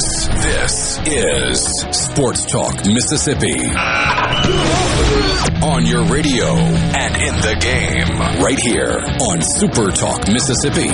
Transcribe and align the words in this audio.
This, 0.00 0.28
this 0.28 0.98
is 1.08 1.60
Sports 1.90 2.46
Talk 2.46 2.86
Mississippi. 2.86 3.52
On 5.62 5.84
your 5.84 6.06
radio 6.06 6.54
and 6.54 7.16
in 7.16 7.34
the 7.42 7.54
game, 7.60 8.08
right 8.42 8.58
here 8.58 8.98
on 9.20 9.42
Super 9.42 9.90
Talk 9.90 10.26
Mississippi. 10.26 10.88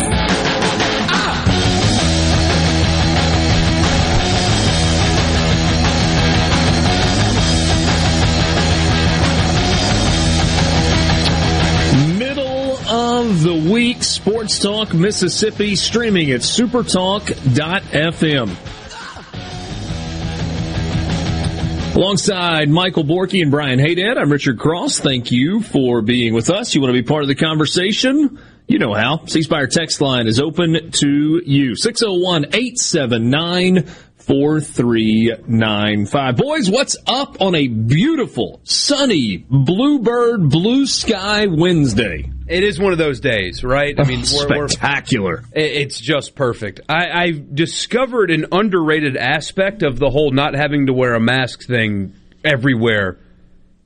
Middle 12.19 12.77
of 12.89 13.43
the 13.45 13.55
week, 13.73 14.03
Sports 14.03 14.59
Talk 14.59 14.93
Mississippi, 14.93 15.77
streaming 15.77 16.33
at 16.33 16.41
supertalk.fm. 16.41 18.76
Alongside 21.97 22.69
Michael 22.69 23.05
Borky 23.05 23.41
and 23.41 23.51
Brian 23.51 23.79
Haydad, 23.79 24.19
I'm 24.19 24.31
Richard 24.31 24.59
Cross. 24.59 24.99
Thank 24.99 25.33
you 25.33 25.63
for 25.63 26.03
being 26.03 26.35
with 26.35 26.51
us. 26.51 26.75
You 26.75 26.83
want 26.83 26.95
to 26.95 27.03
be 27.03 27.03
part 27.03 27.23
of 27.23 27.29
the 27.29 27.35
conversation? 27.35 28.39
You 28.69 28.79
know 28.79 28.93
how. 28.93 29.25
C 29.25 29.41
Spire 29.41 29.67
text 29.67 30.03
line 30.03 30.27
is 30.27 30.39
open 30.39 30.91
to 30.91 31.43
you. 31.47 31.75
601 31.75 32.49
879 32.53 33.85
4395. 33.85 36.37
Boys, 36.37 36.71
what's 36.71 36.99
up 37.07 37.41
on 37.41 37.55
a 37.55 37.67
beautiful, 37.67 38.61
sunny, 38.65 39.47
bluebird, 39.49 40.51
blue 40.51 40.85
sky 40.85 41.47
Wednesday? 41.47 42.31
It 42.49 42.63
is 42.63 42.79
one 42.79 42.93
of 42.93 42.99
those 42.99 43.19
days, 43.21 43.65
right? 43.65 43.99
I 43.99 44.05
mean, 44.05 44.21
we're, 44.21 44.69
spectacular. 44.69 45.43
We're, 45.43 45.61
it's 45.61 45.99
just 45.99 46.37
perfect. 46.37 46.81
I, 46.89 47.11
I've 47.11 47.55
discovered 47.55 48.31
an 48.31 48.47
underrated 48.53 49.17
aspect 49.17 49.83
of 49.83 49.99
the 49.99 50.11
whole 50.11 50.31
not 50.31 50.55
having 50.55 50.87
to 50.87 50.93
wear 50.93 51.15
a 51.15 51.21
mask 51.21 51.67
thing 51.67 52.15
everywhere 52.45 53.19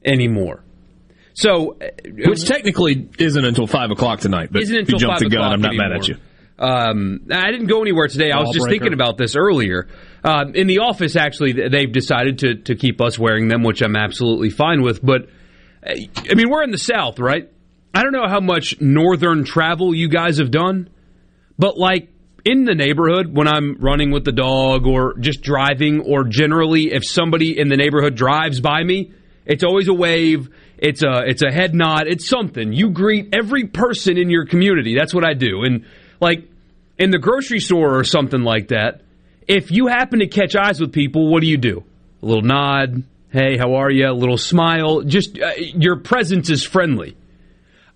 anymore. 0.04 0.62
So, 1.32 1.78
which 2.04 2.44
technically 2.44 3.08
isn't 3.18 3.44
until 3.44 3.66
five 3.66 3.90
o'clock 3.90 4.20
tonight. 4.20 4.50
But 4.52 4.62
isn't 4.62 4.76
until 4.76 4.94
you 4.94 5.06
jump 5.06 5.18
the 5.20 5.30
gun, 5.30 5.52
I'm 5.52 5.62
not 5.62 5.68
anymore. 5.68 5.88
mad 5.88 5.96
at 5.98 6.08
you. 6.08 6.16
Um, 6.58 7.20
I 7.32 7.50
didn't 7.50 7.68
go 7.68 7.80
anywhere 7.80 8.08
today. 8.08 8.30
I 8.30 8.40
was 8.40 8.54
just 8.54 8.68
thinking 8.68 8.92
about 8.92 9.16
this 9.16 9.34
earlier. 9.36 9.88
Um, 10.22 10.54
in 10.54 10.66
the 10.66 10.80
office, 10.80 11.16
actually, 11.16 11.52
they've 11.52 11.90
decided 11.90 12.40
to 12.40 12.56
to 12.56 12.74
keep 12.74 13.00
us 13.00 13.18
wearing 13.18 13.48
them, 13.48 13.62
which 13.62 13.80
I'm 13.80 13.96
absolutely 13.96 14.50
fine 14.50 14.82
with. 14.82 15.02
But 15.02 15.30
I 15.82 16.34
mean, 16.34 16.50
we're 16.50 16.62
in 16.62 16.72
the 16.72 16.78
South, 16.78 17.18
right? 17.18 17.48
I 17.94 18.02
don't 18.02 18.12
know 18.12 18.28
how 18.28 18.40
much 18.40 18.80
northern 18.80 19.44
travel 19.44 19.94
you 19.94 20.08
guys 20.08 20.38
have 20.38 20.50
done, 20.50 20.88
but 21.58 21.76
like 21.76 22.08
in 22.44 22.64
the 22.64 22.74
neighborhood 22.74 23.34
when 23.34 23.48
I'm 23.48 23.76
running 23.80 24.10
with 24.10 24.24
the 24.24 24.32
dog 24.32 24.86
or 24.86 25.18
just 25.18 25.42
driving, 25.42 26.00
or 26.00 26.24
generally 26.24 26.92
if 26.92 27.04
somebody 27.04 27.58
in 27.58 27.68
the 27.68 27.76
neighborhood 27.76 28.14
drives 28.14 28.60
by 28.60 28.82
me, 28.82 29.12
it's 29.44 29.64
always 29.64 29.88
a 29.88 29.94
wave. 29.94 30.48
It's 30.78 31.02
a 31.02 31.24
it's 31.26 31.42
a 31.42 31.52
head 31.52 31.74
nod. 31.74 32.06
It's 32.06 32.26
something. 32.26 32.72
You 32.72 32.90
greet 32.90 33.34
every 33.34 33.66
person 33.66 34.16
in 34.16 34.30
your 34.30 34.46
community. 34.46 34.96
That's 34.96 35.12
what 35.12 35.24
I 35.24 35.34
do. 35.34 35.64
And 35.64 35.84
like 36.20 36.48
in 36.98 37.10
the 37.10 37.18
grocery 37.18 37.60
store 37.60 37.98
or 37.98 38.04
something 38.04 38.42
like 38.42 38.68
that, 38.68 39.02
if 39.48 39.70
you 39.70 39.88
happen 39.88 40.20
to 40.20 40.26
catch 40.26 40.54
eyes 40.54 40.80
with 40.80 40.92
people, 40.92 41.30
what 41.30 41.40
do 41.40 41.48
you 41.48 41.58
do? 41.58 41.84
A 42.22 42.26
little 42.26 42.44
nod. 42.44 43.02
Hey, 43.30 43.56
how 43.56 43.74
are 43.74 43.90
you? 43.90 44.08
A 44.08 44.12
little 44.12 44.38
smile. 44.38 45.02
Just 45.02 45.38
uh, 45.38 45.52
your 45.56 45.96
presence 45.96 46.50
is 46.50 46.64
friendly. 46.64 47.16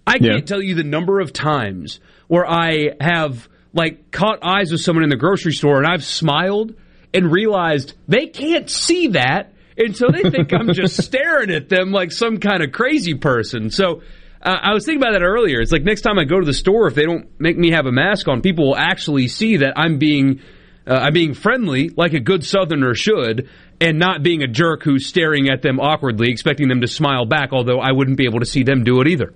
I 0.06 0.18
can't 0.18 0.46
tell 0.46 0.62
you 0.62 0.74
the 0.74 0.84
number 0.84 1.20
of 1.20 1.32
times 1.32 2.00
where 2.28 2.48
I 2.48 2.90
have 3.00 3.48
like 3.72 4.10
caught 4.10 4.38
eyes 4.42 4.70
with 4.70 4.80
someone 4.80 5.02
in 5.02 5.10
the 5.10 5.16
grocery 5.16 5.52
store 5.52 5.78
and 5.78 5.86
I've 5.86 6.04
smiled 6.04 6.74
and 7.12 7.30
realized 7.30 7.94
they 8.06 8.26
can't 8.26 8.68
see 8.70 9.08
that. 9.08 9.52
And 9.76 9.96
so 9.96 10.08
they 10.08 10.30
think 10.30 10.52
I'm 10.52 10.72
just 10.72 11.02
staring 11.02 11.50
at 11.50 11.68
them 11.68 11.90
like 11.90 12.12
some 12.12 12.38
kind 12.38 12.62
of 12.62 12.72
crazy 12.72 13.14
person. 13.14 13.70
So 13.70 14.02
uh, 14.42 14.56
I 14.62 14.72
was 14.72 14.84
thinking 14.84 15.02
about 15.02 15.12
that 15.12 15.24
earlier. 15.24 15.60
It's 15.60 15.72
like 15.72 15.82
next 15.82 16.02
time 16.02 16.18
I 16.18 16.24
go 16.24 16.38
to 16.38 16.46
the 16.46 16.54
store, 16.54 16.86
if 16.86 16.94
they 16.94 17.06
don't 17.06 17.28
make 17.40 17.56
me 17.56 17.70
have 17.72 17.86
a 17.86 17.92
mask 17.92 18.28
on, 18.28 18.42
people 18.42 18.68
will 18.68 18.76
actually 18.76 19.28
see 19.28 19.58
that 19.58 19.74
I'm 19.76 19.98
being 19.98 20.40
uh, 20.86 20.92
I'm 20.92 21.14
being 21.14 21.32
friendly, 21.32 21.88
like 21.96 22.12
a 22.12 22.20
good 22.20 22.44
Southerner 22.44 22.94
should, 22.94 23.48
and 23.80 23.98
not 23.98 24.22
being 24.22 24.42
a 24.42 24.46
jerk 24.46 24.82
who's 24.82 25.06
staring 25.06 25.48
at 25.48 25.62
them 25.62 25.80
awkwardly, 25.80 26.30
expecting 26.30 26.68
them 26.68 26.82
to 26.82 26.86
smile 26.86 27.24
back. 27.24 27.52
Although 27.52 27.80
I 27.80 27.92
wouldn't 27.92 28.18
be 28.18 28.26
able 28.26 28.40
to 28.40 28.46
see 28.46 28.64
them 28.64 28.84
do 28.84 29.00
it 29.00 29.08
either. 29.08 29.32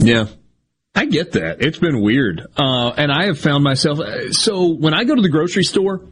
Yeah. 0.00 0.26
I 0.94 1.04
get 1.06 1.32
that. 1.32 1.62
It's 1.62 1.78
been 1.78 2.00
weird. 2.00 2.46
Uh, 2.56 2.90
and 2.96 3.12
I 3.12 3.26
have 3.26 3.38
found 3.38 3.62
myself, 3.62 4.00
uh, 4.00 4.32
so 4.32 4.74
when 4.74 4.92
I 4.92 5.04
go 5.04 5.14
to 5.14 5.22
the 5.22 5.28
grocery 5.28 5.62
store, 5.64 6.08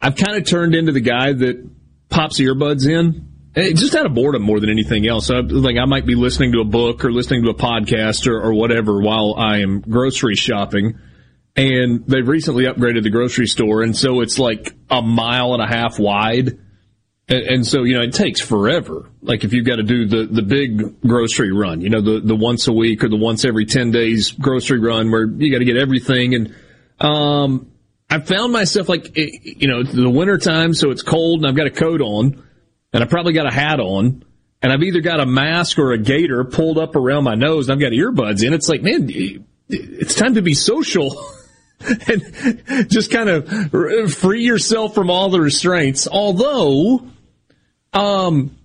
I've 0.00 0.16
kind 0.16 0.36
of 0.36 0.44
turned 0.44 0.74
into 0.74 0.92
the 0.92 1.00
guy 1.00 1.32
that 1.32 1.68
pops 2.08 2.40
earbuds 2.40 2.88
in. 2.88 3.28
eh, 3.54 3.72
Just 3.74 3.94
out 3.94 4.06
of 4.06 4.14
boredom 4.14 4.42
more 4.42 4.58
than 4.60 4.70
anything 4.70 5.06
else. 5.06 5.30
I, 5.30 5.38
like 5.40 5.76
I 5.76 5.84
might 5.84 6.04
be 6.06 6.14
listening 6.16 6.52
to 6.52 6.60
a 6.60 6.64
book 6.64 7.04
or 7.04 7.12
listening 7.12 7.44
to 7.44 7.50
a 7.50 7.54
podcast 7.54 8.26
or, 8.26 8.40
or 8.40 8.54
whatever 8.54 9.00
while 9.00 9.34
I 9.38 9.58
am 9.58 9.80
grocery 9.80 10.34
shopping. 10.34 10.98
And 11.56 12.04
they've 12.06 12.26
recently 12.26 12.64
upgraded 12.64 13.02
the 13.04 13.10
grocery 13.10 13.46
store. 13.46 13.82
And 13.82 13.96
so 13.96 14.20
it's 14.20 14.38
like 14.38 14.74
a 14.90 15.02
mile 15.02 15.54
and 15.54 15.62
a 15.62 15.66
half 15.66 15.98
wide. 15.98 16.58
And, 17.28 17.42
and 17.42 17.66
so, 17.66 17.84
you 17.84 17.94
know, 17.94 18.02
it 18.02 18.14
takes 18.14 18.40
forever. 18.40 19.10
Like 19.22 19.44
if 19.44 19.52
you've 19.52 19.66
got 19.66 19.76
to 19.76 19.82
do 19.82 20.06
the, 20.06 20.24
the 20.24 20.42
big 20.42 21.00
grocery 21.02 21.52
run, 21.52 21.80
you 21.80 21.90
know, 21.90 22.00
the, 22.00 22.20
the 22.20 22.36
once 22.36 22.68
a 22.68 22.72
week 22.72 23.04
or 23.04 23.08
the 23.08 23.16
once 23.16 23.44
every 23.44 23.66
10 23.66 23.90
days 23.90 24.32
grocery 24.32 24.80
run 24.80 25.10
where 25.10 25.26
you 25.26 25.52
got 25.52 25.58
to 25.58 25.64
get 25.64 25.76
everything. 25.76 26.34
And, 26.34 26.54
um, 27.00 27.70
I 28.10 28.20
found 28.20 28.52
myself 28.52 28.88
like, 28.88 29.16
you 29.16 29.68
know, 29.68 29.82
the 29.82 30.08
winter 30.08 30.38
time, 30.38 30.72
so 30.72 30.90
it's 30.90 31.02
cold 31.02 31.40
and 31.40 31.46
I've 31.48 31.56
got 31.56 31.66
a 31.66 31.70
coat 31.70 32.00
on 32.00 32.42
and 32.92 33.04
I 33.04 33.06
probably 33.06 33.34
got 33.34 33.46
a 33.46 33.54
hat 33.54 33.80
on 33.80 34.24
and 34.62 34.72
I've 34.72 34.82
either 34.82 35.00
got 35.00 35.20
a 35.20 35.26
mask 35.26 35.78
or 35.78 35.92
a 35.92 35.98
gaiter 35.98 36.42
pulled 36.44 36.78
up 36.78 36.96
around 36.96 37.24
my 37.24 37.34
nose 37.34 37.68
and 37.68 37.74
I've 37.74 37.80
got 37.80 37.92
earbuds 37.92 38.42
in. 38.42 38.54
It's 38.54 38.68
like, 38.68 38.82
man, 38.82 39.10
it's 39.68 40.14
time 40.14 40.34
to 40.34 40.42
be 40.42 40.54
social. 40.54 41.22
and 42.08 42.90
just 42.90 43.12
kind 43.12 43.28
of 43.28 44.12
free 44.12 44.42
yourself 44.42 44.94
from 44.94 45.10
all 45.10 45.28
the 45.28 45.40
restraints. 45.40 46.08
Although, 46.08 47.06
um, 47.92 48.56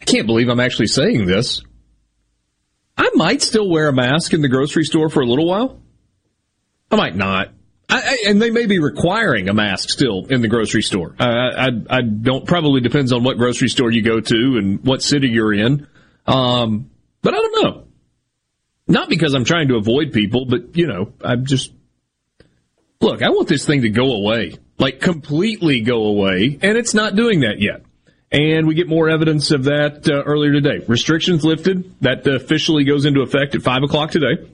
I 0.00 0.04
can't 0.04 0.26
believe 0.26 0.48
I'm 0.48 0.60
actually 0.60 0.88
saying 0.88 1.26
this. 1.26 1.62
I 2.96 3.10
might 3.14 3.42
still 3.42 3.68
wear 3.68 3.88
a 3.88 3.92
mask 3.92 4.34
in 4.34 4.42
the 4.42 4.48
grocery 4.48 4.84
store 4.84 5.08
for 5.08 5.20
a 5.20 5.26
little 5.26 5.46
while. 5.46 5.80
I 6.90 6.96
might 6.96 7.16
not. 7.16 7.48
I, 7.88 8.00
I, 8.00 8.28
and 8.28 8.40
they 8.40 8.50
may 8.50 8.66
be 8.66 8.78
requiring 8.78 9.48
a 9.48 9.54
mask 9.54 9.88
still 9.88 10.26
in 10.26 10.40
the 10.40 10.48
grocery 10.48 10.82
store. 10.82 11.14
I, 11.18 11.68
I, 11.88 12.00
don't. 12.02 12.46
Probably 12.46 12.80
depends 12.80 13.12
on 13.12 13.22
what 13.22 13.38
grocery 13.38 13.68
store 13.68 13.90
you 13.90 14.02
go 14.02 14.20
to 14.20 14.56
and 14.58 14.84
what 14.84 15.02
city 15.02 15.28
you're 15.28 15.52
in. 15.52 15.86
Um, 16.26 16.90
but 17.22 17.34
I 17.34 17.36
don't 17.36 17.64
know. 17.64 17.84
Not 18.86 19.08
because 19.08 19.34
I'm 19.34 19.44
trying 19.44 19.68
to 19.68 19.76
avoid 19.76 20.12
people, 20.12 20.44
but 20.46 20.76
you 20.76 20.86
know, 20.86 21.12
I'm 21.22 21.46
just 21.46 21.72
look. 23.00 23.22
I 23.22 23.30
want 23.30 23.48
this 23.48 23.64
thing 23.64 23.82
to 23.82 23.90
go 23.90 24.12
away, 24.12 24.56
like 24.82 25.00
completely 25.00 25.80
go 25.80 26.06
away, 26.06 26.58
and 26.60 26.76
it's 26.76 26.92
not 26.92 27.14
doing 27.14 27.40
that 27.40 27.60
yet. 27.60 27.82
And 28.32 28.66
we 28.66 28.74
get 28.74 28.88
more 28.88 29.08
evidence 29.08 29.52
of 29.52 29.64
that 29.64 30.08
uh, 30.08 30.22
earlier 30.24 30.52
today. 30.52 30.84
Restrictions 30.88 31.44
lifted. 31.44 31.94
That 32.00 32.26
officially 32.26 32.82
goes 32.82 33.04
into 33.04 33.20
effect 33.20 33.54
at 33.54 33.62
five 33.62 33.82
o'clock 33.84 34.10
today. 34.10 34.48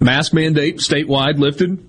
Mask 0.00 0.34
mandate 0.34 0.78
statewide 0.78 1.38
lifted. 1.38 1.88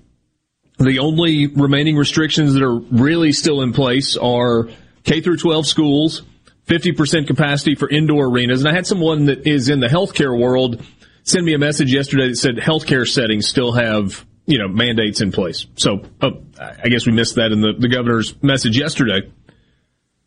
The 0.78 1.00
only 1.00 1.48
remaining 1.48 1.96
restrictions 1.96 2.54
that 2.54 2.62
are 2.62 2.78
really 2.78 3.32
still 3.32 3.60
in 3.60 3.74
place 3.74 4.16
are 4.16 4.70
K 5.04 5.20
through 5.20 5.36
12 5.36 5.66
schools, 5.66 6.22
50% 6.66 7.26
capacity 7.26 7.74
for 7.74 7.90
indoor 7.90 8.26
arenas. 8.26 8.60
And 8.60 8.70
I 8.70 8.74
had 8.74 8.86
someone 8.86 9.26
that 9.26 9.46
is 9.46 9.68
in 9.68 9.80
the 9.80 9.88
healthcare 9.88 10.38
world 10.38 10.82
send 11.24 11.44
me 11.44 11.52
a 11.52 11.58
message 11.58 11.92
yesterday 11.92 12.28
that 12.28 12.36
said 12.36 12.56
healthcare 12.56 13.06
settings 13.06 13.46
still 13.46 13.72
have, 13.72 14.24
you 14.46 14.58
know, 14.58 14.68
mandates 14.68 15.20
in 15.20 15.32
place. 15.32 15.66
So 15.76 16.02
oh, 16.20 16.42
I 16.58 16.88
guess 16.88 17.06
we 17.06 17.12
missed 17.12 17.36
that 17.36 17.52
in 17.52 17.60
the, 17.60 17.72
the 17.78 17.88
governor's 17.88 18.40
message 18.42 18.76
yesterday. 18.76 19.30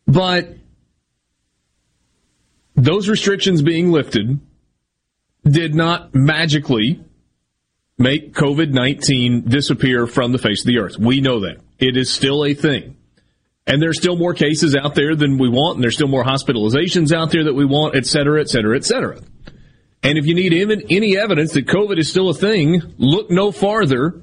But 0.06 0.56
those 2.74 3.08
restrictions 3.08 3.62
being 3.62 3.90
lifted 3.90 4.40
did 5.44 5.74
not 5.74 6.14
magically 6.14 7.00
make 7.98 8.34
COVID 8.34 8.70
19 8.70 9.48
disappear 9.48 10.06
from 10.06 10.32
the 10.32 10.38
face 10.38 10.62
of 10.62 10.66
the 10.66 10.78
earth. 10.78 10.98
We 10.98 11.20
know 11.20 11.40
that. 11.40 11.60
It 11.78 11.96
is 11.96 12.12
still 12.12 12.44
a 12.44 12.54
thing. 12.54 12.96
And 13.66 13.82
there's 13.82 13.98
still 13.98 14.16
more 14.16 14.32
cases 14.32 14.76
out 14.76 14.94
there 14.94 15.16
than 15.16 15.38
we 15.38 15.48
want, 15.48 15.76
and 15.76 15.82
there's 15.82 15.94
still 15.94 16.08
more 16.08 16.22
hospitalizations 16.22 17.12
out 17.12 17.32
there 17.32 17.44
that 17.44 17.54
we 17.54 17.64
want, 17.64 17.96
et 17.96 18.06
cetera, 18.06 18.40
et 18.40 18.48
cetera, 18.48 18.76
et 18.76 18.84
cetera. 18.84 19.18
And 20.02 20.18
if 20.18 20.26
you 20.26 20.34
need 20.34 20.52
any 20.90 21.16
evidence 21.18 21.52
that 21.54 21.66
COVID 21.66 21.98
is 21.98 22.08
still 22.08 22.28
a 22.28 22.34
thing, 22.34 22.80
look 22.98 23.30
no 23.30 23.50
farther 23.50 24.22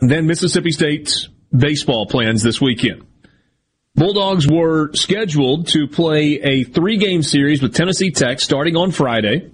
than 0.00 0.26
Mississippi 0.26 0.70
State's 0.70 1.28
baseball 1.56 2.06
plans 2.06 2.42
this 2.42 2.60
weekend. 2.60 3.06
Bulldogs 3.96 4.48
were 4.48 4.92
scheduled 4.92 5.68
to 5.68 5.86
play 5.86 6.40
a 6.42 6.64
three 6.64 6.96
game 6.96 7.22
series 7.22 7.62
with 7.62 7.74
Tennessee 7.74 8.10
Tech 8.10 8.40
starting 8.40 8.76
on 8.76 8.90
Friday. 8.90 9.52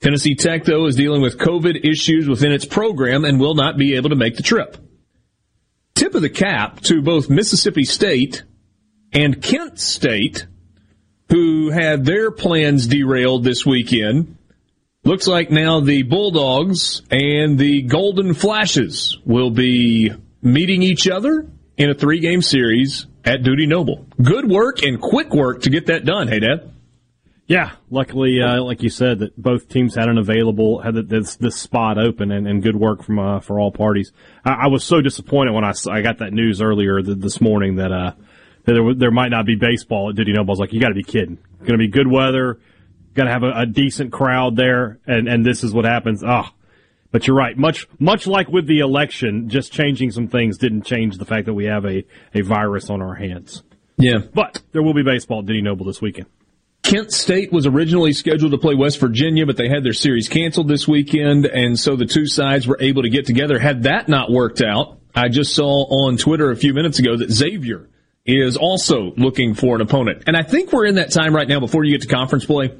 Tennessee 0.00 0.34
Tech, 0.34 0.64
though, 0.64 0.86
is 0.86 0.96
dealing 0.96 1.22
with 1.22 1.38
COVID 1.38 1.84
issues 1.84 2.26
within 2.26 2.52
its 2.52 2.64
program 2.64 3.24
and 3.24 3.38
will 3.38 3.54
not 3.54 3.76
be 3.76 3.94
able 3.94 4.10
to 4.10 4.16
make 4.16 4.36
the 4.36 4.42
trip. 4.42 4.76
Tip 5.94 6.14
of 6.14 6.22
the 6.22 6.30
cap 6.30 6.80
to 6.80 7.02
both 7.02 7.28
Mississippi 7.28 7.84
State 7.84 8.42
and 9.12 9.42
Kent 9.42 9.78
State, 9.78 10.46
who 11.28 11.70
had 11.70 12.04
their 12.04 12.30
plans 12.30 12.86
derailed 12.86 13.44
this 13.44 13.66
weekend. 13.66 14.36
Looks 15.10 15.26
like 15.26 15.50
now 15.50 15.80
the 15.80 16.04
Bulldogs 16.04 17.02
and 17.10 17.58
the 17.58 17.82
Golden 17.82 18.32
Flashes 18.32 19.18
will 19.26 19.50
be 19.50 20.12
meeting 20.40 20.84
each 20.84 21.08
other 21.08 21.48
in 21.76 21.90
a 21.90 21.94
three 21.94 22.20
game 22.20 22.42
series 22.42 23.08
at 23.24 23.42
Dudy 23.42 23.66
Noble. 23.66 24.06
Good 24.22 24.48
work 24.48 24.84
and 24.84 25.00
quick 25.00 25.34
work 25.34 25.62
to 25.62 25.70
get 25.70 25.86
that 25.86 26.04
done. 26.04 26.28
Hey, 26.28 26.38
Dad. 26.38 26.72
Yeah, 27.48 27.72
luckily, 27.90 28.40
uh, 28.40 28.62
like 28.62 28.84
you 28.84 28.88
said, 28.88 29.18
that 29.18 29.36
both 29.36 29.68
teams 29.68 29.96
had 29.96 30.08
an 30.08 30.16
available 30.16 30.80
had 30.80 30.94
this 30.94 31.34
this 31.34 31.56
spot 31.56 31.98
open, 31.98 32.30
and, 32.30 32.46
and 32.46 32.62
good 32.62 32.76
work 32.76 33.02
from 33.02 33.18
uh, 33.18 33.40
for 33.40 33.58
all 33.58 33.72
parties. 33.72 34.12
I, 34.44 34.52
I, 34.52 34.66
was 34.68 34.84
so 34.84 35.00
disappointed 35.00 35.54
when 35.54 35.64
I, 35.64 35.72
I 35.90 36.02
got 36.02 36.18
that 36.18 36.32
news 36.32 36.62
earlier 36.62 37.02
th- 37.02 37.18
this 37.18 37.40
morning 37.40 37.74
that 37.76 37.90
uh 37.90 38.12
that 38.62 38.74
there, 38.74 38.94
there 38.94 39.10
might 39.10 39.32
not 39.32 39.44
be 39.44 39.56
baseball 39.56 40.10
at 40.10 40.14
Dudy 40.14 40.32
Noble. 40.32 40.50
I 40.50 40.52
was 40.52 40.60
like, 40.60 40.72
you 40.72 40.80
got 40.80 40.90
to 40.90 40.94
be 40.94 41.02
kidding! 41.02 41.38
Going 41.58 41.72
to 41.72 41.78
be 41.78 41.88
good 41.88 42.06
weather, 42.06 42.60
to 43.14 43.32
have 43.32 43.42
a, 43.42 43.52
a, 43.60 43.66
decent 43.66 44.12
crowd 44.12 44.56
there, 44.56 44.98
and 45.06 45.28
and 45.28 45.44
this 45.44 45.64
is 45.64 45.72
what 45.72 45.84
happens. 45.84 46.22
Ah, 46.24 46.48
oh. 46.48 46.54
but 47.10 47.26
you're 47.26 47.36
right. 47.36 47.56
Much 47.56 47.88
much 47.98 48.26
like 48.26 48.48
with 48.48 48.66
the 48.66 48.80
election, 48.80 49.48
just 49.48 49.72
changing 49.72 50.10
some 50.10 50.28
things 50.28 50.58
didn't 50.58 50.82
change 50.82 51.18
the 51.18 51.24
fact 51.24 51.46
that 51.46 51.54
we 51.54 51.64
have 51.66 51.84
a 51.84 52.04
a 52.34 52.42
virus 52.42 52.90
on 52.90 53.02
our 53.02 53.14
hands. 53.14 53.62
Yeah, 53.96 54.18
but 54.32 54.62
there 54.72 54.82
will 54.82 54.94
be 54.94 55.02
baseball 55.02 55.40
at 55.40 55.46
Dudy 55.46 55.62
Noble 55.62 55.84
this 55.84 56.00
weekend. 56.00 56.26
Kent 56.82 57.12
State 57.12 57.52
was 57.52 57.66
originally 57.66 58.12
scheduled 58.12 58.52
to 58.52 58.58
play 58.58 58.74
West 58.74 58.98
Virginia, 58.98 59.44
but 59.44 59.56
they 59.56 59.68
had 59.68 59.84
their 59.84 59.92
series 59.92 60.28
canceled 60.28 60.68
this 60.68 60.88
weekend, 60.88 61.46
and 61.46 61.78
so 61.78 61.94
the 61.94 62.06
two 62.06 62.26
sides 62.26 62.66
were 62.66 62.78
able 62.80 63.02
to 63.02 63.10
get 63.10 63.26
together. 63.26 63.58
Had 63.58 63.82
that 63.82 64.08
not 64.08 64.30
worked 64.30 64.62
out, 64.62 64.98
I 65.14 65.28
just 65.28 65.54
saw 65.54 66.06
on 66.06 66.16
Twitter 66.16 66.50
a 66.50 66.56
few 66.56 66.72
minutes 66.72 66.98
ago 66.98 67.16
that 67.16 67.30
Xavier 67.30 67.88
is 68.24 68.56
also 68.56 69.12
looking 69.16 69.54
for 69.54 69.74
an 69.74 69.80
opponent. 69.80 70.24
And 70.26 70.36
I 70.36 70.42
think 70.42 70.72
we're 70.72 70.86
in 70.86 70.96
that 70.96 71.10
time 71.10 71.34
right 71.34 71.48
now 71.48 71.60
before 71.60 71.84
you 71.84 71.92
get 71.92 72.02
to 72.02 72.14
conference 72.14 72.44
play. 72.44 72.72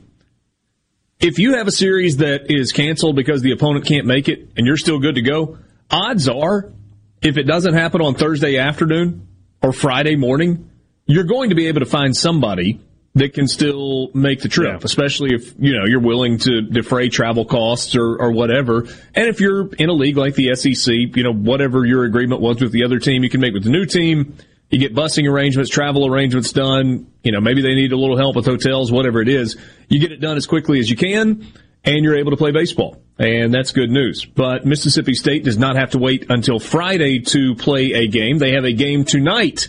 If 1.20 1.38
you 1.38 1.56
have 1.56 1.67
a 1.67 1.72
series 1.72 2.19
that 2.19 2.50
is 2.50 2.72
canceled 2.72 3.14
because 3.14 3.43
the 3.43 3.52
opponent 3.52 3.84
can't 3.84 4.06
make 4.06 4.28
it 4.28 4.52
and 4.56 4.67
you're 4.67 4.78
still 4.78 4.99
good 4.99 5.17
to 5.17 5.22
go, 5.22 5.58
odds 5.90 6.28
are 6.28 6.72
if 7.20 7.37
it 7.37 7.43
doesn't 7.43 7.75
happen 7.75 8.00
on 8.00 8.14
Thursday 8.14 8.56
afternoon 8.56 9.28
or 9.62 9.72
Friday 9.72 10.17
morning, 10.17 10.70
you're 11.05 11.25
going 11.25 11.50
to 11.50 11.55
be 11.55 11.67
able 11.67 11.81
to 11.81 11.87
find 11.87 12.17
somebody 12.17 12.81
that 13.14 13.34
can 13.34 13.49
still 13.49 14.11
make 14.14 14.40
the 14.40 14.49
trip, 14.49 14.81
yeah. 14.81 14.84
especially 14.84 15.34
if, 15.34 15.52
you 15.58 15.76
know, 15.76 15.84
you're 15.84 16.00
willing 16.00 16.38
to 16.38 16.62
defray 16.62 17.08
travel 17.08 17.44
costs 17.44 17.96
or, 17.96 18.16
or 18.16 18.31
whatever. 18.31 18.87
And 19.14 19.26
if 19.26 19.40
you're 19.40 19.69
in 19.75 19.90
a 19.90 19.93
league 19.93 20.16
like 20.16 20.37
the 20.37 20.55
SEC, 20.55 20.94
you 20.94 21.23
know, 21.23 21.32
whatever 21.32 21.84
your 21.84 22.05
agreement 22.05 22.40
was 22.40 22.62
with 22.62 22.73
the 22.73 22.84
other 22.84 22.99
team, 22.99 23.25
you 23.25 23.28
can 23.28 23.40
make 23.40 23.52
with 23.52 23.64
the 23.64 23.70
new 23.70 23.84
team. 23.84 24.37
You 24.70 24.78
get 24.78 24.94
busing 24.94 25.28
arrangements, 25.28 25.70
travel 25.70 26.06
arrangements 26.06 26.52
done. 26.52 27.11
You 27.22 27.32
know, 27.32 27.40
maybe 27.40 27.61
they 27.61 27.75
need 27.75 27.93
a 27.93 27.96
little 27.96 28.17
help 28.17 28.37
with 28.37 28.46
hotels, 28.46 28.93
whatever 28.93 29.20
it 29.20 29.28
is. 29.28 29.56
You 29.88 29.99
get 29.99 30.12
it 30.12 30.20
done 30.20 30.37
as 30.37 30.46
quickly 30.46 30.78
as 30.78 30.88
you 30.88 30.96
can 30.96 31.46
and 31.84 32.05
you're 32.05 32.17
able 32.17 32.31
to 32.31 32.37
play 32.37 32.52
baseball. 32.52 33.02
And 33.19 33.52
that's 33.52 33.72
good 33.72 33.90
news. 33.90 34.25
But 34.25 34.64
Mississippi 34.64 35.14
State 35.14 35.44
does 35.44 35.58
not 35.58 35.76
have 35.76 35.90
to 35.90 35.99
wait 35.99 36.26
until 36.31 36.58
Friday 36.58 37.20
to 37.20 37.55
play 37.55 37.93
a 37.93 38.08
game. 38.08 38.38
They 38.38 38.52
have 38.52 38.64
a 38.64 38.72
game 38.72 39.05
tonight 39.05 39.69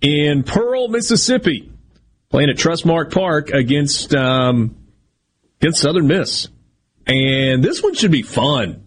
in 0.00 0.42
Pearl, 0.42 0.88
Mississippi 0.88 1.72
playing 2.28 2.50
at 2.50 2.56
Trustmark 2.56 3.12
Park 3.12 3.50
against 3.50 4.14
um, 4.14 4.76
against 5.60 5.80
Southern 5.80 6.06
Miss, 6.06 6.48
and 7.06 7.62
this 7.62 7.82
one 7.82 7.94
should 7.94 8.10
be 8.10 8.22
fun. 8.22 8.84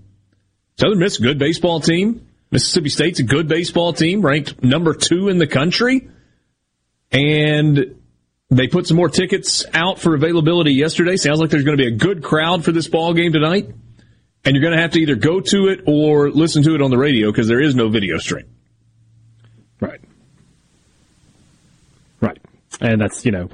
Southern 0.80 1.00
Miss, 1.00 1.18
good 1.18 1.40
baseball 1.40 1.80
team. 1.80 2.27
Mississippi 2.52 2.90
State's 2.90 3.20
a 3.20 3.24
good 3.24 3.48
baseball 3.48 3.94
team, 3.94 4.22
ranked 4.22 4.64
number 4.64 4.94
two 4.94 5.30
in 5.30 5.38
the 5.38 5.48
country, 5.48 6.10
and 7.12 8.00
they 8.50 8.68
put 8.68 8.88
some 8.88 8.98
more 8.98 9.10
tickets 9.10 9.66
out 9.74 10.00
for 10.00 10.16
availability 10.16 10.74
yesterday. 10.74 11.18
Sounds 11.18 11.40
like 11.40 11.50
there's 11.50 11.64
going 11.64 11.78
to 11.78 11.84
be 11.84 11.94
a 11.94 11.98
good 11.98 12.24
crowd 12.24 12.64
for 12.64 12.72
this 12.72 12.88
ball 12.88 13.14
game 13.14 13.34
tonight, 13.34 13.70
and 14.46 14.56
you're 14.56 14.62
going 14.62 14.76
to 14.76 14.82
have 14.82 14.92
to 14.92 15.00
either 15.00 15.16
go 15.16 15.42
to 15.42 15.68
it 15.68 15.82
or 15.86 16.30
listen 16.30 16.64
to 16.64 16.76
it 16.76 16.82
on 16.82 16.90
the 16.90 16.98
radio 16.98 17.32
because 17.32 17.48
there 17.48 17.62
is 17.62 17.76
no 17.76 17.90
video 17.90 18.18
stream. 18.18 18.46
Right. 19.80 20.02
Right 22.22 22.40
and 22.82 23.02
that's 23.02 23.26
you 23.26 23.32
know 23.32 23.50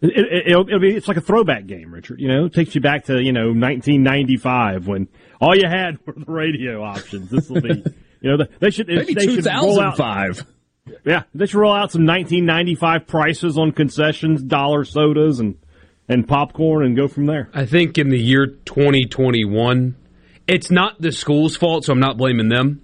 it, 0.00 0.56
will 0.56 0.68
it, 0.68 0.80
be 0.80 0.94
it's 0.94 1.08
like 1.08 1.16
a 1.16 1.22
throwback 1.22 1.66
game, 1.66 1.90
Richard. 1.92 2.20
You 2.20 2.28
know, 2.28 2.44
it 2.44 2.54
takes 2.54 2.74
you 2.74 2.82
back 2.82 3.06
to 3.06 3.20
you 3.20 3.32
know 3.32 3.46
1995 3.46 4.86
when 4.86 5.08
all 5.40 5.56
you 5.56 5.66
had 5.66 5.98
were 6.06 6.12
the 6.12 6.30
radio 6.30 6.82
options. 6.82 7.30
This 7.30 7.48
will 7.48 7.62
be 7.62 7.82
you 8.20 8.36
know 8.36 8.44
they 8.60 8.70
should 8.70 8.88
maybe 8.88 9.14
they 9.14 9.26
2005. 9.26 10.36
Should 10.36 10.46
yeah, 11.04 11.24
they 11.34 11.46
should 11.46 11.58
roll 11.58 11.72
out 11.72 11.90
some 11.90 12.06
1995 12.06 13.06
prices 13.06 13.58
on 13.58 13.72
concessions, 13.72 14.42
dollar 14.42 14.84
sodas, 14.84 15.40
and 15.40 15.58
and 16.08 16.26
popcorn, 16.26 16.84
and 16.84 16.96
go 16.96 17.08
from 17.08 17.26
there. 17.26 17.48
I 17.52 17.66
think 17.66 17.98
in 17.98 18.10
the 18.10 18.18
year 18.18 18.46
2021, 18.46 19.96
it's 20.46 20.70
not 20.70 21.00
the 21.00 21.10
school's 21.10 21.56
fault, 21.56 21.84
so 21.84 21.92
I'm 21.92 22.00
not 22.00 22.16
blaming 22.16 22.48
them. 22.48 22.82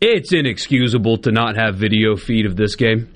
It's 0.00 0.32
inexcusable 0.32 1.18
to 1.18 1.30
not 1.30 1.56
have 1.56 1.76
video 1.76 2.16
feed 2.16 2.46
of 2.46 2.56
this 2.56 2.74
game. 2.74 3.12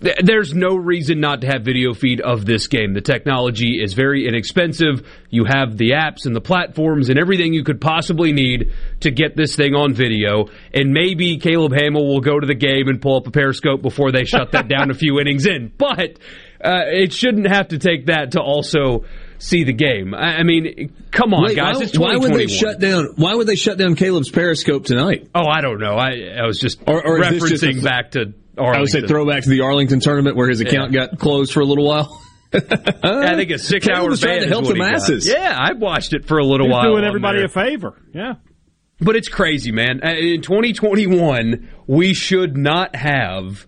There's 0.00 0.54
no 0.54 0.76
reason 0.76 1.20
not 1.20 1.42
to 1.42 1.46
have 1.46 1.62
video 1.62 1.92
feed 1.92 2.20
of 2.20 2.46
this 2.46 2.68
game. 2.68 2.94
The 2.94 3.02
technology 3.02 3.82
is 3.82 3.92
very 3.92 4.26
inexpensive. 4.26 5.06
You 5.28 5.44
have 5.44 5.76
the 5.76 5.90
apps 5.90 6.24
and 6.24 6.34
the 6.34 6.40
platforms 6.40 7.10
and 7.10 7.18
everything 7.18 7.52
you 7.52 7.64
could 7.64 7.80
possibly 7.80 8.32
need 8.32 8.72
to 9.00 9.10
get 9.10 9.36
this 9.36 9.56
thing 9.56 9.74
on 9.74 9.92
video. 9.92 10.46
And 10.72 10.92
maybe 10.92 11.36
Caleb 11.36 11.72
Hamill 11.74 12.06
will 12.06 12.20
go 12.20 12.40
to 12.40 12.46
the 12.46 12.54
game 12.54 12.88
and 12.88 13.00
pull 13.00 13.16
up 13.16 13.26
a 13.26 13.30
periscope 13.30 13.82
before 13.82 14.10
they 14.10 14.24
shut 14.24 14.52
that 14.52 14.68
down 14.68 14.90
a 14.90 14.94
few 14.94 15.20
innings 15.20 15.44
in. 15.44 15.70
But 15.76 16.18
uh, 16.64 16.84
it 16.86 17.12
shouldn't 17.12 17.48
have 17.48 17.68
to 17.68 17.78
take 17.78 18.06
that 18.06 18.32
to 18.32 18.40
also 18.40 19.04
see 19.38 19.64
the 19.64 19.72
game. 19.72 20.14
I, 20.14 20.42
mean, 20.42 20.94
come 21.10 21.34
on, 21.34 21.44
Wait, 21.44 21.56
guys! 21.56 21.96
Why, 21.98 22.12
why, 22.12 22.16
would 22.16 22.34
they 22.34 22.46
shut 22.46 22.78
down? 22.78 23.14
Why 23.16 23.34
would 23.34 23.46
they 23.46 23.56
shut 23.56 23.78
down 23.78 23.96
Caleb's 23.96 24.30
Periscope 24.30 24.84
tonight? 24.84 25.28
Oh, 25.34 25.46
I 25.46 25.60
don't 25.60 25.80
know. 25.80 25.94
I, 25.96 26.38
I 26.40 26.46
was 26.46 26.58
just 26.58 26.80
or, 26.86 27.04
or 27.04 27.18
referencing 27.18 27.72
just 27.72 27.84
back 27.84 28.12
to 28.12 28.34
Arlington. 28.58 28.76
I 28.76 28.80
would 28.80 28.90
say 28.90 29.06
throwback 29.06 29.44
to 29.44 29.50
the 29.50 29.60
Arlington 29.60 30.00
tournament 30.00 30.36
where 30.36 30.48
his 30.48 30.60
account 30.60 30.92
yeah. 30.92 31.06
got 31.06 31.18
closed 31.18 31.52
for 31.52 31.60
a 31.60 31.64
little 31.64 31.86
while. 31.86 32.20
I 32.52 33.36
think 33.36 33.50
a 33.50 33.58
six-hour 33.58 34.08
was 34.08 34.20
trying 34.20 34.40
to 34.40 34.48
help 34.48 34.66
the 34.66 34.74
masses. 34.74 35.28
Got. 35.28 35.38
Yeah, 35.38 35.56
I 35.56 35.72
watched 35.74 36.12
it 36.14 36.26
for 36.26 36.38
a 36.38 36.44
little 36.44 36.66
He's 36.66 36.72
while. 36.72 36.82
Doing 36.82 37.04
everybody 37.04 37.44
a 37.44 37.48
favor. 37.48 37.94
Yeah. 38.12 38.34
But 39.00 39.16
it's 39.16 39.28
crazy, 39.28 39.72
man. 39.72 40.00
Uh, 40.04 40.10
in 40.10 40.42
2021, 40.42 41.68
we 41.86 42.12
should 42.12 42.56
not 42.56 42.96
have 42.96 43.66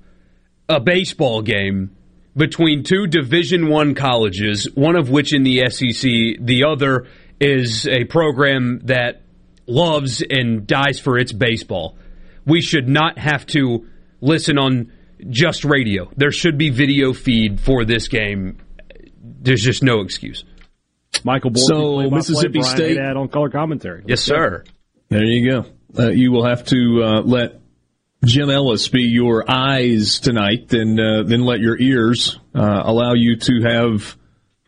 a 0.69 0.81
baseball 0.81 1.43
game 1.43 1.97
between 2.37 2.83
two 2.83 3.07
Division 3.07 3.69
One 3.69 3.95
colleges, 3.95 4.69
one 4.75 4.97
of 4.97 5.11
which 5.11 5.33
in 5.33 5.43
the 5.43 5.71
SEC, 5.71 6.45
the 6.45 6.65
other 6.65 7.07
is 7.41 7.87
a 7.87 8.05
program 8.05 8.81
that 8.85 9.23
loves 9.67 10.23
and 10.29 10.67
dies 10.67 10.99
for 10.99 11.19
its 11.19 11.33
baseball. 11.33 11.97
We 12.45 12.61
should 12.61 12.89
not 12.89 13.19
have 13.19 13.47
to 13.47 13.87
listen 14.23 14.59
on 14.59 14.91
just 15.29 15.65
radio. 15.65 16.11
There 16.17 16.33
should 16.33 16.57
be 16.57 16.71
video 16.71 17.13
feed 17.13 17.61
for 17.61 17.85
this 17.85 18.09
game. 18.09 18.57
There's 19.21 19.63
just 19.63 19.83
no 19.83 20.01
excuse. 20.01 20.45
Michael 21.25 21.51
Borky, 21.51 21.59
so 21.69 22.11
Mississippi 22.11 22.63
State 22.63 22.99
on 22.99 23.29
color 23.29 23.51
commentary. 23.51 24.03
Yes, 24.07 24.23
sir. 24.23 24.65
There 25.11 25.23
you 25.23 25.51
go. 25.51 25.67
Uh, 25.97 26.09
you 26.09 26.33
will 26.33 26.47
have 26.47 26.65
to 26.67 27.03
uh, 27.05 27.21
let 27.21 27.61
Jim 28.25 28.49
Ellis 28.49 28.89
be 28.89 29.03
your 29.03 29.45
eyes 29.51 30.21
tonight, 30.21 30.73
and 30.73 30.99
uh, 30.99 31.23
then 31.25 31.43
let 31.43 31.61
your 31.61 31.79
ears 31.79 32.39
uh, 32.55 32.83
allow 32.85 33.13
you 33.13 33.37
to 33.37 33.61
have 33.63 34.17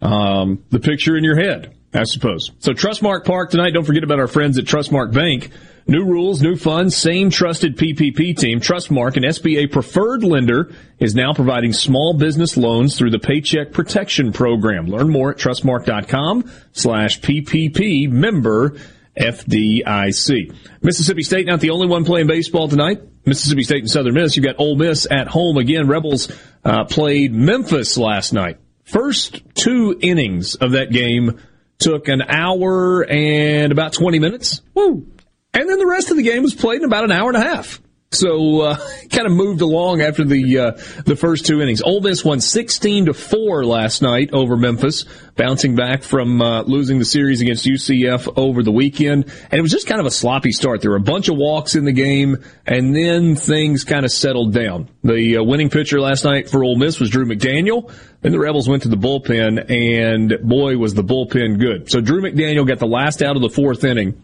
um, 0.02 0.64
the 0.70 0.80
picture 0.80 1.16
in 1.16 1.25
your 1.25 1.37
head, 1.37 1.75
I 1.94 2.04
suppose. 2.04 2.50
So 2.58 2.72
Trustmark 2.72 3.24
Park 3.24 3.50
tonight. 3.50 3.70
Don't 3.70 3.84
forget 3.84 4.02
about 4.02 4.18
our 4.18 4.26
friends 4.26 4.58
at 4.58 4.64
Trustmark 4.64 5.12
Bank. 5.12 5.50
New 5.86 6.04
rules, 6.04 6.40
new 6.40 6.56
funds, 6.56 6.96
same 6.96 7.28
trusted 7.28 7.76
PPP 7.76 8.36
team. 8.36 8.58
Trustmark, 8.58 9.16
an 9.16 9.22
SBA 9.22 9.70
preferred 9.70 10.24
lender, 10.24 10.72
is 10.98 11.14
now 11.14 11.34
providing 11.34 11.74
small 11.74 12.14
business 12.14 12.56
loans 12.56 12.96
through 12.96 13.10
the 13.10 13.18
Paycheck 13.18 13.72
Protection 13.72 14.32
Program. 14.32 14.86
Learn 14.86 15.10
more 15.10 15.32
at 15.32 15.36
trustmark.com 15.36 16.50
slash 16.72 17.20
PPP 17.20 18.08
member 18.08 18.76
FDIC. 19.16 20.54
Mississippi 20.82 21.22
State 21.22 21.46
not 21.46 21.60
the 21.60 21.70
only 21.70 21.86
one 21.86 22.04
playing 22.06 22.26
baseball 22.26 22.66
tonight. 22.66 23.02
Mississippi 23.26 23.62
State 23.62 23.80
and 23.80 23.90
Southern 23.90 24.14
Miss. 24.14 24.36
You've 24.36 24.44
got 24.44 24.56
Ole 24.58 24.76
Miss 24.76 25.06
at 25.10 25.28
home 25.28 25.58
again. 25.58 25.86
Rebels 25.86 26.32
uh, 26.64 26.84
played 26.84 27.32
Memphis 27.32 27.98
last 27.98 28.32
night. 28.32 28.58
First 28.84 29.42
two 29.54 29.98
innings 30.00 30.56
of 30.56 30.72
that 30.72 30.90
game 30.90 31.40
took 31.78 32.08
an 32.08 32.22
hour 32.22 33.04
and 33.08 33.72
about 33.72 33.92
20 33.92 34.18
minutes. 34.18 34.62
Woo! 34.74 35.06
And 35.52 35.68
then 35.68 35.78
the 35.78 35.86
rest 35.86 36.10
of 36.10 36.16
the 36.16 36.22
game 36.22 36.42
was 36.42 36.54
played 36.54 36.80
in 36.80 36.84
about 36.84 37.04
an 37.04 37.12
hour 37.12 37.28
and 37.28 37.36
a 37.36 37.46
half. 37.46 37.80
So 38.11 38.61
uh, 38.61 38.76
kind 39.11 39.26
of 39.26 39.32
moved 39.32 39.61
along 39.61 40.00
after 40.00 40.25
the 40.25 40.58
uh, 40.58 40.70
the 41.04 41.16
first 41.16 41.46
two 41.46 41.61
innings. 41.61 41.82
Ole 41.82 42.00
Miss 42.00 42.25
won 42.25 42.40
16 42.40 43.06
to 43.06 43.14
four 43.14 43.64
last 43.64 44.02
night 44.02 44.30
over 44.32 44.56
Memphis, 44.56 45.04
bouncing 45.37 45.75
back 45.75 46.02
from 46.02 46.40
uh, 46.40 46.62
losing 46.62 46.99
the 46.99 47.04
series 47.04 47.40
against 47.40 47.66
UCF 47.66 48.32
over 48.37 48.62
the 48.62 48.73
weekend. 48.73 49.25
And 49.50 49.58
it 49.58 49.62
was 49.62 49.73
just 49.73 49.87
kind 49.87 50.00
of 50.00 50.06
a 50.06 50.11
sloppy 50.11 50.52
start. 50.52 50.80
There 50.80 50.90
were 50.90 50.96
a 50.96 51.00
bunch 51.00 51.28
of 51.28 51.37
walks 51.37 51.75
in 51.75 51.84
the 51.84 51.92
game, 51.92 52.38
and 52.66 52.94
then 52.94 53.37
things 53.37 53.84
kind 53.84 54.04
of 54.04 54.12
settled 54.12 54.54
down. 54.54 54.88
The 55.02 55.38
uh, 55.38 55.42
winning 55.42 55.70
pitcher 55.70 56.00
last 56.00 56.25
night 56.25 56.49
for 56.49 56.64
Ole 56.64 56.76
Miss 56.76 57.00
was 57.00 57.11
Drew 57.11 57.26
McDaniel. 57.26 57.92
Then 58.20 58.32
the 58.32 58.38
Rebels 58.38 58.68
went 58.68 58.84
to 58.84 58.88
the 58.88 58.96
bullpen, 58.96 59.70
and 59.70 60.49
boy 60.49 60.78
was 60.78 60.94
the 60.94 61.04
bullpen 61.04 61.58
good. 61.58 61.90
So 61.90 62.00
Drew 62.00 62.23
McDaniel 62.23 62.66
got 62.66 62.78
the 62.78 62.87
last 62.87 63.23
out 63.23 63.37
of 63.37 63.42
the 63.42 63.50
fourth 63.50 63.84
inning 63.84 64.23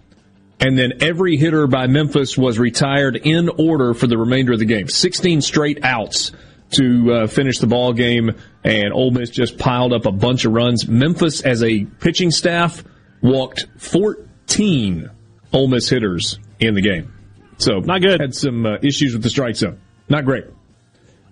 and 0.60 0.78
then 0.78 0.92
every 1.00 1.36
hitter 1.36 1.66
by 1.66 1.86
Memphis 1.86 2.36
was 2.36 2.58
retired 2.58 3.16
in 3.16 3.48
order 3.48 3.94
for 3.94 4.06
the 4.06 4.18
remainder 4.18 4.52
of 4.52 4.58
the 4.58 4.66
game. 4.66 4.88
16 4.88 5.40
straight 5.40 5.82
outs 5.82 6.32
to 6.72 7.12
uh, 7.12 7.26
finish 7.26 7.58
the 7.58 7.66
ball 7.66 7.92
game, 7.92 8.32
and 8.62 8.92
Ole 8.92 9.10
Miss 9.10 9.30
just 9.30 9.58
piled 9.58 9.92
up 9.92 10.06
a 10.06 10.12
bunch 10.12 10.44
of 10.44 10.52
runs. 10.52 10.86
Memphis, 10.86 11.40
as 11.40 11.62
a 11.62 11.84
pitching 11.84 12.30
staff, 12.30 12.84
walked 13.22 13.66
14 13.78 15.10
Ole 15.52 15.68
Miss 15.68 15.88
hitters 15.88 16.38
in 16.60 16.74
the 16.74 16.82
game. 16.82 17.12
So 17.58 17.78
not 17.80 18.02
good. 18.02 18.20
Had 18.20 18.34
some 18.34 18.64
uh, 18.64 18.76
issues 18.82 19.14
with 19.14 19.22
the 19.22 19.30
strike 19.30 19.56
zone. 19.56 19.80
Not 20.08 20.24
great. 20.24 20.44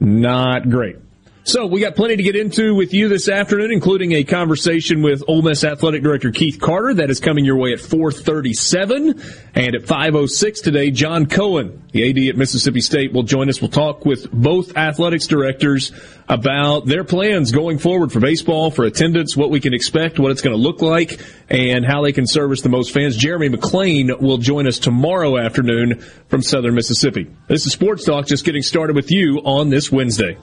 Not 0.00 0.68
great. 0.68 0.96
So 1.44 1.66
we 1.66 1.80
got 1.80 1.96
plenty 1.96 2.16
to 2.16 2.22
get 2.22 2.36
into 2.36 2.74
with 2.74 2.92
you 2.92 3.08
this 3.08 3.26
afternoon, 3.26 3.72
including 3.72 4.12
a 4.12 4.22
conversation 4.22 5.00
with 5.00 5.22
Ole 5.26 5.40
Miss 5.40 5.64
Athletic 5.64 6.02
Director 6.02 6.30
Keith 6.30 6.60
Carter. 6.60 6.92
That 6.94 7.08
is 7.08 7.20
coming 7.20 7.46
your 7.46 7.56
way 7.56 7.72
at 7.72 7.80
437. 7.80 9.22
And 9.54 9.74
at 9.74 9.86
506 9.86 10.60
today, 10.60 10.90
John 10.90 11.24
Cohen, 11.24 11.84
the 11.92 12.10
AD 12.10 12.28
at 12.28 12.36
Mississippi 12.36 12.82
State, 12.82 13.14
will 13.14 13.22
join 13.22 13.48
us. 13.48 13.62
We'll 13.62 13.70
talk 13.70 14.04
with 14.04 14.30
both 14.30 14.76
athletics 14.76 15.26
directors 15.26 15.90
about 16.28 16.84
their 16.84 17.02
plans 17.02 17.50
going 17.50 17.78
forward 17.78 18.12
for 18.12 18.20
baseball, 18.20 18.70
for 18.70 18.84
attendance, 18.84 19.34
what 19.34 19.48
we 19.48 19.58
can 19.58 19.72
expect, 19.72 20.18
what 20.18 20.30
it's 20.30 20.42
going 20.42 20.54
to 20.54 20.62
look 20.62 20.82
like, 20.82 21.18
and 21.48 21.86
how 21.86 22.02
they 22.02 22.12
can 22.12 22.26
service 22.26 22.60
the 22.60 22.68
most 22.68 22.92
fans. 22.92 23.16
Jeremy 23.16 23.48
McClain 23.48 24.20
will 24.20 24.36
join 24.36 24.66
us 24.66 24.78
tomorrow 24.78 25.38
afternoon 25.38 26.00
from 26.28 26.42
Southern 26.42 26.74
Mississippi. 26.74 27.26
This 27.46 27.64
is 27.64 27.72
Sports 27.72 28.04
Talk, 28.04 28.26
just 28.26 28.44
getting 28.44 28.62
started 28.62 28.94
with 28.94 29.10
you 29.10 29.38
on 29.38 29.70
this 29.70 29.90
Wednesday. 29.90 30.36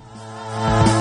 Bye. 0.56 0.95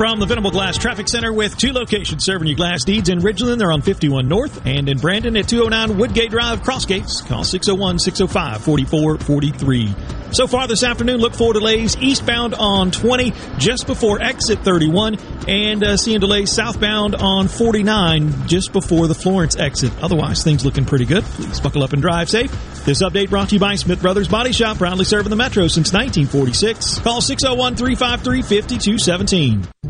From 0.00 0.18
the 0.18 0.24
Venable 0.24 0.50
Glass 0.50 0.78
Traffic 0.78 1.10
Center 1.10 1.30
with 1.30 1.58
two 1.58 1.74
locations 1.74 2.24
serving 2.24 2.48
you 2.48 2.56
glass 2.56 2.84
deeds 2.84 3.10
in 3.10 3.18
Ridgeland. 3.18 3.58
They're 3.58 3.70
on 3.70 3.82
51 3.82 4.26
North 4.26 4.64
and 4.64 4.88
in 4.88 4.96
Brandon 4.96 5.36
at 5.36 5.46
209 5.46 5.98
Woodgate 5.98 6.30
Drive, 6.30 6.62
Crossgates. 6.62 7.22
Call 7.26 7.44
601-605-4443. 7.44 10.34
So 10.34 10.46
far 10.46 10.66
this 10.66 10.84
afternoon, 10.84 11.20
look 11.20 11.34
for 11.34 11.52
delays 11.52 11.98
eastbound 11.98 12.54
on 12.54 12.92
20 12.92 13.34
just 13.58 13.86
before 13.86 14.22
exit 14.22 14.60
31 14.60 15.18
and 15.46 15.84
uh, 15.84 15.98
seeing 15.98 16.20
delays 16.20 16.50
southbound 16.50 17.14
on 17.16 17.48
49 17.48 18.48
just 18.48 18.72
before 18.72 19.06
the 19.06 19.14
Florence 19.14 19.56
exit. 19.56 19.92
Otherwise, 20.00 20.42
things 20.42 20.64
looking 20.64 20.86
pretty 20.86 21.04
good. 21.04 21.24
Please 21.24 21.60
buckle 21.60 21.82
up 21.82 21.92
and 21.92 22.00
drive 22.00 22.30
safe. 22.30 22.50
This 22.86 23.02
update 23.02 23.28
brought 23.28 23.50
to 23.50 23.56
you 23.56 23.60
by 23.60 23.74
Smith 23.74 24.00
Brothers 24.00 24.28
Body 24.28 24.52
Shop, 24.52 24.78
proudly 24.78 25.04
serving 25.04 25.28
the 25.28 25.36
Metro 25.36 25.66
since 25.66 25.92
1946. 25.92 27.00
Call 27.00 27.20
601-353-5217. 27.20 29.89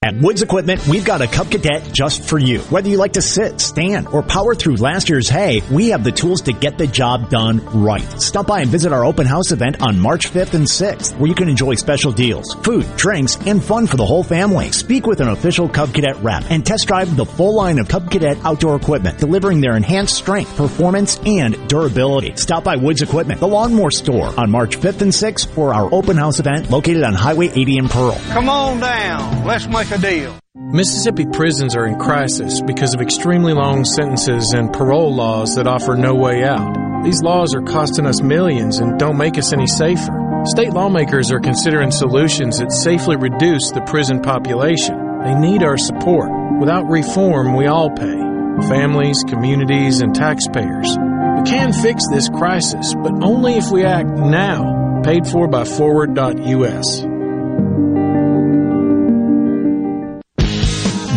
At 0.00 0.14
Woods 0.20 0.42
Equipment, 0.42 0.86
we've 0.86 1.04
got 1.04 1.22
a 1.22 1.26
Cub 1.26 1.50
Cadet 1.50 1.82
just 1.92 2.22
for 2.22 2.38
you. 2.38 2.60
Whether 2.70 2.88
you 2.88 2.98
like 2.98 3.14
to 3.14 3.20
sit, 3.20 3.60
stand, 3.60 4.06
or 4.06 4.22
power 4.22 4.54
through 4.54 4.76
last 4.76 5.08
year's 5.08 5.28
hay, 5.28 5.60
we 5.72 5.88
have 5.88 6.04
the 6.04 6.12
tools 6.12 6.42
to 6.42 6.52
get 6.52 6.78
the 6.78 6.86
job 6.86 7.30
done 7.30 7.58
right. 7.82 8.08
Stop 8.22 8.46
by 8.46 8.60
and 8.60 8.70
visit 8.70 8.92
our 8.92 9.04
open 9.04 9.26
house 9.26 9.50
event 9.50 9.82
on 9.82 9.98
March 9.98 10.30
5th 10.30 10.54
and 10.54 10.66
6th, 10.66 11.18
where 11.18 11.26
you 11.26 11.34
can 11.34 11.48
enjoy 11.48 11.74
special 11.74 12.12
deals, 12.12 12.54
food, 12.62 12.86
drinks, 12.96 13.38
and 13.44 13.60
fun 13.62 13.88
for 13.88 13.96
the 13.96 14.06
whole 14.06 14.22
family. 14.22 14.70
Speak 14.70 15.04
with 15.04 15.20
an 15.20 15.30
official 15.30 15.68
Cub 15.68 15.92
Cadet 15.92 16.22
rep 16.22 16.44
and 16.48 16.64
test 16.64 16.86
drive 16.86 17.16
the 17.16 17.26
full 17.26 17.56
line 17.56 17.80
of 17.80 17.88
Cub 17.88 18.08
Cadet 18.08 18.38
outdoor 18.44 18.76
equipment, 18.76 19.18
delivering 19.18 19.60
their 19.60 19.76
enhanced 19.76 20.14
strength, 20.14 20.56
performance, 20.56 21.18
and 21.26 21.68
durability. 21.68 22.36
Stop 22.36 22.62
by 22.62 22.76
Woods 22.76 23.02
Equipment, 23.02 23.40
the 23.40 23.48
lawnmower 23.48 23.90
store, 23.90 24.32
on 24.38 24.48
March 24.48 24.78
5th 24.78 25.02
and 25.02 25.10
6th 25.10 25.48
for 25.48 25.74
our 25.74 25.92
open 25.92 26.16
house 26.16 26.38
event 26.38 26.70
located 26.70 27.02
on 27.02 27.14
Highway 27.14 27.48
80 27.48 27.78
in 27.78 27.88
Pearl. 27.88 28.16
Come 28.28 28.48
on 28.48 28.78
down. 28.78 29.44
Let's 29.44 29.66
make 29.66 29.87
deal. 29.96 30.38
Mississippi 30.54 31.24
prisons 31.32 31.74
are 31.74 31.86
in 31.86 31.98
crisis 31.98 32.60
because 32.60 32.92
of 32.92 33.00
extremely 33.00 33.54
long 33.54 33.86
sentences 33.86 34.52
and 34.52 34.70
parole 34.72 35.14
laws 35.14 35.54
that 35.54 35.66
offer 35.66 35.94
no 35.94 36.14
way 36.14 36.44
out. 36.44 37.02
These 37.04 37.22
laws 37.22 37.54
are 37.54 37.62
costing 37.62 38.04
us 38.04 38.20
millions 38.20 38.78
and 38.78 38.98
don't 38.98 39.16
make 39.16 39.38
us 39.38 39.52
any 39.54 39.66
safer. 39.66 40.42
State 40.44 40.72
lawmakers 40.74 41.30
are 41.30 41.40
considering 41.40 41.90
solutions 41.90 42.58
that 42.58 42.72
safely 42.72 43.16
reduce 43.16 43.70
the 43.70 43.80
prison 43.86 44.20
population. 44.20 44.96
They 45.24 45.34
need 45.34 45.62
our 45.62 45.78
support. 45.78 46.30
Without 46.60 46.88
reform, 46.88 47.56
we 47.56 47.66
all 47.66 47.90
pay 47.90 48.28
families, 48.68 49.22
communities, 49.28 50.00
and 50.00 50.14
taxpayers. 50.14 50.88
We 50.88 51.44
can 51.44 51.72
fix 51.72 52.02
this 52.10 52.28
crisis, 52.28 52.94
but 53.02 53.22
only 53.22 53.54
if 53.54 53.70
we 53.70 53.84
act 53.84 54.10
now. 54.10 55.00
Paid 55.04 55.26
for 55.28 55.46
by 55.46 55.64
Forward.us. 55.64 57.04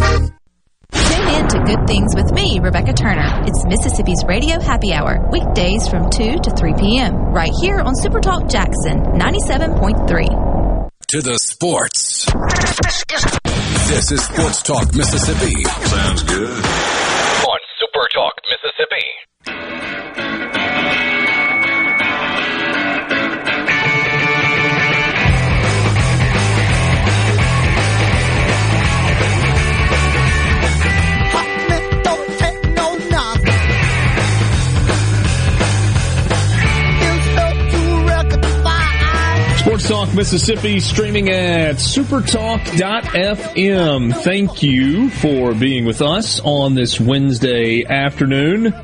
Roto-Rooter 0.00 0.38
to 1.48 1.58
Good 1.64 1.86
Things 1.86 2.14
with 2.14 2.32
me, 2.32 2.60
Rebecca 2.60 2.92
Turner. 2.92 3.42
It's 3.46 3.64
Mississippi's 3.66 4.24
Radio 4.26 4.60
Happy 4.60 4.92
Hour, 4.92 5.28
weekdays 5.30 5.88
from 5.88 6.10
2 6.10 6.38
to 6.38 6.50
3 6.50 6.74
p.m., 6.78 7.14
right 7.32 7.52
here 7.60 7.78
on 7.80 7.94
Supertalk 7.94 8.50
Jackson 8.50 8.98
97.3. 9.18 10.88
To 11.08 11.22
the 11.22 11.38
sports. 11.38 12.26
This 13.88 14.12
is 14.12 14.22
Sports 14.24 14.62
Talk 14.62 14.94
Mississippi. 14.94 15.64
Sounds 15.64 16.22
good. 16.24 16.50
On 16.50 17.58
Supertalk 17.80 18.32
Mississippi. 18.50 19.04
Talk 39.88 40.14
Mississippi 40.14 40.78
streaming 40.80 41.30
at 41.30 41.76
supertalk.fm. 41.76 44.14
Thank 44.22 44.62
you 44.62 45.08
for 45.08 45.54
being 45.54 45.86
with 45.86 46.02
us 46.02 46.40
on 46.40 46.74
this 46.74 47.00
Wednesday 47.00 47.86
afternoon. 47.86 48.74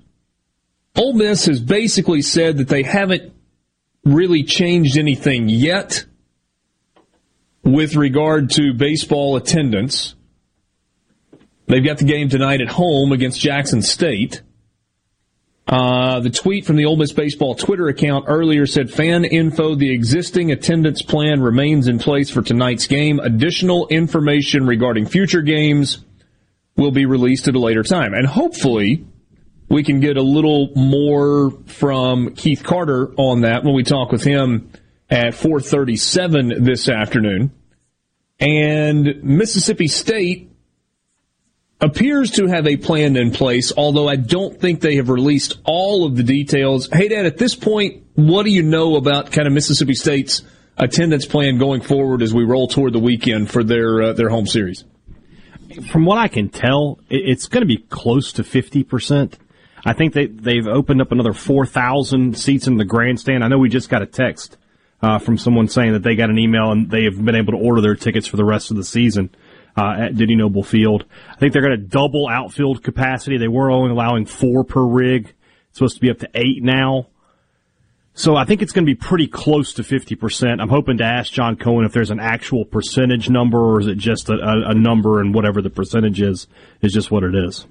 Ole 0.95 1.11
Miss 1.11 1.47
has 1.47 1.59
basically 1.59 2.21
said 2.21 2.59
that 2.59 2.69
they 2.69 2.83
haven't 2.83 3.33
really 4.05 4.43
changed 4.43 4.97
anything 4.97 5.49
yet 5.49 6.05
with 7.65 7.95
regard 7.95 8.51
to 8.51 8.73
baseball 8.73 9.35
attendance. 9.35 10.13
They've 11.67 11.83
got 11.83 11.97
the 11.97 12.05
game 12.05 12.29
tonight 12.29 12.61
at 12.61 12.69
home 12.69 13.11
against 13.11 13.39
Jackson 13.41 13.81
State. 13.81 14.43
Uh, 15.67 16.19
the 16.19 16.29
tweet 16.29 16.63
from 16.63 16.75
the 16.75 16.85
Ole 16.85 16.95
Miss 16.95 17.11
Baseball 17.11 17.55
Twitter 17.55 17.87
account 17.87 18.25
earlier 18.27 18.67
said 18.67 18.91
fan 18.91 19.25
info, 19.25 19.73
the 19.73 19.91
existing 19.91 20.51
attendance 20.51 21.01
plan 21.01 21.41
remains 21.41 21.87
in 21.87 21.97
place 21.97 22.29
for 22.29 22.43
tonight's 22.43 22.85
game. 22.85 23.19
Additional 23.19 23.87
information 23.87 24.67
regarding 24.67 25.07
future 25.07 25.41
games 25.41 26.05
will 26.77 26.91
be 26.91 27.07
released 27.07 27.47
at 27.47 27.55
a 27.55 27.59
later 27.59 27.81
time. 27.81 28.13
And 28.13 28.27
hopefully 28.27 29.07
we 29.67 29.81
can 29.83 30.01
get 30.01 30.17
a 30.17 30.21
little 30.21 30.69
more 30.75 31.49
from 31.65 32.35
Keith 32.35 32.63
Carter 32.63 33.11
on 33.17 33.41
that 33.41 33.63
when 33.63 33.73
we 33.73 33.81
talk 33.81 34.11
with 34.11 34.23
him 34.23 34.69
at 35.09 35.33
437 35.35 36.63
this 36.63 36.89
afternoon. 36.89 37.51
And 38.39 39.23
Mississippi 39.23 39.87
State 39.87 40.51
appears 41.79 42.31
to 42.31 42.47
have 42.47 42.67
a 42.67 42.77
plan 42.77 43.15
in 43.15 43.31
place, 43.31 43.71
although 43.75 44.07
I 44.07 44.15
don't 44.15 44.59
think 44.59 44.81
they 44.81 44.95
have 44.95 45.09
released 45.09 45.57
all 45.63 46.05
of 46.05 46.15
the 46.15 46.23
details. 46.23 46.89
Hey, 46.91 47.07
Dad, 47.07 47.25
at 47.25 47.37
this 47.37 47.55
point, 47.55 48.03
what 48.15 48.43
do 48.43 48.51
you 48.51 48.63
know 48.63 48.95
about 48.95 49.31
kind 49.31 49.47
of 49.47 49.53
Mississippi 49.53 49.93
State's 49.93 50.41
attendance 50.77 51.25
plan 51.25 51.57
going 51.57 51.81
forward 51.81 52.21
as 52.21 52.33
we 52.33 52.43
roll 52.43 52.67
toward 52.67 52.93
the 52.93 52.99
weekend 52.99 53.49
for 53.49 53.63
their 53.63 54.01
uh, 54.01 54.13
their 54.13 54.29
home 54.29 54.47
series? 54.47 54.83
From 55.91 56.05
what 56.05 56.17
I 56.17 56.27
can 56.27 56.49
tell, 56.49 56.99
it's 57.09 57.47
going 57.47 57.61
to 57.61 57.67
be 57.67 57.77
close 57.77 58.33
to 58.33 58.43
fifty 58.43 58.83
percent. 58.83 59.37
I 59.85 59.93
think 59.93 60.13
they 60.13 60.27
they've 60.27 60.67
opened 60.67 61.01
up 61.01 61.11
another 61.11 61.33
four 61.33 61.65
thousand 61.65 62.37
seats 62.37 62.67
in 62.67 62.77
the 62.77 62.85
grandstand. 62.85 63.43
I 63.43 63.47
know 63.47 63.57
we 63.57 63.69
just 63.69 63.89
got 63.89 64.01
a 64.01 64.05
text 64.05 64.57
uh, 65.05 65.19
from 65.19 65.37
someone 65.37 65.67
saying 65.67 65.93
that 65.93 66.01
they 66.01 66.15
got 66.15 66.31
an 66.31 66.39
email 66.39 66.71
and 66.71 66.89
they 66.89 67.03
have 67.03 67.23
been 67.23 67.35
able 67.35 67.53
to 67.53 67.59
order 67.59 67.79
their 67.79 67.95
tickets 67.95 68.25
for 68.25 68.37
the 68.37 68.43
rest 68.43 68.71
of 68.71 68.77
the 68.77 68.83
season 68.83 69.29
uh, 69.77 69.97
at 69.99 70.15
Dudy 70.15 70.35
Noble 70.35 70.63
Field. 70.63 71.05
I 71.29 71.35
think 71.35 71.53
they're 71.53 71.61
going 71.61 71.79
to 71.79 71.85
double 71.85 72.27
outfield 72.27 72.81
capacity. 72.81 73.37
They 73.37 73.47
were 73.47 73.69
only 73.69 73.91
allowing 73.91 74.25
four 74.25 74.63
per 74.63 74.83
rig. 74.83 75.31
It's 75.69 75.77
supposed 75.77 75.95
to 75.95 76.01
be 76.01 76.09
up 76.09 76.17
to 76.19 76.29
eight 76.33 76.63
now. 76.63 77.09
So 78.15 78.35
I 78.35 78.45
think 78.45 78.63
it's 78.63 78.71
going 78.71 78.85
to 78.85 78.89
be 78.89 78.95
pretty 78.95 79.27
close 79.27 79.73
to 79.73 79.83
50%. 79.83 80.59
I'm 80.59 80.69
hoping 80.69 80.97
to 80.97 81.03
ask 81.03 81.31
John 81.31 81.55
Cohen 81.55 81.85
if 81.85 81.91
there's 81.91 82.09
an 82.09 82.19
actual 82.19 82.65
percentage 82.65 83.29
number 83.29 83.59
or 83.59 83.79
is 83.81 83.85
it 83.85 83.99
just 83.99 84.29
a, 84.29 84.33
a, 84.33 84.71
a 84.71 84.73
number 84.73 85.21
and 85.21 85.35
whatever 85.35 85.61
the 85.61 85.69
percentage 85.69 86.19
is, 86.19 86.47
is 86.81 86.93
just 86.93 87.11
what 87.11 87.23
it 87.23 87.35
is. 87.35 87.67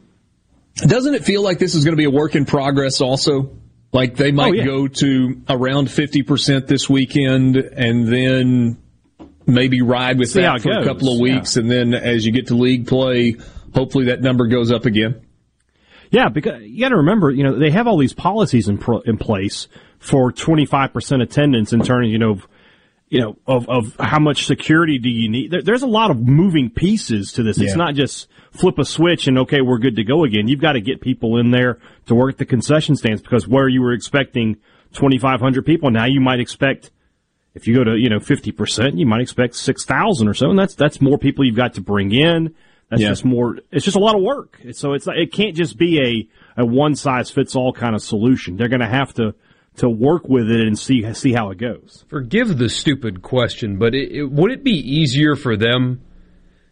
Doesn't 0.77 1.15
it 1.15 1.25
feel 1.25 1.43
like 1.43 1.59
this 1.59 1.75
is 1.75 1.85
going 1.85 1.95
to 1.95 2.01
be 2.01 2.05
a 2.05 2.11
work 2.11 2.37
in 2.37 2.45
progress 2.45 3.01
also? 3.01 3.57
Like 3.95 4.17
they 4.17 4.33
might 4.33 4.51
oh, 4.51 4.53
yeah. 4.55 4.65
go 4.65 4.89
to 4.89 5.41
around 5.49 5.87
50% 5.87 6.67
this 6.67 6.91
weekend 6.91 7.57
and 7.57 8.09
then 8.09 8.77
maybe 9.47 9.83
ride 9.83 10.19
with 10.19 10.31
See 10.31 10.43
that 10.43 10.63
for 10.63 10.71
goes. 10.71 10.85
a 10.85 10.89
couple 10.89 11.15
of 11.15 11.21
weeks. 11.21 11.55
Yeah. 11.55 11.63
And 11.63 11.71
then 11.71 11.95
as 11.95 12.27
you 12.27 12.33
get 12.33 12.49
to 12.49 12.57
league 12.57 12.89
play, 12.89 13.37
hopefully 13.73 14.07
that 14.07 14.21
number 14.21 14.49
goes 14.49 14.73
up 14.73 14.85
again. 14.85 15.25
Yeah, 16.11 16.29
because 16.29 16.63
you 16.63 16.81
got 16.81 16.89
to 16.89 16.97
remember, 16.97 17.31
you 17.31 17.45
know, 17.45 17.57
they 17.57 17.71
have 17.71 17.87
all 17.87 17.97
these 17.97 18.13
policies 18.13 18.69
in 18.69 18.79
pro, 18.79 18.99
in 19.01 19.17
place 19.17 19.69
for 20.01 20.33
25% 20.33 21.23
attendance 21.23 21.73
in 21.73 21.81
terms, 21.81 22.09
you 22.09 22.19
know, 22.19 22.41
you 23.09 23.21
know, 23.21 23.37
of, 23.47 23.69
of 23.69 23.97
how 24.01 24.19
much 24.19 24.47
security 24.47 24.99
do 24.99 25.09
you 25.09 25.31
need? 25.31 25.53
There, 25.53 25.63
there's 25.63 25.83
a 25.83 25.87
lot 25.87 26.11
of 26.11 26.19
moving 26.19 26.69
pieces 26.69 27.33
to 27.35 27.45
this. 27.45 27.59
Yeah. 27.59 27.67
It's 27.67 27.77
not 27.77 27.95
just 27.95 28.27
flip 28.55 28.79
a 28.79 28.85
switch 28.85 29.27
and 29.27 29.39
okay, 29.39 29.61
we're 29.61 29.79
good 29.79 29.97
to 29.97 30.05
go 30.05 30.25
again. 30.25 30.49
You've 30.49 30.61
got 30.61 30.73
to 30.73 30.81
get 30.81 31.01
people 31.01 31.39
in 31.39 31.51
there 31.51 31.79
to 32.07 32.15
work 32.15 32.39
the 32.39 32.47
concession 32.47 32.97
stands 32.97 33.21
because 33.21 33.49
where 33.49 33.69
you 33.69 33.83
were 33.83 33.93
expecting 33.93 34.57
2,500 34.93 35.67
people, 35.67 35.91
now 35.91 36.07
you 36.07 36.21
might 36.21 36.41
expect, 36.41 36.91
if 37.55 37.67
you 37.67 37.75
go 37.75 37.85
to, 37.85 37.97
you 37.97 38.09
know, 38.09 38.19
50%, 38.19 38.99
you 38.99 39.07
might 39.07 39.21
expect 39.21 39.57
6,000 39.57 40.29
or 40.29 40.35
so. 40.35 40.51
And 40.51 40.59
that's, 40.59 40.75
that's 40.75 41.01
more 41.01 41.19
people 41.19 41.45
you've 41.45 41.57
got 41.57 41.75
to 41.75 41.81
bring 41.81 42.13
in. 42.13 42.55
That's 42.91 43.03
yeah. 43.03 43.09
just 43.09 43.25
more, 43.25 43.59
it's 43.73 43.85
just 43.85 43.97
a 43.97 44.01
lot 44.01 44.15
of 44.15 44.23
work. 44.23 44.61
So 44.73 44.93
it's, 44.93 45.09
it 45.09 45.33
can't 45.33 45.57
just 45.57 45.77
be 45.77 46.29
a, 46.57 46.63
a 46.63 46.67
one 46.67 46.95
size 46.95 47.31
fits 47.31 47.57
all 47.57 47.73
kind 47.73 47.95
of 47.95 48.03
solution. 48.03 48.57
They're 48.57 48.69
going 48.69 48.81
to 48.81 48.87
have 48.87 49.15
to, 49.15 49.35
to 49.77 49.89
work 49.89 50.29
with 50.29 50.49
it 50.51 50.61
and 50.61 50.79
see 50.79 51.13
see 51.15 51.33
how 51.33 51.51
it 51.51 51.59
goes. 51.59 52.05
Forgive 52.07 52.59
the 52.59 52.69
stupid 52.69 53.23
question, 53.23 53.77
but 53.77 53.93
it, 53.93 54.13
it, 54.13 54.25
would 54.31 54.53
it 54.53 54.63
be 54.63 54.71
easier 54.71 55.35
for 55.35 55.57
them 55.57 56.01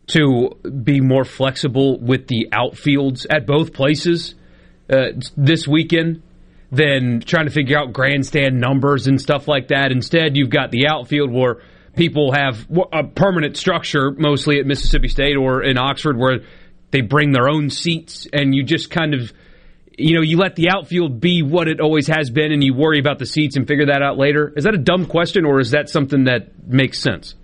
to 0.08 0.50
be 0.84 1.00
more 1.00 1.24
flexible 1.24 1.98
with 1.98 2.26
the 2.26 2.48
outfields 2.52 3.26
at 3.30 3.46
both 3.46 3.72
places 3.72 4.34
uh, 4.90 5.06
this 5.36 5.66
weekend 5.66 6.22
than 6.70 7.20
trying 7.20 7.46
to 7.46 7.52
figure 7.52 7.78
out 7.78 7.92
grandstand 7.92 8.60
numbers 8.60 9.06
and 9.06 9.20
stuff 9.20 9.46
like 9.48 9.68
that? 9.68 9.92
Instead, 9.92 10.36
you've 10.36 10.50
got 10.50 10.70
the 10.70 10.88
outfield 10.88 11.30
where 11.30 11.62
people 11.96 12.32
have 12.32 12.66
a 12.92 13.04
permanent 13.04 13.56
structure, 13.56 14.10
mostly 14.10 14.58
at 14.58 14.66
Mississippi 14.66 15.08
State 15.08 15.36
or 15.36 15.62
in 15.62 15.78
Oxford, 15.78 16.16
where 16.16 16.40
they 16.90 17.00
bring 17.00 17.32
their 17.32 17.48
own 17.48 17.70
seats, 17.70 18.26
and 18.32 18.54
you 18.54 18.64
just 18.64 18.90
kind 18.90 19.14
of 19.14 19.32
you 19.98 20.14
know, 20.14 20.22
you 20.22 20.38
let 20.38 20.56
the 20.56 20.70
outfield 20.70 21.20
be 21.20 21.42
what 21.42 21.68
it 21.68 21.80
always 21.80 22.06
has 22.08 22.30
been 22.30 22.52
and 22.52 22.62
you 22.62 22.74
worry 22.74 22.98
about 22.98 23.18
the 23.18 23.26
seats 23.26 23.56
and 23.56 23.66
figure 23.66 23.86
that 23.86 24.02
out 24.02 24.16
later? 24.16 24.52
Is 24.56 24.64
that 24.64 24.74
a 24.74 24.78
dumb 24.78 25.06
question 25.06 25.44
or 25.44 25.60
is 25.60 25.72
that 25.72 25.88
something 25.88 26.24
that 26.24 26.66
makes 26.66 26.98
sense? 26.98 27.34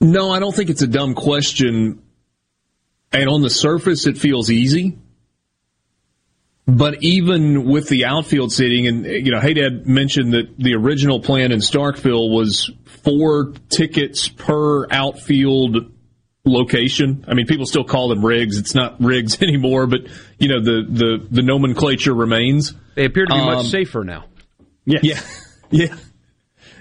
No, 0.00 0.30
I 0.30 0.38
don't 0.38 0.54
think 0.54 0.70
it's 0.70 0.82
a 0.82 0.86
dumb 0.86 1.14
question. 1.14 2.02
And 3.12 3.28
on 3.28 3.42
the 3.42 3.50
surface, 3.50 4.06
it 4.06 4.18
feels 4.18 4.50
easy. 4.50 4.98
But 6.66 7.02
even 7.02 7.64
with 7.64 7.88
the 7.88 8.04
outfield 8.04 8.52
seating, 8.52 8.86
and, 8.86 9.06
you 9.06 9.32
know, 9.32 9.40
Haydad 9.40 9.86
mentioned 9.86 10.34
that 10.34 10.58
the 10.58 10.74
original 10.74 11.18
plan 11.18 11.50
in 11.50 11.60
Starkville 11.60 12.30
was 12.30 12.70
four 13.02 13.54
tickets 13.70 14.28
per 14.28 14.86
outfield 14.90 15.90
location. 16.44 17.24
I 17.26 17.34
mean, 17.34 17.46
people 17.46 17.66
still 17.66 17.84
call 17.84 18.08
them 18.08 18.24
rigs. 18.24 18.58
It's 18.58 18.74
not 18.74 19.00
rigs 19.00 19.40
anymore, 19.42 19.86
but 19.86 20.00
you 20.38 20.48
know 20.48 20.60
the 20.62 20.86
the, 20.88 21.26
the 21.30 21.42
nomenclature 21.42 22.14
remains. 22.14 22.74
They 22.94 23.04
appear 23.04 23.26
to 23.26 23.34
be 23.34 23.40
um, 23.40 23.46
much 23.46 23.66
safer 23.66 24.04
now. 24.04 24.26
Yes. 24.84 25.04
Yeah, 25.70 25.86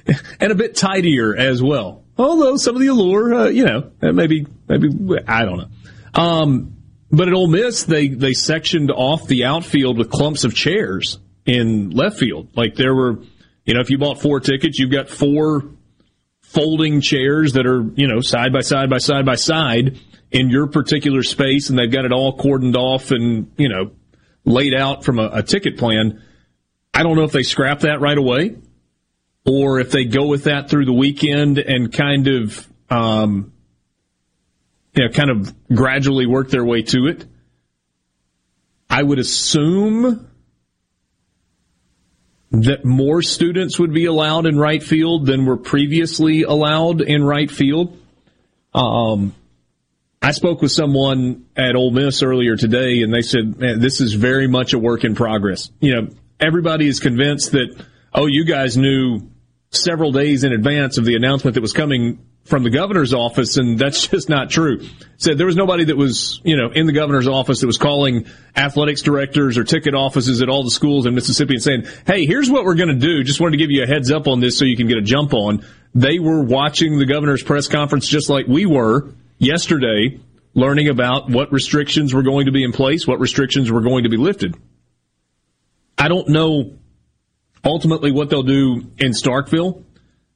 yeah, 0.05 0.15
and 0.39 0.51
a 0.51 0.55
bit 0.55 0.75
tidier 0.75 1.35
as 1.35 1.61
well. 1.61 2.03
Although 2.17 2.57
some 2.57 2.75
of 2.75 2.81
the 2.81 2.87
allure, 2.87 3.33
uh, 3.33 3.49
you 3.49 3.65
know, 3.65 3.91
uh, 4.01 4.11
maybe 4.11 4.45
maybe 4.67 4.89
I 5.27 5.45
don't 5.45 5.57
know. 5.57 6.21
Um, 6.21 6.77
but 7.11 7.27
at 7.27 7.33
Ole 7.33 7.47
Miss, 7.47 7.83
they 7.83 8.07
they 8.09 8.33
sectioned 8.33 8.91
off 8.91 9.27
the 9.27 9.45
outfield 9.45 9.97
with 9.97 10.09
clumps 10.09 10.43
of 10.43 10.55
chairs 10.55 11.19
in 11.45 11.91
left 11.91 12.17
field. 12.17 12.49
Like 12.55 12.75
there 12.75 12.93
were, 12.93 13.19
you 13.65 13.73
know, 13.73 13.81
if 13.81 13.89
you 13.89 13.97
bought 13.97 14.21
four 14.21 14.39
tickets, 14.39 14.79
you've 14.79 14.91
got 14.91 15.09
four 15.09 15.65
folding 16.41 17.01
chairs 17.01 17.53
that 17.53 17.65
are, 17.65 17.83
you 17.95 18.07
know, 18.07 18.21
side 18.21 18.53
by 18.53 18.61
side 18.61 18.89
by 18.89 18.97
side 18.97 19.25
by 19.25 19.35
side 19.35 19.99
in 20.31 20.49
your 20.49 20.67
particular 20.67 21.23
space 21.23 21.69
and 21.69 21.77
they've 21.77 21.91
got 21.91 22.05
it 22.05 22.11
all 22.11 22.37
cordoned 22.37 22.75
off 22.75 23.11
and, 23.11 23.51
you 23.57 23.69
know, 23.69 23.91
laid 24.43 24.73
out 24.73 25.03
from 25.03 25.19
a, 25.19 25.29
a 25.33 25.43
ticket 25.43 25.77
plan. 25.77 26.21
I 26.93 27.03
don't 27.03 27.15
know 27.15 27.23
if 27.23 27.31
they 27.31 27.43
scrap 27.43 27.81
that 27.81 28.01
right 28.01 28.17
away 28.17 28.55
or 29.47 29.79
if 29.79 29.91
they 29.91 30.03
go 30.03 30.27
with 30.27 30.43
that 30.43 30.69
through 30.69 30.85
the 30.85 30.93
weekend 30.93 31.57
and 31.57 31.91
kind 31.91 32.27
of, 32.27 32.67
um, 32.89 33.53
you 34.93 35.05
know, 35.05 35.09
kind 35.11 35.29
of 35.29 35.53
gradually 35.69 36.25
work 36.25 36.49
their 36.49 36.65
way 36.65 36.81
to 36.81 37.07
it. 37.07 37.25
I 38.89 39.01
would 39.01 39.19
assume 39.19 40.27
that 42.51 42.83
more 42.83 43.21
students 43.21 43.79
would 43.79 43.93
be 43.93 44.05
allowed 44.05 44.45
in 44.45 44.57
right 44.57 44.81
field 44.81 45.25
than 45.25 45.45
were 45.45 45.57
previously 45.57 46.43
allowed 46.43 47.01
in 47.01 47.23
right 47.23 47.49
field. 47.49 47.97
Um, 48.73 49.33
I 50.21 50.31
spoke 50.31 50.61
with 50.61 50.71
someone 50.71 51.45
at 51.55 51.75
Ole 51.75 51.91
Miss 51.91 52.23
earlier 52.23 52.55
today, 52.55 53.01
and 53.01 53.13
they 53.13 53.21
said, 53.21 53.59
"Man, 53.59 53.79
this 53.79 54.01
is 54.01 54.13
very 54.13 54.47
much 54.47 54.73
a 54.73 54.79
work 54.79 55.03
in 55.03 55.15
progress." 55.15 55.69
You 55.79 55.95
know, 55.95 56.07
everybody 56.39 56.87
is 56.87 56.99
convinced 56.99 57.51
that, 57.51 57.75
oh, 58.13 58.25
you 58.25 58.45
guys 58.45 58.77
knew 58.77 59.29
several 59.71 60.11
days 60.11 60.43
in 60.43 60.53
advance 60.53 60.97
of 60.97 61.05
the 61.05 61.15
announcement 61.15 61.55
that 61.55 61.61
was 61.61 61.73
coming 61.73 62.19
from 62.45 62.63
the 62.63 62.69
governor's 62.69 63.13
office, 63.13 63.57
and 63.57 63.77
that's 63.77 64.07
just 64.09 64.29
not 64.29 64.49
true. 64.49 64.87
Said 65.17 65.37
there 65.37 65.45
was 65.45 65.55
nobody 65.55 65.85
that 65.85 65.97
was, 65.97 66.39
you 66.43 66.55
know, 66.55 66.71
in 66.71 66.85
the 66.85 66.93
governor's 66.93 67.27
office 67.27 67.59
that 67.59 67.67
was 67.67 67.77
calling 67.77 68.25
athletics 68.55 69.01
directors 69.01 69.57
or 69.57 69.63
ticket 69.63 69.93
offices 69.93 70.41
at 70.41 70.49
all 70.49 70.63
the 70.63 70.71
schools 70.71 71.05
in 71.05 71.13
Mississippi 71.13 71.55
and 71.55 71.63
saying, 71.63 71.83
"Hey, 72.05 72.25
here's 72.25 72.49
what 72.49 72.63
we're 72.63 72.75
going 72.75 72.89
to 72.89 72.95
do. 72.95 73.23
Just 73.23 73.39
wanted 73.39 73.57
to 73.57 73.57
give 73.57 73.71
you 73.71 73.83
a 73.83 73.87
heads 73.87 74.11
up 74.11 74.27
on 74.27 74.39
this 74.39 74.57
so 74.57 74.65
you 74.65 74.77
can 74.77 74.87
get 74.87 74.97
a 74.97 75.01
jump 75.01 75.33
on." 75.33 75.65
They 75.93 76.19
were 76.19 76.41
watching 76.41 76.99
the 76.99 77.05
governor's 77.05 77.43
press 77.43 77.67
conference 77.67 78.07
just 78.07 78.29
like 78.29 78.47
we 78.47 78.65
were 78.65 79.13
yesterday, 79.37 80.19
learning 80.53 80.89
about 80.89 81.29
what 81.29 81.51
restrictions 81.51 82.13
were 82.13 82.23
going 82.23 82.45
to 82.45 82.51
be 82.51 82.63
in 82.63 82.71
place, 82.71 83.07
what 83.07 83.19
restrictions 83.19 83.71
were 83.71 83.81
going 83.81 84.03
to 84.03 84.09
be 84.09 84.17
lifted. 84.17 84.55
I 85.97 86.07
don't 86.07 86.29
know 86.29 86.77
ultimately 87.67 88.11
what 88.11 88.29
they'll 88.29 88.43
do 88.43 88.91
in 88.97 89.11
Starkville. 89.11 89.83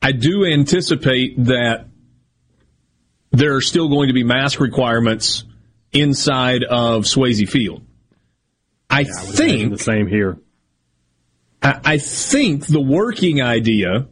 I 0.01 0.11
do 0.11 0.45
anticipate 0.45 1.45
that 1.45 1.87
there 3.31 3.55
are 3.55 3.61
still 3.61 3.87
going 3.87 4.07
to 4.07 4.13
be 4.13 4.23
mask 4.23 4.59
requirements 4.59 5.45
inside 5.93 6.63
of 6.63 7.03
Swayze 7.03 7.47
Field. 7.49 7.83
I 8.89 9.01
Yeah, 9.01 9.11
I 9.11 9.25
think 9.25 9.71
the 9.71 9.77
same 9.77 10.07
here. 10.07 10.37
I, 11.61 11.79
I 11.83 11.97
think 11.97 12.65
the 12.65 12.81
working 12.81 13.41
idea, 13.41 14.07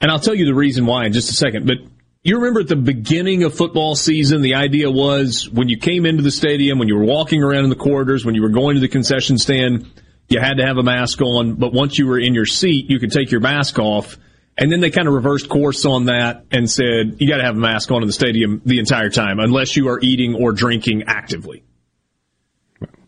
and 0.00 0.10
I'll 0.10 0.20
tell 0.20 0.34
you 0.34 0.46
the 0.46 0.54
reason 0.54 0.86
why 0.86 1.06
in 1.06 1.12
just 1.12 1.30
a 1.30 1.34
second, 1.34 1.66
but 1.66 1.78
you 2.22 2.36
remember 2.36 2.60
at 2.60 2.68
the 2.68 2.76
beginning 2.76 3.42
of 3.42 3.54
football 3.54 3.96
season, 3.96 4.42
the 4.42 4.54
idea 4.54 4.88
was 4.90 5.50
when 5.50 5.68
you 5.68 5.76
came 5.76 6.06
into 6.06 6.22
the 6.22 6.30
stadium, 6.30 6.78
when 6.78 6.86
you 6.86 6.96
were 6.96 7.04
walking 7.04 7.42
around 7.42 7.64
in 7.64 7.70
the 7.70 7.76
corridors, 7.76 8.24
when 8.24 8.36
you 8.36 8.42
were 8.42 8.48
going 8.48 8.76
to 8.76 8.80
the 8.80 8.88
concession 8.88 9.38
stand, 9.38 9.90
you 10.32 10.40
had 10.40 10.56
to 10.56 10.66
have 10.66 10.78
a 10.78 10.82
mask 10.82 11.20
on, 11.20 11.54
but 11.54 11.72
once 11.72 11.98
you 11.98 12.06
were 12.06 12.18
in 12.18 12.34
your 12.34 12.46
seat, 12.46 12.88
you 12.88 12.98
could 12.98 13.12
take 13.12 13.30
your 13.30 13.40
mask 13.40 13.78
off. 13.78 14.16
And 14.56 14.70
then 14.70 14.80
they 14.80 14.90
kind 14.90 15.08
of 15.08 15.14
reversed 15.14 15.48
course 15.48 15.84
on 15.84 16.06
that 16.06 16.44
and 16.50 16.70
said, 16.70 17.16
you 17.18 17.28
got 17.28 17.38
to 17.38 17.44
have 17.44 17.56
a 17.56 17.60
mask 17.60 17.90
on 17.90 18.02
in 18.02 18.06
the 18.06 18.12
stadium 18.12 18.60
the 18.64 18.78
entire 18.78 19.08
time 19.08 19.38
unless 19.38 19.76
you 19.76 19.88
are 19.88 19.98
eating 20.00 20.34
or 20.34 20.52
drinking 20.52 21.04
actively. 21.06 21.62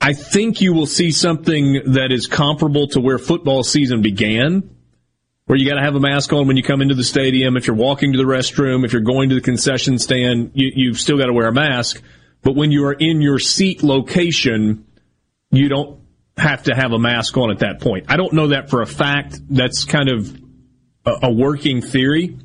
I 0.01 0.13
think 0.13 0.61
you 0.61 0.75
will 0.75 0.87
see 0.87 1.11
something 1.11 1.93
that 1.93 2.13
is 2.13 2.27
comparable 2.27 2.89
to 2.89 3.01
where 3.01 3.19
football 3.19 3.63
season 3.63 4.03
began, 4.03 4.69
where 5.47 5.59
you 5.59 5.69
got 5.69 5.77
to 5.77 5.83
have 5.83 5.95
a 5.95 6.01
mask 6.01 6.33
on 6.33 6.47
when 6.47 6.57
you 6.57 6.63
come 6.63 6.83
into 6.83 6.95
the 6.95 7.05
stadium. 7.05 7.57
If 7.57 7.67
you're 7.67 7.77
walking 7.77 8.13
to 8.13 8.19
the 8.19 8.25
restroom, 8.25 8.85
if 8.85 8.93
you're 8.93 9.03
going 9.03 9.31
to 9.31 9.35
the 9.35 9.41
concession 9.41 9.99
stand, 9.99 10.53
you, 10.55 10.71
you've 10.75 11.01
still 11.01 11.19
got 11.19 11.27
to 11.27 11.33
wear 11.33 11.49
a 11.49 11.53
mask. 11.53 12.03
But 12.43 12.55
when 12.55 12.71
you 12.71 12.85
are 12.87 12.93
in 12.93 13.23
your 13.23 13.39
seat 13.39 13.83
location, 13.83 14.87
you 15.51 15.69
don't 15.69 16.04
have 16.37 16.65
to 16.65 16.75
have 16.75 16.93
a 16.93 16.99
mask 16.99 17.37
on 17.37 17.51
at 17.51 17.61
that 17.61 17.81
point. 17.81 18.07
I 18.09 18.17
don't 18.17 18.33
know 18.33 18.49
that 18.49 18.71
for 18.71 18.83
a 18.83 18.87
fact. 18.87 19.39
That's 19.49 19.85
kind 19.85 20.09
of 20.09 20.35
a, 21.05 21.29
a 21.29 21.33
working 21.33 21.81
theory. 21.81 22.39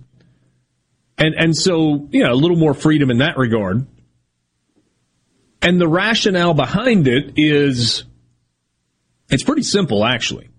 And, 1.18 1.36
and 1.36 1.56
so, 1.56 2.08
you 2.12 2.24
know, 2.24 2.32
a 2.32 2.36
little 2.36 2.58
more 2.58 2.74
freedom 2.74 3.12
in 3.12 3.18
that 3.18 3.38
regard. 3.38 3.86
And 5.62 5.82
the 5.82 5.88
rationale 5.88 6.54
behind 6.54 7.08
it 7.08 7.34
is, 7.36 8.06
it's 9.30 9.44
pretty 9.44 9.64
simple, 9.64 10.06
actually. 10.06 10.50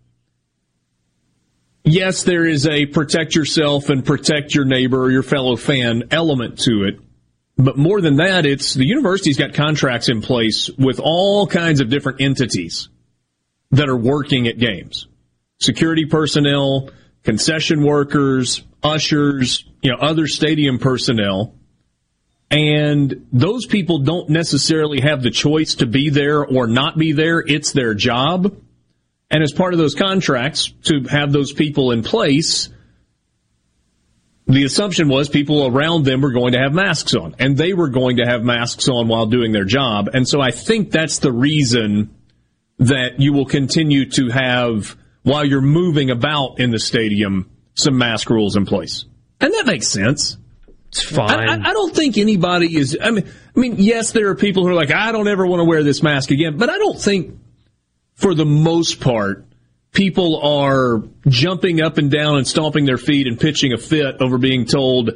Yes, 1.84 2.24
there 2.24 2.44
is 2.44 2.66
a 2.66 2.84
protect 2.84 3.34
yourself 3.34 3.88
and 3.88 4.04
protect 4.04 4.54
your 4.54 4.66
neighbor 4.66 5.02
or 5.02 5.10
your 5.10 5.22
fellow 5.22 5.56
fan 5.56 6.04
element 6.10 6.58
to 6.60 6.84
it. 6.84 7.00
But 7.56 7.78
more 7.78 8.00
than 8.00 8.16
that, 8.16 8.44
it's 8.44 8.74
the 8.74 8.86
university's 8.86 9.38
got 9.38 9.54
contracts 9.54 10.08
in 10.08 10.20
place 10.20 10.68
with 10.78 11.00
all 11.00 11.46
kinds 11.46 11.80
of 11.80 11.88
different 11.88 12.20
entities 12.20 12.88
that 13.70 13.88
are 13.88 13.96
working 13.96 14.48
at 14.48 14.58
games. 14.58 15.06
Security 15.60 16.06
personnel, 16.06 16.90
concession 17.22 17.82
workers, 17.82 18.62
ushers, 18.82 19.64
you 19.82 19.90
know, 19.90 19.98
other 19.98 20.26
stadium 20.26 20.78
personnel. 20.78 21.54
And 22.50 23.26
those 23.32 23.66
people 23.66 24.00
don't 24.00 24.28
necessarily 24.28 25.00
have 25.00 25.22
the 25.22 25.30
choice 25.30 25.76
to 25.76 25.86
be 25.86 26.10
there 26.10 26.44
or 26.44 26.66
not 26.66 26.98
be 26.98 27.12
there. 27.12 27.40
It's 27.46 27.72
their 27.72 27.94
job. 27.94 28.56
And 29.30 29.42
as 29.42 29.52
part 29.52 29.72
of 29.72 29.78
those 29.78 29.94
contracts 29.94 30.72
to 30.84 31.04
have 31.04 31.32
those 31.32 31.52
people 31.52 31.92
in 31.92 32.02
place, 32.02 32.68
the 34.48 34.64
assumption 34.64 35.08
was 35.08 35.28
people 35.28 35.68
around 35.68 36.04
them 36.04 36.22
were 36.22 36.32
going 36.32 36.54
to 36.54 36.58
have 36.58 36.72
masks 36.72 37.14
on 37.14 37.36
and 37.38 37.56
they 37.56 37.72
were 37.72 37.88
going 37.88 38.16
to 38.16 38.26
have 38.26 38.42
masks 38.42 38.88
on 38.88 39.06
while 39.06 39.26
doing 39.26 39.52
their 39.52 39.64
job. 39.64 40.08
And 40.12 40.26
so 40.26 40.40
I 40.40 40.50
think 40.50 40.90
that's 40.90 41.20
the 41.20 41.30
reason 41.30 42.12
that 42.80 43.20
you 43.20 43.32
will 43.32 43.46
continue 43.46 44.08
to 44.10 44.30
have 44.30 44.96
while 45.22 45.44
you're 45.44 45.60
moving 45.60 46.10
about 46.10 46.58
in 46.58 46.70
the 46.70 46.78
stadium 46.78 47.50
some 47.74 47.96
mask 47.96 48.30
rules 48.30 48.56
in 48.56 48.66
place. 48.66 49.04
And 49.40 49.52
that 49.52 49.66
makes 49.66 49.88
sense. 49.88 50.36
It's 50.88 51.02
fine. 51.02 51.30
I, 51.30 51.54
I, 51.54 51.70
I 51.70 51.72
don't 51.72 51.94
think 51.94 52.18
anybody 52.18 52.76
is. 52.76 52.98
I 53.00 53.10
mean, 53.10 53.30
I 53.54 53.60
mean, 53.60 53.76
yes, 53.78 54.12
there 54.12 54.28
are 54.28 54.34
people 54.34 54.64
who 54.64 54.70
are 54.70 54.74
like, 54.74 54.90
I 54.90 55.12
don't 55.12 55.28
ever 55.28 55.46
want 55.46 55.60
to 55.60 55.64
wear 55.64 55.82
this 55.82 56.02
mask 56.02 56.30
again. 56.30 56.56
But 56.56 56.68
I 56.68 56.78
don't 56.78 56.98
think, 56.98 57.38
for 58.14 58.34
the 58.34 58.46
most 58.46 59.00
part, 59.00 59.46
people 59.92 60.40
are 60.42 61.02
jumping 61.28 61.80
up 61.80 61.98
and 61.98 62.10
down 62.10 62.38
and 62.38 62.46
stomping 62.46 62.86
their 62.86 62.98
feet 62.98 63.26
and 63.26 63.38
pitching 63.38 63.72
a 63.72 63.78
fit 63.78 64.20
over 64.20 64.38
being 64.38 64.64
told, 64.64 65.10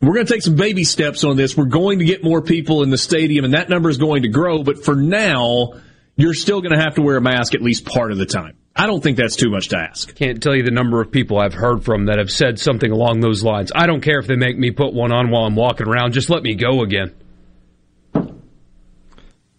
we're 0.00 0.14
going 0.14 0.26
to 0.26 0.32
take 0.32 0.42
some 0.42 0.56
baby 0.56 0.84
steps 0.84 1.24
on 1.24 1.36
this. 1.36 1.56
We're 1.56 1.66
going 1.66 1.98
to 2.00 2.04
get 2.04 2.24
more 2.24 2.42
people 2.42 2.82
in 2.82 2.90
the 2.90 2.98
stadium, 2.98 3.44
and 3.44 3.54
that 3.54 3.68
number 3.68 3.90
is 3.90 3.98
going 3.98 4.22
to 4.22 4.28
grow. 4.28 4.62
But 4.62 4.84
for 4.84 4.96
now, 4.96 5.74
you're 6.16 6.34
still 6.34 6.60
going 6.60 6.72
to 6.72 6.80
have 6.80 6.94
to 6.94 7.02
wear 7.02 7.16
a 7.16 7.20
mask 7.20 7.54
at 7.54 7.62
least 7.62 7.84
part 7.84 8.12
of 8.12 8.18
the 8.18 8.26
time. 8.26 8.56
I 8.76 8.86
don't 8.86 9.02
think 9.02 9.16
that's 9.16 9.36
too 9.36 9.50
much 9.50 9.68
to 9.68 9.78
ask. 9.78 10.14
Can't 10.16 10.42
tell 10.42 10.54
you 10.54 10.64
the 10.64 10.72
number 10.72 11.00
of 11.00 11.12
people 11.12 11.38
I've 11.38 11.54
heard 11.54 11.84
from 11.84 12.06
that 12.06 12.18
have 12.18 12.30
said 12.30 12.58
something 12.58 12.90
along 12.90 13.20
those 13.20 13.44
lines. 13.44 13.70
I 13.74 13.86
don't 13.86 14.00
care 14.00 14.18
if 14.18 14.26
they 14.26 14.36
make 14.36 14.58
me 14.58 14.72
put 14.72 14.92
one 14.92 15.12
on 15.12 15.30
while 15.30 15.44
I'm 15.44 15.54
walking 15.54 15.86
around. 15.86 16.12
Just 16.12 16.28
let 16.28 16.42
me 16.42 16.56
go 16.56 16.82
again. 16.82 17.14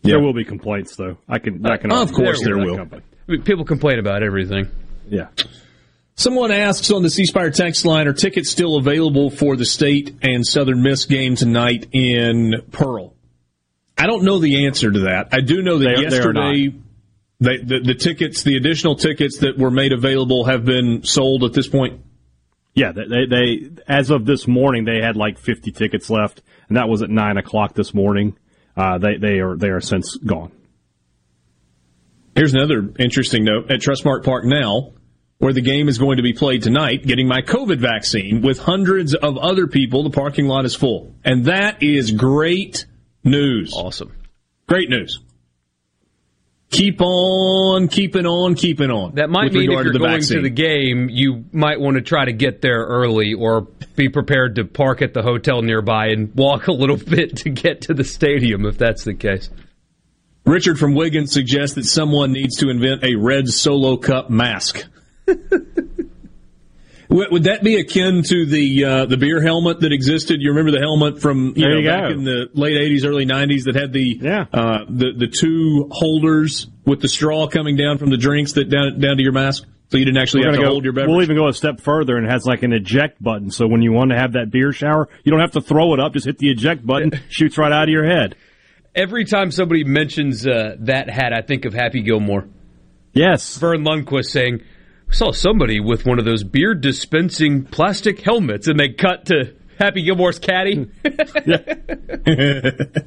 There 0.02 0.20
will 0.20 0.34
be 0.34 0.44
complaints, 0.44 0.96
though. 0.96 1.18
I 1.28 1.40
can. 1.40 1.66
I 1.66 1.78
can. 1.78 1.92
Of 1.92 2.14
course 2.14 2.40
argue 2.40 2.46
there 2.46 2.58
will. 2.58 2.78
company. 2.78 3.02
I 3.28 3.32
mean, 3.32 3.42
people 3.42 3.66
complain 3.66 3.98
about 3.98 4.22
everything. 4.22 4.68
Yeah. 5.10 5.30
Someone 6.16 6.52
asks 6.52 6.92
on 6.92 7.02
the 7.02 7.10
C 7.10 7.26
Spire 7.26 7.50
text 7.50 7.86
line, 7.86 8.08
are 8.08 8.14
tickets 8.14 8.50
still 8.52 8.78
available 8.78 9.30
for 9.30 9.58
the 9.58 9.66
state 9.66 10.16
and 10.22 10.46
Southern 10.46 10.84
Miss 10.84 11.06
game 11.06 11.36
tonight 11.36 11.88
in 11.92 12.54
Pearl? 12.72 13.15
I 13.98 14.08
don't 14.08 14.24
know 14.24 14.40
the 14.40 14.66
answer 14.66 14.92
to 14.92 15.00
that. 15.02 15.30
I 15.32 15.42
do 15.42 15.62
know 15.62 15.80
that 15.80 15.86
They 15.86 15.92
are- 15.94 15.96
they 15.96 16.04
yesterday, 16.04 16.76
they, 17.40 17.58
the, 17.58 17.80
the 17.82 17.96
tickets, 17.96 18.44
the 18.44 18.56
additional 18.58 18.96
tickets 18.96 19.40
that 19.40 19.58
were 19.58 19.72
made 19.72 19.94
available 19.94 20.46
have 20.46 20.66
been 20.66 21.04
sold 21.04 21.44
at 21.44 21.54
this 21.54 21.68
point. 21.68 22.02
Yeah, 22.74 22.92
they, 22.92 23.04
they, 23.08 23.26
they 23.26 23.70
as 23.88 24.10
of 24.12 24.26
this 24.26 24.48
morning 24.48 24.84
they 24.84 25.00
had 25.02 25.16
like 25.16 25.38
50 25.40 25.72
tickets 25.72 26.10
left, 26.10 26.42
and 26.68 26.78
that 26.78 26.90
was 26.90 27.02
at 27.02 27.10
nine 27.10 27.38
o'clock 27.38 27.74
this 27.74 27.94
morning. 27.94 28.38
Uh, 28.76 28.98
they 28.98 29.16
they 29.18 29.40
are 29.40 29.56
they 29.56 29.70
are 29.70 29.80
since 29.80 30.18
gone. 30.18 30.52
Here's 32.36 32.54
another 32.54 32.92
interesting 33.00 33.46
note 33.46 33.72
at 33.72 33.80
Trustmark 33.80 34.26
Park 34.26 34.44
now, 34.44 34.92
where 35.38 35.54
the 35.54 35.62
game 35.62 35.88
is 35.88 35.98
going 35.98 36.18
to 36.18 36.24
be 36.24 36.34
played 36.34 36.64
tonight, 36.64 37.06
getting 37.06 37.30
my 37.30 37.42
COVID 37.42 37.78
vaccine 37.80 38.42
with 38.42 38.60
hundreds 38.60 39.16
of 39.16 39.38
other 39.38 39.68
people. 39.68 40.04
The 40.04 40.10
parking 40.10 40.48
lot 40.48 40.66
is 40.66 40.76
full. 40.76 41.16
And 41.24 41.46
that 41.46 41.82
is 41.82 42.12
great 42.12 42.86
news. 43.26 43.74
Awesome. 43.76 44.16
Great 44.68 44.90
news. 44.90 45.20
Keep 46.72 47.00
on 47.00 47.88
keeping 47.88 48.26
on 48.26 48.56
keeping 48.56 48.90
on. 48.90 49.16
That 49.16 49.30
might 49.30 49.54
mean 49.54 49.70
if 49.70 49.70
you're 49.70 49.84
to 49.84 49.92
the 49.92 50.00
going 50.00 50.12
vaccine. 50.12 50.38
to 50.38 50.44
the 50.44 50.50
game, 50.50 51.10
you 51.10 51.46
might 51.52 51.80
want 51.80 51.96
to 51.96 52.02
try 52.02 52.26
to 52.26 52.34
get 52.34 52.62
there 52.62 52.84
early 52.84 53.34
or 53.34 53.62
be 53.96 54.10
prepared 54.10 54.56
to 54.56 54.66
park 54.66 55.02
at 55.02 55.14
the 55.14 55.22
hotel 55.22 55.62
nearby 55.62 56.08
and 56.08 56.34
walk 56.36 56.68
a 56.68 56.74
little 56.74 56.98
bit 57.16 57.38
to 57.38 57.50
get 57.50 57.82
to 57.82 57.94
the 57.94 58.04
stadium 58.04 58.66
if 58.66 58.78
that's 58.78 59.04
the 59.04 59.14
case. 59.14 59.50
Richard 60.46 60.78
from 60.78 60.94
Wiggins 60.96 61.32
suggests 61.32 61.76
that 61.76 61.86
someone 61.86 62.32
needs 62.32 62.58
to 62.58 62.70
invent 62.70 63.04
a 63.04 63.16
red 63.16 63.48
solo 63.48 63.98
cup 63.98 64.30
mask. 64.30 64.86
would, 67.16 67.32
would 67.32 67.44
that 67.46 67.64
be 67.64 67.76
akin 67.80 68.22
to 68.24 68.46
the 68.46 68.86
uh, 68.86 69.06
the 69.06 69.18
beer 69.18 69.42
helmet 69.42 69.80
that 69.82 69.92
existed? 69.92 70.42
You 70.42 70.50
remember 70.50 70.72
the 70.72 70.80
helmet 70.80 71.22
from 71.22 71.54
you 71.56 71.64
There 71.64 71.70
know 71.72 71.80
you 71.80 71.88
back 71.88 72.02
go. 72.04 72.10
in 72.10 72.24
the 72.24 72.50
late 72.54 72.76
'80s, 72.78 73.06
early 73.06 73.26
'90s 73.26 73.64
that 73.66 73.76
had 73.76 73.92
the 73.94 74.20
Yeah. 74.22 74.46
uh, 74.54 74.86
the 74.90 75.12
the 75.18 75.28
two 75.28 75.90
holders 75.92 76.68
with 76.86 77.02
the 77.02 77.08
straw 77.08 77.48
coming 77.48 77.76
down 77.76 77.98
from 77.98 78.10
the 78.10 78.18
drinks 78.18 78.54
that 78.54 78.70
down 78.70 79.00
down 79.00 79.18
to 79.18 79.24
your 79.24 79.32
mask, 79.32 79.66
so 79.90 79.98
you 79.98 80.06
didn't 80.06 80.22
actually 80.22 80.42
We're 80.42 80.52
have 80.52 80.56
to 80.60 80.62
go, 80.64 80.70
hold 80.70 80.84
your 80.84 80.94
beverage. 80.94 81.10
We'll 81.12 81.24
even 81.24 81.36
go 81.36 81.48
a 81.48 81.54
step 81.54 81.82
further 81.82 82.18
and 82.18 82.28
it 82.28 82.32
has 82.32 82.46
like 82.46 82.64
an 82.64 82.74
eject 82.74 83.22
button. 83.24 83.50
So 83.52 83.68
when 83.68 83.82
you 83.82 83.92
want 83.92 84.12
to 84.12 84.18
have 84.18 84.34
that 84.34 84.52
beer 84.52 84.72
shower, 84.72 85.08
you 85.24 85.32
don't 85.32 85.42
have 85.42 85.52
to 85.54 85.62
throw 85.62 85.94
it 85.94 86.00
up. 86.00 86.14
Just 86.14 86.26
hit 86.26 86.38
the 86.38 86.50
eject 86.50 86.86
button, 86.86 87.12
shoots 87.30 87.58
right 87.58 87.72
out 87.72 87.84
of 87.84 87.90
your 87.90 88.06
head. 88.06 88.36
Every 88.94 89.26
time 89.26 89.52
somebody 89.52 89.84
mentions 89.84 90.48
uh, 90.48 90.76
that 90.82 91.10
hat, 91.10 91.34
I 91.34 91.42
think 91.42 91.66
of 91.66 91.74
Happy 91.74 92.02
Gilmore. 92.02 92.48
Yes. 93.14 93.58
Verne 93.58 93.84
Lundquist 93.84 94.26
saying, 94.26 94.62
I 94.62 94.66
saw 95.16 95.32
somebody 95.32 95.80
with 95.80 96.06
one 96.06 96.20
of 96.20 96.26
those 96.26 96.44
beer 96.44 96.74
dispensing 96.74 97.66
plastic 97.66 98.22
helmets, 98.22 98.68
and 98.68 98.80
they 98.80 98.90
cut 98.90 99.28
to 99.28 99.56
Happy 99.80 100.04
Gilmore's 100.04 100.40
caddy. 100.40 100.90
that 101.04 103.06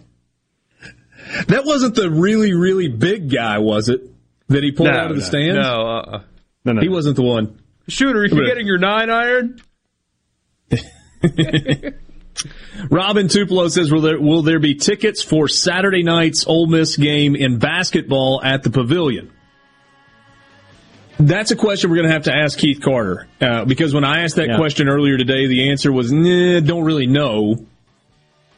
wasn't 1.64 1.94
the 1.94 2.10
really 2.10 2.54
really 2.54 2.88
big 2.88 3.30
guy, 3.30 3.58
was 3.58 3.88
it? 3.88 4.02
that 4.48 4.62
he 4.62 4.72
pulled 4.72 4.88
no, 4.88 4.96
out 4.96 5.10
of 5.10 5.16
the 5.16 5.22
no, 5.22 5.28
stands? 5.28 5.56
No, 5.56 5.86
uh, 5.86 6.22
no, 6.64 6.72
no, 6.72 6.80
he 6.80 6.88
wasn't 6.88 7.16
the 7.16 7.22
one. 7.22 7.60
Shooter, 7.86 8.20
are 8.20 8.26
you 8.26 8.46
getting 8.46 8.66
your 8.66 8.78
nine 8.78 9.10
iron? 9.10 9.60
Robin 12.90 13.28
Tupelo 13.28 13.68
says, 13.68 13.90
will 13.90 14.02
there, 14.02 14.20
will 14.20 14.42
there 14.42 14.60
be 14.60 14.74
tickets 14.74 15.22
for 15.22 15.48
Saturday 15.48 16.02
night's 16.02 16.46
Ole 16.46 16.66
Miss 16.66 16.96
game 16.96 17.34
in 17.34 17.58
basketball 17.58 18.42
at 18.44 18.62
the 18.62 18.70
Pavilion? 18.70 19.32
That's 21.18 21.50
a 21.50 21.56
question 21.56 21.90
we're 21.90 21.96
going 21.96 22.08
to 22.08 22.12
have 22.12 22.24
to 22.24 22.34
ask 22.34 22.58
Keith 22.58 22.80
Carter 22.80 23.26
uh, 23.40 23.64
because 23.64 23.92
when 23.92 24.04
I 24.04 24.22
asked 24.22 24.36
that 24.36 24.48
Yeah. 24.50 24.56
question 24.56 24.88
earlier 24.88 25.18
today, 25.18 25.46
the 25.48 25.70
answer 25.70 25.92
was, 25.92 26.12
nah, 26.12 26.60
don't 26.60 26.84
really 26.84 27.06
know. 27.06 27.66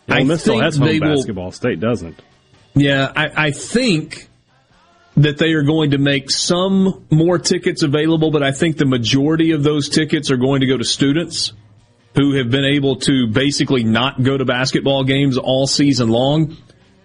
Miss 0.08 0.42
still 0.42 0.60
has 0.60 0.76
home 0.76 0.88
will- 0.88 1.00
basketball. 1.00 1.52
State 1.52 1.80
doesn't. 1.80 2.20
Yeah, 2.74 3.10
I, 3.16 3.46
I 3.46 3.50
think 3.50 4.28
that 5.16 5.38
they 5.38 5.52
are 5.52 5.62
going 5.62 5.90
to 5.92 5.98
make 5.98 6.30
some 6.30 7.04
more 7.10 7.38
tickets 7.38 7.82
available, 7.82 8.30
but 8.30 8.42
I 8.42 8.52
think 8.52 8.76
the 8.76 8.86
majority 8.86 9.50
of 9.52 9.62
those 9.62 9.88
tickets 9.88 10.30
are 10.30 10.36
going 10.36 10.60
to 10.60 10.66
go 10.66 10.76
to 10.76 10.84
students 10.84 11.52
who 12.16 12.34
have 12.36 12.50
been 12.50 12.64
able 12.64 12.96
to 12.96 13.26
basically 13.26 13.84
not 13.84 14.22
go 14.22 14.36
to 14.36 14.44
basketball 14.44 15.04
games 15.04 15.36
all 15.38 15.66
season 15.66 16.08
long. 16.08 16.56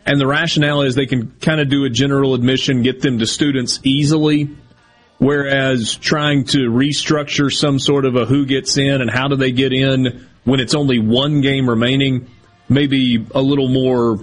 And 0.06 0.20
the 0.20 0.28
rationale 0.28 0.82
is 0.82 0.96
they 0.96 1.06
can 1.08 1.32
kind 1.42 1.60
of 1.60 1.70
do 1.70 1.86
a 1.86 1.90
general 1.90 2.34
admission, 2.36 2.84
get 2.84 3.02
them 3.02 3.20
to 3.20 3.26
students 3.26 3.80
easily, 3.84 4.50
whereas 5.18 5.96
trying 5.96 6.46
to 6.46 6.70
restructure 6.70 7.52
some 7.52 7.80
sort 7.80 8.06
of 8.06 8.16
a 8.16 8.26
who 8.26 8.46
gets 8.46 8.78
in 8.78 9.02
and 9.02 9.10
how 9.10 9.28
do 9.28 9.36
they 9.36 9.52
get 9.52 9.74
in 9.74 10.28
when 10.44 10.60
it's 10.60 10.76
only 10.76 11.00
one 11.00 11.42
game 11.42 11.70
remaining, 11.70 12.30
maybe 12.70 13.26
a 13.34 13.42
little 13.42 13.68
more 13.68 14.20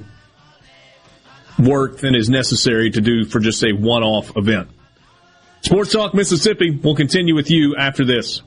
work 1.58 1.98
than 1.98 2.14
is 2.14 2.28
necessary 2.28 2.90
to 2.90 3.00
do 3.00 3.24
for 3.24 3.40
just 3.40 3.62
a 3.64 3.72
one-off 3.72 4.36
event. 4.36 4.68
Sports 5.62 5.92
Talk 5.92 6.14
Mississippi 6.14 6.70
will 6.70 6.96
continue 6.96 7.34
with 7.34 7.50
you 7.50 7.76
after 7.76 8.04
this. 8.04 8.42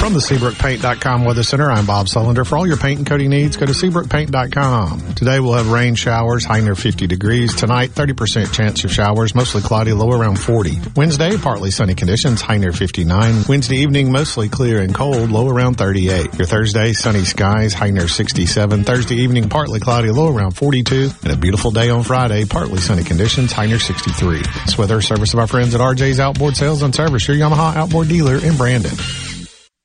From 0.00 0.14
the 0.14 0.20
SeabrookPaint.com 0.20 1.26
Weather 1.26 1.42
Center, 1.42 1.70
I'm 1.70 1.84
Bob 1.84 2.06
Sullender. 2.06 2.46
For 2.46 2.56
all 2.56 2.66
your 2.66 2.78
paint 2.78 2.98
and 2.98 3.06
coating 3.06 3.28
needs, 3.28 3.58
go 3.58 3.66
to 3.66 3.72
SeabrookPaint.com. 3.72 5.14
Today 5.14 5.40
we'll 5.40 5.52
have 5.52 5.70
rain 5.70 5.94
showers, 5.94 6.42
high 6.42 6.60
near 6.60 6.74
50 6.74 7.06
degrees. 7.06 7.54
Tonight, 7.54 7.90
30% 7.90 8.50
chance 8.50 8.82
of 8.82 8.90
showers, 8.90 9.34
mostly 9.34 9.60
cloudy, 9.60 9.92
low 9.92 10.10
around 10.10 10.40
40. 10.40 10.78
Wednesday, 10.96 11.36
partly 11.36 11.70
sunny 11.70 11.94
conditions, 11.94 12.40
high 12.40 12.56
near 12.56 12.72
59. 12.72 13.44
Wednesday 13.46 13.76
evening, 13.76 14.10
mostly 14.10 14.48
clear 14.48 14.80
and 14.80 14.94
cold, 14.94 15.30
low 15.30 15.50
around 15.50 15.74
38. 15.74 16.32
Your 16.38 16.46
Thursday, 16.46 16.94
sunny 16.94 17.26
skies, 17.26 17.74
high 17.74 17.90
near 17.90 18.08
67. 18.08 18.84
Thursday 18.84 19.16
evening, 19.16 19.50
partly 19.50 19.80
cloudy, 19.80 20.10
low 20.10 20.34
around 20.34 20.52
42. 20.52 21.10
And 21.24 21.32
a 21.32 21.36
beautiful 21.36 21.72
day 21.72 21.90
on 21.90 22.04
Friday, 22.04 22.46
partly 22.46 22.78
sunny 22.78 23.04
conditions, 23.04 23.52
high 23.52 23.66
near 23.66 23.78
63. 23.78 24.40
This 24.64 24.78
weather 24.78 25.02
service 25.02 25.34
of 25.34 25.40
our 25.40 25.46
friends 25.46 25.74
at 25.74 25.82
RJ's 25.82 26.18
Outboard 26.18 26.56
Sales 26.56 26.82
and 26.82 26.94
Service, 26.94 27.28
your 27.28 27.36
Yamaha 27.36 27.76
outboard 27.76 28.08
dealer 28.08 28.38
in 28.38 28.56
Brandon. 28.56 28.96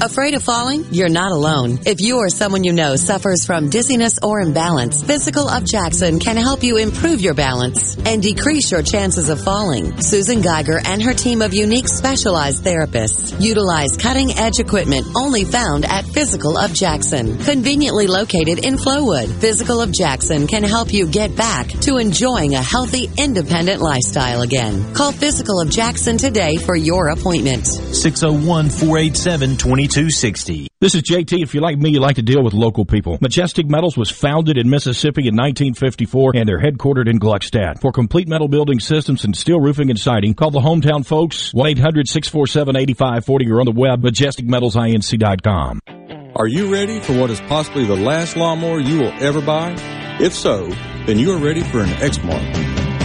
Afraid 0.00 0.34
of 0.34 0.44
falling? 0.44 0.84
You're 0.92 1.08
not 1.08 1.32
alone. 1.32 1.80
If 1.84 2.00
you 2.00 2.18
or 2.18 2.28
someone 2.28 2.62
you 2.62 2.72
know 2.72 2.94
suffers 2.94 3.44
from 3.44 3.68
dizziness 3.68 4.20
or 4.22 4.40
imbalance, 4.40 5.02
Physical 5.02 5.48
of 5.48 5.64
Jackson 5.64 6.20
can 6.20 6.36
help 6.36 6.62
you 6.62 6.76
improve 6.76 7.20
your 7.20 7.34
balance 7.34 7.96
and 8.06 8.22
decrease 8.22 8.70
your 8.70 8.82
chances 8.82 9.28
of 9.28 9.42
falling. 9.42 10.00
Susan 10.00 10.40
Geiger 10.40 10.80
and 10.84 11.02
her 11.02 11.14
team 11.14 11.42
of 11.42 11.52
unique 11.52 11.88
specialized 11.88 12.62
therapists 12.62 13.40
utilize 13.40 13.96
cutting 13.96 14.30
edge 14.38 14.60
equipment 14.60 15.04
only 15.16 15.44
found 15.44 15.84
at 15.84 16.04
Physical 16.06 16.56
of 16.56 16.72
Jackson, 16.72 17.36
conveniently 17.38 18.06
located 18.06 18.64
in 18.64 18.76
Flowood. 18.76 19.28
Physical 19.40 19.80
of 19.80 19.92
Jackson 19.92 20.46
can 20.46 20.62
help 20.62 20.92
you 20.92 21.08
get 21.08 21.34
back 21.34 21.66
to 21.66 21.96
enjoying 21.96 22.54
a 22.54 22.62
healthy, 22.62 23.10
independent 23.18 23.82
lifestyle 23.82 24.42
again. 24.42 24.94
Call 24.94 25.10
Physical 25.10 25.60
of 25.60 25.70
Jackson 25.70 26.16
today 26.18 26.56
for 26.56 26.76
your 26.76 27.08
appointment. 27.08 27.66
601 27.66 28.70
487 28.70 29.56
2260. 29.88 30.68
This 30.80 30.94
is 30.94 31.02
JT. 31.02 31.42
If 31.42 31.54
you're 31.54 31.62
like 31.62 31.78
me, 31.78 31.90
you 31.90 32.00
like 32.00 32.16
to 32.16 32.22
deal 32.22 32.42
with 32.44 32.54
local 32.54 32.84
people. 32.84 33.18
Majestic 33.20 33.68
Metals 33.68 33.96
was 33.96 34.10
founded 34.10 34.56
in 34.58 34.70
Mississippi 34.70 35.22
in 35.22 35.34
1954 35.34 36.32
and 36.36 36.48
they're 36.48 36.60
headquartered 36.60 37.08
in 37.08 37.18
Gluckstadt. 37.18 37.80
For 37.80 37.90
complete 37.90 38.28
metal 38.28 38.48
building 38.48 38.78
systems 38.80 39.24
and 39.24 39.36
steel 39.36 39.60
roofing 39.60 39.90
and 39.90 39.98
siding, 39.98 40.34
call 40.34 40.50
the 40.50 40.60
hometown 40.60 41.04
folks 41.04 41.52
1-800-647-8540 41.52 43.50
or 43.50 43.60
on 43.60 43.66
the 43.66 43.72
web 43.72 44.02
majesticmetalsinc.com. 44.02 45.80
Are 46.36 46.46
you 46.46 46.72
ready 46.72 47.00
for 47.00 47.18
what 47.18 47.30
is 47.30 47.40
possibly 47.40 47.84
the 47.84 47.96
last 47.96 48.36
lawnmower 48.36 48.78
you 48.78 49.00
will 49.00 49.12
ever 49.20 49.40
buy? 49.40 49.74
If 50.20 50.34
so, 50.34 50.68
then 51.06 51.18
you 51.18 51.32
are 51.32 51.38
ready 51.38 51.62
for 51.62 51.80
an 51.80 51.88
Exmark. 51.88 52.67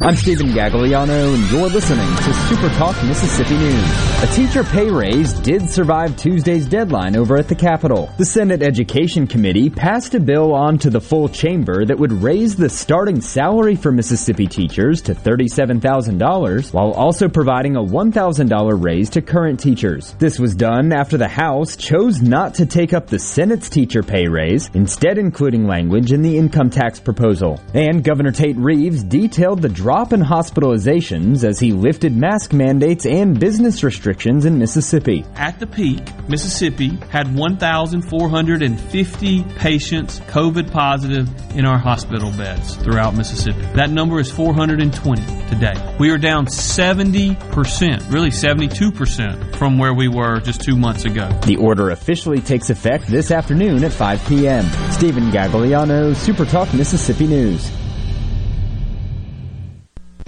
I'm 0.00 0.14
Stephen 0.14 0.50
Gagliano, 0.50 1.34
and 1.34 1.50
you're 1.50 1.68
listening 1.68 2.06
to 2.18 2.32
Super 2.32 2.68
Talk 2.76 2.94
Mississippi 3.02 3.56
News. 3.56 4.22
A 4.22 4.28
teacher 4.32 4.62
pay 4.62 4.88
raise 4.88 5.32
did 5.32 5.68
survive 5.68 6.16
Tuesday's 6.16 6.66
deadline 6.66 7.16
over 7.16 7.36
at 7.36 7.48
the 7.48 7.56
Capitol. 7.56 8.08
The 8.16 8.24
Senate 8.24 8.62
Education 8.62 9.26
Committee 9.26 9.68
passed 9.68 10.14
a 10.14 10.20
bill 10.20 10.54
on 10.54 10.78
to 10.78 10.90
the 10.90 11.00
full 11.00 11.28
chamber 11.28 11.84
that 11.84 11.98
would 11.98 12.12
raise 12.12 12.54
the 12.54 12.68
starting 12.68 13.20
salary 13.20 13.74
for 13.74 13.90
Mississippi 13.90 14.46
teachers 14.46 15.02
to 15.02 15.16
$37,000 15.16 16.72
while 16.72 16.92
also 16.92 17.28
providing 17.28 17.74
a 17.74 17.82
$1,000 17.82 18.84
raise 18.84 19.10
to 19.10 19.20
current 19.20 19.58
teachers. 19.58 20.14
This 20.20 20.38
was 20.38 20.54
done 20.54 20.92
after 20.92 21.16
the 21.16 21.26
House 21.26 21.76
chose 21.76 22.22
not 22.22 22.54
to 22.54 22.66
take 22.66 22.92
up 22.92 23.08
the 23.08 23.18
Senate's 23.18 23.68
teacher 23.68 24.04
pay 24.04 24.28
raise, 24.28 24.70
instead 24.74 25.18
including 25.18 25.66
language 25.66 26.12
in 26.12 26.22
the 26.22 26.38
income 26.38 26.70
tax 26.70 27.00
proposal. 27.00 27.60
And 27.74 28.04
Governor 28.04 28.30
Tate 28.30 28.56
Reeves 28.56 29.02
detailed 29.02 29.60
the 29.60 29.68
drop 29.88 30.12
in 30.12 30.20
hospitalizations 30.20 31.44
as 31.44 31.58
he 31.58 31.72
lifted 31.72 32.14
mask 32.14 32.52
mandates 32.52 33.06
and 33.06 33.40
business 33.40 33.82
restrictions 33.82 34.44
in 34.44 34.58
Mississippi. 34.58 35.24
At 35.34 35.58
the 35.60 35.66
peak, 35.66 36.02
Mississippi 36.28 36.90
had 37.08 37.34
1,450 37.34 39.44
patients 39.56 40.20
COVID 40.20 40.70
positive 40.70 41.26
in 41.56 41.64
our 41.64 41.78
hospital 41.78 42.30
beds 42.32 42.76
throughout 42.76 43.14
Mississippi. 43.14 43.62
That 43.76 43.88
number 43.88 44.20
is 44.20 44.30
420 44.30 45.22
today. 45.48 45.72
We 45.98 46.10
are 46.10 46.18
down 46.18 46.44
70%, 46.44 48.12
really 48.12 48.28
72% 48.28 49.56
from 49.56 49.78
where 49.78 49.94
we 49.94 50.08
were 50.08 50.40
just 50.40 50.60
two 50.60 50.76
months 50.76 51.06
ago. 51.06 51.30
The 51.46 51.56
order 51.56 51.92
officially 51.92 52.42
takes 52.42 52.68
effect 52.68 53.06
this 53.06 53.30
afternoon 53.30 53.82
at 53.84 53.92
5 53.92 54.26
p.m. 54.26 54.66
Stephen 54.92 55.30
Gagliano, 55.30 56.14
Super 56.14 56.44
Talk 56.44 56.74
Mississippi 56.74 57.26
News. 57.26 57.70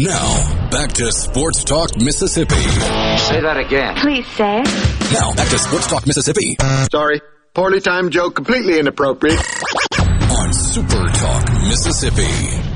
Now, 0.00 0.68
back 0.70 0.92
to 0.92 1.10
Sports 1.10 1.64
Talk 1.64 1.96
Mississippi. 2.00 2.54
Say 2.54 3.40
that 3.40 3.56
again. 3.56 3.96
Please 3.96 4.26
say. 4.28 4.62
Now, 5.12 5.34
back 5.34 5.48
to 5.48 5.58
Sports 5.58 5.88
Talk 5.88 6.06
Mississippi. 6.06 6.56
Sorry. 6.92 7.20
Poorly 7.52 7.80
timed 7.80 8.12
joke, 8.12 8.36
completely 8.36 8.78
inappropriate. 8.78 9.38
On 9.38 10.52
Super 10.52 11.04
Talk 11.08 11.52
Mississippi. 11.66 12.67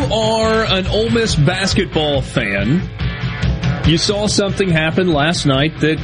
You 0.00 0.14
are 0.14 0.64
an 0.64 0.86
Ole 0.86 1.10
Miss 1.10 1.34
basketball 1.34 2.22
fan, 2.22 2.88
you 3.86 3.98
saw 3.98 4.26
something 4.26 4.68
happen 4.68 5.12
last 5.12 5.46
night 5.46 5.78
that, 5.80 5.98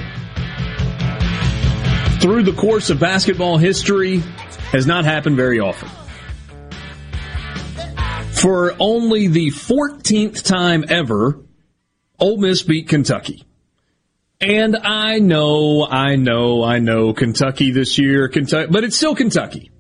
through 2.21 2.43
the 2.43 2.53
course 2.53 2.91
of 2.91 3.01
basketball 3.01 3.57
history, 3.57 4.19
has 4.73 4.87
not 4.87 5.05
happened 5.05 5.37
very 5.37 5.61
often. 5.61 5.89
For 8.33 8.75
only 8.79 9.29
the 9.29 9.49
14th 9.49 10.43
time 10.43 10.85
ever, 10.89 11.41
Ole 12.19 12.37
Miss 12.39 12.63
beat 12.63 12.89
Kentucky. 12.89 13.45
And 14.41 14.77
I 14.77 15.21
know, 15.21 15.87
I 15.89 16.17
know, 16.17 16.63
I 16.63 16.81
know 16.81 17.15
Kentucky 17.15 17.71
this 17.71 17.99
year, 17.99 18.29
Kentucky, 18.29 18.71
but 18.71 18.85
it's 18.85 18.97
still 18.97 19.15
Kentucky. 19.15 19.71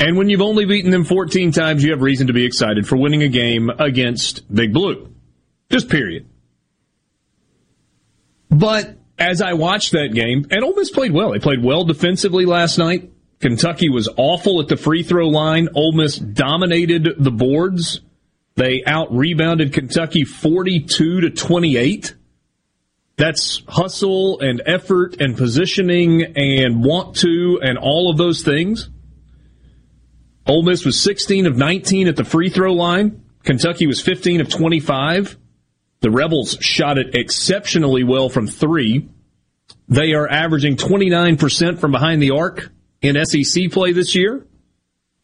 And 0.00 0.16
when 0.16 0.30
you've 0.30 0.40
only 0.40 0.64
beaten 0.64 0.90
them 0.90 1.04
14 1.04 1.52
times, 1.52 1.84
you 1.84 1.90
have 1.90 2.00
reason 2.00 2.28
to 2.28 2.32
be 2.32 2.46
excited 2.46 2.88
for 2.88 2.96
winning 2.96 3.22
a 3.22 3.28
game 3.28 3.70
against 3.78 4.52
Big 4.52 4.72
Blue. 4.72 5.14
Just 5.68 5.90
period. 5.90 6.26
But 8.48 8.96
as 9.18 9.42
I 9.42 9.52
watched 9.52 9.92
that 9.92 10.14
game, 10.14 10.46
and 10.50 10.64
Ole 10.64 10.74
Miss 10.74 10.90
played 10.90 11.12
well. 11.12 11.32
They 11.32 11.38
played 11.38 11.62
well 11.62 11.84
defensively 11.84 12.46
last 12.46 12.78
night. 12.78 13.10
Kentucky 13.40 13.90
was 13.90 14.08
awful 14.16 14.60
at 14.60 14.68
the 14.68 14.76
free 14.76 15.02
throw 15.02 15.28
line. 15.28 15.68
Ole 15.74 15.92
Miss 15.92 16.16
dominated 16.16 17.08
the 17.18 17.30
boards. 17.30 18.00
They 18.56 18.82
out 18.86 19.14
rebounded 19.14 19.72
Kentucky 19.74 20.24
42 20.24 21.20
to 21.20 21.30
28. 21.30 22.14
That's 23.16 23.62
hustle 23.68 24.40
and 24.40 24.62
effort 24.64 25.20
and 25.20 25.36
positioning 25.36 26.22
and 26.36 26.82
want 26.82 27.16
to 27.16 27.60
and 27.62 27.76
all 27.76 28.10
of 28.10 28.16
those 28.16 28.42
things. 28.42 28.88
Ole 30.50 30.64
Miss 30.64 30.84
was 30.84 31.00
16 31.00 31.46
of 31.46 31.56
19 31.56 32.08
at 32.08 32.16
the 32.16 32.24
free 32.24 32.48
throw 32.50 32.72
line. 32.72 33.22
Kentucky 33.44 33.86
was 33.86 34.02
15 34.02 34.40
of 34.40 34.48
25. 34.48 35.38
The 36.00 36.10
Rebels 36.10 36.58
shot 36.60 36.98
it 36.98 37.14
exceptionally 37.14 38.02
well 38.02 38.28
from 38.28 38.48
three. 38.48 39.08
They 39.86 40.12
are 40.12 40.28
averaging 40.28 40.74
29% 40.74 41.78
from 41.78 41.92
behind 41.92 42.20
the 42.20 42.32
arc 42.32 42.68
in 43.00 43.24
SEC 43.24 43.70
play 43.70 43.92
this 43.92 44.16
year. 44.16 44.44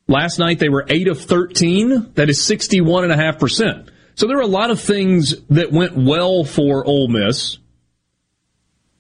Last 0.07 0.39
night 0.39 0.61
they 0.61 0.69
were 0.69 0.87
8 0.89 1.09
of 1.09 1.21
13. 1.21 2.13
That 2.15 2.31
is 2.31 2.39
61.5%. 2.39 3.89
So 4.15 4.29
there 4.29 4.39
are 4.39 4.43
a 4.43 4.47
lot 4.47 4.71
of 4.71 4.81
things 4.81 5.35
that 5.51 5.73
went 5.73 5.97
well 5.97 6.45
for 6.45 6.87
Ole 6.87 7.09
Miss. 7.09 7.59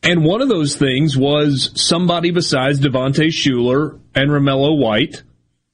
And 0.02 0.24
one 0.24 0.42
of 0.42 0.48
those 0.48 0.74
things 0.74 1.16
was 1.16 1.70
somebody 1.76 2.32
besides 2.32 2.80
Devontae 2.80 3.28
Shuler 3.28 4.00
and 4.12 4.28
Romello 4.28 4.76
White 4.76 5.22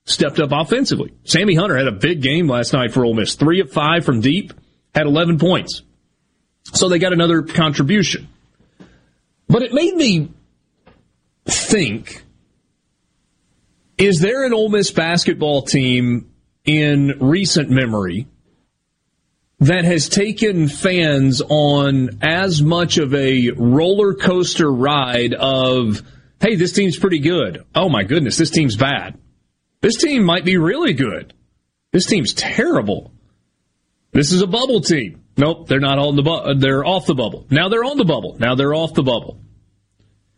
stepped 0.04 0.40
up 0.40 0.50
offensively. 0.52 1.12
Sammy 1.24 1.54
Hunter 1.54 1.76
had 1.76 1.86
a 1.86 1.92
big 1.92 2.22
game 2.22 2.48
last 2.48 2.72
night 2.72 2.92
for 2.92 3.04
Ole 3.04 3.14
Miss. 3.14 3.34
Three 3.34 3.60
of 3.60 3.70
five 3.70 4.04
from 4.04 4.20
deep, 4.20 4.52
had 4.94 5.06
11 5.06 5.38
points. 5.38 5.82
So 6.64 6.88
they 6.88 6.98
got 6.98 7.12
another 7.12 7.42
contribution. 7.42 8.28
But 9.48 9.62
it 9.62 9.72
made 9.72 9.94
me 9.94 10.30
think, 11.46 12.24
is 13.98 14.20
there 14.20 14.44
an 14.44 14.52
Ole 14.52 14.70
Miss 14.70 14.90
basketball 14.90 15.62
team 15.62 16.30
in 16.64 17.18
recent 17.20 17.70
memory 17.70 18.26
that 19.60 19.84
has 19.84 20.08
taken 20.08 20.68
fans 20.68 21.40
on 21.48 22.18
as 22.20 22.62
much 22.62 22.98
of 22.98 23.14
a 23.14 23.50
roller 23.50 24.14
coaster 24.14 24.70
ride 24.70 25.34
of, 25.34 26.02
hey, 26.40 26.56
this 26.56 26.72
team's 26.72 26.98
pretty 26.98 27.20
good. 27.20 27.64
Oh 27.74 27.88
my 27.88 28.02
goodness, 28.02 28.36
this 28.36 28.50
team's 28.50 28.76
bad. 28.76 29.18
This 29.82 29.96
team 29.96 30.24
might 30.24 30.44
be 30.44 30.56
really 30.56 30.94
good. 30.94 31.34
This 31.92 32.06
team's 32.06 32.32
terrible. 32.32 33.12
This 34.12 34.32
is 34.32 34.40
a 34.40 34.46
bubble 34.46 34.80
team. 34.80 35.22
Nope, 35.36 35.66
they're 35.66 35.80
not 35.80 35.98
on 35.98 36.16
the 36.16 36.22
bu- 36.22 36.54
they're 36.58 36.84
off 36.84 37.06
the 37.06 37.14
bubble. 37.14 37.46
Now 37.50 37.68
they're 37.68 37.84
on 37.84 37.96
the 37.98 38.04
bubble. 38.04 38.36
Now 38.38 38.54
they're 38.54 38.74
off 38.74 38.94
the 38.94 39.02
bubble. 39.02 39.40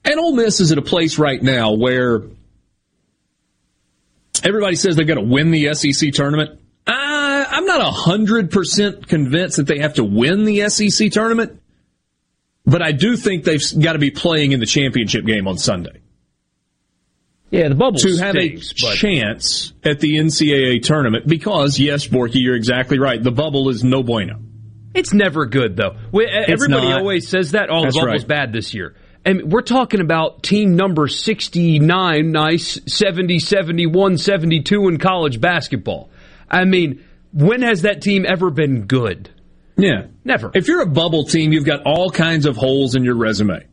And 0.05 0.19
Ole 0.19 0.35
Miss 0.35 0.61
is 0.61 0.73
at 0.73 0.79
a 0.79 0.83
place 0.83 1.19
right 1.19 1.43
now 1.43 1.75
where 1.75 2.23
everybody 4.43 4.77
says 4.77 4.97
they've 4.97 5.07
got 5.07 5.15
to 5.15 5.21
win 5.21 5.51
the 5.51 5.75
SEC 5.75 6.13
tournament. 6.13 6.61
Uh, 6.87 7.45
I'm 7.49 7.67
not 7.67 7.81
hundred 7.93 8.51
percent 8.51 9.09
convinced 9.09 9.57
that 9.57 9.67
they 9.67 9.79
have 9.79 9.95
to 9.95 10.05
win 10.05 10.45
the 10.45 10.69
SEC 10.69 11.11
tournament, 11.11 11.61
but 12.65 12.83
I 12.83 12.93
do 12.93 13.17
think 13.17 13.45
they've 13.45 13.63
got 13.81 13.95
to 13.95 13.99
be 13.99 14.11
playing 14.11 14.53
in 14.53 14.61
the 14.61 14.67
championship 14.67 15.25
game 15.25 15.49
on 15.49 15.59
Sunday. 15.59 16.01
Yeah, 17.55 17.69
the 17.69 17.77
bubble 17.77 17.99
to 18.01 18.17
have 18.17 18.35
stinks, 18.35 18.73
a 18.73 18.75
but- 18.87 18.97
chance 18.97 19.73
at 19.85 20.01
the 20.01 20.17
NCAA 20.17 20.83
tournament 20.83 21.27
because 21.27 21.79
yes, 21.79 22.07
Borky, 22.09 22.43
you're 22.43 22.57
exactly 22.57 22.99
right. 22.99 23.23
The 23.23 23.31
bubble 23.31 23.69
is 23.69 23.85
no 23.85 24.03
bueno. 24.03 24.41
It's 24.93 25.13
never 25.15 25.47
good 25.47 25.77
though. 25.77 25.97
We, 26.13 26.27
everybody 26.27 26.89
not. 26.89 27.01
always 27.01 27.29
says 27.29 27.53
that. 27.53 27.69
Oh, 27.71 27.83
That's 27.83 27.95
the 27.95 28.01
bubble's 28.01 28.23
right. 28.23 28.29
bad 28.29 28.53
this 28.53 28.75
year. 28.75 28.97
And 29.25 29.53
we're 29.53 29.63
talking 29.63 30.01
about 30.01 30.43
team 30.43 30.77
number 30.77 31.09
69, 31.09 32.31
nice, 32.33 32.79
70, 32.87 33.39
71, 33.39 34.19
72 34.19 34.89
in 34.89 34.99
college 34.99 35.41
basketball. 35.41 36.11
I 36.51 36.65
mean, 36.65 37.05
when 37.33 37.63
has 37.63 37.83
that 37.83 38.03
team 38.03 38.27
ever 38.29 38.51
been 38.51 38.87
good? 38.87 39.31
Yeah, 39.77 40.07
Never. 40.25 40.51
If 40.55 40.69
you're 40.69 40.83
a 40.83 40.87
bubble 40.87 41.25
team, 41.25 41.53
you've 41.53 41.65
got 41.65 41.83
all 41.85 42.11
kinds 42.11 42.47
of 42.47 42.57
holes 42.57 42.95
in 42.95 43.05
your 43.05 43.17
resume. 43.17 43.67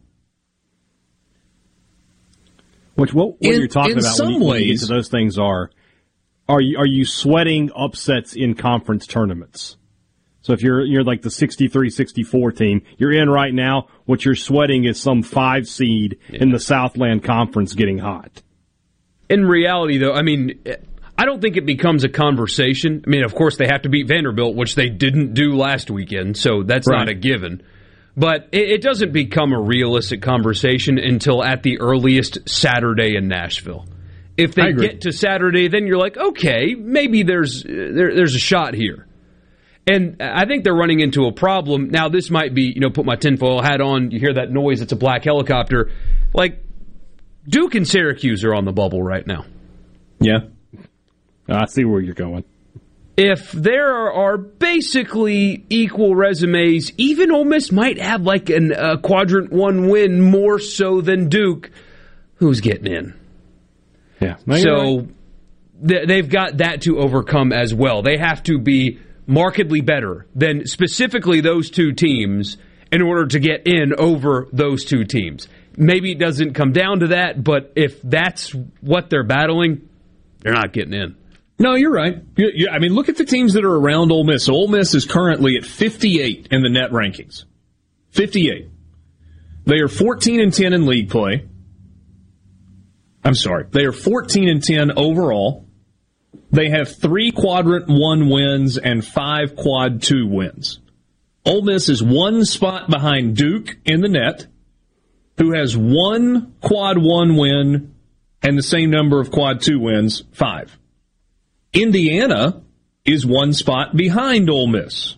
Which 2.95 3.13
what, 3.13 3.29
what 3.29 3.37
In- 3.41 3.59
you're 3.59 3.67
talking 3.67 3.93
in 3.93 3.99
about 3.99 4.15
some 4.15 4.27
when 4.27 4.33
you, 4.33 4.47
when 4.47 4.61
you 4.63 4.69
ways- 4.69 4.87
those 4.87 5.09
things 5.09 5.37
are 5.37 5.69
are 6.49 6.61
you 6.61 6.77
are 6.77 6.85
you 6.85 7.05
sweating 7.05 7.71
upsets 7.75 8.35
in 8.35 8.55
conference 8.55 9.07
tournaments? 9.07 9.77
So 10.41 10.53
if 10.53 10.63
you're 10.63 10.83
you're 10.83 11.03
like 11.03 11.21
the 11.21 11.29
63-64 11.29 12.57
team, 12.57 12.81
you're 12.97 13.11
in 13.11 13.29
right 13.29 13.53
now. 13.53 13.87
What 14.05 14.25
you're 14.25 14.35
sweating 14.35 14.85
is 14.85 14.99
some 14.99 15.21
five 15.21 15.67
seed 15.67 16.17
in 16.29 16.49
the 16.49 16.59
Southland 16.59 17.23
Conference 17.23 17.75
getting 17.75 17.99
hot. 17.99 18.41
In 19.29 19.45
reality, 19.45 19.99
though, 19.99 20.13
I 20.13 20.23
mean, 20.23 20.59
I 21.17 21.25
don't 21.25 21.41
think 21.41 21.57
it 21.57 21.65
becomes 21.67 22.03
a 22.03 22.09
conversation. 22.09 23.03
I 23.05 23.09
mean, 23.09 23.23
of 23.23 23.35
course, 23.35 23.57
they 23.57 23.67
have 23.67 23.83
to 23.83 23.89
beat 23.89 24.07
Vanderbilt, 24.07 24.55
which 24.55 24.73
they 24.73 24.89
didn't 24.89 25.35
do 25.35 25.55
last 25.55 25.91
weekend, 25.91 26.35
so 26.35 26.63
that's 26.63 26.87
not 26.87 27.07
a 27.07 27.13
given. 27.13 27.61
But 28.15 28.49
it, 28.51 28.69
it 28.69 28.81
doesn't 28.81 29.13
become 29.13 29.53
a 29.53 29.61
realistic 29.61 30.21
conversation 30.21 30.97
until 30.97 31.43
at 31.43 31.63
the 31.63 31.79
earliest 31.79 32.49
Saturday 32.49 33.15
in 33.15 33.27
Nashville. 33.27 33.85
If 34.37 34.55
they 34.55 34.73
get 34.73 35.01
to 35.01 35.11
Saturday, 35.11 35.67
then 35.67 35.85
you're 35.85 35.97
like, 35.97 36.17
okay, 36.17 36.73
maybe 36.75 37.23
there's 37.23 37.63
there, 37.63 38.15
there's 38.15 38.35
a 38.35 38.39
shot 38.39 38.73
here. 38.73 39.07
And 39.87 40.21
I 40.21 40.45
think 40.45 40.63
they're 40.63 40.75
running 40.75 40.99
into 40.99 41.25
a 41.25 41.31
problem. 41.31 41.89
Now, 41.89 42.09
this 42.09 42.29
might 42.29 42.53
be, 42.53 42.71
you 42.73 42.81
know, 42.81 42.91
put 42.91 43.05
my 43.05 43.15
tinfoil 43.15 43.61
hat 43.61 43.81
on. 43.81 44.11
You 44.11 44.19
hear 44.19 44.35
that 44.35 44.51
noise, 44.51 44.81
it's 44.81 44.91
a 44.91 44.95
black 44.95 45.23
helicopter. 45.23 45.91
Like, 46.33 46.63
Duke 47.47 47.75
and 47.75 47.87
Syracuse 47.87 48.43
are 48.43 48.53
on 48.53 48.65
the 48.65 48.71
bubble 48.71 49.01
right 49.01 49.25
now. 49.25 49.45
Yeah. 50.19 50.39
I 51.49 51.65
see 51.65 51.83
where 51.83 51.99
you're 51.99 52.13
going. 52.13 52.43
If 53.17 53.51
there 53.51 54.11
are, 54.11 54.37
basically 54.37 55.65
equal 55.69 56.15
resumes, 56.15 56.91
even 56.97 57.31
Ole 57.31 57.45
Miss 57.45 57.71
might 57.71 57.99
have 57.99 58.21
like 58.21 58.49
an, 58.49 58.71
a 58.71 58.97
quadrant 58.97 59.51
one 59.51 59.89
win 59.89 60.21
more 60.21 60.59
so 60.59 61.01
than 61.01 61.29
Duke. 61.29 61.71
Who's 62.35 62.61
getting 62.61 62.91
in? 62.91 63.13
Yeah. 64.19 64.37
So 64.57 65.07
th- 65.85 66.07
they've 66.07 66.29
got 66.29 66.57
that 66.57 66.81
to 66.83 66.99
overcome 66.99 67.51
as 67.51 67.73
well. 67.73 68.01
They 68.01 68.17
have 68.17 68.43
to 68.43 68.57
be 68.57 68.99
markedly 69.27 69.81
better 69.81 70.25
than 70.35 70.65
specifically 70.65 71.41
those 71.41 71.69
two 71.69 71.91
teams 71.93 72.57
in 72.91 73.01
order 73.01 73.27
to 73.27 73.39
get 73.39 73.67
in 73.67 73.93
over 73.97 74.47
those 74.51 74.85
two 74.85 75.05
teams. 75.05 75.47
Maybe 75.77 76.11
it 76.11 76.19
doesn't 76.19 76.53
come 76.53 76.73
down 76.73 76.99
to 76.99 77.07
that, 77.07 77.41
but 77.43 77.71
if 77.75 78.01
that's 78.01 78.53
what 78.81 79.09
they're 79.09 79.23
battling, 79.23 79.87
they're 80.39 80.53
not 80.53 80.73
getting 80.73 80.93
in. 80.93 81.15
No, 81.61 81.75
you're 81.75 81.93
right. 81.93 82.15
You, 82.37 82.49
you, 82.55 82.69
I 82.71 82.79
mean, 82.79 82.95
look 82.95 83.07
at 83.07 83.17
the 83.17 83.23
teams 83.23 83.53
that 83.53 83.63
are 83.63 83.75
around 83.75 84.11
Ole 84.11 84.23
Miss. 84.23 84.49
Ole 84.49 84.67
Miss 84.67 84.95
is 84.95 85.05
currently 85.05 85.57
at 85.57 85.63
58 85.63 86.47
in 86.49 86.63
the 86.63 86.69
net 86.69 86.89
rankings. 86.89 87.45
58. 88.09 88.67
They 89.65 89.75
are 89.75 89.87
14 89.87 90.41
and 90.41 90.51
10 90.51 90.73
in 90.73 90.87
league 90.87 91.11
play. 91.11 91.47
I'm 93.23 93.35
sorry. 93.35 93.67
They 93.69 93.85
are 93.85 93.91
14 93.91 94.49
and 94.49 94.63
10 94.63 94.97
overall. 94.97 95.67
They 96.49 96.71
have 96.71 96.95
three 96.95 97.31
quadrant 97.31 97.85
one 97.87 98.27
wins 98.27 98.79
and 98.79 99.05
five 99.05 99.55
quad 99.55 100.01
two 100.01 100.25
wins. 100.25 100.79
Ole 101.45 101.61
Miss 101.61 101.89
is 101.89 102.01
one 102.01 102.43
spot 102.43 102.89
behind 102.89 103.37
Duke 103.37 103.77
in 103.85 104.01
the 104.01 104.09
net, 104.09 104.47
who 105.37 105.53
has 105.53 105.77
one 105.77 106.55
quad 106.59 106.97
one 106.97 107.37
win 107.37 107.93
and 108.41 108.57
the 108.57 108.63
same 108.63 108.89
number 108.89 109.19
of 109.19 109.29
quad 109.29 109.61
two 109.61 109.79
wins, 109.79 110.23
five. 110.31 110.75
Indiana 111.73 112.61
is 113.05 113.25
one 113.25 113.53
spot 113.53 113.95
behind 113.95 114.49
Ole 114.49 114.67
Miss. 114.67 115.15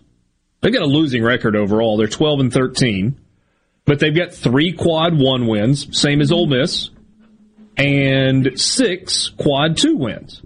They 0.60 0.70
got 0.70 0.82
a 0.82 0.86
losing 0.86 1.22
record 1.22 1.56
overall. 1.56 1.96
They're 1.96 2.06
12 2.06 2.40
and 2.40 2.52
13, 2.52 3.20
but 3.84 3.98
they've 3.98 4.14
got 4.14 4.32
three 4.32 4.72
quad 4.72 5.18
one 5.18 5.46
wins, 5.46 5.98
same 5.98 6.20
as 6.20 6.32
Ole 6.32 6.46
Miss, 6.46 6.90
and 7.76 8.58
six 8.58 9.28
quad 9.28 9.76
two 9.76 9.96
wins. 9.96 10.42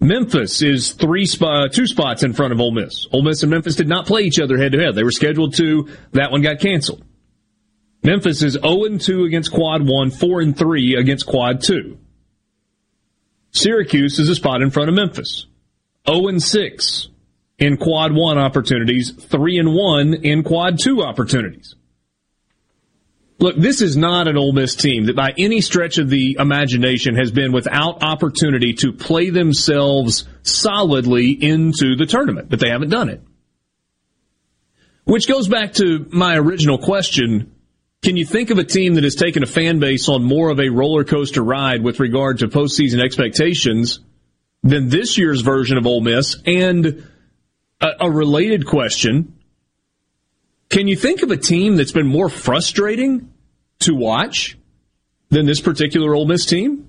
Memphis 0.00 0.62
is 0.62 0.92
three 0.92 1.26
spot, 1.26 1.64
uh, 1.64 1.68
two 1.68 1.86
spots 1.86 2.22
in 2.22 2.32
front 2.32 2.54
of 2.54 2.60
Ole 2.60 2.72
Miss. 2.72 3.06
Ole 3.12 3.22
Miss 3.22 3.42
and 3.42 3.50
Memphis 3.50 3.76
did 3.76 3.86
not 3.86 4.06
play 4.06 4.22
each 4.22 4.40
other 4.40 4.56
head 4.56 4.72
to 4.72 4.78
head. 4.78 4.94
They 4.94 5.04
were 5.04 5.10
scheduled 5.10 5.54
to. 5.56 5.88
That 6.12 6.30
one 6.32 6.40
got 6.40 6.58
canceled. 6.58 7.04
Memphis 8.02 8.42
is 8.42 8.54
0 8.54 8.84
and 8.84 8.98
2 8.98 9.24
against 9.24 9.52
quad 9.52 9.86
1, 9.86 10.10
4 10.10 10.40
and 10.40 10.56
3 10.56 10.94
against 10.94 11.26
quad 11.26 11.60
2. 11.60 11.98
Syracuse 13.52 14.18
is 14.18 14.28
a 14.28 14.34
spot 14.34 14.62
in 14.62 14.70
front 14.70 14.88
of 14.88 14.94
Memphis. 14.94 15.46
0 16.08 16.28
and 16.28 16.42
6 16.42 17.08
in 17.58 17.76
quad 17.76 18.12
1 18.12 18.38
opportunities, 18.38 19.10
3 19.12 19.58
and 19.58 19.74
1 19.74 20.14
in 20.14 20.42
quad 20.42 20.78
2 20.78 21.02
opportunities. 21.02 21.74
Look, 23.38 23.56
this 23.56 23.80
is 23.80 23.96
not 23.96 24.28
an 24.28 24.36
Ole 24.36 24.52
Miss 24.52 24.74
team 24.74 25.06
that 25.06 25.16
by 25.16 25.32
any 25.38 25.62
stretch 25.62 25.96
of 25.96 26.10
the 26.10 26.36
imagination 26.38 27.16
has 27.16 27.30
been 27.30 27.52
without 27.52 28.02
opportunity 28.02 28.74
to 28.74 28.92
play 28.92 29.30
themselves 29.30 30.28
solidly 30.42 31.30
into 31.30 31.96
the 31.96 32.04
tournament, 32.04 32.50
but 32.50 32.60
they 32.60 32.68
haven't 32.68 32.90
done 32.90 33.08
it. 33.08 33.22
Which 35.04 35.26
goes 35.26 35.48
back 35.48 35.72
to 35.74 36.06
my 36.12 36.36
original 36.36 36.76
question. 36.76 37.52
Can 38.02 38.16
you 38.16 38.24
think 38.24 38.48
of 38.48 38.58
a 38.58 38.64
team 38.64 38.94
that 38.94 39.04
has 39.04 39.14
taken 39.14 39.42
a 39.42 39.46
fan 39.46 39.78
base 39.78 40.08
on 40.08 40.22
more 40.22 40.48
of 40.48 40.58
a 40.58 40.70
roller 40.70 41.04
coaster 41.04 41.42
ride 41.42 41.82
with 41.82 42.00
regard 42.00 42.38
to 42.38 42.48
postseason 42.48 43.02
expectations 43.02 44.00
than 44.62 44.88
this 44.88 45.18
year's 45.18 45.42
version 45.42 45.76
of 45.76 45.86
Ole 45.86 46.00
Miss? 46.00 46.36
And 46.46 47.06
a, 47.78 47.88
a 48.00 48.10
related 48.10 48.66
question. 48.66 49.38
Can 50.70 50.88
you 50.88 50.96
think 50.96 51.22
of 51.22 51.30
a 51.30 51.36
team 51.36 51.76
that's 51.76 51.92
been 51.92 52.06
more 52.06 52.30
frustrating 52.30 53.34
to 53.80 53.94
watch 53.94 54.56
than 55.28 55.44
this 55.44 55.60
particular 55.60 56.14
Ole 56.14 56.26
Miss 56.26 56.46
team? 56.46 56.88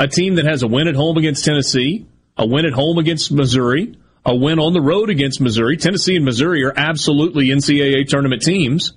A 0.00 0.08
team 0.08 0.34
that 0.34 0.46
has 0.46 0.64
a 0.64 0.66
win 0.66 0.88
at 0.88 0.96
home 0.96 1.16
against 1.16 1.44
Tennessee, 1.44 2.06
a 2.36 2.44
win 2.44 2.66
at 2.66 2.72
home 2.72 2.98
against 2.98 3.30
Missouri, 3.30 3.96
a 4.26 4.34
win 4.34 4.58
on 4.58 4.72
the 4.72 4.80
road 4.80 5.10
against 5.10 5.40
Missouri. 5.40 5.76
Tennessee 5.76 6.16
and 6.16 6.24
Missouri 6.24 6.64
are 6.64 6.72
absolutely 6.74 7.50
NCAA 7.50 8.08
tournament 8.08 8.42
teams. 8.42 8.94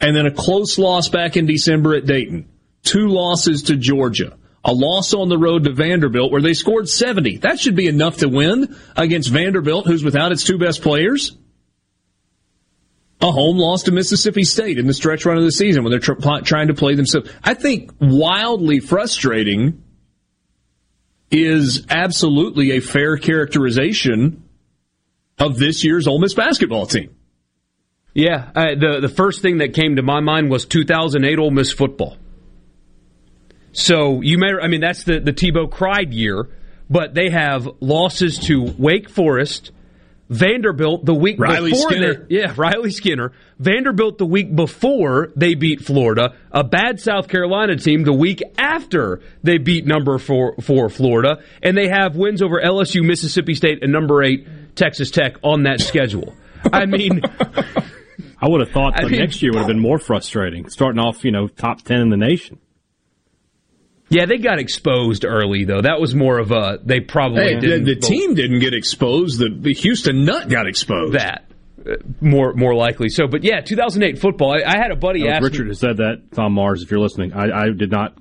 And 0.00 0.14
then 0.14 0.26
a 0.26 0.30
close 0.30 0.78
loss 0.78 1.08
back 1.08 1.36
in 1.36 1.46
December 1.46 1.94
at 1.94 2.06
Dayton. 2.06 2.48
Two 2.82 3.08
losses 3.08 3.64
to 3.64 3.76
Georgia. 3.76 4.36
A 4.64 4.72
loss 4.72 5.14
on 5.14 5.28
the 5.28 5.38
road 5.38 5.64
to 5.64 5.72
Vanderbilt 5.72 6.32
where 6.32 6.42
they 6.42 6.54
scored 6.54 6.88
70. 6.88 7.38
That 7.38 7.58
should 7.58 7.76
be 7.76 7.86
enough 7.86 8.18
to 8.18 8.28
win 8.28 8.76
against 8.96 9.30
Vanderbilt, 9.30 9.86
who's 9.86 10.04
without 10.04 10.32
its 10.32 10.44
two 10.44 10.58
best 10.58 10.82
players. 10.82 11.36
A 13.20 13.32
home 13.32 13.56
loss 13.56 13.84
to 13.84 13.92
Mississippi 13.92 14.44
State 14.44 14.78
in 14.78 14.86
the 14.86 14.92
stretch 14.92 15.24
run 15.24 15.38
of 15.38 15.44
the 15.44 15.52
season 15.52 15.82
when 15.82 15.90
they're 15.90 16.00
tr- 16.00 16.40
trying 16.44 16.68
to 16.68 16.74
play 16.74 16.94
themselves. 16.94 17.30
I 17.42 17.54
think 17.54 17.92
wildly 18.00 18.80
frustrating 18.80 19.82
is 21.30 21.86
absolutely 21.88 22.72
a 22.72 22.80
fair 22.80 23.16
characterization 23.16 24.44
of 25.38 25.58
this 25.58 25.82
year's 25.82 26.06
Ole 26.06 26.20
Miss 26.20 26.34
basketball 26.34 26.86
team. 26.86 27.15
Yeah, 28.16 28.48
uh, 28.54 28.74
the 28.74 29.00
the 29.02 29.08
first 29.10 29.42
thing 29.42 29.58
that 29.58 29.74
came 29.74 29.96
to 29.96 30.02
my 30.02 30.20
mind 30.20 30.50
was 30.50 30.64
2008 30.64 31.38
Ole 31.38 31.50
Miss 31.50 31.70
football. 31.70 32.16
So 33.72 34.22
you 34.22 34.38
may, 34.38 34.52
I 34.58 34.68
mean, 34.68 34.80
that's 34.80 35.04
the 35.04 35.20
the 35.20 35.34
Tebow 35.34 35.70
cried 35.70 36.14
year, 36.14 36.48
but 36.88 37.12
they 37.12 37.28
have 37.28 37.68
losses 37.80 38.38
to 38.46 38.72
Wake 38.78 39.10
Forest, 39.10 39.70
Vanderbilt 40.30 41.04
the 41.04 41.12
week 41.12 41.38
Riley 41.38 41.72
before. 41.72 41.90
Skinner. 41.90 42.14
They, 42.26 42.36
yeah, 42.36 42.54
Riley 42.56 42.90
Skinner, 42.90 43.32
Vanderbilt 43.58 44.16
the 44.16 44.24
week 44.24 44.56
before 44.56 45.30
they 45.36 45.54
beat 45.54 45.82
Florida, 45.82 46.34
a 46.50 46.64
bad 46.64 46.98
South 47.00 47.28
Carolina 47.28 47.76
team 47.76 48.04
the 48.04 48.14
week 48.14 48.42
after 48.56 49.20
they 49.42 49.58
beat 49.58 49.84
number 49.84 50.16
four, 50.16 50.54
four 50.62 50.88
Florida, 50.88 51.42
and 51.62 51.76
they 51.76 51.88
have 51.88 52.16
wins 52.16 52.40
over 52.40 52.62
LSU, 52.62 53.04
Mississippi 53.04 53.52
State, 53.52 53.82
and 53.82 53.92
number 53.92 54.22
eight 54.22 54.74
Texas 54.74 55.10
Tech 55.10 55.36
on 55.42 55.64
that 55.64 55.82
schedule. 55.82 56.32
I 56.72 56.86
mean. 56.86 57.20
I 58.40 58.48
would 58.48 58.60
have 58.60 58.70
thought 58.70 58.98
I 58.98 59.04
the 59.04 59.10
mean- 59.10 59.20
next 59.20 59.42
year 59.42 59.52
would 59.52 59.58
have 59.60 59.66
been 59.68 59.80
more 59.80 59.98
frustrating, 59.98 60.68
starting 60.68 60.98
off, 61.00 61.24
you 61.24 61.30
know, 61.32 61.48
top 61.48 61.82
10 61.82 62.00
in 62.00 62.10
the 62.10 62.16
nation. 62.16 62.58
Yeah, 64.08 64.26
they 64.26 64.38
got 64.38 64.60
exposed 64.60 65.24
early 65.24 65.64
though. 65.64 65.80
That 65.82 66.00
was 66.00 66.14
more 66.14 66.38
of 66.38 66.52
a 66.52 66.78
they 66.84 67.00
probably 67.00 67.42
Hey, 67.42 67.54
the, 67.56 67.60
didn't. 67.60 67.84
the 67.86 67.96
team 67.96 68.34
didn't 68.34 68.60
get 68.60 68.72
exposed. 68.72 69.40
The, 69.40 69.48
the 69.50 69.72
Houston 69.74 70.24
Nutt 70.24 70.48
got 70.48 70.68
exposed. 70.68 71.14
that 71.14 71.50
uh, 71.84 71.94
more 72.20 72.52
more 72.52 72.72
likely. 72.74 73.08
So, 73.08 73.26
but 73.26 73.42
yeah, 73.42 73.62
2008 73.62 74.20
football. 74.20 74.52
I, 74.52 74.62
I 74.64 74.76
had 74.78 74.92
a 74.92 74.96
buddy 74.96 75.22
That 75.24 75.36
ask 75.36 75.42
Richard 75.42 75.64
me, 75.64 75.70
who 75.70 75.74
said 75.74 75.96
that, 75.96 76.22
Tom 76.32 76.52
Mars, 76.52 76.82
if 76.82 76.90
you're 76.92 77.00
listening. 77.00 77.32
I, 77.32 77.50
I 77.50 77.70
did 77.70 77.90
not 77.90 78.16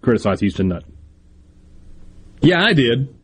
criticize 0.00 0.40
Houston 0.40 0.68
Nutt. 0.68 0.84
Yeah, 2.40 2.62
I 2.64 2.72
did. 2.72 3.14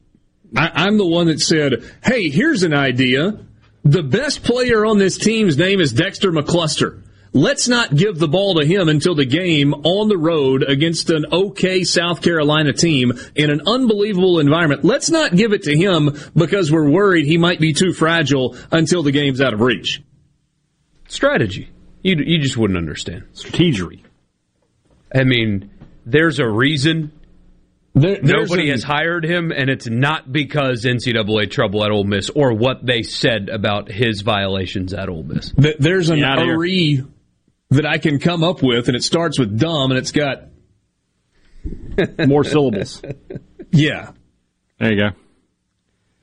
I, 0.54 0.86
am 0.86 0.98
the 0.98 1.06
one 1.06 1.28
that 1.28 1.40
said, 1.40 1.82
"Hey, 2.04 2.28
here's 2.28 2.62
an 2.62 2.74
idea. 2.74 3.38
The 3.84 4.02
best 4.02 4.42
player 4.42 4.86
on 4.86 4.98
this 4.98 5.18
team's 5.18 5.56
name 5.58 5.80
is 5.80 5.92
Dexter 5.92 6.32
McCluster." 6.32 7.02
Let's 7.34 7.66
not 7.66 7.96
give 7.96 8.18
the 8.18 8.28
ball 8.28 8.56
to 8.56 8.66
him 8.66 8.90
until 8.90 9.14
the 9.14 9.24
game 9.24 9.72
on 9.72 10.08
the 10.08 10.18
road 10.18 10.62
against 10.68 11.08
an 11.08 11.24
okay 11.32 11.82
South 11.82 12.20
Carolina 12.20 12.74
team 12.74 13.12
in 13.34 13.50
an 13.50 13.62
unbelievable 13.66 14.38
environment. 14.38 14.84
Let's 14.84 15.08
not 15.08 15.34
give 15.34 15.54
it 15.54 15.62
to 15.62 15.74
him 15.74 16.10
because 16.36 16.70
we're 16.70 16.90
worried 16.90 17.24
he 17.24 17.38
might 17.38 17.58
be 17.58 17.72
too 17.72 17.94
fragile 17.94 18.54
until 18.70 19.02
the 19.02 19.12
game's 19.12 19.40
out 19.40 19.54
of 19.54 19.62
reach. 19.62 20.02
Strategy. 21.08 21.70
You, 22.02 22.16
you 22.16 22.38
just 22.38 22.58
wouldn't 22.58 22.76
understand. 22.76 23.24
Strategery. 23.32 24.02
I 25.14 25.24
mean, 25.24 25.70
there's 26.04 26.38
a 26.38 26.48
reason 26.48 27.12
there, 27.94 28.18
Nobody 28.22 28.70
a, 28.70 28.72
has 28.72 28.82
hired 28.82 29.24
him, 29.24 29.52
and 29.52 29.68
it's 29.68 29.86
not 29.86 30.32
because 30.32 30.84
NCAA 30.84 31.50
trouble 31.50 31.84
at 31.84 31.90
Ole 31.90 32.04
Miss 32.04 32.30
or 32.30 32.54
what 32.54 32.84
they 32.84 33.02
said 33.02 33.50
about 33.50 33.90
his 33.90 34.22
violations 34.22 34.94
at 34.94 35.08
Ole 35.10 35.24
Miss. 35.24 35.52
There's 35.78 36.08
an 36.08 36.20
RE 36.22 37.04
that 37.70 37.86
I 37.86 37.98
can 37.98 38.18
come 38.18 38.42
up 38.42 38.62
with, 38.62 38.88
and 38.88 38.96
it 38.96 39.02
starts 39.02 39.38
with 39.38 39.58
dumb, 39.58 39.90
and 39.90 39.98
it's 39.98 40.12
got 40.12 40.44
more 42.26 42.44
syllables. 42.44 43.02
Yeah, 43.70 44.12
there 44.78 44.92
you 44.92 44.98
go. 44.98 45.16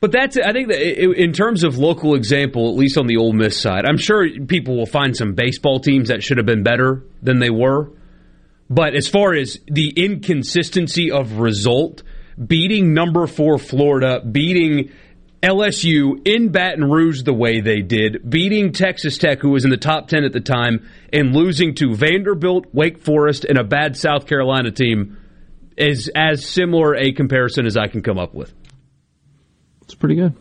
But 0.02 0.12
that's, 0.14 0.38
I 0.38 0.54
think 0.54 0.70
that 0.70 0.82
in 0.82 1.34
terms 1.34 1.64
of 1.64 1.78
local 1.78 2.16
example, 2.16 2.70
at 2.70 2.76
least 2.76 2.98
on 2.98 3.06
the 3.06 3.18
Ole 3.18 3.34
Miss 3.34 3.60
side, 3.60 3.86
I'm 3.86 3.98
sure 3.98 4.28
people 4.48 4.78
will 4.78 4.86
find 4.86 5.16
some 5.16 5.34
baseball 5.34 5.80
teams 5.82 6.08
that 6.08 6.24
should 6.24 6.38
have 6.38 6.46
been 6.46 6.64
better 6.64 7.04
than 7.22 7.40
they 7.40 7.50
were. 7.50 7.92
But 8.70 8.96
as 8.96 9.08
far 9.08 9.34
as 9.34 9.60
the 9.68 9.90
inconsistency 9.96 11.12
of 11.12 11.40
result, 11.40 12.04
beating 12.46 12.94
number 12.94 13.26
four 13.26 13.58
Florida, 13.58 14.22
beating 14.22 14.92
LSU 15.42 16.28
in 16.28 16.50
Baton 16.50 16.90
Rouge 16.90 17.24
the 17.24 17.34
way 17.34 17.62
they 17.62 17.82
did, 17.82 18.30
beating 18.30 18.72
Texas 18.72 19.18
Tech, 19.18 19.40
who 19.40 19.50
was 19.50 19.64
in 19.64 19.72
the 19.72 19.78
top 19.78 20.08
10 20.08 20.24
at 20.24 20.34
the 20.34 20.42
time, 20.42 20.88
and 21.14 21.34
losing 21.34 21.74
to 21.76 21.96
Vanderbilt, 21.96 22.68
Wake 22.74 23.00
Forest, 23.00 23.46
and 23.46 23.58
a 23.58 23.64
bad 23.64 23.98
South 23.98 24.28
Carolina 24.28 24.72
team 24.72 25.18
is 25.78 26.12
as 26.14 26.46
similar 26.46 26.96
a 26.96 27.14
comparison 27.14 27.66
as 27.66 27.78
I 27.78 27.88
can 27.88 28.02
come 28.02 28.20
up 28.20 28.34
with. 28.34 28.54
It's 29.84 29.96
pretty 29.96 30.16
good. 30.16 30.36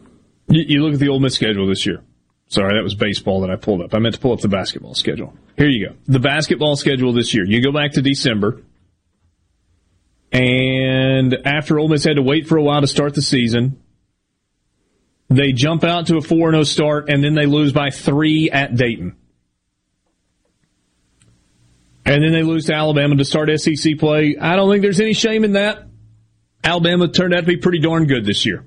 You, 0.49 0.65
you 0.67 0.83
look 0.83 0.95
at 0.95 1.01
the 1.01 1.09
Ole 1.09 1.21
Miss 1.21 1.35
schedule 1.35 1.67
this 1.69 1.87
year. 1.87 2.03
Sorry, 2.49 2.75
that 2.77 2.83
was 2.83 2.95
baseball 2.95 3.43
that 3.43 3.51
I 3.51 3.57
pulled 3.57 3.83
up. 3.83 3.95
I 3.95 3.99
meant 3.99 4.15
to 4.17 4.21
pull 4.21 4.33
up 4.33 4.41
the 4.41 4.49
basketball 4.49 4.95
schedule. 4.95 5.35
Here 5.59 5.69
you 5.69 5.89
go. 5.89 5.97
The 6.07 6.21
basketball 6.21 6.77
schedule 6.77 7.13
this 7.13 7.35
year. 7.35 7.45
You 7.45 7.61
go 7.61 7.73
back 7.73 7.93
to 7.93 8.03
December. 8.03 8.63
And 10.31 11.35
after 11.45 11.81
Ole 11.81 11.89
Miss 11.89 12.05
had 12.05 12.15
to 12.15 12.23
wait 12.23 12.47
for 12.47 12.57
a 12.57 12.63
while 12.63 12.81
to 12.81 12.87
start 12.87 13.15
the 13.15 13.23
season, 13.23 13.83
they 15.29 15.53
jump 15.53 15.83
out 15.83 16.07
to 16.07 16.17
a 16.17 16.21
4 16.21 16.53
0 16.53 16.63
start, 16.63 17.11
and 17.11 17.25
then 17.25 17.35
they 17.35 17.47
lose 17.47 17.73
by 17.73 17.91
three 17.91 18.51
at 18.51 18.77
Dayton. 18.77 19.17
And 22.07 22.23
then 22.23 22.33
they 22.33 22.45
lose 22.45 22.67
to 22.67 22.75
Alabama 22.75 23.17
to 23.17 23.25
start 23.25 23.51
SEC 23.61 23.99
play. 23.99 24.37
I 24.41 24.55
don't 24.55 24.71
think 24.71 24.83
there's 24.83 25.01
any 25.01 25.13
shame 25.13 25.45
in 25.45 25.53
that. 25.53 25.87
Alabama 26.63 27.09
turned 27.09 27.35
out 27.35 27.41
to 27.41 27.47
be 27.47 27.57
pretty 27.57 27.81
darn 27.81 28.07
good 28.07 28.25
this 28.25 28.47
year. 28.47 28.65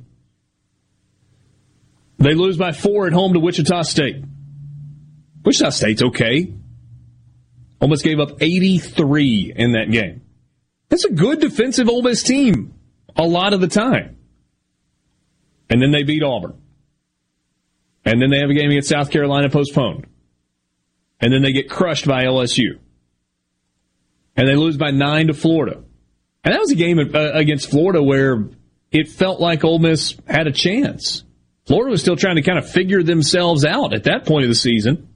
They 2.17 2.33
lose 2.33 2.57
by 2.57 2.73
four 2.73 3.07
at 3.07 3.13
home 3.13 3.33
to 3.33 3.39
Wichita 3.39 3.83
State. 3.83 4.23
Wichita 5.43 5.69
State's 5.69 6.03
okay. 6.03 6.53
Almost 7.82 8.03
gave 8.03 8.19
up 8.19 8.41
83 8.41 9.53
in 9.55 9.71
that 9.73 9.91
game. 9.91 10.21
That's 10.89 11.05
a 11.05 11.11
good 11.11 11.39
defensive 11.39 11.89
Ole 11.89 12.03
Miss 12.03 12.21
team 12.21 12.73
a 13.15 13.23
lot 13.23 13.53
of 13.53 13.61
the 13.61 13.67
time. 13.67 14.17
And 15.69 15.82
then 15.82 15.91
they 15.91 16.03
beat 16.03 16.23
Auburn. 16.23 16.61
And 18.05 18.21
then 18.21 18.29
they 18.29 18.39
have 18.39 18.49
a 18.49 18.53
game 18.53 18.69
against 18.69 18.89
South 18.89 19.09
Carolina 19.09 19.49
postponed. 19.49 20.07
And 21.19 21.32
then 21.32 21.41
they 21.41 21.53
get 21.53 21.69
crushed 21.69 22.07
by 22.07 22.25
LSU. 22.25 22.79
And 24.36 24.47
they 24.47 24.55
lose 24.55 24.77
by 24.77 24.91
nine 24.91 25.27
to 25.27 25.34
Florida. 25.34 25.84
And 26.43 26.53
that 26.53 26.59
was 26.59 26.71
a 26.71 26.75
game 26.75 26.99
uh, 26.99 27.32
against 27.34 27.69
Florida 27.69 28.01
where 28.01 28.49
it 28.91 29.07
felt 29.07 29.39
like 29.39 29.63
Ole 29.63 29.79
Miss 29.79 30.15
had 30.27 30.47
a 30.47 30.51
chance. 30.51 31.23
Florida 31.67 31.91
was 31.91 32.01
still 32.01 32.15
trying 32.15 32.38
to 32.38 32.41
kind 32.41 32.57
of 32.57 32.69
figure 32.69 33.03
themselves 33.03 33.65
out 33.65 33.93
at 33.93 34.05
that 34.05 34.25
point 34.25 34.43
of 34.43 34.49
the 34.49 34.55
season. 34.55 35.07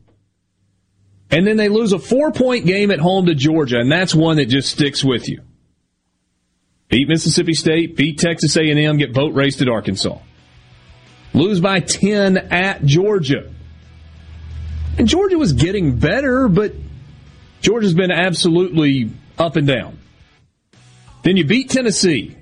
And 1.31 1.45
then 1.45 1.57
they 1.57 1.69
lose 1.69 1.91
a 1.91 1.99
four 1.99 2.31
point 2.31 2.65
game 2.65 2.91
at 2.91 2.99
home 2.99 3.25
to 3.25 3.35
Georgia, 3.35 3.79
and 3.79 3.91
that's 3.91 4.13
one 4.13 4.37
that 4.37 4.45
just 4.45 4.69
sticks 4.69 5.03
with 5.03 5.27
you. 5.27 5.41
Beat 6.87 7.07
Mississippi 7.07 7.53
State, 7.53 7.95
beat 7.95 8.19
Texas 8.19 8.55
A&M, 8.55 8.97
get 8.97 9.13
boat 9.13 9.33
raced 9.33 9.61
at 9.61 9.67
Arkansas. 9.67 10.19
Lose 11.33 11.59
by 11.59 11.79
10 11.79 12.37
at 12.37 12.85
Georgia. 12.85 13.51
And 14.97 15.07
Georgia 15.07 15.37
was 15.37 15.53
getting 15.53 15.97
better, 15.97 16.47
but 16.47 16.73
Georgia's 17.61 17.95
been 17.95 18.11
absolutely 18.11 19.09
up 19.37 19.55
and 19.55 19.67
down. 19.67 19.97
Then 21.23 21.37
you 21.37 21.43
beat 21.43 21.69
Tennessee, 21.69 22.37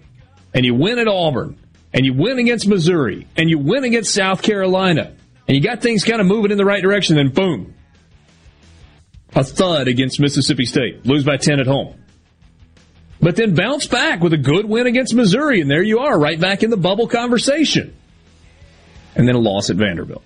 and 0.53 0.65
you 0.65 0.75
win 0.75 0.99
at 0.99 1.07
Auburn, 1.07 1.57
and 1.93 2.05
you 2.05 2.13
win 2.13 2.37
against 2.37 2.67
Missouri, 2.67 3.27
and 3.37 3.49
you 3.49 3.57
win 3.57 3.85
against 3.85 4.13
South 4.13 4.41
Carolina, 4.41 5.13
and 5.47 5.55
you 5.55 5.63
got 5.63 5.81
things 5.81 6.03
kind 6.03 6.19
of 6.19 6.27
moving 6.27 6.51
in 6.51 6.57
the 6.57 6.65
right 6.65 6.83
direction, 6.83 7.15
then 7.15 7.29
boom. 7.29 7.73
A 9.35 9.43
thud 9.43 9.87
against 9.87 10.19
Mississippi 10.19 10.65
State. 10.65 11.05
Lose 11.05 11.23
by 11.23 11.37
10 11.37 11.59
at 11.59 11.67
home. 11.67 11.95
But 13.19 13.35
then 13.35 13.55
bounce 13.55 13.87
back 13.87 14.21
with 14.21 14.33
a 14.33 14.37
good 14.37 14.65
win 14.65 14.85
against 14.85 15.13
Missouri, 15.15 15.61
and 15.61 15.71
there 15.71 15.81
you 15.81 15.99
are, 15.99 16.19
right 16.19 16.39
back 16.39 16.61
in 16.61 16.69
the 16.69 16.77
bubble 16.77 17.07
conversation 17.07 17.95
and 19.15 19.27
then 19.27 19.35
a 19.35 19.39
loss 19.39 19.69
at 19.69 19.75
Vanderbilt. 19.75 20.23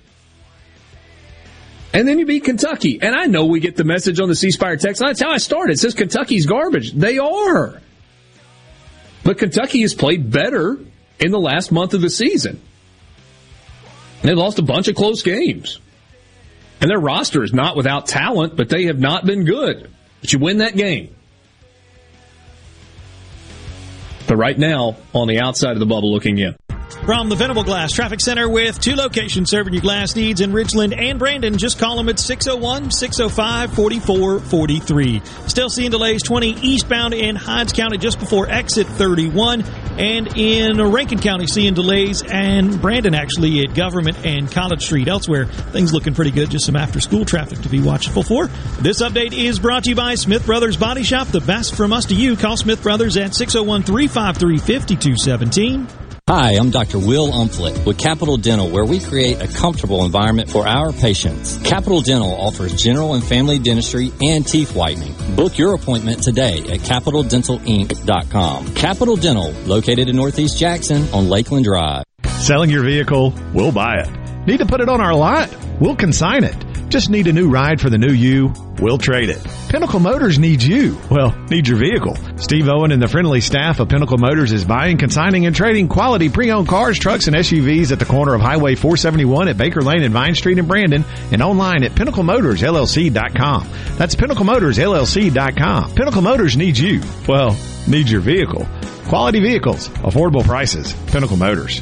And 1.94 2.08
then 2.08 2.20
you 2.20 2.26
beat 2.26 2.44
Kentucky. 2.44 3.00
And 3.02 3.16
I 3.16 3.26
know 3.26 3.46
we 3.46 3.60
get 3.60 3.76
the 3.76 3.84
message 3.84 4.20
on 4.20 4.28
the 4.28 4.36
C 4.36 4.52
Spire 4.52 4.78
text. 4.78 5.02
That's 5.02 5.22
how 5.22 5.32
I 5.32 5.38
started. 5.38 5.74
It 5.74 5.80
says 5.80 5.94
Kentucky's 5.94 6.46
garbage. 6.46 6.92
They 6.92 7.18
are. 7.18 7.82
But 9.24 9.38
Kentucky 9.40 9.82
has 9.82 9.94
played 9.94 10.32
better 10.32 10.78
in 11.20 11.32
the 11.32 11.40
last 11.40 11.72
month 11.72 11.94
of 11.94 12.02
the 12.02 12.10
season. 12.10 12.62
They 14.22 14.34
lost 14.34 14.60
a 14.60 14.64
bunch 14.64 14.88
of 14.88 14.96
close 14.96 15.24
games. 15.24 15.80
And 16.80 16.90
their 16.90 17.00
roster 17.00 17.44
is 17.44 17.54
not 17.54 17.76
without 17.76 18.08
talent, 18.08 18.56
but 18.56 18.70
they 18.70 18.86
have 18.86 19.00
not 19.00 19.26
been 19.26 19.46
good. 19.46 19.90
But 20.22 20.34
you 20.34 20.40
win 20.40 20.60
that 20.60 20.76
game. 20.76 21.16
But 24.28 24.36
right 24.36 24.58
now, 24.58 24.98
on 25.14 25.28
the 25.28 25.40
outside 25.40 25.72
of 25.72 25.80
the 25.80 25.86
bubble 25.86 26.12
looking 26.12 26.38
in. 26.38 26.56
From 27.06 27.30
the 27.30 27.36
Venable 27.36 27.64
Glass 27.64 27.94
Traffic 27.94 28.20
Center 28.20 28.50
with 28.50 28.80
two 28.80 28.96
locations 28.96 29.50
serving 29.50 29.74
your 29.74 29.82
glass 29.82 30.16
needs 30.16 30.42
in 30.42 30.52
Ridgeland 30.52 30.98
and 30.98 31.18
Brandon. 31.18 31.58
Just 31.58 31.80
call 31.80 31.96
them 31.96 32.10
at 32.10 32.20
601 32.20 32.92
605 32.92 33.74
4443. 33.74 35.22
Still 35.48 35.70
seeing 35.70 35.92
delays 35.92 36.22
20 36.24 36.60
eastbound 36.62 37.14
in 37.14 37.36
Hinds 37.36 37.72
County 37.74 37.98
just 37.98 38.20
before 38.20 38.50
exit 38.50 38.88
31. 38.88 39.64
And 39.98 40.38
in 40.38 40.82
Rankin 40.82 41.20
County, 41.20 41.48
seeing 41.48 41.74
delays 41.74 42.24
and 42.24 42.80
Brandon 42.82 43.16
actually 43.16 43.62
at 43.62 43.74
Government 43.74 44.26
and 44.26 44.52
College 44.52 44.84
Street. 44.84 45.08
Elsewhere, 45.08 45.46
things 45.46 45.94
looking 45.94 46.14
pretty 46.14 46.32
good. 46.32 46.52
Just 46.52 46.66
some 46.66 46.76
after 46.76 47.00
school 47.00 47.26
traffic 47.26 47.60
to 47.62 47.70
be 47.70 47.82
watchful 47.82 48.22
for. 48.24 48.48
This 48.80 49.02
update 49.02 49.34
is 49.34 49.60
brought 49.60 49.86
to 49.86 49.92
you 49.92 49.96
by 49.96 50.16
Smith 50.16 50.46
Brothers 50.46 50.78
Body 50.78 51.04
Shop. 51.04 51.28
The 51.28 51.42
best 51.42 51.76
from 51.76 51.94
us 51.94 52.06
to 52.08 52.16
you. 52.16 52.36
Call 52.36 52.58
Smith 52.58 52.84
Brothers 52.84 53.18
at 53.18 53.34
601 53.34 53.84
353 53.84 54.58
5217. 54.58 56.07
Hi, 56.30 56.56
I'm 56.60 56.72
Dr. 56.72 57.00
Will 57.00 57.32
Umflett 57.32 57.86
with 57.86 57.98
Capital 57.98 58.36
Dental, 58.36 58.70
where 58.70 58.84
we 58.84 59.00
create 59.00 59.42
a 59.42 59.48
comfortable 59.48 60.04
environment 60.04 60.50
for 60.50 60.68
our 60.68 60.92
patients. 60.92 61.58
Capital 61.60 62.02
Dental 62.02 62.36
offers 62.36 62.74
general 62.74 63.14
and 63.14 63.24
family 63.24 63.60
dentistry 63.60 64.12
and 64.22 64.46
teeth 64.46 64.76
whitening. 64.76 65.16
Book 65.38 65.58
your 65.58 65.74
appointment 65.74 66.22
today 66.22 66.58
at 66.70 66.82
capitaldentalinc.com. 66.82 68.76
Capital 68.76 69.16
Dental, 69.16 69.52
located 69.66 70.10
in 70.10 70.18
Northeast 70.18 70.60
Jackson 70.60 71.08
on 71.14 71.30
Lakeland 71.30 71.64
Drive. 71.64 72.04
Selling 72.40 72.72
your 72.72 72.84
vehicle? 72.84 73.34
We'll 73.54 73.72
buy 73.72 74.00
it. 74.00 74.10
Need 74.46 74.58
to 74.58 74.66
put 74.66 74.82
it 74.82 74.90
on 74.90 75.00
our 75.00 75.16
lot? 75.16 75.50
We'll 75.80 75.96
consign 75.96 76.44
it. 76.44 76.67
Just 76.90 77.10
need 77.10 77.28
a 77.28 77.34
new 77.34 77.50
ride 77.50 77.82
for 77.82 77.90
the 77.90 77.98
new 77.98 78.14
you? 78.14 78.54
We'll 78.80 78.98
trade 78.98 79.30
it. 79.30 79.46
Pinnacle 79.68 80.00
Motors 80.00 80.40
needs 80.40 80.66
you. 80.66 80.98
Well, 81.12 81.36
needs 81.50 81.68
your 81.68 81.78
vehicle. 81.78 82.16
Steve 82.38 82.70
Owen 82.70 82.92
and 82.94 83.02
the 83.02 83.10
friendly 83.10 83.42
staff 83.42 83.82
of 83.82 83.90
Pinnacle 83.90 84.18
Motors 84.18 84.54
is 84.54 84.64
buying, 84.64 84.98
consigning, 84.98 85.46
and 85.46 85.54
trading 85.56 85.90
quality 85.90 86.30
pre-owned 86.30 86.70
cars, 86.70 86.98
trucks, 86.98 87.28
and 87.28 87.36
SUVs 87.36 87.92
at 87.92 88.00
the 88.00 88.06
corner 88.06 88.34
of 88.34 88.42
Highway 88.42 88.76
471 88.76 89.50
at 89.50 89.58
Baker 89.58 89.82
Lane 89.82 90.04
and 90.04 90.14
Vine 90.14 90.36
Street 90.36 90.60
in 90.60 90.68
Brandon 90.68 91.04
and 91.32 91.42
online 91.42 91.84
at 91.84 91.92
PinnacleMotorsLLC.com. 91.92 93.68
That's 93.98 94.16
PinnacleMotorsLLC.com. 94.16 95.96
Pinnacle 95.96 96.22
Motors 96.22 96.56
needs 96.56 96.80
you. 96.80 97.02
Well, 97.28 97.58
needs 97.88 98.10
your 98.10 98.22
vehicle. 98.22 98.66
Quality 99.08 99.42
vehicles, 99.42 99.90
affordable 99.90 100.46
prices. 100.46 100.94
Pinnacle 101.08 101.38
Motors. 101.38 101.82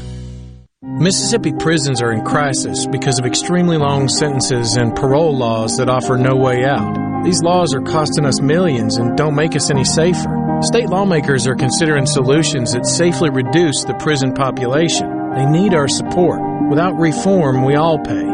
Mississippi 0.98 1.52
prisons 1.52 2.00
are 2.00 2.10
in 2.10 2.24
crisis 2.24 2.86
because 2.86 3.18
of 3.18 3.26
extremely 3.26 3.76
long 3.76 4.08
sentences 4.08 4.76
and 4.76 4.96
parole 4.96 5.36
laws 5.36 5.76
that 5.76 5.90
offer 5.90 6.16
no 6.16 6.36
way 6.36 6.64
out. 6.64 7.22
These 7.22 7.42
laws 7.42 7.74
are 7.74 7.82
costing 7.82 8.24
us 8.24 8.40
millions 8.40 8.96
and 8.96 9.14
don't 9.14 9.34
make 9.34 9.54
us 9.54 9.70
any 9.70 9.84
safer. 9.84 10.58
State 10.62 10.88
lawmakers 10.88 11.46
are 11.46 11.54
considering 11.54 12.06
solutions 12.06 12.72
that 12.72 12.86
safely 12.86 13.28
reduce 13.28 13.84
the 13.84 13.92
prison 14.00 14.32
population. 14.32 15.06
They 15.34 15.44
need 15.44 15.74
our 15.74 15.86
support. 15.86 16.40
Without 16.70 16.96
reform, 16.98 17.66
we 17.66 17.74
all 17.74 17.98
pay 17.98 18.24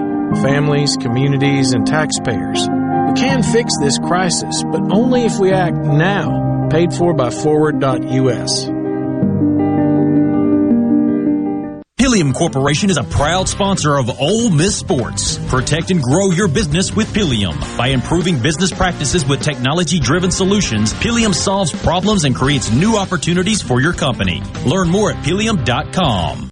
families, 0.41 0.97
communities, 0.97 1.73
and 1.73 1.85
taxpayers. 1.85 2.61
We 2.61 3.21
can 3.21 3.43
fix 3.43 3.73
this 3.81 3.99
crisis, 3.99 4.63
but 4.71 4.83
only 4.93 5.25
if 5.25 5.37
we 5.41 5.51
act 5.51 5.77
now. 5.77 6.69
Paid 6.71 6.95
for 6.95 7.13
by 7.13 7.31
Forward.us. 7.31 8.69
Pilium 12.13 12.35
Corporation 12.35 12.91
is 12.91 12.99
a 12.99 13.05
proud 13.05 13.49
sponsor 13.49 13.97
of 13.97 14.21
Ole 14.21 14.51
Miss 14.51 14.77
Sports. 14.77 15.39
Protect 15.49 15.91
and 15.91 16.03
grow 16.03 16.31
your 16.31 16.47
business 16.47 16.95
with 16.95 17.11
Pilium. 17.15 17.59
By 17.79 17.89
improving 17.89 18.39
business 18.39 18.71
practices 18.71 19.27
with 19.27 19.41
technology 19.41 19.99
driven 19.99 20.31
solutions, 20.31 20.93
Pilium 20.93 21.35
solves 21.35 21.73
problems 21.83 22.25
and 22.25 22.37
creates 22.37 22.71
new 22.71 22.99
opportunities 22.99 23.63
for 23.63 23.81
your 23.81 23.95
company. 23.95 24.43
Learn 24.67 24.91
more 24.91 25.11
at 25.11 25.25
pilium.com. 25.25 26.52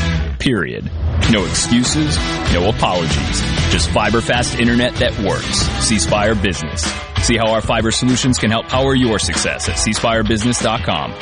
Period. 0.41 0.91
No 1.31 1.45
excuses, 1.45 2.17
no 2.51 2.67
apologies. 2.69 3.41
Just 3.69 3.91
fiber 3.91 4.21
fast 4.21 4.57
internet 4.57 4.95
that 4.95 5.15
works. 5.19 5.59
C 5.85 5.99
Spire 5.99 6.33
Business. 6.33 6.81
See 7.21 7.37
how 7.37 7.51
our 7.51 7.61
fiber 7.61 7.91
solutions 7.91 8.39
can 8.39 8.49
help 8.49 8.65
power 8.65 8.95
your 8.95 9.19
success 9.19 9.69
at 9.69 9.75
cspirebusiness.com. 9.75 11.13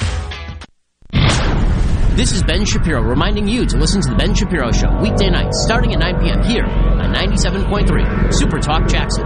This 2.15 2.31
is 2.31 2.43
Ben 2.43 2.63
Shapiro 2.63 3.01
reminding 3.01 3.49
you 3.49 3.65
to 3.65 3.77
listen 3.77 4.01
to 4.03 4.09
The 4.09 4.15
Ben 4.15 4.33
Shapiro 4.33 4.71
Show 4.71 4.97
weekday 5.01 5.29
nights 5.29 5.63
starting 5.65 5.93
at 5.93 5.99
9 5.99 6.21
p.m. 6.21 6.41
here 6.43 6.63
on 6.63 7.13
97.3 7.13 8.33
Super 8.33 8.59
Talk 8.59 8.87
Jackson. 8.87 9.25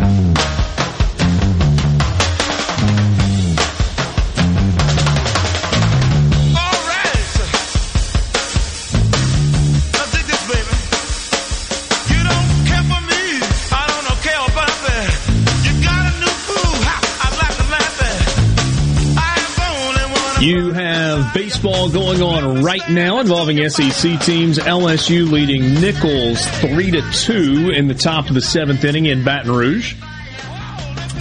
You 20.41 20.71
have 20.71 21.35
baseball 21.35 21.87
going 21.91 22.23
on 22.23 22.63
right 22.63 22.81
now 22.89 23.19
involving 23.19 23.69
SEC 23.69 24.19
teams. 24.21 24.57
LSU 24.57 25.29
leading 25.29 25.75
Nicholls 25.75 26.43
three 26.61 26.89
to 26.89 27.01
two 27.11 27.69
in 27.69 27.87
the 27.87 27.93
top 27.93 28.27
of 28.27 28.33
the 28.33 28.41
seventh 28.41 28.83
inning 28.83 29.05
in 29.05 29.23
Baton 29.23 29.51
Rouge. 29.51 29.93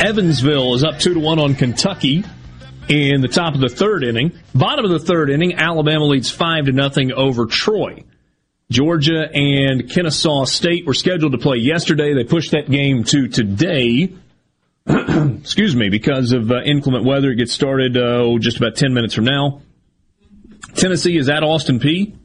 Evansville 0.03 0.75
is 0.75 0.85
up 0.85 0.99
two 0.99 1.12
to 1.12 1.21
one 1.21 1.39
on 1.39 1.55
Kentucky 1.55 2.25
in 2.89 3.21
the 3.21 3.29
top 3.29 3.55
of 3.55 3.61
the 3.61 3.68
third 3.68 4.05
inning. 4.05 4.33
Bottom 4.55 4.87
of 4.87 4.91
the 4.91 4.99
third 4.99 5.29
inning, 5.29 5.53
Alabama 5.55 6.07
leads 6.07 6.31
five 6.31 6.64
to 6.64 6.73
nothing 6.73 7.12
over 7.12 7.45
Troy. 7.45 8.05
Georgia 8.71 9.31
and 9.31 9.91
Kennesaw 9.91 10.45
State 10.47 10.87
were 10.87 10.95
scheduled 10.95 11.33
to 11.33 11.39
play 11.39 11.59
yesterday. 11.59 12.14
They 12.14 12.25
pushed 12.25 12.53
that 12.53 12.71
game 12.71 13.05
to 13.05 13.29
today. 13.29 14.14
excuse 15.41 15.76
me, 15.76 15.89
because 15.89 16.33
of 16.33 16.51
uh, 16.51 16.62
inclement 16.62 17.05
weather. 17.05 17.31
It 17.31 17.37
gets 17.37 17.53
started 17.53 17.97
uh, 17.97 18.37
just 18.39 18.57
about 18.57 18.76
10 18.76 18.95
minutes 18.95 19.14
from 19.14 19.24
now. 19.24 19.62
Tennessee 20.74 21.16
is 21.16 21.28
at 21.28 21.43
Austin 21.43 21.81
Peay 21.81 22.16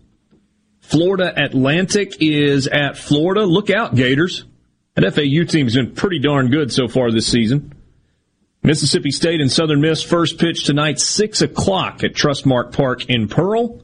Florida 0.85 1.33
Atlantic 1.35 2.21
is 2.21 2.67
at 2.67 2.95
Florida. 2.95 3.43
Look 3.43 3.71
out, 3.71 3.95
Gators. 3.95 4.45
That 4.93 5.13
FAU 5.13 5.43
team's 5.51 5.75
been 5.75 5.95
pretty 5.95 6.19
darn 6.19 6.49
good 6.49 6.71
so 6.71 6.87
far 6.87 7.11
this 7.11 7.27
season. 7.27 7.73
Mississippi 8.61 9.09
State 9.09 9.41
and 9.41 9.51
Southern 9.51 9.81
Miss 9.81 10.03
first 10.03 10.37
pitch 10.37 10.63
tonight, 10.63 10.99
6 10.99 11.41
o'clock 11.41 12.03
at 12.03 12.13
Trustmark 12.13 12.71
Park 12.71 13.09
in 13.09 13.27
Pearl. 13.27 13.81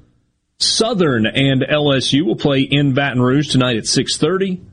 Southern 0.59 1.25
and 1.25 1.63
LSU 1.63 2.23
will 2.23 2.35
play 2.35 2.61
in 2.61 2.93
Baton 2.93 3.21
Rouge 3.21 3.51
tonight 3.51 3.77
at 3.77 3.85
6.30. 3.85 4.63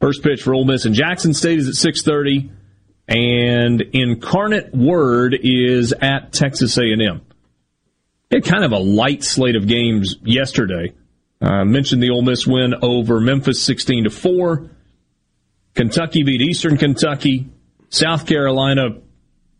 First 0.00 0.22
pitch 0.22 0.42
for 0.42 0.54
Ole 0.54 0.66
Miss 0.66 0.84
and 0.84 0.94
Jackson 0.94 1.32
State 1.32 1.58
is 1.58 1.68
at 1.68 1.74
6.30 1.74 2.50
and 3.10 3.80
Incarnate 3.80 4.72
Word 4.72 5.36
is 5.42 5.92
at 5.92 6.32
Texas 6.32 6.78
A&M. 6.78 7.22
It 8.30 8.44
kind 8.44 8.64
of 8.64 8.70
a 8.70 8.78
light 8.78 9.24
slate 9.24 9.56
of 9.56 9.66
games 9.66 10.14
yesterday. 10.22 10.94
I 11.42 11.62
uh, 11.62 11.64
mentioned 11.64 12.00
the 12.02 12.10
Ole 12.10 12.22
Miss 12.22 12.46
win 12.46 12.74
over 12.80 13.18
Memphis 13.18 13.60
16 13.62 14.04
to 14.04 14.10
4. 14.10 14.70
Kentucky 15.74 16.22
beat 16.22 16.40
Eastern 16.40 16.76
Kentucky. 16.76 17.48
South 17.88 18.26
Carolina 18.26 19.00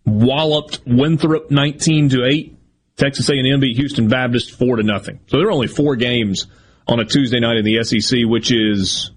walloped 0.07 0.81
Winthrop 0.87 1.51
19 1.51 2.11
to 2.11 2.25
8. 2.25 2.57
Texas 2.97 3.29
A&M 3.29 3.59
beat 3.59 3.77
Houston 3.77 4.09
Baptist 4.09 4.53
4 4.53 4.77
to 4.77 4.83
nothing. 4.85 5.19
So 5.27 5.39
there 5.39 5.49
are 5.49 5.53
only 5.53 5.67
four 5.67 5.97
games 5.97 6.47
on 6.87 7.01
a 7.01 7.05
Tuesday 7.05 7.41
night 7.41 7.57
in 7.57 7.65
the 7.65 7.83
SEC, 7.83 8.21
which 8.27 8.53
is 8.53 9.11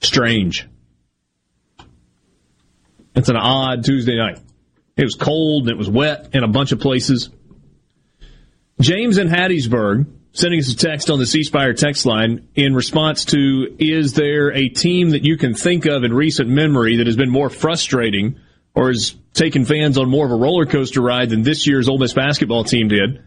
strange. 0.00 0.66
It's 3.14 3.28
an 3.28 3.36
odd 3.36 3.84
Tuesday 3.84 4.16
night. 4.16 4.38
It 4.96 5.04
was 5.04 5.14
cold 5.14 5.64
and 5.64 5.72
it 5.72 5.78
was 5.78 5.88
wet 5.88 6.30
in 6.32 6.44
a 6.44 6.48
bunch 6.48 6.72
of 6.72 6.80
places. 6.80 7.30
James 8.80 9.18
in 9.18 9.28
Hattiesburg 9.28 10.06
sending 10.32 10.60
us 10.60 10.72
a 10.72 10.76
text 10.76 11.10
on 11.10 11.18
the 11.18 11.26
C 11.26 11.42
Spire 11.42 11.72
text 11.72 12.06
line 12.06 12.48
in 12.54 12.74
response 12.74 13.24
to 13.26 13.74
Is 13.78 14.12
there 14.12 14.52
a 14.52 14.68
team 14.68 15.10
that 15.10 15.24
you 15.24 15.36
can 15.36 15.54
think 15.54 15.86
of 15.86 16.04
in 16.04 16.12
recent 16.12 16.48
memory 16.48 16.96
that 16.96 17.06
has 17.06 17.16
been 17.16 17.30
more 17.30 17.50
frustrating 17.50 18.38
or 18.74 18.88
has 18.88 19.16
taken 19.34 19.64
fans 19.64 19.98
on 19.98 20.08
more 20.08 20.26
of 20.26 20.32
a 20.32 20.36
roller 20.36 20.66
coaster 20.66 21.00
ride 21.00 21.30
than 21.30 21.42
this 21.42 21.66
year's 21.66 21.88
Ole 21.88 21.98
Miss 21.98 22.12
basketball 22.12 22.64
team 22.64 22.88
did? 22.88 23.22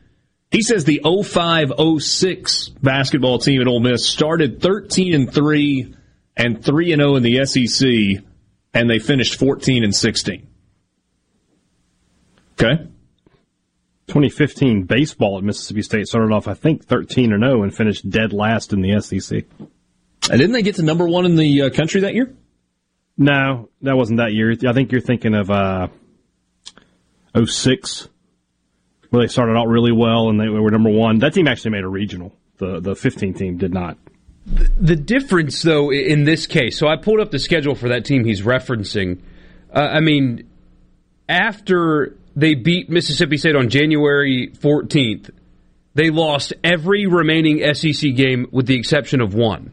He 0.51 0.61
says 0.61 0.85
the 0.85 1.01
0506 1.03 2.69
basketball 2.69 3.39
team 3.39 3.61
at 3.61 3.67
Ole 3.67 3.79
Miss 3.79 4.07
started 4.07 4.61
13 4.61 5.13
and 5.13 5.33
3 5.33 5.95
and 6.37 6.63
3 6.63 6.93
and 6.93 7.01
0 7.01 7.15
in 7.15 7.23
the 7.23 7.45
SEC 7.45 8.23
and 8.73 8.89
they 8.89 8.99
finished 8.99 9.35
14 9.35 9.83
and 9.83 9.95
16. 9.95 10.47
Okay. 12.53 12.87
2015 14.07 14.83
baseball 14.83 15.37
at 15.37 15.43
Mississippi 15.43 15.81
State 15.81 16.07
started 16.07 16.33
off, 16.33 16.47
I 16.47 16.53
think, 16.53 16.85
13 16.85 17.31
and 17.31 17.43
0 17.43 17.63
and 17.63 17.75
finished 17.75 18.09
dead 18.09 18.33
last 18.33 18.73
in 18.73 18.81
the 18.81 18.99
SEC. 18.99 19.45
And 20.29 20.39
didn't 20.39 20.51
they 20.51 20.61
get 20.61 20.75
to 20.75 20.83
number 20.83 21.07
one 21.07 21.25
in 21.25 21.35
the 21.35 21.63
uh, 21.63 21.69
country 21.69 22.01
that 22.01 22.13
year? 22.13 22.33
No, 23.17 23.69
that 23.81 23.95
wasn't 23.95 24.17
that 24.17 24.33
year. 24.33 24.55
I 24.67 24.73
think 24.73 24.91
you're 24.91 25.01
thinking 25.01 25.35
of 25.35 25.49
uh, 25.51 25.87
06, 27.43 28.09
where 29.09 29.23
they 29.23 29.27
started 29.27 29.55
out 29.55 29.67
really 29.67 29.91
well 29.91 30.29
and 30.29 30.39
they 30.39 30.49
were 30.49 30.71
number 30.71 30.89
one. 30.89 31.19
That 31.19 31.33
team 31.33 31.47
actually 31.47 31.71
made 31.71 31.83
a 31.83 31.89
regional. 31.89 32.35
The 32.57 32.79
the 32.79 32.95
15 32.95 33.33
team 33.33 33.57
did 33.57 33.73
not. 33.73 33.97
The 34.45 34.95
difference, 34.95 35.61
though, 35.61 35.91
in 35.91 36.25
this 36.25 36.47
case, 36.47 36.77
so 36.77 36.87
I 36.87 36.97
pulled 36.97 37.21
up 37.21 37.31
the 37.31 37.39
schedule 37.39 37.75
for 37.75 37.89
that 37.89 38.03
team 38.03 38.25
he's 38.25 38.41
referencing. 38.41 39.19
Uh, 39.73 39.79
I 39.79 39.99
mean, 40.01 40.49
after 41.29 42.17
they 42.35 42.55
beat 42.55 42.89
Mississippi 42.89 43.37
State 43.37 43.55
on 43.55 43.69
January 43.69 44.51
14th. 44.53 45.29
They 45.95 46.09
lost 46.09 46.53
every 46.63 47.05
remaining 47.05 47.73
SEC 47.75 48.15
game 48.15 48.47
with 48.51 48.65
the 48.65 48.75
exception 48.75 49.21
of 49.21 49.35
one. 49.35 49.71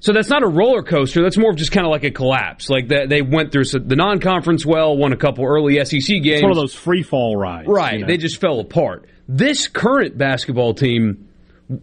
So 0.00 0.12
that's 0.12 0.30
not 0.30 0.42
a 0.42 0.48
roller 0.48 0.82
coaster. 0.82 1.22
That's 1.22 1.36
more 1.36 1.50
of 1.50 1.56
just 1.56 1.72
kind 1.72 1.86
of 1.86 1.90
like 1.90 2.04
a 2.04 2.10
collapse. 2.10 2.70
Like 2.70 2.88
that, 2.88 3.08
they 3.08 3.22
went 3.22 3.52
through 3.52 3.64
the 3.64 3.96
non-conference 3.96 4.64
well, 4.64 4.96
won 4.96 5.12
a 5.12 5.16
couple 5.16 5.44
early 5.44 5.76
SEC 5.84 6.00
games. 6.00 6.26
It's 6.26 6.42
one 6.42 6.50
of 6.50 6.56
those 6.56 6.74
free 6.74 7.02
fall 7.02 7.36
rides, 7.36 7.68
right? 7.68 7.94
You 7.94 8.00
know? 8.00 8.06
They 8.06 8.16
just 8.16 8.40
fell 8.40 8.60
apart. 8.60 9.08
This 9.28 9.68
current 9.68 10.18
basketball 10.18 10.74
team, 10.74 11.28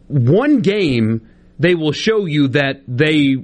one 0.08 0.62
game, 0.62 1.30
they 1.60 1.76
will 1.76 1.91
show 1.91 2.26
you 2.26 2.49
that 2.49 2.84
they 2.88 3.38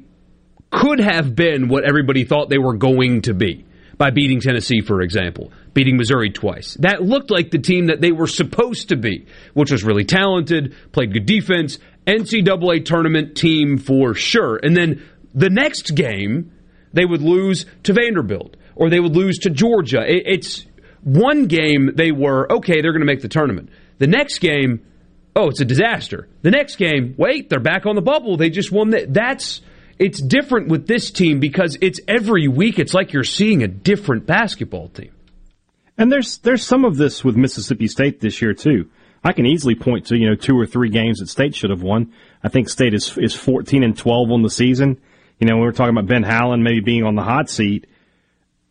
could 0.71 0.99
have 0.99 1.35
been 1.35 1.67
what 1.67 1.83
everybody 1.83 2.23
thought 2.23 2.49
they 2.49 2.57
were 2.57 2.75
going 2.75 3.21
to 3.21 3.33
be 3.33 3.65
by 3.97 4.09
beating 4.09 4.41
Tennessee, 4.41 4.81
for 4.81 5.01
example, 5.01 5.51
beating 5.73 5.97
Missouri 5.97 6.31
twice. 6.31 6.75
That 6.79 7.03
looked 7.03 7.29
like 7.29 7.51
the 7.51 7.59
team 7.59 7.87
that 7.87 8.01
they 8.01 8.11
were 8.11 8.27
supposed 8.27 8.89
to 8.89 8.95
be, 8.95 9.27
which 9.53 9.71
was 9.71 9.83
really 9.83 10.03
talented, 10.03 10.75
played 10.91 11.13
good 11.13 11.25
defense, 11.25 11.77
NCAA 12.07 12.85
tournament 12.85 13.35
team 13.35 13.77
for 13.77 14.13
sure. 14.13 14.59
And 14.61 14.75
then 14.75 15.03
the 15.33 15.49
next 15.49 15.95
game, 15.95 16.51
they 16.91 17.05
would 17.05 17.21
lose 17.21 17.65
to 17.83 17.93
Vanderbilt 17.93 18.57
or 18.75 18.89
they 18.89 18.99
would 18.99 19.15
lose 19.15 19.39
to 19.39 19.49
Georgia. 19.49 20.03
It's 20.05 20.65
one 21.03 21.47
game 21.47 21.91
they 21.95 22.11
were, 22.11 22.51
okay, 22.51 22.81
they're 22.81 22.91
going 22.93 23.01
to 23.01 23.05
make 23.05 23.21
the 23.21 23.27
tournament. 23.27 23.69
The 23.99 24.07
next 24.07 24.39
game, 24.39 24.85
oh, 25.35 25.49
it's 25.49 25.61
a 25.61 25.65
disaster. 25.65 26.27
The 26.41 26.51
next 26.51 26.75
game, 26.77 27.15
wait, 27.17 27.49
they're 27.49 27.59
back 27.59 27.85
on 27.85 27.95
the 27.95 28.01
bubble. 28.01 28.37
They 28.37 28.49
just 28.49 28.71
won 28.71 28.91
that. 28.91 29.13
That's 29.13 29.61
it's 29.99 30.21
different 30.21 30.69
with 30.69 30.87
this 30.87 31.11
team 31.11 31.39
because 31.39 31.77
it's 31.81 31.99
every 32.07 32.47
week. 32.47 32.79
It's 32.79 32.93
like 32.93 33.13
you're 33.13 33.23
seeing 33.23 33.63
a 33.63 33.67
different 33.67 34.25
basketball 34.25 34.89
team. 34.89 35.11
And 35.97 36.11
there's 36.11 36.37
there's 36.39 36.65
some 36.65 36.85
of 36.85 36.97
this 36.97 37.23
with 37.23 37.35
Mississippi 37.35 37.87
State 37.87 38.19
this 38.19 38.41
year 38.41 38.53
too. 38.53 38.89
I 39.23 39.31
can 39.31 39.45
easily 39.45 39.75
point 39.75 40.07
to 40.07 40.17
you 40.17 40.29
know 40.29 40.35
two 40.35 40.59
or 40.59 40.65
three 40.65 40.89
games 40.89 41.19
that 41.19 41.29
State 41.29 41.55
should 41.55 41.69
have 41.69 41.83
won. 41.83 42.13
I 42.43 42.49
think 42.49 42.69
State 42.69 42.93
is 42.93 43.17
is 43.17 43.35
14 43.35 43.83
and 43.83 43.97
12 43.97 44.31
on 44.31 44.41
the 44.41 44.49
season. 44.49 44.99
You 45.39 45.47
know, 45.47 45.55
we 45.55 45.61
were 45.61 45.71
talking 45.71 45.95
about 45.95 46.07
Ben 46.07 46.23
Howland 46.23 46.63
maybe 46.63 46.79
being 46.79 47.03
on 47.03 47.15
the 47.15 47.23
hot 47.23 47.49
seat. 47.49 47.87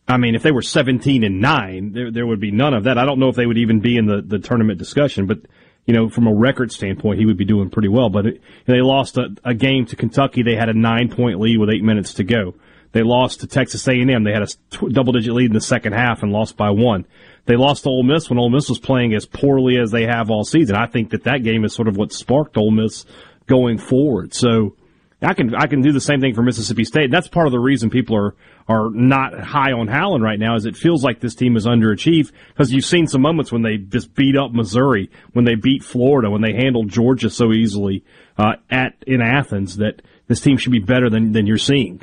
I 0.07 0.17
mean, 0.17 0.35
if 0.35 0.43
they 0.43 0.51
were 0.51 0.61
17 0.61 1.23
and 1.23 1.39
nine, 1.39 1.93
there 1.93 2.11
there 2.11 2.27
would 2.27 2.41
be 2.41 2.51
none 2.51 2.73
of 2.73 2.83
that. 2.83 2.97
I 2.97 3.05
don't 3.05 3.19
know 3.19 3.29
if 3.29 3.35
they 3.35 3.45
would 3.45 3.57
even 3.57 3.79
be 3.79 3.97
in 3.97 4.05
the 4.05 4.21
the 4.21 4.39
tournament 4.39 4.79
discussion, 4.79 5.25
but 5.25 5.39
you 5.85 5.93
know, 5.93 6.09
from 6.09 6.27
a 6.27 6.33
record 6.33 6.71
standpoint, 6.71 7.19
he 7.19 7.25
would 7.25 7.37
be 7.37 7.45
doing 7.45 7.69
pretty 7.69 7.89
well. 7.89 8.09
But 8.09 8.25
it, 8.25 8.41
they 8.65 8.81
lost 8.81 9.17
a, 9.17 9.27
a, 9.43 9.53
game 9.53 9.85
to 9.87 9.95
Kentucky. 9.95 10.41
They 10.41 10.55
had 10.55 10.69
a 10.69 10.73
nine 10.73 11.09
point 11.09 11.39
lead 11.39 11.57
with 11.57 11.69
eight 11.69 11.83
minutes 11.83 12.13
to 12.15 12.23
go. 12.23 12.55
They 12.93 13.01
lost 13.01 13.41
to 13.41 13.47
Texas 13.47 13.87
A&M. 13.87 14.23
They 14.23 14.31
had 14.31 14.43
a 14.43 14.89
double 14.89 15.13
digit 15.13 15.33
lead 15.33 15.47
in 15.47 15.53
the 15.53 15.61
second 15.61 15.93
half 15.93 16.21
and 16.21 16.31
lost 16.31 16.55
by 16.55 16.69
one. 16.69 17.05
They 17.45 17.55
lost 17.55 17.83
to 17.83 17.89
Ole 17.89 18.03
Miss 18.03 18.29
when 18.29 18.39
Ole 18.39 18.51
Miss 18.51 18.69
was 18.69 18.79
playing 18.79 19.13
as 19.13 19.25
poorly 19.25 19.77
as 19.77 19.91
they 19.91 20.03
have 20.03 20.29
all 20.29 20.43
season. 20.43 20.75
I 20.75 20.85
think 20.85 21.09
that 21.09 21.23
that 21.23 21.43
game 21.43 21.65
is 21.65 21.73
sort 21.73 21.87
of 21.87 21.97
what 21.97 22.13
sparked 22.13 22.55
Ole 22.55 22.71
Miss 22.71 23.05
going 23.47 23.79
forward. 23.79 24.33
So 24.33 24.75
I 25.21 25.33
can 25.33 25.55
I 25.55 25.67
can 25.67 25.81
do 25.81 25.91
the 25.91 25.99
same 25.99 26.21
thing 26.21 26.35
for 26.35 26.43
Mississippi 26.43 26.85
State. 26.85 27.11
That's 27.11 27.27
part 27.27 27.47
of 27.47 27.51
the 27.51 27.59
reason 27.59 27.89
people 27.89 28.15
are 28.15 28.35
are 28.67 28.89
not 28.89 29.39
high 29.39 29.71
on 29.71 29.87
Howland 29.87 30.23
right 30.23 30.39
now. 30.39 30.55
Is 30.55 30.65
it 30.65 30.75
feels 30.75 31.03
like 31.03 31.19
this 31.19 31.35
team 31.35 31.55
is 31.55 31.65
underachieved 31.65 32.31
because 32.49 32.71
you've 32.71 32.85
seen 32.85 33.07
some 33.07 33.21
moments 33.21 33.51
when 33.51 33.61
they 33.61 33.77
just 33.77 34.13
beat 34.13 34.37
up 34.37 34.51
Missouri, 34.51 35.09
when 35.33 35.45
they 35.45 35.55
beat 35.55 35.83
Florida, 35.83 36.29
when 36.29 36.41
they 36.41 36.53
handled 36.53 36.89
Georgia 36.89 37.29
so 37.29 37.51
easily 37.51 38.03
uh, 38.37 38.53
at 38.69 38.95
in 39.05 39.21
Athens. 39.21 39.77
That 39.77 40.01
this 40.27 40.41
team 40.41 40.57
should 40.57 40.71
be 40.71 40.79
better 40.79 41.09
than 41.09 41.31
than 41.33 41.47
you're 41.47 41.57
seeing. 41.57 42.01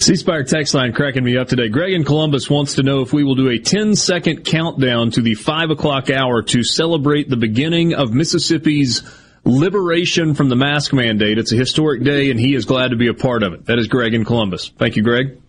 C 0.00 0.16
Spire 0.16 0.44
text 0.44 0.72
line 0.72 0.94
cracking 0.94 1.22
me 1.22 1.36
up 1.36 1.48
today. 1.48 1.68
Greg 1.68 1.92
in 1.92 2.04
Columbus 2.04 2.48
wants 2.48 2.76
to 2.76 2.82
know 2.82 3.02
if 3.02 3.12
we 3.12 3.22
will 3.22 3.34
do 3.34 3.50
a 3.50 3.58
10 3.58 3.94
second 3.94 4.46
countdown 4.46 5.10
to 5.10 5.20
the 5.20 5.34
5 5.34 5.68
o'clock 5.68 6.08
hour 6.08 6.40
to 6.40 6.64
celebrate 6.64 7.28
the 7.28 7.36
beginning 7.36 7.92
of 7.92 8.10
Mississippi's 8.10 9.02
liberation 9.44 10.34
from 10.34 10.48
the 10.48 10.56
mask 10.56 10.92
mandate. 10.92 11.38
It's 11.38 11.52
a 11.52 11.56
historic 11.56 12.02
day, 12.02 12.30
and 12.30 12.38
he 12.38 12.54
is 12.54 12.64
glad 12.64 12.88
to 12.88 12.96
be 12.96 13.08
a 13.08 13.14
part 13.14 13.42
of 13.42 13.52
it. 13.52 13.66
That 13.66 13.78
is 13.78 13.88
Greg 13.88 14.14
in 14.14 14.24
Columbus. 14.24 14.70
Thank 14.76 14.96
you, 14.96 15.02
Greg. 15.02 15.40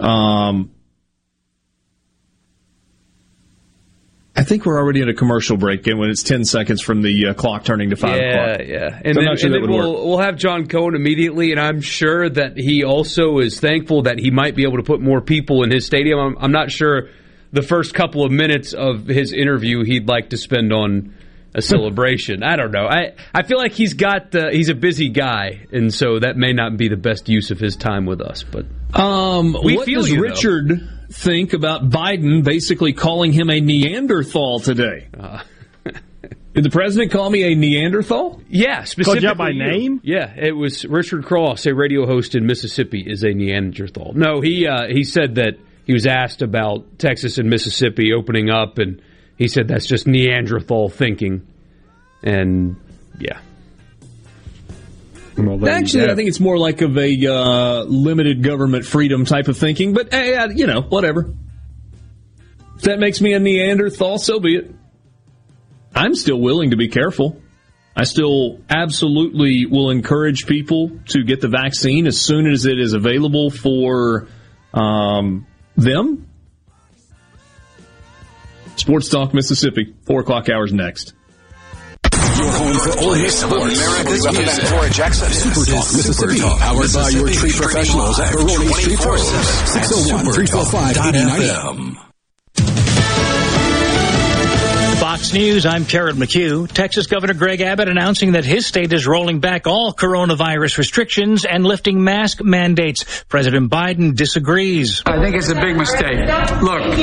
Um, 0.00 0.70
I 4.34 4.44
think 4.44 4.64
we're 4.64 4.78
already 4.78 5.02
in 5.02 5.08
a 5.08 5.14
commercial 5.14 5.56
break 5.56 5.86
and 5.86 5.98
when 5.98 6.10
it's 6.10 6.22
10 6.22 6.44
seconds 6.44 6.80
from 6.80 7.02
the 7.02 7.28
uh, 7.28 7.34
clock 7.34 7.64
turning 7.64 7.90
to 7.90 7.96
5 7.96 8.16
yeah, 8.16 8.16
o'clock. 8.16 8.66
Yeah, 8.66 8.74
yeah. 8.74 9.00
And 9.04 9.14
so 9.14 9.20
then, 9.20 9.36
sure 9.36 9.46
and 9.46 9.54
then 9.54 9.70
we'll, 9.70 9.92
work. 9.94 10.04
we'll 10.04 10.18
have 10.18 10.36
John 10.36 10.66
Cohen 10.66 10.94
immediately, 10.94 11.52
and 11.52 11.60
I'm 11.60 11.80
sure 11.80 12.28
that 12.28 12.56
he 12.56 12.82
also 12.82 13.38
is 13.38 13.60
thankful 13.60 14.02
that 14.02 14.18
he 14.18 14.30
might 14.30 14.56
be 14.56 14.62
able 14.64 14.78
to 14.78 14.82
put 14.82 15.00
more 15.00 15.20
people 15.20 15.62
in 15.62 15.70
his 15.70 15.86
stadium. 15.86 16.18
I'm, 16.18 16.36
I'm 16.40 16.52
not 16.52 16.70
sure 16.70 17.10
the 17.52 17.62
first 17.62 17.94
couple 17.94 18.24
of 18.24 18.32
minutes 18.32 18.72
of 18.72 19.06
his 19.06 19.32
interview 19.32 19.84
he'd 19.84 20.08
like 20.08 20.30
to 20.30 20.38
spend 20.38 20.72
on 20.72 21.14
a 21.54 21.62
celebration. 21.62 22.42
I 22.42 22.56
don't 22.56 22.72
know. 22.72 22.86
I 22.86 23.14
I 23.34 23.42
feel 23.42 23.58
like 23.58 23.72
he's 23.72 23.94
got 23.94 24.34
uh, 24.34 24.50
he's 24.50 24.68
a 24.68 24.74
busy 24.74 25.08
guy, 25.08 25.66
and 25.72 25.92
so 25.92 26.18
that 26.18 26.36
may 26.36 26.52
not 26.52 26.76
be 26.76 26.88
the 26.88 26.96
best 26.96 27.28
use 27.28 27.50
of 27.50 27.58
his 27.58 27.76
time 27.76 28.06
with 28.06 28.20
us. 28.20 28.42
But 28.42 28.66
um, 28.98 29.56
we 29.62 29.76
what 29.76 29.86
does 29.86 30.10
you, 30.10 30.20
Richard 30.20 30.68
though. 30.68 30.86
think 31.10 31.52
about 31.52 31.88
Biden 31.88 32.44
basically 32.44 32.92
calling 32.92 33.32
him 33.32 33.50
a 33.50 33.60
Neanderthal 33.60 34.60
today? 34.60 35.08
Uh. 35.18 35.42
Did 36.54 36.64
the 36.64 36.70
president 36.70 37.12
call 37.12 37.30
me 37.30 37.50
a 37.50 37.54
Neanderthal? 37.54 38.42
Yeah, 38.50 38.84
specifically. 38.84 39.26
Called 39.26 39.38
you 39.38 39.38
by 39.38 39.52
name? 39.52 40.00
Yeah, 40.04 40.34
it 40.36 40.52
was 40.52 40.84
Richard 40.84 41.24
Cross, 41.24 41.64
a 41.64 41.74
radio 41.74 42.04
host 42.04 42.34
in 42.34 42.44
Mississippi, 42.44 43.02
is 43.06 43.24
a 43.24 43.32
Neanderthal. 43.32 44.12
No, 44.14 44.42
he 44.42 44.66
uh, 44.66 44.86
he 44.88 45.02
said 45.02 45.36
that 45.36 45.54
he 45.86 45.94
was 45.94 46.06
asked 46.06 46.42
about 46.42 46.98
Texas 46.98 47.38
and 47.38 47.48
Mississippi 47.48 48.12
opening 48.12 48.50
up 48.50 48.78
and 48.78 49.00
he 49.36 49.48
said 49.48 49.68
that's 49.68 49.86
just 49.86 50.06
Neanderthal 50.06 50.88
thinking. 50.88 51.46
And 52.22 52.76
yeah. 53.18 53.40
Well, 55.36 55.68
Actually, 55.68 56.10
I 56.10 56.14
think 56.14 56.28
it's 56.28 56.40
more 56.40 56.58
like 56.58 56.82
of 56.82 56.96
a 56.98 57.26
uh, 57.26 57.82
limited 57.84 58.42
government 58.42 58.84
freedom 58.84 59.24
type 59.24 59.48
of 59.48 59.56
thinking, 59.56 59.94
but 59.94 60.12
uh, 60.12 60.48
you 60.54 60.66
know, 60.66 60.82
whatever. 60.82 61.32
If 62.76 62.82
that 62.82 62.98
makes 62.98 63.20
me 63.20 63.32
a 63.32 63.40
Neanderthal, 63.40 64.18
so 64.18 64.40
be 64.40 64.56
it. 64.56 64.74
I'm 65.94 66.14
still 66.14 66.40
willing 66.40 66.70
to 66.70 66.76
be 66.76 66.88
careful. 66.88 67.40
I 67.94 68.04
still 68.04 68.60
absolutely 68.70 69.66
will 69.66 69.90
encourage 69.90 70.46
people 70.46 70.90
to 71.08 71.22
get 71.22 71.40
the 71.40 71.48
vaccine 71.48 72.06
as 72.06 72.20
soon 72.20 72.50
as 72.50 72.64
it 72.64 72.78
is 72.78 72.94
available 72.94 73.50
for 73.50 74.28
um, 74.72 75.46
them. 75.76 76.26
Sports 78.82 79.08
Talk 79.10 79.32
Mississippi, 79.32 79.94
4 80.06 80.22
o'clock 80.22 80.48
hours 80.48 80.72
next. 80.72 81.14
Your 82.12 82.50
home 82.50 82.74
for 82.74 82.98
Ole 82.98 83.22
Miss 83.22 83.38
sports. 83.38 83.80
America's 83.80 84.24
music. 84.32 84.64
Cora 84.66 84.90
Jackson. 84.90 85.32
Super 85.32 85.70
Talk 85.70 85.86
Mississippi. 85.94 86.40
Talk. 86.40 86.58
Powered 86.58 86.92
by 86.92 87.08
your 87.10 87.28
tree 87.28 87.52
professionals 87.52 88.18
at 88.18 88.32
Baroni 88.32 88.72
Tree 88.82 88.96
Pros. 88.96 89.22
601 89.70 90.24
345 90.34 90.96
8090. 90.96 92.12
Fox 94.98 95.32
News, 95.32 95.64
I'm 95.66 95.84
Karen 95.84 96.16
McHugh. 96.16 96.66
Texas 96.72 97.06
Governor 97.06 97.34
Greg 97.34 97.60
Abbott 97.60 97.88
announcing 97.88 98.32
that 98.32 98.44
his 98.44 98.66
state 98.66 98.92
is 98.92 99.06
rolling 99.06 99.38
back 99.38 99.68
all 99.68 99.92
coronavirus 99.92 100.78
restrictions 100.78 101.44
and 101.44 101.64
lifting 101.64 102.02
mask 102.02 102.42
mandates. 102.42 103.24
President 103.28 103.70
Biden 103.70 104.16
disagrees. 104.16 105.02
I 105.06 105.22
think 105.22 105.36
it's 105.36 105.50
a 105.50 105.54
big 105.54 105.76
mistake. 105.76 106.18
Look, 106.62 106.98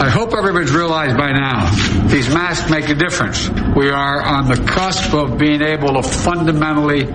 I 0.00 0.10
hope 0.10 0.32
everybody's 0.32 0.70
realized 0.70 1.16
by 1.16 1.32
now 1.32 2.06
these 2.06 2.32
masks 2.32 2.70
make 2.70 2.88
a 2.88 2.94
difference. 2.94 3.48
We 3.74 3.90
are 3.90 4.22
on 4.22 4.46
the 4.46 4.54
cusp 4.54 5.12
of 5.12 5.38
being 5.38 5.60
able 5.60 6.00
to 6.00 6.04
fundamentally 6.04 7.06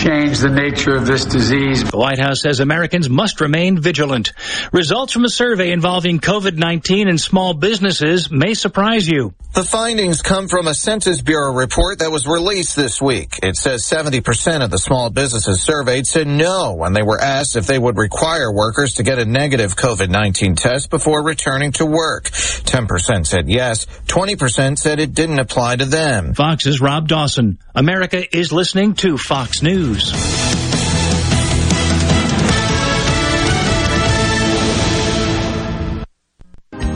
change 0.00 0.38
the 0.38 0.48
nature 0.48 0.94
of 0.94 1.06
this 1.06 1.24
disease. 1.24 1.82
The 1.90 1.98
White 1.98 2.20
House 2.20 2.42
says 2.42 2.60
Americans 2.60 3.10
must 3.10 3.40
remain 3.40 3.80
vigilant. 3.80 4.32
Results 4.72 5.12
from 5.12 5.24
a 5.24 5.28
survey 5.28 5.72
involving 5.72 6.20
COVID 6.20 6.56
19 6.56 7.08
and 7.08 7.20
small 7.20 7.52
businesses 7.52 8.30
may 8.30 8.54
surprise 8.54 9.08
you. 9.08 9.34
The 9.52 9.64
findings 9.64 10.22
come 10.22 10.46
from 10.46 10.68
a 10.68 10.74
Census 10.74 11.22
Bureau 11.22 11.52
report 11.52 11.98
that 11.98 12.12
was 12.12 12.24
released 12.24 12.76
this 12.76 13.02
week. 13.02 13.40
It 13.42 13.56
says 13.56 13.84
70% 13.84 14.62
of 14.62 14.70
the 14.70 14.78
small 14.78 15.10
businesses 15.10 15.60
surveyed 15.60 16.06
said 16.06 16.28
no 16.28 16.74
when 16.74 16.92
they 16.92 17.02
were 17.02 17.20
asked 17.20 17.56
if 17.56 17.66
they 17.66 17.78
would 17.78 17.98
require 17.98 18.52
workers 18.52 18.94
to 18.94 19.02
get 19.02 19.18
a 19.18 19.24
negative 19.24 19.74
COVID-19 19.74 20.56
test 20.56 20.88
before 20.88 21.24
returning 21.24 21.72
to 21.72 21.84
work. 21.84 22.19
10% 22.24 23.26
said 23.26 23.48
yes. 23.48 23.86
20% 24.06 24.78
said 24.78 25.00
it 25.00 25.14
didn't 25.14 25.38
apply 25.38 25.76
to 25.76 25.84
them. 25.84 26.34
Fox's 26.34 26.80
Rob 26.80 27.08
Dawson. 27.08 27.58
America 27.74 28.24
is 28.36 28.52
listening 28.52 28.94
to 28.94 29.16
Fox 29.18 29.62
News. 29.62 30.12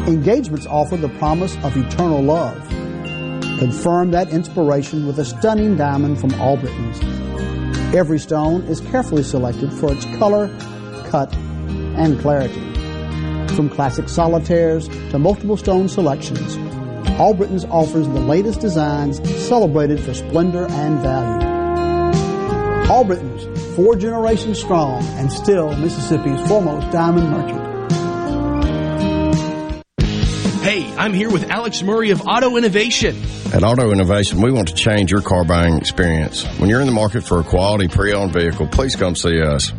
Engagements 0.06 0.66
offer 0.66 0.98
the 0.98 1.08
promise 1.18 1.56
of 1.64 1.74
eternal 1.76 2.22
love. 2.22 2.68
Confirm 3.58 4.10
that 4.10 4.28
inspiration 4.28 5.06
with 5.06 5.18
a 5.18 5.24
stunning 5.24 5.76
diamond 5.76 6.20
from 6.20 6.34
Albritton's. 6.34 7.00
Every 7.94 8.18
stone 8.18 8.62
is 8.64 8.80
carefully 8.80 9.22
selected 9.22 9.72
for 9.72 9.92
its 9.92 10.04
color, 10.18 10.48
cut, 11.08 11.34
and 11.34 12.20
clarity. 12.20 12.73
From 13.52 13.68
classic 13.70 14.08
solitaires 14.08 14.88
to 14.88 15.18
multiple 15.18 15.56
stone 15.56 15.88
selections, 15.88 16.56
Albritton's 17.20 17.64
offers 17.66 18.08
the 18.08 18.20
latest 18.20 18.60
designs 18.60 19.18
celebrated 19.46 20.00
for 20.00 20.12
splendor 20.14 20.66
and 20.68 20.98
value. 21.00 21.46
Albritton's, 22.90 23.76
four 23.76 23.96
generations 23.96 24.60
strong 24.60 25.02
and 25.18 25.32
still 25.32 25.74
Mississippi's 25.76 26.46
foremost 26.48 26.90
diamond 26.90 27.30
merchant. 27.30 27.64
Hey, 30.62 30.92
I'm 30.96 31.12
here 31.12 31.30
with 31.30 31.50
Alex 31.50 31.82
Murray 31.82 32.10
of 32.10 32.26
Auto 32.26 32.56
Innovation. 32.56 33.14
At 33.52 33.62
Auto 33.62 33.92
Innovation, 33.92 34.40
we 34.40 34.50
want 34.50 34.68
to 34.68 34.74
change 34.74 35.12
your 35.12 35.20
car 35.20 35.44
buying 35.44 35.76
experience. 35.76 36.44
When 36.58 36.68
you're 36.68 36.80
in 36.80 36.86
the 36.86 36.92
market 36.92 37.22
for 37.22 37.38
a 37.38 37.44
quality 37.44 37.86
pre-owned 37.86 38.32
vehicle, 38.32 38.66
please 38.66 38.96
come 38.96 39.14
see 39.14 39.40
us. 39.40 39.70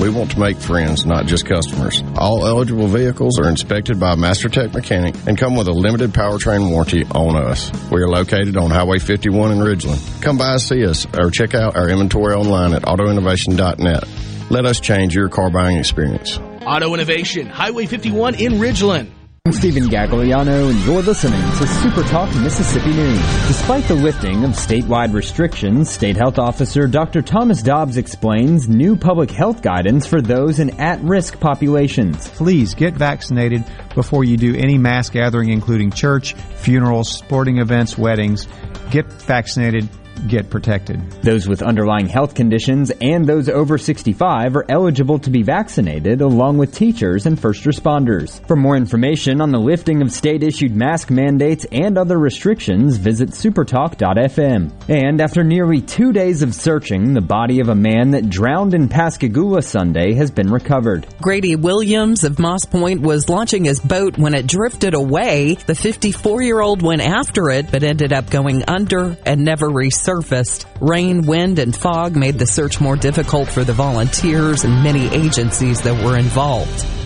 We 0.00 0.08
want 0.08 0.32
to 0.32 0.40
make 0.40 0.56
friends, 0.56 1.06
not 1.06 1.26
just 1.26 1.46
customers. 1.46 2.02
All 2.16 2.46
eligible 2.46 2.88
vehicles 2.88 3.38
are 3.38 3.48
inspected 3.48 4.00
by 4.00 4.14
a 4.14 4.16
Master 4.16 4.48
Tech 4.48 4.72
mechanic 4.72 5.14
and 5.26 5.38
come 5.38 5.54
with 5.54 5.68
a 5.68 5.72
limited 5.72 6.10
powertrain 6.10 6.70
warranty 6.70 7.04
on 7.04 7.36
us. 7.36 7.70
We 7.90 8.00
are 8.02 8.08
located 8.08 8.56
on 8.56 8.70
Highway 8.70 8.98
51 8.98 9.52
in 9.52 9.58
Ridgeland. 9.58 10.22
Come 10.22 10.38
by 10.38 10.52
and 10.52 10.60
see 10.60 10.84
us 10.84 11.06
or 11.16 11.30
check 11.30 11.54
out 11.54 11.76
our 11.76 11.88
inventory 11.88 12.34
online 12.34 12.72
at 12.72 12.82
autoinnovation.net. 12.82 14.04
Let 14.50 14.66
us 14.66 14.80
change 14.80 15.14
your 15.14 15.28
car 15.28 15.50
buying 15.50 15.76
experience. 15.78 16.38
Auto 16.66 16.94
Innovation, 16.94 17.46
Highway 17.46 17.86
51 17.86 18.36
in 18.36 18.54
Ridgeland. 18.54 19.10
I'm 19.44 19.52
Stephen 19.52 19.88
Gagliano, 19.88 20.70
and 20.70 20.78
you're 20.84 21.02
listening 21.02 21.40
to 21.40 21.66
Super 21.66 22.04
Talk 22.04 22.32
Mississippi 22.36 22.92
News. 22.92 23.18
Despite 23.48 23.82
the 23.88 23.94
lifting 23.96 24.44
of 24.44 24.52
statewide 24.52 25.12
restrictions, 25.12 25.90
State 25.90 26.16
Health 26.16 26.38
Officer 26.38 26.86
Dr. 26.86 27.22
Thomas 27.22 27.60
Dobbs 27.60 27.96
explains 27.96 28.68
new 28.68 28.94
public 28.94 29.32
health 29.32 29.60
guidance 29.60 30.06
for 30.06 30.20
those 30.20 30.60
in 30.60 30.78
at-risk 30.78 31.40
populations. 31.40 32.28
Please 32.28 32.76
get 32.76 32.94
vaccinated 32.94 33.64
before 33.96 34.22
you 34.22 34.36
do 34.36 34.54
any 34.54 34.78
mass 34.78 35.10
gathering, 35.10 35.48
including 35.48 35.90
church, 35.90 36.34
funerals, 36.34 37.10
sporting 37.10 37.58
events, 37.58 37.98
weddings. 37.98 38.46
Get 38.92 39.12
vaccinated 39.12 39.88
get 40.28 40.50
protected. 40.50 41.00
Those 41.22 41.48
with 41.48 41.62
underlying 41.62 42.06
health 42.06 42.34
conditions 42.34 42.90
and 43.00 43.26
those 43.26 43.48
over 43.48 43.78
65 43.78 44.56
are 44.56 44.64
eligible 44.68 45.18
to 45.20 45.30
be 45.30 45.42
vaccinated 45.42 46.20
along 46.20 46.58
with 46.58 46.74
teachers 46.74 47.26
and 47.26 47.38
first 47.38 47.64
responders. 47.64 48.46
For 48.46 48.56
more 48.56 48.76
information 48.76 49.40
on 49.40 49.50
the 49.50 49.58
lifting 49.58 50.02
of 50.02 50.12
state 50.12 50.42
issued 50.42 50.74
mask 50.74 51.10
mandates 51.10 51.66
and 51.72 51.98
other 51.98 52.18
restrictions, 52.18 52.96
visit 52.96 53.30
supertalk.fm. 53.30 54.72
And 54.88 55.20
after 55.20 55.44
nearly 55.44 55.80
two 55.80 56.12
days 56.12 56.42
of 56.42 56.54
searching, 56.54 57.14
the 57.14 57.20
body 57.20 57.60
of 57.60 57.68
a 57.68 57.74
man 57.74 58.12
that 58.12 58.30
drowned 58.30 58.74
in 58.74 58.88
Pascagoula 58.88 59.62
Sunday 59.62 60.14
has 60.14 60.30
been 60.30 60.50
recovered. 60.50 61.06
Grady 61.20 61.56
Williams 61.56 62.24
of 62.24 62.38
Moss 62.38 62.64
Point 62.64 63.00
was 63.00 63.28
launching 63.28 63.64
his 63.64 63.80
boat 63.80 64.18
when 64.18 64.34
it 64.34 64.46
drifted 64.46 64.94
away. 64.94 65.54
The 65.54 65.74
54 65.74 66.42
year 66.42 66.60
old 66.60 66.82
went 66.82 67.02
after 67.02 67.50
it 67.50 67.70
but 67.70 67.82
ended 67.82 68.12
up 68.12 68.30
going 68.30 68.64
under 68.68 69.16
and 69.24 69.44
never 69.44 69.68
resurfaced. 70.02 70.66
Rain, 70.80 71.22
wind, 71.22 71.58
and 71.58 71.74
fog 71.74 72.16
made 72.16 72.38
the 72.38 72.46
search 72.46 72.80
more 72.80 72.96
difficult 72.96 73.48
for 73.48 73.64
the 73.64 73.72
volunteers 73.72 74.64
and 74.64 74.82
many 74.82 75.06
agencies 75.08 75.82
that 75.82 76.04
were 76.04 76.16
involved. 76.16 77.01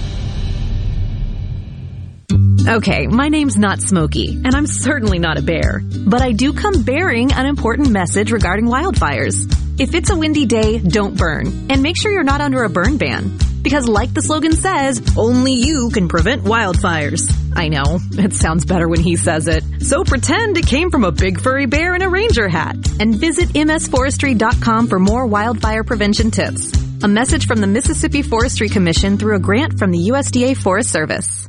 Okay, 2.69 3.07
my 3.07 3.29
name's 3.29 3.57
not 3.57 3.81
Smokey, 3.81 4.41
and 4.45 4.55
I'm 4.55 4.67
certainly 4.67 5.21
not 5.21 5.39
a 5.39 5.43
bear, 5.43 5.83
but 6.07 6.21
I 6.21 6.33
do 6.33 6.53
come 6.53 6.83
bearing 6.83 7.33
an 7.33 7.47
important 7.47 7.91
message 7.91 8.33
regarding 8.33 8.67
wildfires. 8.67 9.37
If 9.79 9.95
it's 9.95 10.11
a 10.11 10.17
windy 10.17 10.47
day, 10.47 10.79
don't 10.79 11.17
burn, 11.17 11.71
and 11.71 11.83
make 11.83 11.97
sure 11.97 12.11
you're 12.11 12.25
not 12.25 12.41
under 12.41 12.65
a 12.65 12.69
burn 12.69 12.97
ban. 12.97 13.39
Because 13.63 13.87
like 13.89 14.15
the 14.15 14.23
slogan 14.23 14.53
says, 14.53 15.03
only 15.17 15.53
you 15.53 15.91
can 15.91 16.09
prevent 16.09 16.43
wildfires. 16.43 17.33
I 17.55 17.69
know, 17.69 17.99
it 18.13 18.33
sounds 18.33 18.65
better 18.65 18.89
when 18.89 19.01
he 19.01 19.17
says 19.17 19.49
it. 19.49 19.63
So 19.81 20.03
pretend 20.03 20.57
it 20.57 20.67
came 20.67 20.91
from 20.91 21.05
a 21.05 21.13
big 21.13 21.41
furry 21.41 21.67
bear 21.67 21.95
in 21.95 22.03
a 22.03 22.09
ranger 22.09 22.49
hat. 22.49 22.77
And 23.01 23.15
visit 23.15 23.51
msforestry.com 23.51 24.89
for 24.89 24.99
more 24.99 25.27
wildfire 25.27 25.85
prevention 25.85 26.31
tips. 26.31 26.73
A 27.03 27.09
message 27.09 27.47
from 27.47 27.61
the 27.61 27.67
Mississippi 27.67 28.23
Forestry 28.23 28.69
Commission 28.69 29.19
through 29.19 29.37
a 29.37 29.41
grant 29.41 29.79
from 29.79 29.91
the 29.91 30.09
USDA 30.09 30.57
Forest 30.57 30.91
Service. 30.91 31.49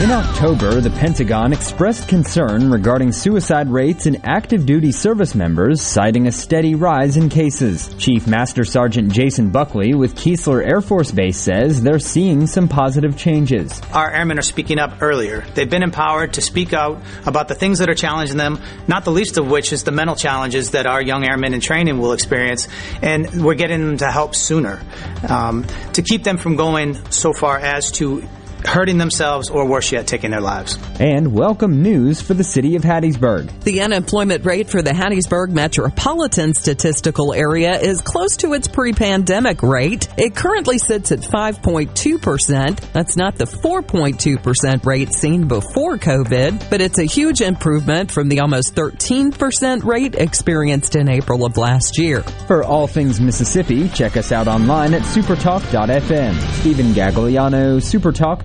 In 0.00 0.12
October, 0.12 0.80
the 0.80 0.90
Pentagon 0.90 1.52
expressed 1.52 2.06
concern 2.06 2.70
regarding 2.70 3.10
suicide 3.10 3.68
rates 3.68 4.06
in 4.06 4.24
active 4.24 4.64
duty 4.64 4.92
service 4.92 5.34
members, 5.34 5.82
citing 5.82 6.28
a 6.28 6.32
steady 6.32 6.76
rise 6.76 7.16
in 7.16 7.28
cases. 7.28 7.92
Chief 7.98 8.24
Master 8.28 8.64
Sergeant 8.64 9.12
Jason 9.12 9.50
Buckley 9.50 9.94
with 9.94 10.14
Keesler 10.14 10.64
Air 10.64 10.80
Force 10.80 11.10
Base 11.10 11.36
says 11.36 11.82
they're 11.82 11.98
seeing 11.98 12.46
some 12.46 12.68
positive 12.68 13.18
changes. 13.18 13.82
Our 13.92 14.08
airmen 14.08 14.38
are 14.38 14.42
speaking 14.42 14.78
up 14.78 15.02
earlier. 15.02 15.44
They've 15.54 15.68
been 15.68 15.82
empowered 15.82 16.34
to 16.34 16.40
speak 16.40 16.72
out 16.72 17.02
about 17.26 17.48
the 17.48 17.56
things 17.56 17.80
that 17.80 17.90
are 17.90 17.96
challenging 17.96 18.36
them, 18.36 18.60
not 18.86 19.04
the 19.04 19.10
least 19.10 19.36
of 19.36 19.50
which 19.50 19.72
is 19.72 19.82
the 19.82 19.90
mental 19.90 20.14
challenges 20.14 20.70
that 20.70 20.86
our 20.86 21.02
young 21.02 21.24
airmen 21.24 21.54
in 21.54 21.60
training 21.60 21.98
will 21.98 22.12
experience, 22.12 22.68
and 23.02 23.42
we're 23.44 23.54
getting 23.54 23.84
them 23.84 23.96
to 23.96 24.12
help 24.12 24.36
sooner 24.36 24.80
um, 25.28 25.66
to 25.94 26.02
keep 26.02 26.22
them 26.22 26.36
from 26.36 26.54
going 26.54 26.94
so 27.10 27.32
far 27.32 27.58
as 27.58 27.90
to 27.90 28.22
hurting 28.66 28.98
themselves 28.98 29.50
or 29.50 29.66
worse 29.66 29.92
yet, 29.92 30.06
taking 30.06 30.30
their 30.30 30.40
lives. 30.40 30.78
And 31.00 31.32
welcome 31.32 31.82
news 31.82 32.20
for 32.20 32.34
the 32.34 32.44
city 32.44 32.76
of 32.76 32.82
Hattiesburg. 32.82 33.62
The 33.62 33.82
unemployment 33.82 34.44
rate 34.44 34.68
for 34.68 34.82
the 34.82 34.90
Hattiesburg 34.90 35.50
metropolitan 35.50 36.54
statistical 36.54 37.32
area 37.32 37.78
is 37.78 38.00
close 38.00 38.36
to 38.38 38.52
its 38.54 38.68
pre-pandemic 38.68 39.62
rate. 39.62 40.08
It 40.16 40.34
currently 40.34 40.78
sits 40.78 41.12
at 41.12 41.20
5.2%. 41.20 42.92
That's 42.92 43.16
not 43.16 43.36
the 43.36 43.44
4.2% 43.44 44.86
rate 44.86 45.12
seen 45.12 45.48
before 45.48 45.98
COVID, 45.98 46.70
but 46.70 46.80
it's 46.80 46.98
a 46.98 47.04
huge 47.04 47.40
improvement 47.40 48.10
from 48.10 48.28
the 48.28 48.40
almost 48.40 48.74
13% 48.74 49.84
rate 49.84 50.14
experienced 50.14 50.96
in 50.96 51.08
April 51.08 51.44
of 51.44 51.56
last 51.56 51.98
year. 51.98 52.22
For 52.46 52.64
all 52.64 52.86
things 52.86 53.20
Mississippi, 53.20 53.88
check 53.88 54.16
us 54.16 54.32
out 54.32 54.48
online 54.48 54.94
at 54.94 55.02
supertalk.fm. 55.02 56.40
Stephen 56.60 56.92
Gagliano, 56.92 57.78
Supertalk 57.78 58.44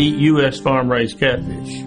eat 0.00 0.16
U.S. 0.32 0.58
farm 0.58 0.90
raised 0.90 1.18
catfish. 1.18 1.84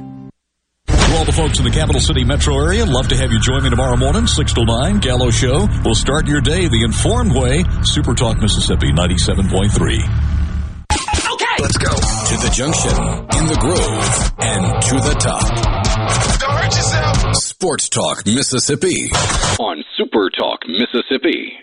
To 0.88 1.18
all 1.18 1.26
the 1.26 1.34
folks 1.34 1.60
in 1.60 1.66
the 1.66 1.72
capital 1.72 2.02
city 2.02 2.24
metro 2.24 2.58
area, 2.58 2.86
love 2.86 3.08
to 3.10 3.18
have 3.18 3.32
you 3.32 3.40
join 3.40 3.64
me 3.64 3.70
tomorrow 3.70 3.98
morning, 3.98 4.28
6 4.28 4.54
to 4.54 4.66
9, 4.66 5.00
Gallo 5.00 5.32
Show. 5.32 5.68
We'll 5.84 5.96
start 5.96 6.28
your 6.28 6.42
day 6.42 6.68
the 6.68 6.84
informed 6.84 7.34
way. 7.36 7.64
Super 7.84 8.14
Talk 8.14 8.38
Mississippi 8.38 8.92
97.3. 8.92 9.74
Okay. 11.34 11.56
Let's 11.60 11.78
go. 11.78 11.90
To 11.90 12.36
the 12.42 12.52
junction, 12.54 12.92
in 13.38 13.48
the 13.48 13.58
grove, 13.60 14.34
and 14.40 14.82
to 14.84 14.96
the 14.96 15.16
top. 15.20 15.46
Don't 16.40 16.52
hurt 16.52 16.76
yourself. 16.76 17.36
Sports 17.36 17.90
Talk 17.90 18.26
Mississippi 18.26 19.10
on 19.60 19.84
Super 19.98 20.30
Talk 20.30 20.62
Mississippi. 20.68 21.54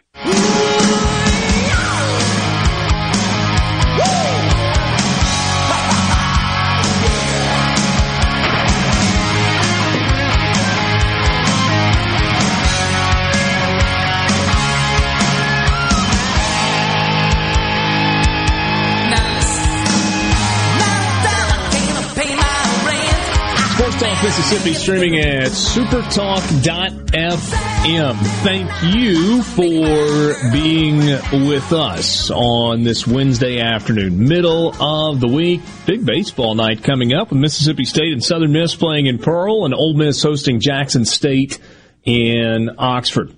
Mississippi 24.23 24.75
streaming 24.75 25.19
at 25.19 25.49
supertalk.fm. 25.49 28.17
Thank 28.43 28.71
you 28.95 29.43
for 29.43 30.35
being 30.53 30.99
with 31.47 31.73
us 31.73 32.31
on 32.31 32.83
this 32.83 33.07
Wednesday 33.07 33.61
afternoon, 33.61 34.29
middle 34.29 34.75
of 34.79 35.21
the 35.21 35.27
week. 35.27 35.63
Big 35.87 36.05
baseball 36.05 36.55
night 36.55 36.85
coming 36.85 37.15
up 37.15 37.31
with 37.31 37.39
Mississippi 37.39 37.87
State 37.87 38.13
and 38.13 38.23
Southern 38.23 38.53
Miss 38.53 38.75
playing 38.75 39.07
in 39.07 39.17
Pearl 39.19 39.65
and 39.65 39.73
Ole 39.73 39.95
Miss 39.95 40.23
hosting 40.23 40.61
Jackson 40.61 41.07
State 41.07 41.59
in 42.05 42.69
Oxford. 42.77 43.35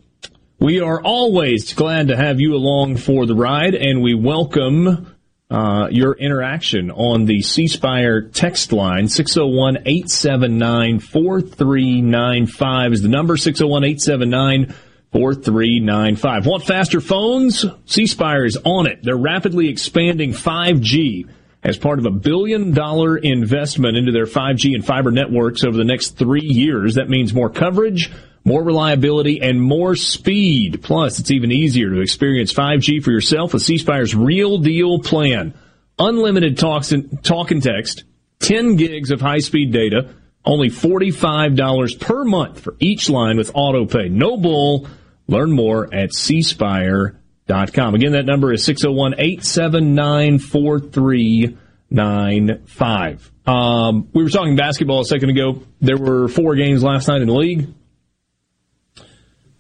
We 0.59 0.81
are 0.81 1.01
always 1.01 1.75
glad 1.75 2.09
to 2.09 2.17
have 2.17 2.41
you 2.41 2.57
along 2.57 2.97
for 2.97 3.25
the 3.25 3.37
ride 3.37 3.77
and 3.77 4.03
we 4.03 4.15
welcome 4.15 5.12
uh, 5.53 5.89
your 5.91 6.15
interaction 6.15 6.91
on 6.91 7.27
the 7.27 7.43
C 7.43 7.69
Spire 7.69 8.23
text 8.23 8.73
line. 8.73 9.07
601 9.07 9.83
879 9.85 10.99
4395 10.99 12.93
is 12.95 13.03
the 13.03 13.09
number 13.09 13.37
601 13.37 13.85
879 13.85 14.75
4395. 15.13 16.47
Want 16.47 16.65
faster 16.65 17.03
phones? 17.03 17.67
C 17.85 18.07
Spire 18.07 18.47
is 18.47 18.57
on 18.65 18.87
it. 18.87 19.01
They're 19.03 19.15
rapidly 19.15 19.69
expanding 19.69 20.33
5G 20.33 21.29
as 21.63 21.77
part 21.77 21.99
of 21.99 22.07
a 22.07 22.11
billion 22.11 22.73
dollar 22.73 23.19
investment 23.19 23.99
into 23.99 24.11
their 24.11 24.25
5G 24.25 24.75
and 24.75 24.85
fiber 24.85 25.11
networks 25.11 25.65
over 25.65 25.77
the 25.77 25.85
next 25.85 26.13
three 26.13 26.41
years. 26.41 26.95
That 26.95 27.11
means 27.11 27.35
more 27.35 27.51
coverage 27.51 28.11
more 28.45 28.63
reliability, 28.63 29.41
and 29.41 29.61
more 29.61 29.97
speed. 29.97 30.83
Plus, 30.83 31.19
it's 31.19 31.31
even 31.31 31.53
easier 31.53 31.91
to 31.91 32.01
experience 32.01 32.53
5G 32.53 33.03
for 33.03 33.11
yourself 33.11 33.53
with 33.53 33.63
C 33.63 33.79
Spire's 33.79 34.15
Real 34.15 34.59
Deal 34.59 34.99
plan. 34.99 35.55
Unlimited 35.99 36.59
talks 36.59 36.93
and, 36.93 37.23
talk 37.23 37.51
and 37.51 37.63
text, 37.63 38.05
10 38.41 38.77
gigs 38.77 39.11
of 39.11 39.21
high 39.21 39.39
speed 39.39 39.73
data, 39.73 40.15
only 40.45 40.69
$45 40.69 42.01
per 42.01 42.25
month 42.25 42.61
for 42.61 42.75
each 42.81 43.09
line 43.09 43.37
with 43.37 43.53
auto 43.55 43.87
pay. 43.87 44.09
No 44.09 44.37
bull. 44.37 44.89
Learn 45.29 45.53
more 45.53 45.85
at 45.95 46.11
cspire.com. 46.11 47.95
Again, 47.95 48.13
that 48.13 48.27
number 48.27 48.53
is 48.53 48.65
601 48.65 49.15
879 49.19 50.41
4395. 50.41 53.33
Um, 53.47 54.09
we 54.13 54.25
were 54.25 54.31
talking 54.31 54.57
basketball 54.57 55.01
a 55.01 55.05
second 55.05 55.31
ago. 55.31 55.63
There 55.81 55.97
were 55.97 56.27
four 56.29 56.57
games 56.57 56.83
last 56.83 57.07
night 57.09 57.23
in 57.23 57.29
the 57.29 57.35
league. 57.35 57.69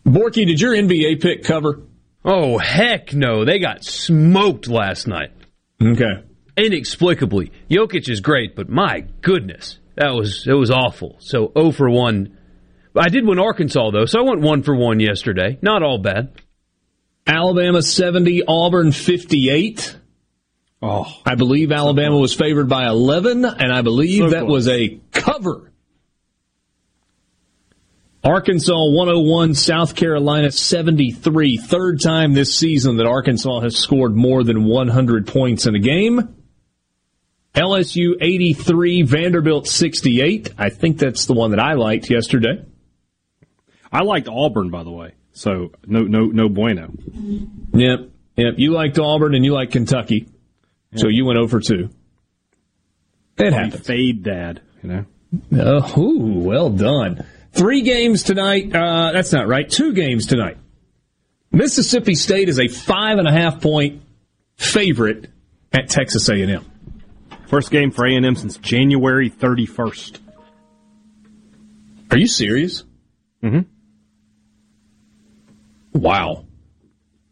Borky, 0.07 0.47
did 0.47 0.61
your 0.61 0.75
NBA 0.75 1.21
pick 1.21 1.45
cover? 1.45 1.83
Oh, 2.25 2.59
heck 2.59 3.13
no. 3.15 3.45
They 3.45 3.59
got 3.59 3.85
smoked 3.85 4.69
last 4.69 5.07
night. 5.07 5.31
Okay. 5.81 6.25
Inexplicably. 6.57 7.51
Jokic 7.71 8.09
is 8.09 8.21
great, 8.21 8.55
but 8.55 8.69
my 8.69 9.07
goodness. 9.21 9.79
That 9.97 10.15
was 10.15 10.47
it 10.47 10.53
was 10.53 10.71
awful. 10.71 11.17
So 11.21 11.53
0 11.57 11.73
for 11.73 11.91
1. 11.91 12.39
I 12.97 13.09
did 13.09 13.27
win 13.27 13.39
Arkansas 13.39 13.91
though, 13.91 14.05
so 14.05 14.21
I 14.21 14.23
went 14.23 14.41
1 14.41 14.63
for 14.63 14.75
1 14.75 15.01
yesterday. 15.01 15.59
Not 15.63 15.83
all 15.83 15.99
bad. 15.99 16.33
Alabama 17.27 17.83
70, 17.83 18.43
Auburn 18.47 18.93
58. 18.93 19.99
Oh, 20.83 21.07
I 21.25 21.37
believe 21.37 21.71
Alabama 21.71 22.19
was 22.19 22.35
favored 22.35 22.69
by 22.69 22.87
11 22.87 23.45
and 23.45 23.73
I 23.73 23.83
believe 23.83 24.25
so 24.25 24.31
that 24.31 24.47
was 24.47 24.69
a 24.69 25.01
cover. 25.13 25.72
Arkansas 28.25 28.73
101, 28.73 29.55
South 29.55 29.97
Carolina 29.97 30.53
73. 30.53 31.57
Third 31.57 32.01
time 32.01 32.35
this 32.35 32.57
season 32.57 32.99
that 32.99 33.07
Arkansas 33.07 33.61
has 33.61 33.77
scored 33.77 34.15
more 34.15 34.45
than 34.45 34.65
100 34.65 35.27
points 35.27 35.67
in 35.67 35.75
a 35.75 35.81
game. 35.81 36.37
LSU 37.55 38.15
83, 38.21 39.03
Vanderbilt 39.03 39.67
68. 39.67 40.51
I 40.57 40.71
think 40.71 40.99
that's 40.99 41.27
the 41.27 41.35
one 41.35 41.51
that 41.51 41.61
I 41.61 41.75
liked 41.75 42.11
yesterday. 42.11 42.65
I 43.93 44.03
liked 44.05 44.29
Auburn, 44.29 44.71
by 44.71 44.85
the 44.85 44.93
way. 44.93 45.15
So 45.33 45.73
no, 45.87 46.03
no, 46.03 46.27
no 46.27 46.49
bueno. 46.49 46.93
Yep, 47.75 48.11
yep. 48.37 48.55
You 48.57 48.73
liked 48.73 48.99
Auburn 48.99 49.35
and 49.35 49.45
you 49.45 49.53
liked 49.53 49.73
Kentucky. 49.73 50.29
Yep. 50.93 51.01
So 51.01 51.09
you 51.09 51.25
went 51.25 51.39
oh 51.39 51.43
over 51.43 51.61
2. 51.61 51.91
It 53.39 53.53
happens. 53.53 53.85
Fade 53.87 54.23
dad, 54.23 54.61
you 54.83 54.89
know. 54.89 55.05
Oh, 55.53 56.01
ooh, 56.01 56.39
well 56.41 56.71
done. 56.71 57.25
Three 57.53 57.83
games 57.83 58.23
tonight. 58.23 58.75
Uh, 58.75 59.13
that's 59.13 59.33
not 59.33 59.47
right. 59.47 59.69
Two 59.69 59.93
games 59.93 60.27
tonight. 60.27 60.57
Mississippi 61.51 62.15
State 62.15 62.49
is 62.49 62.59
a 62.59 62.69
five 62.69 63.19
and 63.19 63.29
a 63.29 63.33
half 63.33 63.61
point 63.61 64.03
favorite 64.57 65.29
at 65.73 65.89
Texas 65.89 66.29
A&M. 66.29 66.65
First 67.47 67.71
game 67.71 67.91
for 67.91 68.07
A&M 68.07 68.35
since 68.35 68.57
January 68.57 69.29
31st. 69.29 70.19
Are 72.11 72.17
you 72.17 72.27
serious? 72.27 72.85
Mm-hmm. 73.43 73.61
Wow. 75.93 76.47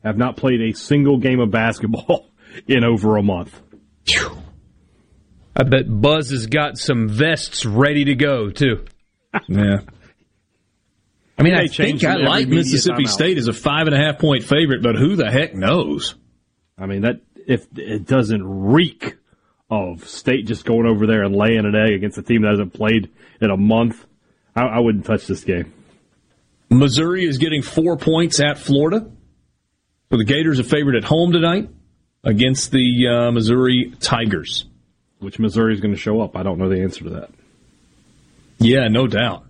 Have 0.05 0.19
not 0.19 0.37
played 0.37 0.61
a 0.61 0.73
single 0.73 1.19
game 1.19 1.41
of 1.41 1.51
basketball 1.51 2.27
in 2.67 2.85
over 2.85 3.17
a 3.17 3.23
month. 3.23 3.59
I 5.57 5.63
bet 5.63 5.85
Buzz 5.89 6.31
has 6.31 6.47
got 6.47 6.79
some 6.79 7.09
vests 7.09 7.65
ready 7.65 8.05
to 8.07 8.15
go 8.15 8.51
too. 8.51 8.85
yeah. 9.49 9.79
I 11.41 11.43
mean, 11.43 11.55
I 11.55 11.69
think 11.69 12.05
I 12.05 12.17
like 12.17 12.49
Mississippi 12.49 13.07
State 13.07 13.39
as 13.39 13.49
a 13.49 13.55
five 13.55 13.87
and 13.87 13.97
a 13.97 13.99
half 13.99 14.19
point 14.19 14.45
favorite, 14.45 14.83
but 14.83 14.95
who 14.95 15.17
the 15.17 15.31
heck 15.31 15.55
knows? 15.55 16.15
I 16.77 16.85
mean, 16.85 17.03
that 17.03 17.23
if 17.35 17.67
it 17.77 18.07
doesn't 18.07 18.43
reek 18.47 19.17
of 19.71 20.07
State 20.07 20.47
just 20.47 20.67
going 20.67 20.87
over 20.87 21.07
there 21.07 21.23
and 21.23 21.35
laying 21.35 21.65
an 21.65 21.75
egg 21.75 21.95
against 21.95 22.19
a 22.19 22.23
team 22.23 22.43
that 22.43 22.51
hasn't 22.51 22.75
played 22.75 23.09
in 23.41 23.51
a 23.51 23.57
month, 23.57 24.05
I, 24.55 24.65
I 24.65 24.79
wouldn't 24.81 25.07
touch 25.07 25.27
this 25.27 25.43
game. 25.43 25.73
Missouri 26.69 27.25
is 27.25 27.39
getting 27.39 27.63
four 27.63 27.97
points 27.97 28.39
at 28.39 28.59
Florida. 28.59 29.11
So 30.11 30.19
the 30.19 30.25
Gators 30.25 30.61
are 30.61 30.65
favored 30.65 30.95
at 30.95 31.05
home 31.05 31.33
tonight 31.33 31.71
against 32.23 32.71
the 32.71 33.07
uh, 33.09 33.31
Missouri 33.31 33.95
Tigers. 33.99 34.67
Which 35.21 35.39
Missouri 35.39 35.73
is 35.73 35.81
going 35.81 35.95
to 35.95 36.01
show 36.01 36.21
up? 36.21 36.37
I 36.37 36.43
don't 36.43 36.59
know 36.59 36.69
the 36.69 36.83
answer 36.83 37.05
to 37.05 37.11
that. 37.11 37.31
Yeah, 38.59 38.89
no 38.89 39.07
doubt. 39.07 39.47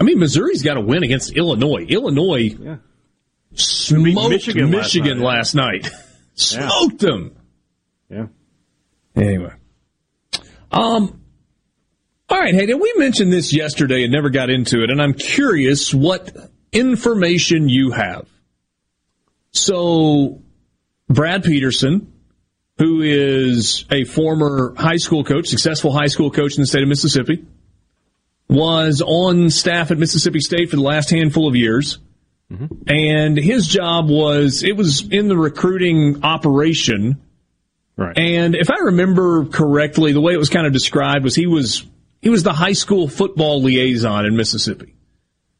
I 0.00 0.04
mean, 0.04 0.18
Missouri's 0.18 0.62
got 0.62 0.74
to 0.74 0.80
win 0.80 1.02
against 1.02 1.36
Illinois. 1.36 1.84
Illinois 1.88 2.54
yeah. 2.58 2.76
smoked 3.54 4.30
Michigan, 4.30 4.70
Michigan 4.70 5.20
last 5.20 5.54
night. 5.54 5.84
Last 5.84 5.94
night. 5.94 6.04
smoked 6.34 7.02
yeah. 7.02 7.08
them. 7.08 7.36
Yeah. 8.10 8.26
Anyway, 9.16 9.52
um, 10.70 11.20
All 12.28 12.38
right, 12.38 12.54
hey, 12.54 12.66
did 12.66 12.74
we 12.80 12.92
mention 12.96 13.30
this 13.30 13.52
yesterday 13.52 14.04
and 14.04 14.12
never 14.12 14.30
got 14.30 14.50
into 14.50 14.82
it? 14.82 14.90
And 14.90 15.00
I'm 15.02 15.14
curious 15.14 15.92
what 15.92 16.30
information 16.72 17.68
you 17.68 17.90
have. 17.90 18.28
So, 19.50 20.42
Brad 21.08 21.42
Peterson, 21.42 22.12
who 22.76 23.00
is 23.02 23.86
a 23.90 24.04
former 24.04 24.74
high 24.76 24.98
school 24.98 25.24
coach, 25.24 25.48
successful 25.48 25.90
high 25.90 26.06
school 26.06 26.30
coach 26.30 26.56
in 26.56 26.62
the 26.62 26.66
state 26.66 26.82
of 26.82 26.88
Mississippi, 26.88 27.44
was 28.48 29.02
on 29.04 29.50
staff 29.50 29.90
at 29.90 29.98
Mississippi 29.98 30.40
State 30.40 30.70
for 30.70 30.76
the 30.76 30.82
last 30.82 31.10
handful 31.10 31.48
of 31.48 31.54
years. 31.54 31.98
Mm-hmm. 32.50 32.88
And 32.88 33.36
his 33.36 33.66
job 33.66 34.08
was, 34.08 34.62
it 34.62 34.76
was 34.76 35.06
in 35.06 35.28
the 35.28 35.36
recruiting 35.36 36.24
operation. 36.24 37.20
Right. 37.96 38.16
And 38.16 38.54
if 38.54 38.70
I 38.70 38.76
remember 38.84 39.46
correctly, 39.46 40.12
the 40.12 40.20
way 40.20 40.32
it 40.32 40.38
was 40.38 40.48
kind 40.48 40.66
of 40.66 40.72
described 40.72 41.24
was 41.24 41.34
he 41.34 41.46
was, 41.46 41.84
he 42.22 42.30
was 42.30 42.42
the 42.42 42.52
high 42.52 42.72
school 42.72 43.08
football 43.08 43.62
liaison 43.62 44.24
in 44.24 44.36
Mississippi. 44.36 44.94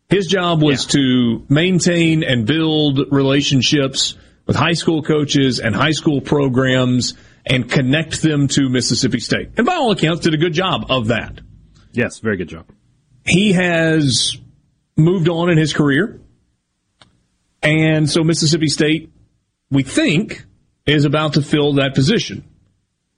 His 0.09 0.27
job 0.27 0.63
was 0.63 0.87
yeah. 0.87 0.93
to 0.93 1.47
maintain 1.51 2.23
and 2.23 2.47
build 2.47 3.13
relationships 3.13 4.17
with 4.47 4.57
high 4.57 4.73
school 4.73 5.03
coaches 5.03 5.61
and 5.61 5.77
high 5.77 5.91
school 5.91 6.23
programs 6.23 7.13
and 7.45 7.71
connect 7.71 8.23
them 8.23 8.49
to 8.49 8.71
Mississippi 8.71 9.21
State. 9.21 9.51
And 9.59 9.67
by 9.67 9.75
all 9.75 9.91
accounts, 9.91 10.23
did 10.23 10.33
a 10.33 10.39
good 10.39 10.55
job 10.55 10.87
of 10.89 11.09
that. 11.09 11.41
Yes, 11.93 12.21
very 12.21 12.39
good 12.39 12.49
job. 12.49 12.67
He 13.29 13.53
has 13.53 14.37
moved 14.97 15.29
on 15.29 15.51
in 15.51 15.59
his 15.59 15.73
career. 15.73 16.21
And 17.63 18.09
so 18.09 18.23
Mississippi 18.23 18.69
State, 18.69 19.11
we 19.71 19.83
think, 19.83 20.45
is 20.87 21.05
about 21.05 21.35
to 21.35 21.43
fill 21.43 21.75
that 21.75 21.95
position. 21.95 22.45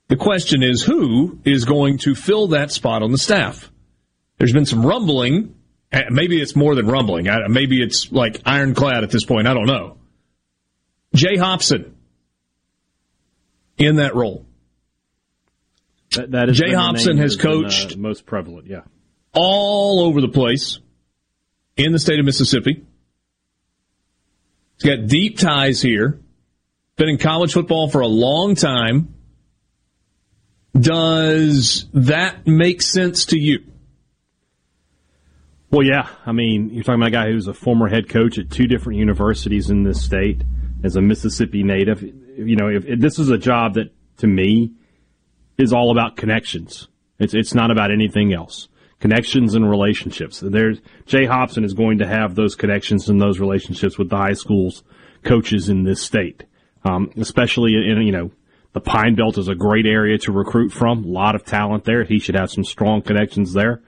The 0.07 0.17
question 0.17 0.61
is 0.61 0.83
who 0.83 1.39
is 1.45 1.63
going 1.65 1.99
to 1.99 2.15
fill 2.15 2.49
that 2.49 2.71
spot 2.71 3.01
on 3.01 3.11
the 3.11 3.17
staff? 3.17 3.71
There's 4.37 4.51
been 4.51 4.65
some 4.65 4.85
rumbling. 4.85 5.55
Maybe 6.09 6.41
it's 6.41 6.55
more 6.55 6.75
than 6.75 6.87
rumbling. 6.87 7.27
Maybe 7.47 7.81
it's 7.81 8.11
like 8.11 8.41
ironclad 8.45 9.03
at 9.03 9.11
this 9.11 9.23
point. 9.23 9.47
I 9.47 9.53
don't 9.53 9.67
know. 9.67 9.97
Jay 11.13 11.37
Hopson 11.37 11.95
in 13.77 13.97
that 13.97 14.15
role. 14.15 14.45
That, 16.15 16.31
that 16.31 16.49
is 16.49 16.57
Jay 16.57 16.73
Hopson 16.73 17.17
has 17.17 17.37
coached 17.37 17.89
been, 17.89 17.99
uh, 17.99 18.09
most 18.09 18.25
prevalent, 18.25 18.67
yeah, 18.67 18.81
all 19.33 20.01
over 20.01 20.21
the 20.21 20.27
place 20.27 20.79
in 21.77 21.91
the 21.91 21.99
state 21.99 22.19
of 22.19 22.25
Mississippi. 22.25 22.85
He's 24.77 24.89
got 24.89 25.07
deep 25.07 25.37
ties 25.37 25.81
here. 25.81 26.19
Been 26.95 27.09
in 27.09 27.17
college 27.17 27.53
football 27.53 27.89
for 27.89 28.01
a 28.01 28.07
long 28.07 28.55
time. 28.55 29.15
Does 30.77 31.85
that 31.93 32.47
make 32.47 32.81
sense 32.81 33.25
to 33.27 33.39
you? 33.39 33.63
Well, 35.69 35.85
yeah. 35.85 36.09
I 36.25 36.31
mean, 36.31 36.69
you're 36.69 36.83
talking 36.83 37.01
about 37.01 37.07
a 37.07 37.11
guy 37.11 37.31
who's 37.31 37.47
a 37.47 37.53
former 37.53 37.87
head 37.87 38.09
coach 38.09 38.37
at 38.37 38.49
two 38.49 38.67
different 38.67 38.99
universities 38.99 39.69
in 39.69 39.83
this 39.83 40.03
state 40.03 40.43
as 40.83 40.95
a 40.95 41.01
Mississippi 41.01 41.63
native. 41.63 42.01
You 42.01 42.55
know, 42.55 42.67
if, 42.67 42.85
if 42.85 42.99
this 42.99 43.19
is 43.19 43.29
a 43.29 43.37
job 43.37 43.75
that 43.75 43.93
to 44.17 44.27
me 44.27 44.73
is 45.57 45.73
all 45.73 45.91
about 45.91 46.17
connections. 46.17 46.87
It's 47.19 47.33
it's 47.33 47.53
not 47.53 47.71
about 47.71 47.91
anything 47.91 48.33
else. 48.33 48.67
Connections 49.01 49.55
and 49.55 49.69
relationships. 49.69 50.39
There's 50.39 50.79
Jay 51.07 51.25
Hopson 51.25 51.63
is 51.63 51.73
going 51.73 51.97
to 51.97 52.07
have 52.07 52.35
those 52.35 52.55
connections 52.55 53.09
and 53.09 53.19
those 53.19 53.39
relationships 53.39 53.97
with 53.97 54.09
the 54.09 54.15
high 54.15 54.33
schools 54.33 54.83
coaches 55.23 55.69
in 55.69 55.83
this 55.83 56.01
state, 56.01 56.45
um, 56.85 57.11
especially 57.17 57.73
in 57.73 58.01
you 58.03 58.11
know 58.11 58.31
the 58.73 58.79
Pine 58.79 59.15
Belt 59.15 59.37
is 59.37 59.47
a 59.47 59.55
great 59.55 59.85
area 59.85 60.17
to 60.19 60.31
recruit 60.31 60.71
from. 60.71 61.03
A 61.03 61.07
lot 61.07 61.35
of 61.35 61.43
talent 61.43 61.83
there. 61.83 62.03
He 62.03 62.19
should 62.19 62.35
have 62.35 62.51
some 62.51 62.63
strong 62.63 63.01
connections 63.01 63.53
there. 63.53 63.81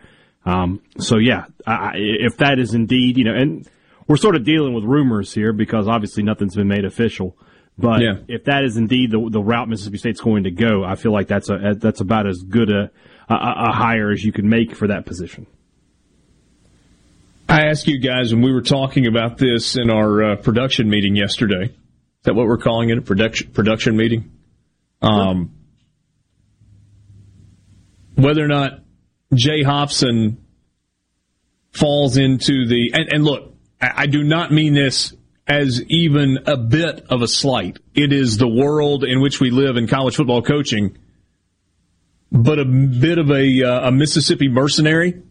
Um, 0.45 0.82
so 0.97 1.20
yeah, 1.20 1.45
I, 1.66 1.91
if 1.95 2.38
that 2.38 2.59
is 2.59 2.74
indeed 2.74 3.18
you 3.18 3.24
know 3.24 3.36
and 3.36 3.70
we're 4.07 4.18
sort 4.18 4.36
of 4.36 4.43
dealing 4.43 4.74
with 4.74 4.84
rumors 4.84 5.34
here 5.34 5.53
because 5.53 5.88
obviously 5.88 6.24
nothing's 6.24 6.55
been 6.55 6.68
made 6.68 6.86
official. 6.86 7.38
But 7.78 8.01
yeah. 8.01 8.16
if 8.28 8.45
that 8.45 8.64
is 8.64 8.78
indeed 8.78 9.11
the, 9.11 9.30
the 9.32 9.41
route 9.41 9.68
Mississippi 9.68 9.97
State's 9.97 10.22
going 10.22 10.43
to 10.43 10.51
go, 10.51 10.84
I 10.84 10.95
feel 10.95 11.11
like 11.11 11.28
that's 11.28 11.49
a 11.49 11.76
that's 11.78 12.01
about 12.01 12.28
as 12.28 12.43
good 12.43 12.70
a, 12.70 12.91
a, 13.30 13.36
a 13.36 13.71
hire 13.71 14.11
as 14.11 14.24
you 14.24 14.32
can 14.32 14.49
make 14.49 14.76
for 14.76 14.88
that 14.88 15.05
position. 15.05 15.47
I 17.47 17.67
asked 17.67 17.88
you 17.88 17.99
guys 17.99 18.34
when 18.34 18.43
we 18.43 18.51
were 18.51 18.61
talking 18.61 19.05
about 19.05 19.38
this 19.38 19.76
in 19.76 19.89
our 19.89 20.24
uh, 20.24 20.36
production 20.38 20.89
meeting 20.89 21.15
yesterday. 21.15 21.65
Is 21.65 22.24
that 22.24 22.36
what 22.36 22.47
we're 22.47 22.57
calling 22.57 22.89
it? 22.89 22.97
A 22.97 23.01
production 23.01 23.51
production 23.51 23.97
meeting. 23.97 24.32
Um, 25.01 25.51
whether 28.15 28.43
or 28.43 28.47
not 28.47 28.80
Jay 29.34 29.61
Hopson 29.63 30.43
falls 31.71 32.17
into 32.17 32.65
the 32.67 32.91
and, 32.93 33.11
and 33.11 33.24
look, 33.24 33.53
I 33.82 34.05
do 34.05 34.24
not 34.24 34.51
mean 34.51 34.74
this 34.74 35.13
as 35.45 35.82
even 35.89 36.39
a 36.45 36.55
bit 36.55 37.05
of 37.09 37.21
a 37.21 37.28
slight. 37.28 37.78
It 37.93 38.13
is 38.13 38.38
the 38.38 38.47
world 38.47 39.03
in 39.03 39.21
which 39.21 39.41
we 39.41 39.49
live 39.49 39.76
in 39.76 39.88
college 39.88 40.15
football 40.15 40.41
coaching, 40.41 40.97
but 42.34 42.57
a 42.57 42.65
bit 42.65 43.19
of 43.19 43.29
a, 43.29 43.63
uh, 43.63 43.88
a 43.89 43.91
Mississippi 43.91 44.49
mercenary. 44.49 45.21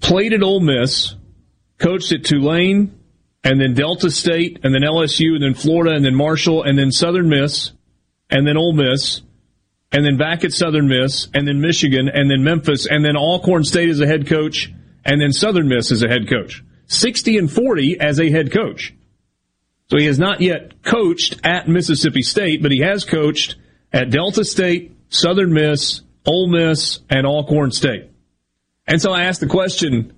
Played 0.00 0.32
at 0.32 0.42
Ole 0.42 0.60
Miss, 0.60 1.16
coached 1.78 2.12
at 2.12 2.24
Tulane, 2.24 2.96
and 3.42 3.60
then 3.60 3.74
Delta 3.74 4.10
State, 4.10 4.60
and 4.62 4.72
then 4.72 4.82
LSU, 4.82 5.34
and 5.34 5.42
then 5.42 5.54
Florida, 5.54 5.94
and 5.96 6.04
then 6.04 6.14
Marshall, 6.14 6.62
and 6.62 6.78
then 6.78 6.92
Southern 6.92 7.28
Miss, 7.28 7.72
and 8.30 8.46
then 8.46 8.56
Ole 8.56 8.72
Miss, 8.72 9.22
and 9.90 10.04
then 10.04 10.16
back 10.16 10.44
at 10.44 10.52
Southern 10.52 10.88
Miss, 10.88 11.26
and 11.34 11.46
then 11.46 11.60
Michigan, 11.60 12.08
and 12.08 12.30
then 12.30 12.44
Memphis, 12.44 12.86
and 12.86 13.04
then 13.04 13.16
Alcorn 13.16 13.64
State 13.64 13.88
as 13.88 14.00
a 14.00 14.06
head 14.06 14.28
coach, 14.28 14.72
and 15.04 15.20
then 15.20 15.32
Southern 15.32 15.68
Miss 15.68 15.90
as 15.90 16.04
a 16.04 16.08
head 16.08 16.28
coach. 16.28 16.62
60 16.86 17.36
and 17.38 17.50
40 17.50 17.98
as 18.00 18.20
a 18.20 18.30
head 18.30 18.52
coach. 18.52 18.94
So 19.90 19.98
he 19.98 20.06
has 20.06 20.20
not 20.20 20.40
yet 20.40 20.84
coached 20.84 21.40
at 21.42 21.68
Mississippi 21.68 22.22
State, 22.22 22.62
but 22.62 22.70
he 22.70 22.80
has 22.80 23.04
coached 23.04 23.56
at 23.92 24.10
Delta 24.10 24.44
State, 24.44 24.96
Southern 25.10 25.52
Miss, 25.52 26.00
Ole 26.24 26.48
Miss, 26.48 27.00
and 27.10 27.26
Alcorn 27.26 27.72
State. 27.72 28.10
And 28.86 29.00
so 29.00 29.12
I 29.12 29.24
asked 29.24 29.40
the 29.40 29.46
question, 29.46 30.14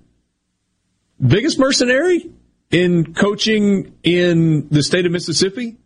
biggest 1.19 1.59
mercenary 1.59 2.31
in 2.71 3.13
coaching 3.13 3.95
in 4.03 4.67
the 4.69 4.81
state 4.81 5.05
of 5.05 5.11
Mississippi? 5.11 5.77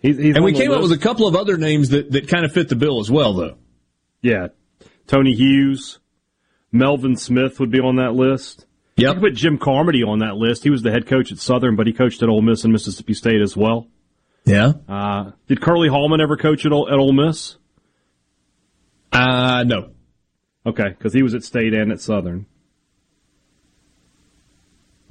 He's, 0.00 0.16
he's 0.18 0.36
and 0.36 0.44
we 0.44 0.52
came 0.52 0.70
up 0.70 0.82
with 0.82 0.92
a 0.92 0.98
couple 0.98 1.26
of 1.26 1.34
other 1.34 1.56
names 1.56 1.88
that, 1.88 2.12
that 2.12 2.28
kind 2.28 2.44
of 2.44 2.52
fit 2.52 2.68
the 2.68 2.76
bill 2.76 3.00
as 3.00 3.10
well, 3.10 3.34
though. 3.34 3.56
Yeah. 4.22 4.48
Tony 5.06 5.32
Hughes, 5.32 5.98
Melvin 6.70 7.16
Smith 7.16 7.58
would 7.58 7.70
be 7.70 7.80
on 7.80 7.96
that 7.96 8.14
list. 8.14 8.66
Yep. 8.96 9.14
You 9.14 9.20
put 9.20 9.34
Jim 9.34 9.58
Carmody 9.58 10.02
on 10.02 10.20
that 10.20 10.36
list. 10.36 10.64
He 10.64 10.70
was 10.70 10.82
the 10.82 10.90
head 10.90 11.06
coach 11.06 11.32
at 11.32 11.38
Southern, 11.38 11.76
but 11.76 11.86
he 11.86 11.92
coached 11.92 12.22
at 12.22 12.28
Ole 12.28 12.42
Miss 12.42 12.64
and 12.64 12.72
Mississippi 12.72 13.14
State 13.14 13.40
as 13.40 13.56
well. 13.56 13.86
Yeah. 14.44 14.72
Uh, 14.88 15.32
did 15.46 15.60
Curly 15.60 15.88
Hallman 15.88 16.20
ever 16.20 16.36
coach 16.36 16.64
at, 16.66 16.72
at 16.72 16.72
Ole 16.72 17.12
Miss? 17.12 17.57
Uh, 19.12 19.64
no. 19.64 19.90
Okay, 20.66 20.88
because 20.88 21.12
he 21.12 21.22
was 21.22 21.34
at 21.34 21.44
State 21.44 21.72
and 21.74 21.92
at 21.92 22.00
Southern. 22.00 22.46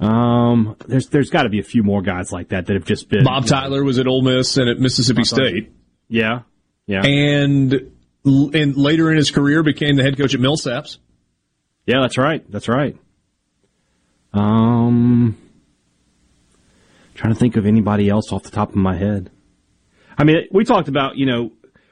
Um, 0.00 0.76
there's 0.86 1.08
there's 1.08 1.30
got 1.30 1.42
to 1.42 1.48
be 1.48 1.58
a 1.58 1.64
few 1.64 1.82
more 1.82 2.02
guys 2.02 2.30
like 2.30 2.50
that 2.50 2.66
that 2.66 2.74
have 2.74 2.84
just 2.84 3.08
been. 3.08 3.24
Bob 3.24 3.46
Tyler 3.46 3.82
was 3.82 3.98
at 3.98 4.06
Ole 4.06 4.22
Miss 4.22 4.56
and 4.56 4.68
at 4.68 4.78
Mississippi 4.78 5.24
State. 5.24 5.72
Yeah, 6.08 6.42
yeah, 6.86 7.04
and 7.04 7.90
and 8.24 8.76
later 8.76 9.10
in 9.10 9.16
his 9.16 9.32
career 9.32 9.64
became 9.64 9.96
the 9.96 10.04
head 10.04 10.16
coach 10.16 10.34
at 10.34 10.40
Millsaps. 10.40 10.98
Yeah, 11.86 12.00
that's 12.02 12.16
right. 12.16 12.48
That's 12.50 12.68
right. 12.68 12.96
Um, 14.32 15.36
trying 17.14 17.32
to 17.34 17.38
think 17.38 17.56
of 17.56 17.66
anybody 17.66 18.08
else 18.08 18.32
off 18.32 18.44
the 18.44 18.50
top 18.50 18.70
of 18.70 18.76
my 18.76 18.96
head. 18.96 19.30
I 20.16 20.24
mean, 20.24 20.46
we 20.52 20.64
talked 20.64 20.86
about 20.88 21.16
you 21.16 21.26
know 21.26 21.50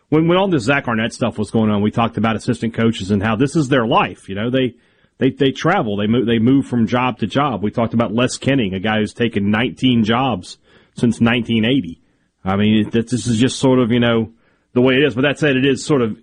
when 0.09 0.29
when 0.29 0.39
all 0.39 0.49
this 0.49 0.65
Zach 0.65 0.89
Arnett 0.89 1.13
stuff 1.13 1.39
was 1.39 1.51
going 1.51 1.71
on, 1.71 1.83
we 1.83 1.91
talked 1.91 2.17
about 2.17 2.37
assistant 2.37 2.75
coaches 2.75 3.11
and 3.11 3.23
how 3.23 3.37
this 3.37 3.57
is 3.57 3.69
their 3.69 3.87
life. 3.87 4.29
You 4.29 4.35
know, 4.35 4.51
they 4.51 4.75
they 5.19 5.31
they 5.31 5.51
travel, 5.51 5.97
they 5.97 6.07
move 6.07 6.27
they 6.27 6.39
move 6.39 6.67
from 6.67 6.87
job 6.87 7.19
to 7.19 7.27
job. 7.27 7.63
We 7.63 7.71
talked 7.71 7.95
about 7.95 8.13
Les 8.13 8.39
Koenning, 8.39 8.75
a 8.75 8.81
guy 8.81 8.99
who's 8.99 9.15
taken 9.15 9.51
19 9.51 10.05
jobs 10.05 10.59
since 10.95 11.21
1980. 11.21 12.01
I 12.45 12.57
mean, 12.57 12.91
this 12.91 13.13
is 13.27 13.39
just 13.39 13.59
sort 13.59 13.79
of 13.79 13.91
you 13.91 14.01
know 14.01 14.33
the 14.73 14.81
way 14.81 14.95
it 14.95 15.05
is. 15.05 15.15
But 15.15 15.23
that 15.23 15.39
said, 15.39 15.57
it 15.57 15.67
is 15.67 15.85
sort 15.85 16.03
of 16.03 16.19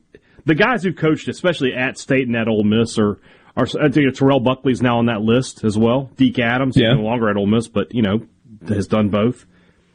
the 0.45 0.55
guys 0.55 0.84
who 0.84 0.93
coached, 0.93 1.27
especially 1.27 1.73
at 1.73 1.97
State 1.97 2.27
and 2.27 2.35
at 2.35 2.47
Ole 2.47 2.64
Miss, 2.64 2.97
are 2.97 3.19
our, 3.55 3.68
I 3.81 3.89
think 3.89 4.15
Terrell 4.15 4.39
Buckley's 4.39 4.81
now 4.81 4.97
on 4.97 5.07
that 5.07 5.22
list 5.22 5.64
as 5.64 5.77
well. 5.77 6.10
Deke 6.15 6.39
Adams, 6.39 6.76
yeah. 6.76 6.93
no 6.93 7.01
longer 7.01 7.30
at 7.30 7.38
Ole 7.38 7.47
Miss, 7.47 7.68
but 7.68 7.93
you 7.93 8.01
know 8.01 8.26
has 8.68 8.88
done 8.88 9.10
both. 9.10 9.45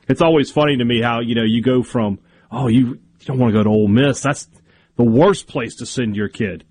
It's 0.09 0.21
always 0.21 0.51
funny 0.51 0.77
to 0.77 0.85
me 0.85 1.01
how 1.01 1.21
you 1.21 1.35
know 1.35 1.45
you 1.45 1.63
go 1.63 1.83
from 1.83 2.19
oh 2.51 2.69
you, 2.69 2.99
you 3.08 3.08
don't 3.29 3.39
want 3.39 3.53
to 3.53 3.59
go 3.59 3.63
to 3.63 3.69
Ole 3.69 3.89
Miss. 3.89 4.23
That's 4.23 4.49
the 4.97 5.05
worst 5.05 5.47
place 5.47 5.77
to 5.77 5.87
send 5.87 6.17
your 6.17 6.29
kid. 6.29 6.65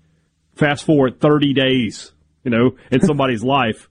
Fast 0.56 0.84
forward 0.84 1.20
30 1.20 1.54
days, 1.54 2.12
you 2.44 2.50
know, 2.50 2.76
in 2.90 3.00
somebody's 3.00 3.44
life. 3.58 3.88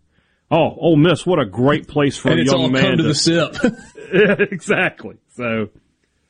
Oh, 0.52 0.76
Ole 0.78 0.98
Miss, 0.98 1.26
what 1.26 1.40
a 1.40 1.46
great 1.46 1.88
place 1.88 2.18
for 2.18 2.30
and 2.30 2.42
a 2.42 2.44
young 2.44 2.72
man 2.72 2.92
to, 2.92 2.98
to 2.98 3.04
the 3.04 3.16
sip. 3.16 3.56
exactly. 4.52 5.18
So, 5.36 5.70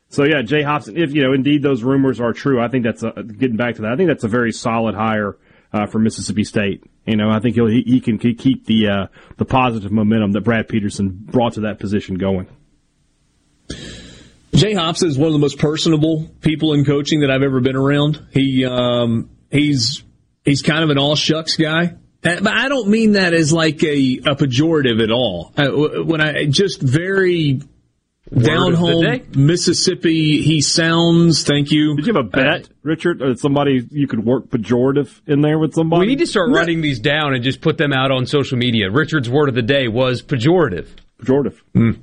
So 0.09 0.23
yeah, 0.23 0.41
Jay 0.43 0.61
Hopson. 0.61 0.95
If 0.95 1.13
you 1.13 1.23
know, 1.23 1.33
indeed 1.33 1.61
those 1.63 1.83
rumors 1.83 2.21
are 2.21 2.33
true, 2.33 2.61
I 2.61 2.67
think 2.67 2.83
that's 2.83 3.03
a, 3.03 3.11
getting 3.23 3.57
back 3.57 3.75
to 3.75 3.81
that. 3.83 3.91
I 3.91 3.95
think 3.95 4.09
that's 4.09 4.23
a 4.23 4.29
very 4.29 4.51
solid 4.51 4.95
hire 4.95 5.37
uh, 5.73 5.87
for 5.87 5.99
Mississippi 5.99 6.43
State. 6.43 6.83
You 7.05 7.17
know, 7.17 7.29
I 7.29 7.39
think 7.39 7.55
he 7.55 7.83
he 7.85 7.99
can 7.99 8.17
keep 8.17 8.65
the 8.65 8.87
uh, 8.87 9.07
the 9.37 9.45
positive 9.45 9.91
momentum 9.91 10.31
that 10.33 10.41
Brad 10.41 10.67
Peterson 10.67 11.09
brought 11.09 11.53
to 11.53 11.61
that 11.61 11.79
position 11.79 12.15
going. 12.15 12.47
Jay 14.57 14.73
Hopson 14.73 15.07
is 15.07 15.17
one 15.17 15.27
of 15.27 15.33
the 15.33 15.39
most 15.39 15.59
personable 15.59 16.27
people 16.41 16.73
in 16.73 16.83
coaching 16.83 17.19
that 17.21 17.29
I've 17.29 17.43
ever 17.43 17.61
been 17.61 17.75
around. 17.75 18.25
He 18.31 18.65
um, 18.65 19.29
he's 19.51 20.03
he's 20.43 20.63
kind 20.63 20.83
of 20.83 20.89
an 20.89 20.97
all 20.97 21.15
shucks 21.15 21.55
guy. 21.55 21.93
Uh, 22.23 22.41
but 22.41 22.53
I 22.53 22.67
don't 22.67 22.89
mean 22.89 23.11
that 23.11 23.33
as 23.33 23.53
like 23.53 23.83
a, 23.83 24.17
a 24.25 24.35
pejorative 24.35 25.03
at 25.03 25.11
all. 25.11 25.53
Uh, 25.55 26.03
when 26.03 26.21
I 26.21 26.45
just 26.45 26.81
very 26.81 27.61
down 28.35 28.73
home 28.73 29.21
Mississippi. 29.35 30.41
He 30.41 30.61
sounds. 30.61 31.43
Thank 31.43 31.71
you. 31.71 31.95
Did 31.95 32.07
you 32.07 32.13
have 32.13 32.25
a 32.25 32.27
bet, 32.27 32.63
uh, 32.63 32.67
Richard, 32.83 33.21
or 33.21 33.35
somebody 33.35 33.87
you 33.91 34.07
could 34.07 34.25
work 34.25 34.47
pejorative 34.49 35.21
in 35.27 35.41
there 35.41 35.59
with 35.59 35.75
somebody? 35.75 36.01
We 36.01 36.07
need 36.07 36.19
to 36.19 36.27
start 36.27 36.49
writing 36.51 36.81
these 36.81 36.99
down 36.99 37.33
and 37.33 37.43
just 37.43 37.61
put 37.61 37.77
them 37.77 37.93
out 37.93 38.11
on 38.11 38.25
social 38.25 38.57
media. 38.57 38.89
Richard's 38.89 39.29
word 39.29 39.49
of 39.49 39.55
the 39.55 39.61
day 39.61 39.87
was 39.87 40.21
pejorative. 40.21 40.87
Pejorative. 41.21 41.61
Mm. 41.75 41.99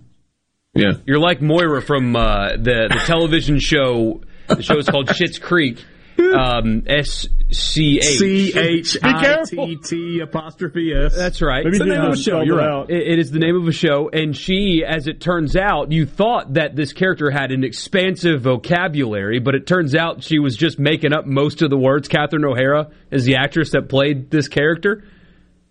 Yeah, 0.75 0.93
you're 1.07 1.21
like 1.21 1.41
Moira 1.41 1.83
from 1.83 2.17
uh, 2.17 2.53
the 2.53 2.89
the 2.91 3.03
television 3.07 3.61
show. 3.61 4.23
The 4.49 4.63
show 4.63 4.77
is 4.79 4.89
called 4.89 5.09
Schitt's 5.09 5.39
Creek 5.39 5.79
um, 6.19 6.85
S 6.87 7.29
C 7.51 7.99
H 7.99 8.05
C 8.05 8.53
H 8.59 8.99
I 9.03 9.43
T 9.45 9.77
T 9.77 10.21
apostrophe 10.21 10.93
S. 10.93 11.15
That's 11.17 11.41
right. 11.41 11.65
Maybe 11.65 11.77
it's 11.77 11.85
the 11.85 11.91
name 11.91 12.05
of 12.05 12.13
a 12.13 12.17
show. 12.17 12.43
You're 12.43 12.57
right. 12.57 12.91
It, 12.91 13.13
it 13.13 13.19
is 13.19 13.31
the 13.31 13.39
name 13.39 13.57
of 13.57 13.67
a 13.69 13.73
show, 13.73 14.09
and 14.13 14.37
she, 14.37 14.85
as 14.87 15.07
it 15.07 15.21
turns 15.21 15.57
out, 15.57 15.93
you 15.93 16.07
thought 16.07 16.55
that 16.55 16.77
this 16.77 16.93
character 16.93 17.31
had 17.31 17.53
an 17.53 17.65
expansive 17.65 18.43
vocabulary, 18.43 19.39
but 19.39 19.55
it 19.55 19.67
turns 19.67 19.95
out 19.95 20.23
she 20.23 20.39
was 20.39 20.57
just 20.57 20.79
making 20.79 21.13
up 21.13 21.27
most 21.27 21.63
of 21.63 21.71
the 21.71 21.79
words. 21.79 22.09
Catherine 22.09 22.45
O'Hara 22.45 22.91
is 23.11 23.25
the 23.25 23.37
actress 23.37 23.71
that 23.71 23.89
played 23.89 24.31
this 24.31 24.49
character 24.49 25.05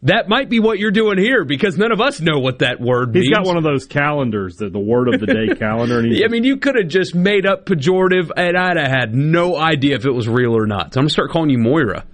that 0.04 0.28
might 0.28 0.50
be 0.50 0.60
what 0.60 0.80
you're 0.80 0.92
doing 0.92 1.18
here 1.18 1.46
because 1.46 1.78
none 1.78 1.92
of 1.92 2.02
us 2.02 2.20
know 2.20 2.40
what 2.40 2.60
that 2.60 2.80
word 2.82 3.16
He's 3.16 3.24
means. 3.24 3.38
got 3.38 3.46
one 3.46 3.58
of 3.58 3.64
those 3.64 3.86
calendars, 3.86 4.58
the, 4.58 4.70
the 4.70 4.80
word 4.80 5.14
of 5.14 5.20
the 5.20 5.28
day 5.28 5.56
calendar. 5.60 6.00
And 6.00 6.14
I 6.24 6.28
mean, 6.28 6.44
you 6.44 6.58
could 6.58 6.76
have 6.76 6.90
just 6.90 7.16
made 7.16 7.46
up 7.46 7.66
pejorative, 7.66 8.30
and 8.36 8.58
I'd 8.58 8.78
have 8.78 8.88
had 8.88 9.16
no 9.16 9.56
idea 9.56 9.96
if 9.96 10.06
it 10.06 10.12
was 10.12 10.28
real 10.28 10.56
or 10.56 10.68
not. 10.68 10.94
So 10.94 11.00
I'm 11.00 11.04
going 11.04 11.08
to 11.08 11.14
start 11.14 11.32
calling 11.32 11.50
you 11.50 11.58
Moira. 11.58 12.06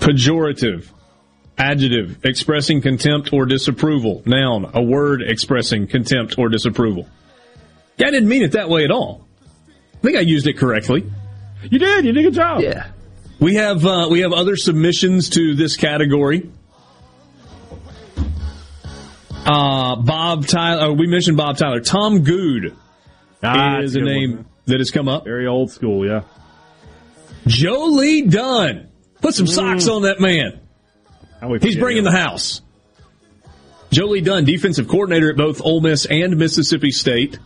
Pejorative. 0.00 0.88
Adjective, 1.58 2.18
expressing 2.24 2.82
contempt 2.82 3.32
or 3.32 3.46
disapproval. 3.46 4.22
Noun, 4.26 4.70
a 4.74 4.82
word 4.82 5.22
expressing 5.26 5.86
contempt 5.86 6.38
or 6.38 6.50
disapproval. 6.50 7.08
Yeah, 7.96 8.08
I 8.08 8.10
didn't 8.10 8.28
mean 8.28 8.42
it 8.42 8.52
that 8.52 8.68
way 8.68 8.84
at 8.84 8.90
all. 8.90 9.26
I 9.94 9.98
think 10.00 10.18
I 10.18 10.20
used 10.20 10.46
it 10.46 10.58
correctly. 10.58 11.10
You 11.62 11.78
did. 11.78 12.04
You 12.04 12.12
did 12.12 12.20
a 12.20 12.22
good 12.24 12.34
job. 12.34 12.60
Yeah. 12.60 12.90
We 13.38 13.56
have 13.56 13.84
uh, 13.84 14.08
we 14.10 14.20
have 14.20 14.32
other 14.32 14.56
submissions 14.56 15.30
to 15.30 15.54
this 15.54 15.76
category. 15.76 16.50
Uh, 19.44 19.96
Bob 19.96 20.46
Tyler. 20.46 20.86
Oh, 20.86 20.92
we 20.92 21.06
mentioned 21.06 21.36
Bob 21.36 21.56
Tyler. 21.56 21.80
Tom 21.80 22.24
Good 22.24 22.76
ah, 23.42 23.80
is 23.80 23.94
a 23.94 24.00
name 24.00 24.36
one, 24.36 24.46
that 24.64 24.80
has 24.80 24.90
come 24.90 25.08
up. 25.08 25.24
Very 25.24 25.46
old 25.46 25.70
school, 25.70 26.06
yeah. 26.06 26.22
Joe 27.46 27.86
Lee 27.90 28.22
Dunn. 28.22 28.88
Put 29.20 29.34
some 29.34 29.46
mm. 29.46 29.54
socks 29.54 29.86
on 29.88 30.02
that 30.02 30.18
man. 30.18 30.60
He's 31.60 31.76
bringing 31.76 32.04
the 32.04 32.10
house. 32.10 32.62
Joe 33.90 34.06
Lee 34.06 34.20
Dunn, 34.20 34.44
defensive 34.44 34.88
coordinator 34.88 35.30
at 35.30 35.36
both 35.36 35.60
Ole 35.62 35.80
Miss 35.80 36.06
and 36.06 36.36
Mississippi 36.36 36.90
State 36.90 37.38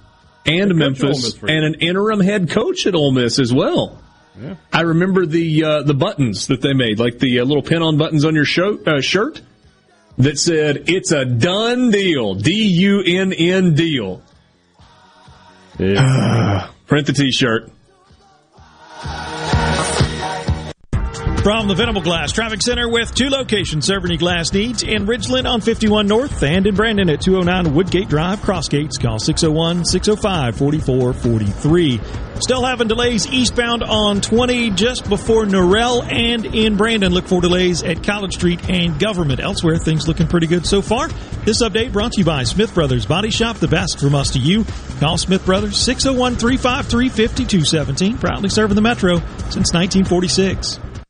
and 0.46 0.74
Memphis, 0.74 1.34
and 1.42 1.64
an 1.64 1.74
interim 1.80 2.20
head 2.20 2.48
coach 2.48 2.86
at 2.86 2.94
Ole 2.94 3.12
Miss 3.12 3.38
as 3.38 3.52
well. 3.52 4.02
Yeah. 4.38 4.54
I 4.72 4.82
remember 4.82 5.26
the 5.26 5.64
uh, 5.64 5.82
the 5.82 5.94
buttons 5.94 6.48
that 6.48 6.62
they 6.62 6.72
made, 6.72 6.98
like 6.98 7.18
the 7.18 7.40
uh, 7.40 7.44
little 7.44 7.62
pin-on 7.62 7.98
buttons 7.98 8.24
on 8.24 8.34
your 8.34 8.44
show, 8.44 8.78
uh, 8.86 9.00
shirt 9.00 9.40
that 10.18 10.38
said 10.38 10.84
"It's 10.88 11.12
a 11.12 11.24
done 11.24 11.90
deal." 11.90 12.34
D 12.34 12.52
U 12.52 13.02
N 13.04 13.32
N 13.32 13.74
deal. 13.74 14.22
Yeah. 15.78 16.68
print 16.86 17.06
the 17.06 17.12
T-shirt. 17.12 17.70
From 21.42 21.68
the 21.68 21.74
Venable 21.74 22.02
Glass 22.02 22.32
Traffic 22.32 22.60
Center 22.60 22.86
with 22.86 23.14
two 23.14 23.30
locations 23.30 23.86
serving 23.86 24.10
your 24.10 24.18
glass 24.18 24.52
needs 24.52 24.82
in 24.82 25.06
Ridgeland 25.06 25.50
on 25.50 25.62
51 25.62 26.06
North 26.06 26.42
and 26.42 26.66
in 26.66 26.74
Brandon 26.74 27.08
at 27.08 27.22
209 27.22 27.74
Woodgate 27.74 28.10
Drive, 28.10 28.40
Crossgates. 28.40 29.00
Call 29.00 29.18
601 29.18 29.86
605 29.86 30.56
4443. 30.58 32.00
Still 32.40 32.62
having 32.62 32.88
delays 32.88 33.26
eastbound 33.26 33.82
on 33.82 34.20
20 34.20 34.72
just 34.72 35.08
before 35.08 35.46
Norrell 35.46 36.02
and 36.12 36.44
in 36.44 36.76
Brandon. 36.76 37.10
Look 37.10 37.26
for 37.26 37.40
delays 37.40 37.82
at 37.82 38.04
College 38.04 38.34
Street 38.34 38.68
and 38.68 39.00
Government. 39.00 39.40
Elsewhere, 39.40 39.78
things 39.78 40.06
looking 40.06 40.26
pretty 40.26 40.46
good 40.46 40.66
so 40.66 40.82
far. 40.82 41.08
This 41.46 41.62
update 41.62 41.90
brought 41.90 42.12
to 42.12 42.18
you 42.18 42.26
by 42.26 42.42
Smith 42.44 42.74
Brothers 42.74 43.06
Body 43.06 43.30
Shop, 43.30 43.56
the 43.56 43.66
best 43.66 43.98
from 43.98 44.14
us 44.14 44.34
to 44.34 44.38
you. 44.38 44.66
Call 44.98 45.16
Smith 45.16 45.46
Brothers 45.46 45.78
601 45.78 46.36
353 46.36 47.08
5217. 47.08 48.18
Proudly 48.18 48.50
serving 48.50 48.74
the 48.74 48.82
Metro 48.82 49.20
since 49.48 49.72
1946. 49.72 50.89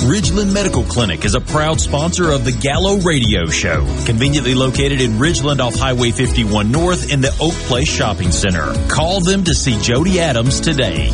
Ridgeland 0.00 0.54
Medical 0.54 0.82
Clinic 0.84 1.26
is 1.26 1.34
a 1.34 1.42
proud 1.42 1.78
sponsor 1.78 2.30
of 2.30 2.46
the 2.46 2.52
Gallo 2.52 2.96
Radio 3.00 3.44
Show, 3.46 3.84
conveniently 4.06 4.54
located 4.54 5.02
in 5.02 5.12
Ridgeland 5.18 5.60
off 5.60 5.74
Highway 5.74 6.10
51 6.10 6.72
North 6.72 7.12
in 7.12 7.20
the 7.20 7.28
Oak 7.38 7.52
Place 7.68 7.90
Shopping 7.90 8.32
Center. 8.32 8.72
Call 8.88 9.20
them 9.20 9.44
to 9.44 9.54
see 9.54 9.78
Jody 9.82 10.18
Adams 10.18 10.60
today. 10.60 11.10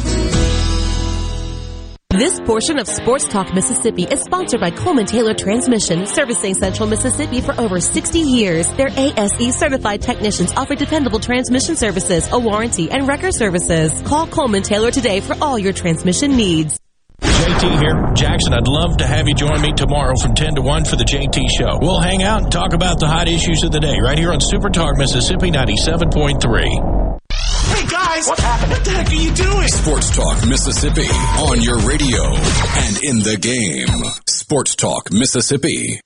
This 2.11 2.39
portion 2.47 2.79
of 2.79 2.87
Sports 2.87 3.25
Talk 3.25 3.53
Mississippi 3.53 4.05
is 4.05 4.23
sponsored 4.23 4.61
by 4.61 4.71
Coleman 4.71 5.07
Taylor 5.07 5.35
Transmission, 5.35 6.07
servicing 6.07 6.55
Central 6.55 6.89
Mississippi 6.89 7.41
for 7.41 7.61
over 7.61 7.81
60 7.81 8.21
years. 8.21 8.69
Their 8.75 8.89
ASE 8.89 9.55
certified 9.55 10.01
technicians 10.01 10.53
offer 10.53 10.77
dependable 10.77 11.19
transmission 11.19 11.75
services, 11.75 12.29
a 12.31 12.39
warranty, 12.39 12.89
and 12.89 13.09
record 13.09 13.35
services. 13.35 14.01
Call 14.03 14.29
Coleman 14.29 14.63
Taylor 14.63 14.93
today 14.93 15.21
for 15.21 15.35
all 15.43 15.59
your 15.59 15.73
transmission 15.73 16.37
needs. 16.37 16.79
JT 17.23 17.81
here. 17.81 18.13
Jackson, 18.15 18.53
I'd 18.55 18.69
love 18.69 18.99
to 18.99 19.07
have 19.07 19.29
you 19.29 19.35
join 19.35 19.61
me 19.61 19.73
tomorrow 19.73 20.15
from 20.21 20.35
10 20.35 20.57
to 20.57 20.63
1 20.63 20.85
for 20.85 20.97
the 20.97 21.05
JT 21.05 21.47
Show. 21.59 21.79
We'll 21.81 22.01
hang 22.01 22.23
out 22.23 22.43
and 22.43 22.53
talk 22.53 22.73
about 22.73 22.99
the 23.01 23.07
hot 23.07 23.29
issues 23.29 23.63
of 23.63 23.73
the 23.73 23.81
day 23.81 23.97
right 24.03 24.19
here 24.19 24.33
on 24.33 24.41
Super 24.41 24.69
Talk 24.71 24.97
Mississippi 24.97 25.51
97.3. 25.51 27.23
Hey 27.67 27.87
guys, 27.87 28.29
what 28.29 28.39
happened? 28.39 28.73
What 28.73 28.85
the 28.85 28.91
heck 28.91 29.09
are 29.09 29.15
you 29.15 29.35
doing? 29.35 29.69
Sports 29.69 30.15
Talk 30.17 30.47
Mississippi 30.47 31.09
on 31.49 31.61
your 31.63 31.79
radio 31.81 32.23
and 32.25 33.03
in 33.03 33.19
the 33.21 33.37
game. 33.41 33.89
Sports 34.29 34.77
Talk 34.77 35.11
Mississippi. 35.13 36.01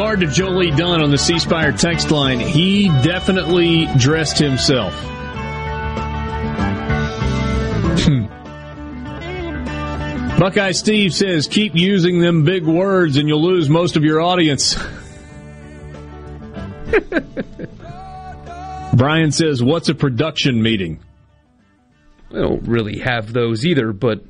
Regard 0.00 0.20
to 0.20 0.26
Joe 0.28 0.48
Lee 0.48 0.70
Dunn 0.70 1.02
on 1.02 1.10
the 1.10 1.18
C 1.18 1.38
text 1.38 2.10
line, 2.10 2.40
he 2.40 2.88
definitely 3.02 3.86
dressed 3.98 4.38
himself. 4.38 4.94
Hmm. 8.04 8.24
Buckeye 10.38 10.70
Steve 10.70 11.12
says, 11.12 11.48
keep 11.48 11.74
using 11.74 12.18
them 12.18 12.44
big 12.44 12.64
words 12.64 13.18
and 13.18 13.28
you'll 13.28 13.42
lose 13.42 13.68
most 13.68 13.98
of 13.98 14.02
your 14.02 14.22
audience. 14.22 14.74
Brian 18.94 19.32
says, 19.32 19.62
what's 19.62 19.90
a 19.90 19.94
production 19.94 20.62
meeting? 20.62 20.98
I 22.30 22.36
don't 22.36 22.66
really 22.66 23.00
have 23.00 23.34
those 23.34 23.66
either, 23.66 23.92
but 23.92 24.24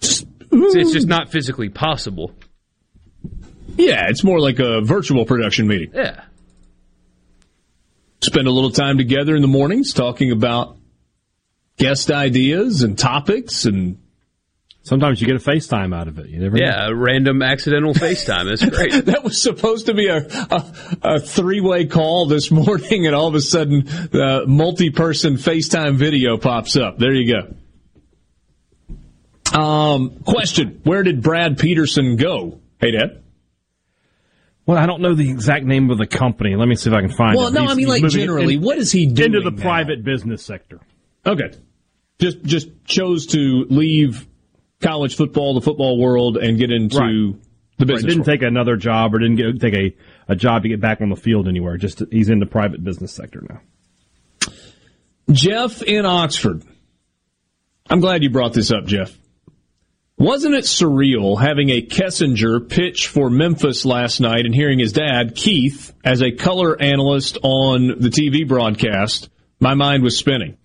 it's 0.00 0.92
just 0.92 1.08
not 1.08 1.32
physically 1.32 1.70
possible. 1.70 2.32
Yeah, 3.76 4.08
it's 4.08 4.24
more 4.24 4.40
like 4.40 4.58
a 4.58 4.80
virtual 4.80 5.24
production 5.24 5.66
meeting. 5.66 5.90
Yeah. 5.92 6.24
Spend 8.20 8.46
a 8.46 8.50
little 8.50 8.70
time 8.70 8.98
together 8.98 9.34
in 9.34 9.42
the 9.42 9.48
mornings 9.48 9.92
talking 9.92 10.30
about 10.30 10.76
guest 11.76 12.10
ideas 12.10 12.82
and 12.82 12.98
topics 12.98 13.64
and 13.64 13.98
sometimes 14.84 15.20
you 15.20 15.26
get 15.26 15.36
a 15.36 15.50
FaceTime 15.50 15.94
out 15.94 16.06
of 16.06 16.18
it. 16.18 16.28
You 16.28 16.38
never 16.38 16.56
Yeah, 16.56 16.88
a 16.88 16.94
random 16.94 17.42
accidental 17.42 17.92
FaceTime. 17.92 18.48
That's 18.48 18.64
great. 18.64 18.92
that 19.06 19.24
was 19.24 19.40
supposed 19.40 19.86
to 19.86 19.94
be 19.94 20.06
a, 20.06 20.18
a, 20.18 20.74
a 21.02 21.20
three 21.20 21.60
way 21.60 21.86
call 21.86 22.26
this 22.26 22.50
morning, 22.50 23.06
and 23.06 23.14
all 23.14 23.26
of 23.26 23.34
a 23.34 23.40
sudden, 23.40 23.84
the 23.84 24.44
multi 24.46 24.90
person 24.90 25.34
FaceTime 25.34 25.96
video 25.96 26.36
pops 26.36 26.76
up. 26.76 26.98
There 26.98 27.12
you 27.12 27.34
go. 27.34 29.58
Um, 29.58 30.20
question 30.20 30.80
Where 30.84 31.02
did 31.02 31.22
Brad 31.22 31.58
Peterson 31.58 32.16
go? 32.16 32.60
Hey, 32.78 32.92
Dad. 32.92 33.23
Well, 34.66 34.78
I 34.78 34.86
don't 34.86 35.02
know 35.02 35.14
the 35.14 35.28
exact 35.30 35.66
name 35.66 35.90
of 35.90 35.98
the 35.98 36.06
company. 36.06 36.56
Let 36.56 36.68
me 36.68 36.74
see 36.74 36.88
if 36.88 36.96
I 36.96 37.00
can 37.02 37.10
find 37.12 37.36
Well, 37.36 37.48
it. 37.48 37.54
Well, 37.54 37.64
no, 37.66 37.70
I 37.70 37.74
mean, 37.74 37.86
like, 37.88 38.06
generally, 38.08 38.56
what 38.56 38.78
is 38.78 38.90
he 38.90 39.04
Into 39.04 39.28
doing 39.28 39.44
the 39.44 39.50
now? 39.50 39.62
private 39.62 40.02
business 40.04 40.42
sector. 40.42 40.80
Okay. 41.26 41.50
Just 42.18 42.42
just 42.44 42.68
chose 42.84 43.26
to 43.28 43.66
leave 43.68 44.26
college 44.80 45.16
football, 45.16 45.54
the 45.54 45.60
football 45.60 45.98
world, 45.98 46.36
and 46.38 46.58
get 46.58 46.70
into 46.70 46.96
Right. 46.96 47.08
the 47.10 47.84
Right, 47.84 47.86
business. 47.88 48.02
didn't 48.02 48.18
world. 48.26 48.26
take 48.40 48.42
another 48.42 48.76
job 48.76 49.14
or 49.14 49.18
didn't 49.18 49.36
get, 49.36 49.60
take 49.60 49.74
a, 49.74 49.94
a 50.28 50.36
job 50.36 50.62
to 50.62 50.68
get 50.68 50.80
back 50.80 51.00
on 51.00 51.08
the 51.10 51.16
field 51.16 51.46
anywhere. 51.48 51.76
Just 51.76 52.02
he's 52.10 52.30
in 52.30 52.38
the 52.38 52.46
private 52.46 52.82
business 52.84 53.12
sector 53.12 53.42
now. 53.48 53.60
Jeff 55.30 55.82
in 55.82 56.04
Oxford. 56.06 56.62
I'm 57.90 58.00
glad 58.00 58.22
you 58.22 58.30
brought 58.30 58.52
this 58.54 58.70
up, 58.70 58.86
Jeff. 58.86 59.18
Wasn't 60.16 60.54
it 60.54 60.64
surreal 60.64 61.40
having 61.40 61.70
a 61.70 61.82
Kessinger 61.82 62.68
pitch 62.68 63.08
for 63.08 63.28
Memphis 63.28 63.84
last 63.84 64.20
night 64.20 64.46
and 64.46 64.54
hearing 64.54 64.78
his 64.78 64.92
dad, 64.92 65.34
Keith, 65.34 65.92
as 66.04 66.22
a 66.22 66.30
color 66.30 66.80
analyst 66.80 67.38
on 67.42 67.88
the 67.98 68.10
TV 68.10 68.46
broadcast? 68.46 69.28
My 69.58 69.74
mind 69.74 70.04
was 70.04 70.16
spinning. 70.16 70.56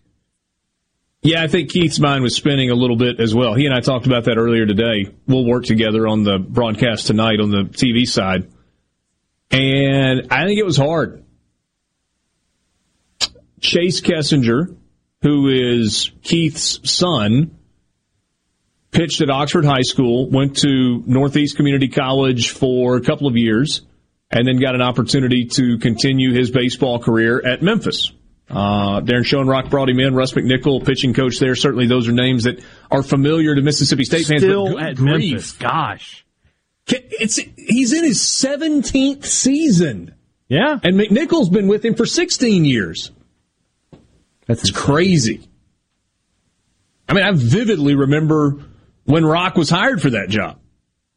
Yeah, 1.21 1.43
I 1.43 1.47
think 1.47 1.71
Keith's 1.71 1.99
mind 1.99 2.23
was 2.23 2.35
spinning 2.35 2.69
a 2.69 2.75
little 2.75 2.95
bit 2.95 3.19
as 3.19 3.35
well. 3.35 3.53
He 3.55 3.65
and 3.65 3.73
I 3.73 3.81
talked 3.81 4.05
about 4.05 4.25
that 4.25 4.37
earlier 4.37 4.65
today. 4.65 5.11
We'll 5.27 5.45
work 5.45 5.65
together 5.65 6.07
on 6.07 6.23
the 6.23 6.37
broadcast 6.37 7.07
tonight 7.07 7.41
on 7.41 7.49
the 7.49 7.63
TV 7.63 8.07
side. 8.07 8.49
And 9.51 10.27
I 10.31 10.45
think 10.45 10.59
it 10.59 10.65
was 10.65 10.77
hard. 10.77 11.25
Chase 13.59 13.99
Kessinger, 13.99 14.77
who 15.21 15.49
is 15.49 16.11
Keith's 16.21 16.89
son, 16.89 17.58
pitched 18.91 19.21
at 19.21 19.29
Oxford 19.29 19.65
High 19.65 19.81
School, 19.81 20.29
went 20.29 20.57
to 20.57 21.03
Northeast 21.05 21.55
Community 21.55 21.87
College 21.87 22.51
for 22.51 22.97
a 22.97 23.01
couple 23.01 23.27
of 23.27 23.37
years, 23.37 23.81
and 24.31 24.47
then 24.47 24.59
got 24.59 24.75
an 24.75 24.81
opportunity 24.81 25.45
to 25.45 25.77
continue 25.79 26.33
his 26.33 26.51
baseball 26.51 26.99
career 26.99 27.41
at 27.45 27.61
Memphis. 27.61 28.11
Uh, 28.49 29.01
Daron 29.01 29.23
Schoenrock 29.23 29.69
brought 29.69 29.89
him 29.89 29.99
in. 29.99 30.15
Russ 30.15 30.33
McNickle, 30.33 30.83
pitching 30.83 31.13
coach 31.13 31.37
there. 31.37 31.55
Certainly, 31.55 31.87
those 31.87 32.07
are 32.07 32.11
names 32.11 32.45
that 32.45 32.63
are 32.89 33.03
familiar 33.03 33.53
to 33.53 33.61
Mississippi 33.61 34.05
State 34.05 34.25
fans. 34.25 34.41
Still 34.41 34.73
but 34.73 34.83
at 34.83 34.95
grief. 34.95 35.31
Memphis. 35.31 35.51
Gosh. 35.53 36.25
It's 36.87 37.39
he's 37.55 37.93
in 37.93 38.03
his 38.03 38.19
seventeenth 38.19 39.23
season. 39.25 40.15
Yeah, 40.47 40.79
and 40.81 40.99
McNickle's 40.99 41.49
been 41.49 41.67
with 41.67 41.85
him 41.85 41.93
for 41.93 42.07
sixteen 42.07 42.65
years. 42.65 43.11
That's 44.47 44.71
crazy. 44.71 45.47
I 47.07 47.13
mean, 47.13 47.23
I 47.23 47.31
vividly 47.33 47.93
remember 47.93 48.65
when 49.09 49.25
Rock 49.25 49.55
was 49.55 49.71
hired 49.71 50.03
for 50.03 50.11
that 50.11 50.29
job. 50.29 50.59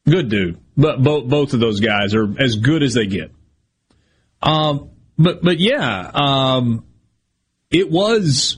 Good 0.09 0.31
dude, 0.31 0.59
but 0.77 1.03
both 1.03 1.29
both 1.29 1.53
of 1.53 1.61
those 1.61 1.81
guys 1.81 2.15
are 2.15 2.27
as 2.41 2.57
good 2.57 2.83
as 2.83 2.95
they 2.95 3.07
get. 3.07 3.31
Um, 4.41 4.91
but 5.19 5.43
but 5.43 5.61
yeah, 5.61 6.11
um, 6.15 6.87
it 7.71 7.91
was. 7.91 8.57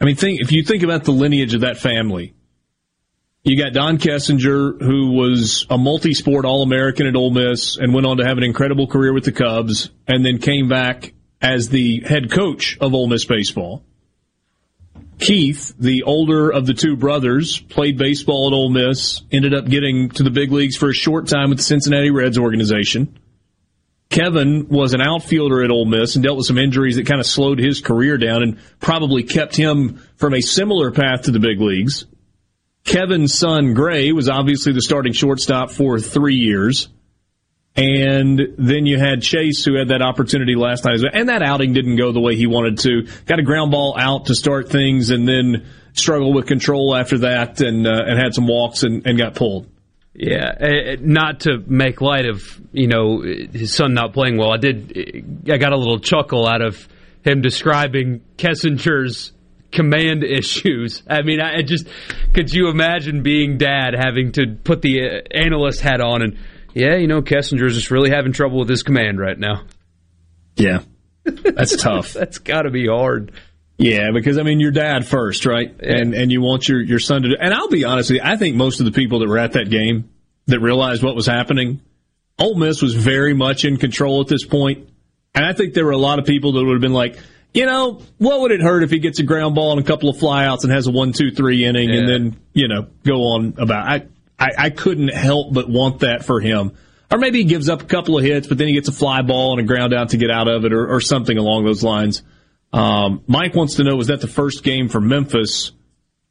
I 0.00 0.04
mean, 0.04 0.16
think 0.16 0.40
if 0.40 0.52
you 0.52 0.62
think 0.62 0.82
about 0.82 1.04
the 1.04 1.10
lineage 1.10 1.54
of 1.54 1.62
that 1.62 1.76
family, 1.78 2.34
you 3.42 3.58
got 3.58 3.72
Don 3.72 3.98
Kessinger, 3.98 4.80
who 4.80 5.12
was 5.12 5.66
a 5.68 5.76
multi-sport 5.76 6.44
All-American 6.44 7.06
at 7.06 7.16
Ole 7.16 7.30
Miss 7.30 7.76
and 7.78 7.92
went 7.92 8.06
on 8.06 8.18
to 8.18 8.24
have 8.24 8.38
an 8.38 8.44
incredible 8.44 8.86
career 8.86 9.12
with 9.12 9.24
the 9.24 9.32
Cubs, 9.32 9.90
and 10.06 10.24
then 10.24 10.38
came 10.38 10.68
back 10.68 11.14
as 11.40 11.68
the 11.68 12.00
head 12.00 12.30
coach 12.30 12.78
of 12.80 12.94
Ole 12.94 13.08
Miss 13.08 13.24
baseball. 13.24 13.84
Keith, 15.24 15.72
the 15.78 16.02
older 16.02 16.50
of 16.50 16.66
the 16.66 16.74
two 16.74 16.96
brothers, 16.96 17.58
played 17.58 17.96
baseball 17.96 18.46
at 18.46 18.52
Ole 18.52 18.68
Miss, 18.68 19.22
ended 19.32 19.54
up 19.54 19.64
getting 19.64 20.10
to 20.10 20.22
the 20.22 20.30
big 20.30 20.52
leagues 20.52 20.76
for 20.76 20.90
a 20.90 20.94
short 20.94 21.28
time 21.28 21.48
with 21.48 21.56
the 21.56 21.64
Cincinnati 21.64 22.10
Reds 22.10 22.36
organization. 22.36 23.18
Kevin 24.10 24.68
was 24.68 24.92
an 24.92 25.00
outfielder 25.00 25.64
at 25.64 25.70
Ole 25.70 25.86
Miss 25.86 26.14
and 26.14 26.22
dealt 26.22 26.36
with 26.36 26.44
some 26.44 26.58
injuries 26.58 26.96
that 26.96 27.06
kind 27.06 27.20
of 27.20 27.26
slowed 27.26 27.58
his 27.58 27.80
career 27.80 28.18
down 28.18 28.42
and 28.42 28.58
probably 28.80 29.22
kept 29.22 29.56
him 29.56 29.98
from 30.16 30.34
a 30.34 30.42
similar 30.42 30.90
path 30.90 31.22
to 31.22 31.30
the 31.30 31.40
big 31.40 31.58
leagues. 31.58 32.04
Kevin's 32.84 33.32
son 33.32 33.74
Grae 33.74 34.12
was 34.12 34.28
obviously 34.28 34.74
the 34.74 34.82
starting 34.82 35.14
shortstop 35.14 35.70
for 35.70 35.98
three 35.98 36.36
years. 36.36 36.90
And 37.76 38.40
then 38.56 38.86
you 38.86 38.98
had 39.00 39.20
Chase, 39.22 39.64
who 39.64 39.76
had 39.76 39.88
that 39.88 40.00
opportunity 40.00 40.54
last 40.54 40.84
night, 40.84 41.00
and 41.12 41.28
that 41.28 41.42
outing 41.42 41.72
didn't 41.72 41.96
go 41.96 42.12
the 42.12 42.20
way 42.20 42.36
he 42.36 42.46
wanted 42.46 42.78
to. 42.80 43.08
Got 43.26 43.40
a 43.40 43.42
ground 43.42 43.72
ball 43.72 43.96
out 43.98 44.26
to 44.26 44.34
start 44.36 44.68
things, 44.68 45.10
and 45.10 45.26
then 45.26 45.66
struggled 45.92 46.36
with 46.36 46.46
control 46.46 46.94
after 46.94 47.18
that, 47.18 47.60
and 47.60 47.84
uh, 47.84 48.04
and 48.06 48.16
had 48.16 48.32
some 48.32 48.46
walks 48.46 48.84
and, 48.84 49.04
and 49.06 49.18
got 49.18 49.34
pulled. 49.34 49.66
Yeah, 50.14 50.54
eh, 50.60 50.96
not 51.00 51.40
to 51.40 51.58
make 51.66 52.00
light 52.00 52.26
of 52.26 52.60
you 52.72 52.86
know 52.86 53.22
his 53.22 53.74
son 53.74 53.94
not 53.94 54.12
playing 54.12 54.36
well. 54.36 54.52
I 54.52 54.58
did. 54.58 55.50
I 55.50 55.56
got 55.56 55.72
a 55.72 55.76
little 55.76 55.98
chuckle 55.98 56.46
out 56.46 56.62
of 56.62 56.86
him 57.24 57.40
describing 57.40 58.20
Kessinger's 58.36 59.32
command 59.72 60.22
issues. 60.24 61.02
I 61.10 61.22
mean, 61.22 61.40
I 61.40 61.62
just 61.62 61.88
could 62.34 62.54
you 62.54 62.68
imagine 62.68 63.24
being 63.24 63.58
dad 63.58 63.94
having 63.98 64.30
to 64.32 64.56
put 64.62 64.82
the 64.82 65.00
uh, 65.00 65.20
analyst 65.32 65.80
hat 65.80 66.00
on 66.00 66.22
and 66.22 66.38
yeah, 66.74 66.96
you 66.96 67.06
know, 67.06 67.22
Kessinger's 67.22 67.74
just 67.74 67.90
really 67.90 68.10
having 68.10 68.32
trouble 68.32 68.58
with 68.58 68.68
his 68.68 68.82
command 68.82 69.18
right 69.18 69.38
now. 69.38 69.62
Yeah, 70.56 70.80
that's 71.24 71.76
tough. 71.76 72.12
that's 72.12 72.38
got 72.38 72.62
to 72.62 72.70
be 72.70 72.86
hard. 72.86 73.32
Yeah, 73.78 74.10
because 74.12 74.38
I 74.38 74.42
mean, 74.42 74.60
your 74.60 74.70
dad 74.70 75.06
first, 75.06 75.46
right? 75.46 75.74
Yeah. 75.82 75.96
And 75.96 76.14
and 76.14 76.30
you 76.30 76.42
want 76.42 76.68
your 76.68 76.80
your 76.80 76.98
son 76.98 77.22
to. 77.22 77.28
Do, 77.30 77.36
and 77.40 77.54
I'll 77.54 77.68
be 77.68 77.84
honest 77.84 78.10
with 78.10 78.18
you, 78.18 78.22
I 78.24 78.36
think 78.36 78.56
most 78.56 78.80
of 78.80 78.86
the 78.86 78.92
people 78.92 79.20
that 79.20 79.28
were 79.28 79.38
at 79.38 79.52
that 79.52 79.70
game 79.70 80.10
that 80.46 80.60
realized 80.60 81.02
what 81.02 81.14
was 81.14 81.26
happening, 81.26 81.80
Ole 82.38 82.56
Miss 82.56 82.82
was 82.82 82.94
very 82.94 83.34
much 83.34 83.64
in 83.64 83.76
control 83.76 84.20
at 84.20 84.28
this 84.28 84.44
point. 84.44 84.78
point, 84.78 84.90
and 85.34 85.44
I 85.44 85.52
think 85.52 85.74
there 85.74 85.84
were 85.84 85.92
a 85.92 85.98
lot 85.98 86.18
of 86.18 86.26
people 86.26 86.52
that 86.52 86.64
would 86.64 86.74
have 86.74 86.82
been 86.82 86.92
like, 86.92 87.18
you 87.52 87.66
know, 87.66 88.02
what 88.18 88.40
would 88.40 88.52
it 88.52 88.60
hurt 88.60 88.82
if 88.82 88.90
he 88.90 88.98
gets 88.98 89.18
a 89.18 89.22
ground 89.22 89.54
ball 89.54 89.72
and 89.72 89.80
a 89.80 89.84
couple 89.84 90.08
of 90.08 90.16
flyouts 90.16 90.64
and 90.64 90.72
has 90.72 90.86
a 90.86 90.90
one, 90.90 91.12
two, 91.12 91.30
three 91.30 91.64
inning, 91.64 91.90
yeah. 91.90 91.98
and 91.98 92.08
then 92.08 92.36
you 92.52 92.68
know 92.68 92.86
go 93.04 93.14
on 93.14 93.54
about. 93.58 93.88
I, 93.88 94.06
I 94.38 94.50
I 94.58 94.70
couldn't 94.70 95.08
help 95.08 95.52
but 95.52 95.68
want 95.68 96.00
that 96.00 96.24
for 96.24 96.40
him. 96.40 96.72
Or 97.10 97.18
maybe 97.18 97.38
he 97.38 97.44
gives 97.44 97.68
up 97.68 97.82
a 97.82 97.84
couple 97.84 98.18
of 98.18 98.24
hits, 98.24 98.46
but 98.46 98.58
then 98.58 98.66
he 98.66 98.74
gets 98.74 98.88
a 98.88 98.92
fly 98.92 99.22
ball 99.22 99.52
and 99.52 99.60
a 99.60 99.64
ground 99.64 99.94
out 99.94 100.10
to 100.10 100.16
get 100.16 100.30
out 100.30 100.48
of 100.48 100.64
it, 100.64 100.72
or, 100.72 100.94
or 100.94 101.00
something 101.00 101.36
along 101.36 101.64
those 101.64 101.84
lines. 101.84 102.22
Um, 102.72 103.22
Mike 103.28 103.54
wants 103.54 103.76
to 103.76 103.84
know, 103.84 103.94
was 103.94 104.08
that 104.08 104.20
the 104.20 104.26
first 104.26 104.64
game 104.64 104.88
for 104.88 105.00
Memphis? 105.00 105.70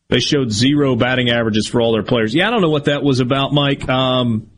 They 0.09 0.19
showed 0.19 0.51
zero 0.51 0.95
batting 0.95 1.29
averages 1.29 1.67
for 1.67 1.79
all 1.79 1.93
their 1.93 2.03
players. 2.03 2.35
Yeah, 2.35 2.47
I 2.47 2.51
don't 2.51 2.61
know 2.61 2.69
what 2.69 2.85
that 2.85 3.01
was 3.01 3.21
about, 3.21 3.53
Mike. 3.53 3.87
Um, 3.87 4.51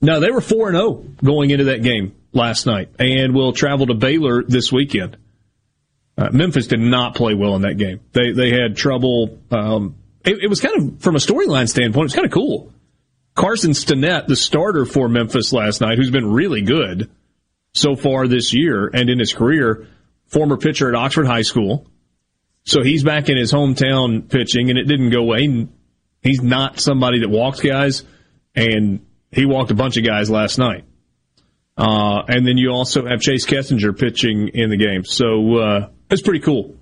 no, 0.00 0.20
they 0.20 0.30
were 0.30 0.40
4 0.40 0.68
and 0.68 0.76
0 0.76 1.04
going 1.22 1.50
into 1.50 1.64
that 1.64 1.82
game 1.82 2.14
last 2.32 2.66
night 2.66 2.88
and 2.98 3.34
will 3.34 3.52
travel 3.52 3.86
to 3.86 3.94
Baylor 3.94 4.42
this 4.42 4.72
weekend. 4.72 5.16
Uh, 6.16 6.30
Memphis 6.32 6.66
did 6.66 6.80
not 6.80 7.14
play 7.14 7.34
well 7.34 7.54
in 7.56 7.62
that 7.62 7.76
game. 7.76 8.00
They 8.12 8.32
they 8.32 8.50
had 8.50 8.76
trouble. 8.76 9.38
Um, 9.52 9.96
it, 10.24 10.42
it, 10.42 10.48
was 10.48 10.60
kind 10.60 10.76
of 10.76 11.00
from 11.00 11.14
a 11.14 11.18
storyline 11.18 11.68
standpoint, 11.68 12.06
it's 12.06 12.14
kind 12.14 12.26
of 12.26 12.32
cool. 12.32 12.72
Carson 13.34 13.72
Stinnett, 13.72 14.26
the 14.26 14.36
starter 14.36 14.84
for 14.84 15.08
Memphis 15.08 15.52
last 15.52 15.80
night, 15.80 15.96
who's 15.96 16.10
been 16.10 16.30
really 16.30 16.62
good 16.62 17.10
so 17.72 17.94
far 17.94 18.26
this 18.26 18.52
year 18.52 18.90
and 18.92 19.08
in 19.08 19.18
his 19.18 19.32
career, 19.32 19.86
former 20.26 20.56
pitcher 20.56 20.88
at 20.88 20.94
Oxford 20.94 21.26
High 21.26 21.42
School. 21.42 21.86
So 22.64 22.82
he's 22.82 23.04
back 23.04 23.28
in 23.28 23.36
his 23.36 23.52
hometown 23.52 24.28
pitching, 24.28 24.70
and 24.70 24.78
it 24.78 24.84
didn't 24.84 25.10
go 25.10 25.20
away. 25.20 25.68
He's 26.22 26.42
not 26.42 26.80
somebody 26.80 27.20
that 27.20 27.30
walks 27.30 27.60
guys, 27.60 28.04
and 28.54 29.06
he 29.30 29.46
walked 29.46 29.70
a 29.70 29.74
bunch 29.74 29.96
of 29.96 30.04
guys 30.04 30.28
last 30.28 30.58
night. 30.58 30.84
Uh, 31.78 32.22
and 32.26 32.46
then 32.46 32.58
you 32.58 32.70
also 32.70 33.06
have 33.06 33.20
Chase 33.20 33.46
Kessinger 33.46 33.96
pitching 33.96 34.50
in 34.52 34.68
the 34.68 34.76
game. 34.76 35.04
So 35.04 35.56
uh, 35.56 35.88
it's 36.10 36.22
pretty 36.22 36.40
cool. 36.40 36.76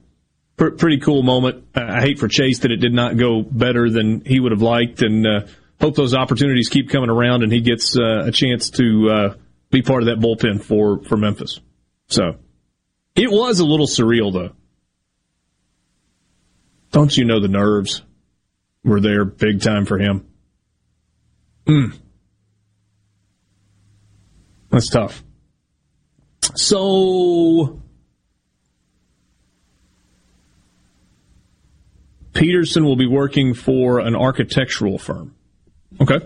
P- 0.57 0.71
pretty 0.71 1.01
cool 1.01 1.23
moment. 1.23 1.67
I 1.75 2.01
hate 2.01 2.19
for 2.19 2.29
Chase 2.29 2.61
that 2.61 2.73
it 2.73 2.79
did 2.79 2.95
not 2.95 3.17
go 3.19 3.43
better 3.43 3.91
than 3.91 4.25
he 4.25 4.41
would 4.41 4.53
have 4.53 4.63
liked, 4.63 5.03
and 5.03 5.27
uh, 5.27 5.41
hope 5.81 5.95
those 5.95 6.15
opportunities 6.15 6.69
keep 6.69 6.91
coming 6.91 7.11
around 7.11 7.43
and 7.43 7.53
he 7.53 7.61
gets 7.61 7.97
uh, 7.97 8.25
a 8.27 8.33
chance 8.33 8.71
to 8.71 9.11
uh, 9.11 9.35
be 9.71 9.83
part 9.83 10.03
of 10.03 10.07
that 10.07 10.19
bullpen 10.19 10.63
for, 10.63 11.03
for 11.05 11.17
Memphis. 11.17 11.61
So 12.09 12.37
it 13.15 13.31
was 13.31 13.61
a 13.61 13.65
little 13.65 13.87
surreal, 13.87 14.33
though. 14.33 14.53
Don't 16.93 17.17
you 17.17 17.25
know 17.25 17.41
the 17.41 17.49
nerves 17.49 18.03
were 18.85 19.01
there 19.01 19.25
big 19.25 19.61
time 19.61 19.85
for 19.85 19.99
him? 19.99 20.27
Mm. 21.67 21.95
That's 24.71 24.89
tough. 24.89 25.23
So 26.55 27.83
Peterson 32.33 32.85
will 32.85 32.97
be 32.97 33.07
working 33.07 33.55
for 33.55 33.99
an 33.99 34.15
architectural 34.15 34.99
firm. 34.99 35.36
Okay. 36.01 36.19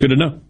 Good 0.00 0.08
to 0.08 0.16
know. 0.16 0.40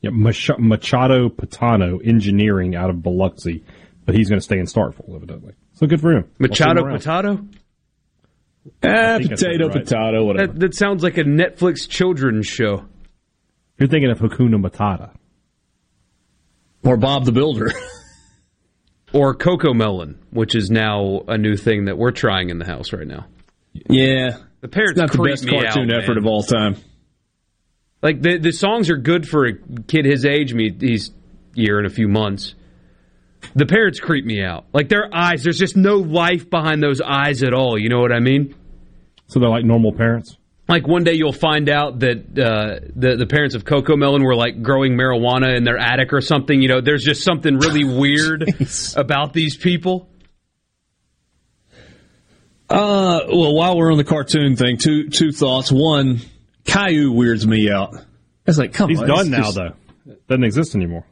Yeah, 0.00 0.10
Mach- 0.12 0.58
Machado 0.58 1.28
Patano 1.28 2.06
Engineering 2.06 2.76
out 2.76 2.90
of 2.90 3.02
Biloxi, 3.02 3.64
but 4.04 4.14
he's 4.14 4.28
going 4.28 4.38
to 4.38 4.44
stay 4.44 4.58
in 4.58 4.66
Starkville, 4.66 5.14
evidently. 5.16 5.54
So 5.74 5.86
good 5.86 6.00
for 6.00 6.12
him. 6.12 6.30
Machado 6.38 6.84
Potato? 6.84 7.46
Eh, 8.82 9.18
potato, 9.18 9.68
right. 9.68 9.72
potato, 9.72 10.24
whatever. 10.24 10.52
That, 10.52 10.60
that, 10.60 10.74
sounds 10.74 11.02
like 11.02 11.18
a 11.18 11.24
Netflix 11.24 11.88
children's 11.88 12.46
show. 12.46 12.84
You're 13.78 13.88
thinking 13.88 14.10
of 14.10 14.18
Hakuna 14.18 14.60
Matata. 14.60 15.10
Or 16.82 16.96
Bob 16.96 17.24
the 17.24 17.32
Builder. 17.32 17.70
or 19.12 19.36
Cocomelon, 19.36 20.16
which 20.30 20.54
is 20.54 20.70
now 20.70 21.22
a 21.28 21.38
new 21.38 21.56
thing 21.56 21.84
that 21.84 21.96
we're 21.96 22.10
trying 22.10 22.50
in 22.50 22.58
the 22.58 22.66
house 22.66 22.92
right 22.92 23.06
now. 23.06 23.26
Yeah. 23.88 24.38
The 24.66 24.70
parents 24.72 25.00
it's 25.00 25.12
not 25.12 25.12
the 25.12 25.28
best 25.28 25.48
cartoon 25.48 25.92
out, 25.92 26.02
effort 26.02 26.14
man. 26.14 26.18
of 26.18 26.26
all 26.26 26.42
time. 26.42 26.74
Like 28.02 28.20
the 28.20 28.38
the 28.38 28.50
songs 28.50 28.90
are 28.90 28.96
good 28.96 29.28
for 29.28 29.46
a 29.46 29.52
kid 29.86 30.04
his 30.04 30.24
age. 30.24 30.52
Me, 30.52 30.76
he's 30.76 31.12
year 31.54 31.78
in 31.78 31.86
a 31.86 31.88
few 31.88 32.08
months. 32.08 32.56
The 33.54 33.64
parents 33.64 34.00
creep 34.00 34.24
me 34.24 34.42
out. 34.42 34.64
Like 34.72 34.88
their 34.88 35.08
eyes, 35.14 35.44
there's 35.44 35.58
just 35.58 35.76
no 35.76 35.98
life 35.98 36.50
behind 36.50 36.82
those 36.82 37.00
eyes 37.00 37.44
at 37.44 37.54
all. 37.54 37.78
You 37.78 37.88
know 37.88 38.00
what 38.00 38.10
I 38.10 38.18
mean? 38.18 38.56
So 39.28 39.38
they're 39.38 39.48
like 39.48 39.64
normal 39.64 39.92
parents. 39.92 40.36
Like 40.68 40.88
one 40.88 41.04
day 41.04 41.12
you'll 41.12 41.32
find 41.32 41.68
out 41.68 42.00
that 42.00 42.16
uh, 42.36 42.88
the 42.96 43.14
the 43.14 43.26
parents 43.26 43.54
of 43.54 43.62
Cocomelon 43.62 44.24
were 44.24 44.34
like 44.34 44.62
growing 44.62 44.94
marijuana 44.94 45.56
in 45.56 45.62
their 45.62 45.78
attic 45.78 46.12
or 46.12 46.20
something. 46.20 46.60
You 46.60 46.66
know, 46.66 46.80
there's 46.80 47.04
just 47.04 47.22
something 47.22 47.58
really 47.58 47.84
weird 48.00 48.52
about 48.96 49.32
these 49.32 49.56
people. 49.56 50.08
Uh, 52.68 53.20
well, 53.28 53.54
while 53.54 53.76
we're 53.76 53.92
on 53.92 53.98
the 53.98 54.04
cartoon 54.04 54.56
thing, 54.56 54.76
two 54.76 55.08
two 55.08 55.30
thoughts. 55.30 55.70
One, 55.70 56.20
Caillou 56.64 57.12
weirds 57.12 57.46
me 57.46 57.70
out. 57.70 57.94
It's 58.46 58.58
like, 58.58 58.72
come 58.72 58.90
He's 58.90 59.00
on. 59.00 59.08
He's 59.08 59.16
done 59.16 59.30
now, 59.30 59.42
just... 59.42 59.56
though. 59.56 59.72
Doesn't 60.28 60.44
exist 60.44 60.74
anymore. 60.74 61.04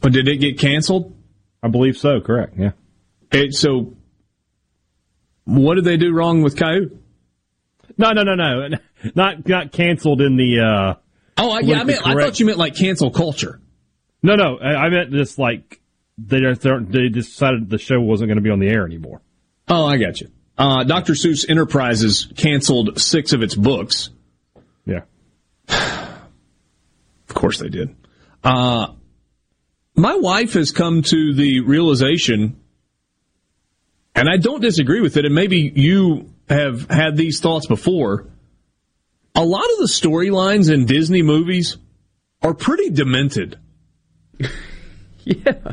But 0.00 0.12
did 0.12 0.28
it 0.28 0.36
get 0.36 0.58
canceled? 0.58 1.14
I 1.62 1.68
believe 1.68 1.96
so. 1.96 2.20
Correct. 2.20 2.54
Yeah. 2.56 2.72
It, 3.32 3.54
so, 3.54 3.94
what 5.44 5.74
did 5.74 5.84
they 5.84 5.96
do 5.96 6.12
wrong 6.12 6.42
with 6.42 6.56
Caillou? 6.56 6.98
No, 7.98 8.12
no, 8.12 8.22
no, 8.22 8.34
no. 8.34 8.68
Not 9.14 9.46
not 9.46 9.70
canceled 9.70 10.20
in 10.20 10.36
the. 10.36 10.58
Uh, 10.58 10.94
oh, 11.36 11.50
I, 11.52 11.60
yeah. 11.60 11.80
I 11.80 11.84
mean, 11.84 11.98
I 12.04 12.14
thought 12.14 12.40
you 12.40 12.46
meant 12.46 12.58
like 12.58 12.74
cancel 12.74 13.12
culture. 13.12 13.60
No, 14.24 14.34
no. 14.34 14.58
I, 14.58 14.74
I 14.74 14.88
meant 14.88 15.12
just 15.12 15.38
like 15.38 15.80
they 16.18 16.40
they 16.40 17.08
decided 17.08 17.70
the 17.70 17.78
show 17.78 18.00
wasn't 18.00 18.28
going 18.28 18.38
to 18.38 18.42
be 18.42 18.50
on 18.50 18.58
the 18.58 18.66
air 18.66 18.84
anymore. 18.84 19.22
Oh, 19.68 19.86
I 19.86 19.98
got 19.98 20.20
you. 20.20 20.30
Uh, 20.56 20.84
Dr. 20.84 21.12
Seuss 21.12 21.48
Enterprises 21.48 22.32
canceled 22.36 23.00
six 23.00 23.32
of 23.32 23.42
its 23.42 23.54
books. 23.54 24.10
Yeah. 24.84 25.02
of 25.68 27.34
course 27.34 27.58
they 27.58 27.68
did. 27.68 27.94
Uh, 28.42 28.94
my 29.94 30.16
wife 30.16 30.54
has 30.54 30.72
come 30.72 31.02
to 31.02 31.34
the 31.34 31.60
realization, 31.60 32.60
and 34.14 34.28
I 34.28 34.36
don't 34.36 34.60
disagree 34.60 35.00
with 35.00 35.16
it, 35.16 35.24
and 35.24 35.34
maybe 35.34 35.72
you 35.74 36.32
have 36.48 36.88
had 36.88 37.16
these 37.16 37.40
thoughts 37.40 37.66
before. 37.66 38.26
A 39.34 39.44
lot 39.44 39.64
of 39.64 39.78
the 39.78 39.88
storylines 39.88 40.72
in 40.72 40.86
Disney 40.86 41.22
movies 41.22 41.76
are 42.42 42.54
pretty 42.54 42.90
demented. 42.90 43.58
yeah. 45.24 45.72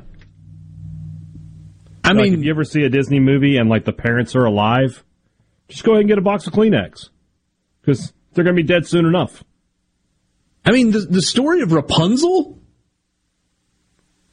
I 2.05 2.13
like, 2.13 2.31
mean, 2.31 2.39
if 2.39 2.45
you 2.45 2.51
ever 2.51 2.63
see 2.63 2.83
a 2.83 2.89
Disney 2.89 3.19
movie 3.19 3.57
and 3.57 3.69
like 3.69 3.85
the 3.85 3.93
parents 3.93 4.35
are 4.35 4.45
alive, 4.45 5.03
just 5.67 5.83
go 5.83 5.93
ahead 5.93 6.01
and 6.01 6.09
get 6.09 6.17
a 6.17 6.21
box 6.21 6.45
of 6.47 6.53
Kleenex 6.53 7.09
because 7.81 8.13
they're 8.33 8.43
going 8.43 8.55
to 8.55 8.61
be 8.61 8.67
dead 8.67 8.87
soon 8.87 9.05
enough. 9.05 9.43
I 10.63 10.71
mean, 10.71 10.91
the, 10.91 10.99
the 10.99 11.21
story 11.21 11.61
of 11.61 11.71
Rapunzel. 11.71 12.59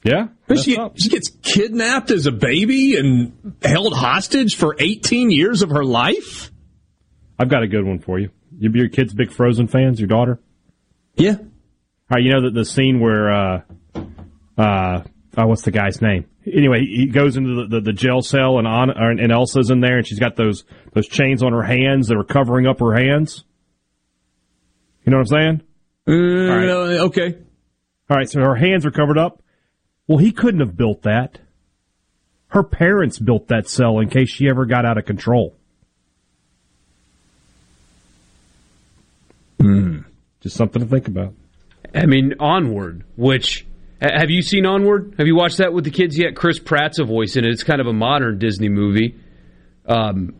Yeah, 0.05 0.29
she, 0.57 0.77
she 0.97 1.09
gets 1.11 1.31
kidnapped 1.43 2.11
as 2.11 2.27
a 2.27 2.33
baby 2.33 2.97
and 2.97 3.55
held 3.63 3.95
hostage 3.95 4.57
for 4.57 4.75
18 4.77 5.31
years 5.31 5.63
of 5.63 5.71
her 5.71 5.85
life. 5.85 6.51
I've 7.39 7.49
got 7.49 7.63
a 7.63 7.69
good 7.69 7.85
one 7.85 8.01
for 8.01 8.19
you. 8.19 8.31
You, 8.59 8.71
your 8.75 8.89
kids 8.89 9.15
big 9.15 9.31
Frozen 9.31 9.69
fans? 9.69 10.01
Your 10.01 10.09
daughter? 10.09 10.41
Yeah. 11.15 11.37
All 11.39 11.47
right. 12.11 12.23
You 12.23 12.33
know 12.33 12.43
that 12.43 12.55
the 12.55 12.65
scene 12.65 12.99
where 12.99 13.31
uh, 13.33 13.61
uh, 14.59 15.03
oh, 15.37 15.47
what's 15.47 15.63
the 15.63 15.71
guy's 15.71 16.01
name? 16.03 16.27
anyway, 16.47 16.81
he 16.81 17.07
goes 17.07 17.37
into 17.37 17.63
the, 17.63 17.77
the, 17.77 17.81
the 17.81 17.93
jail 17.93 18.23
cell 18.23 18.59
and 18.59 18.67
on 18.67 18.91
and 18.91 19.33
Elsa's 19.33 19.71
in 19.71 19.81
there, 19.81 19.99
and 19.99 20.07
she's 20.07 20.19
got 20.19 20.37
those 20.37 20.65
those 20.93 21.07
chains 21.09 21.43
on 21.43 21.53
her 21.53 21.63
hands 21.63 22.09
that 22.09 22.17
are 22.17 22.25
covering 22.25 22.67
up 22.67 22.81
her 22.81 22.95
hands. 22.95 23.45
You 25.05 25.11
know 25.11 25.19
what 25.19 25.33
I'm 25.33 25.39
saying? 25.39 25.63
Uh, 26.07 26.53
All 26.53 26.59
right. 26.59 27.01
Okay. 27.01 27.39
All 28.11 28.17
right. 28.17 28.29
So 28.29 28.41
her 28.41 28.55
hands 28.55 28.87
are 28.87 28.91
covered 28.91 29.19
up. 29.19 29.43
Well, 30.07 30.19
he 30.19 30.33
couldn't 30.33 30.61
have 30.61 30.77
built 30.77 31.03
that. 31.03 31.39
Her 32.49 32.63
parents 32.63 33.19
built 33.19 33.49
that 33.49 33.69
cell 33.69 33.99
in 33.99 34.11
case 34.11 34.29
she 34.31 34.49
ever 34.49 34.67
got 34.67 34.85
out 34.85 34.99
of 34.99 35.07
control. 35.07 35.57
Hmm. 39.59 40.01
Just 40.41 40.57
something 40.57 40.83
to 40.83 40.89
think 40.89 41.09
about. 41.09 41.35
I 41.95 42.07
mean, 42.07 42.35
onward, 42.41 43.05
which 43.17 43.65
have 44.03 44.31
you 44.31 44.43
seen 44.43 44.67
Onward? 44.67 45.15
Have 45.19 45.27
you 45.27 45.37
watched 45.37 45.59
that 45.59 45.73
with 45.73 45.85
the 45.85 45.91
kids 45.91 46.19
yet? 46.19 46.35
Chris 46.35 46.59
Pratt's 46.59 46.99
a 46.99 47.05
voice 47.05 47.37
in 47.37 47.45
it. 47.45 47.51
It's 47.51 47.63
kind 47.63 47.81
of 47.81 47.87
a 47.87 47.93
modern 47.93 48.39
Disney 48.39 48.69
movie. 48.69 49.17
Um, 49.87 50.35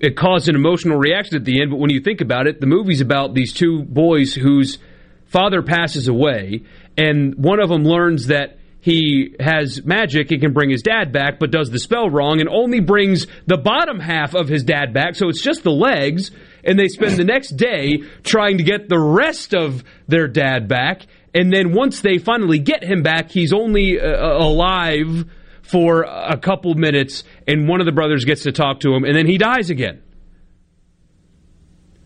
it 0.00 0.16
caused 0.16 0.48
an 0.48 0.56
emotional 0.56 0.98
reaction 0.98 1.36
at 1.36 1.44
the 1.44 1.60
end, 1.60 1.70
but 1.70 1.78
when 1.78 1.90
you 1.90 2.00
think 2.00 2.20
about 2.20 2.46
it, 2.46 2.60
the 2.60 2.66
movie's 2.66 3.00
about 3.00 3.34
these 3.34 3.52
two 3.52 3.82
boys 3.82 4.34
whose 4.34 4.78
father 5.26 5.62
passes 5.62 6.08
away, 6.08 6.64
and 6.96 7.34
one 7.36 7.60
of 7.60 7.68
them 7.68 7.84
learns 7.84 8.26
that 8.26 8.58
he 8.86 9.34
has 9.40 9.84
magic 9.84 10.30
and 10.30 10.40
can 10.40 10.52
bring 10.52 10.70
his 10.70 10.80
dad 10.80 11.10
back, 11.10 11.40
but 11.40 11.50
does 11.50 11.70
the 11.70 11.78
spell 11.80 12.08
wrong 12.08 12.38
and 12.38 12.48
only 12.48 12.78
brings 12.78 13.26
the 13.44 13.56
bottom 13.56 13.98
half 13.98 14.32
of 14.36 14.46
his 14.46 14.62
dad 14.62 14.94
back. 14.94 15.16
So 15.16 15.28
it's 15.28 15.42
just 15.42 15.64
the 15.64 15.72
legs. 15.72 16.30
And 16.62 16.78
they 16.78 16.86
spend 16.86 17.16
the 17.16 17.24
next 17.24 17.56
day 17.56 18.04
trying 18.22 18.58
to 18.58 18.62
get 18.62 18.88
the 18.88 18.98
rest 18.98 19.56
of 19.56 19.82
their 20.06 20.28
dad 20.28 20.68
back. 20.68 21.02
And 21.36 21.52
then 21.52 21.74
once 21.74 22.00
they 22.00 22.16
finally 22.16 22.58
get 22.58 22.82
him 22.82 23.02
back, 23.02 23.30
he's 23.30 23.52
only 23.52 24.00
uh, 24.00 24.38
alive 24.38 25.26
for 25.60 26.04
a 26.04 26.38
couple 26.38 26.74
minutes, 26.74 27.24
and 27.46 27.68
one 27.68 27.80
of 27.80 27.86
the 27.86 27.92
brothers 27.92 28.24
gets 28.24 28.44
to 28.44 28.52
talk 28.52 28.80
to 28.80 28.94
him, 28.94 29.04
and 29.04 29.14
then 29.14 29.26
he 29.26 29.36
dies 29.36 29.68
again. 29.68 30.02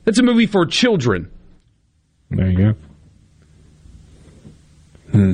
That's 0.05 0.19
a 0.19 0.25
movie 0.25 0.47
for 0.47 0.67
children. 0.67 1.31
There 2.31 2.51
you 2.51 2.59
go. 2.59 2.75
Hmm. 5.13 5.33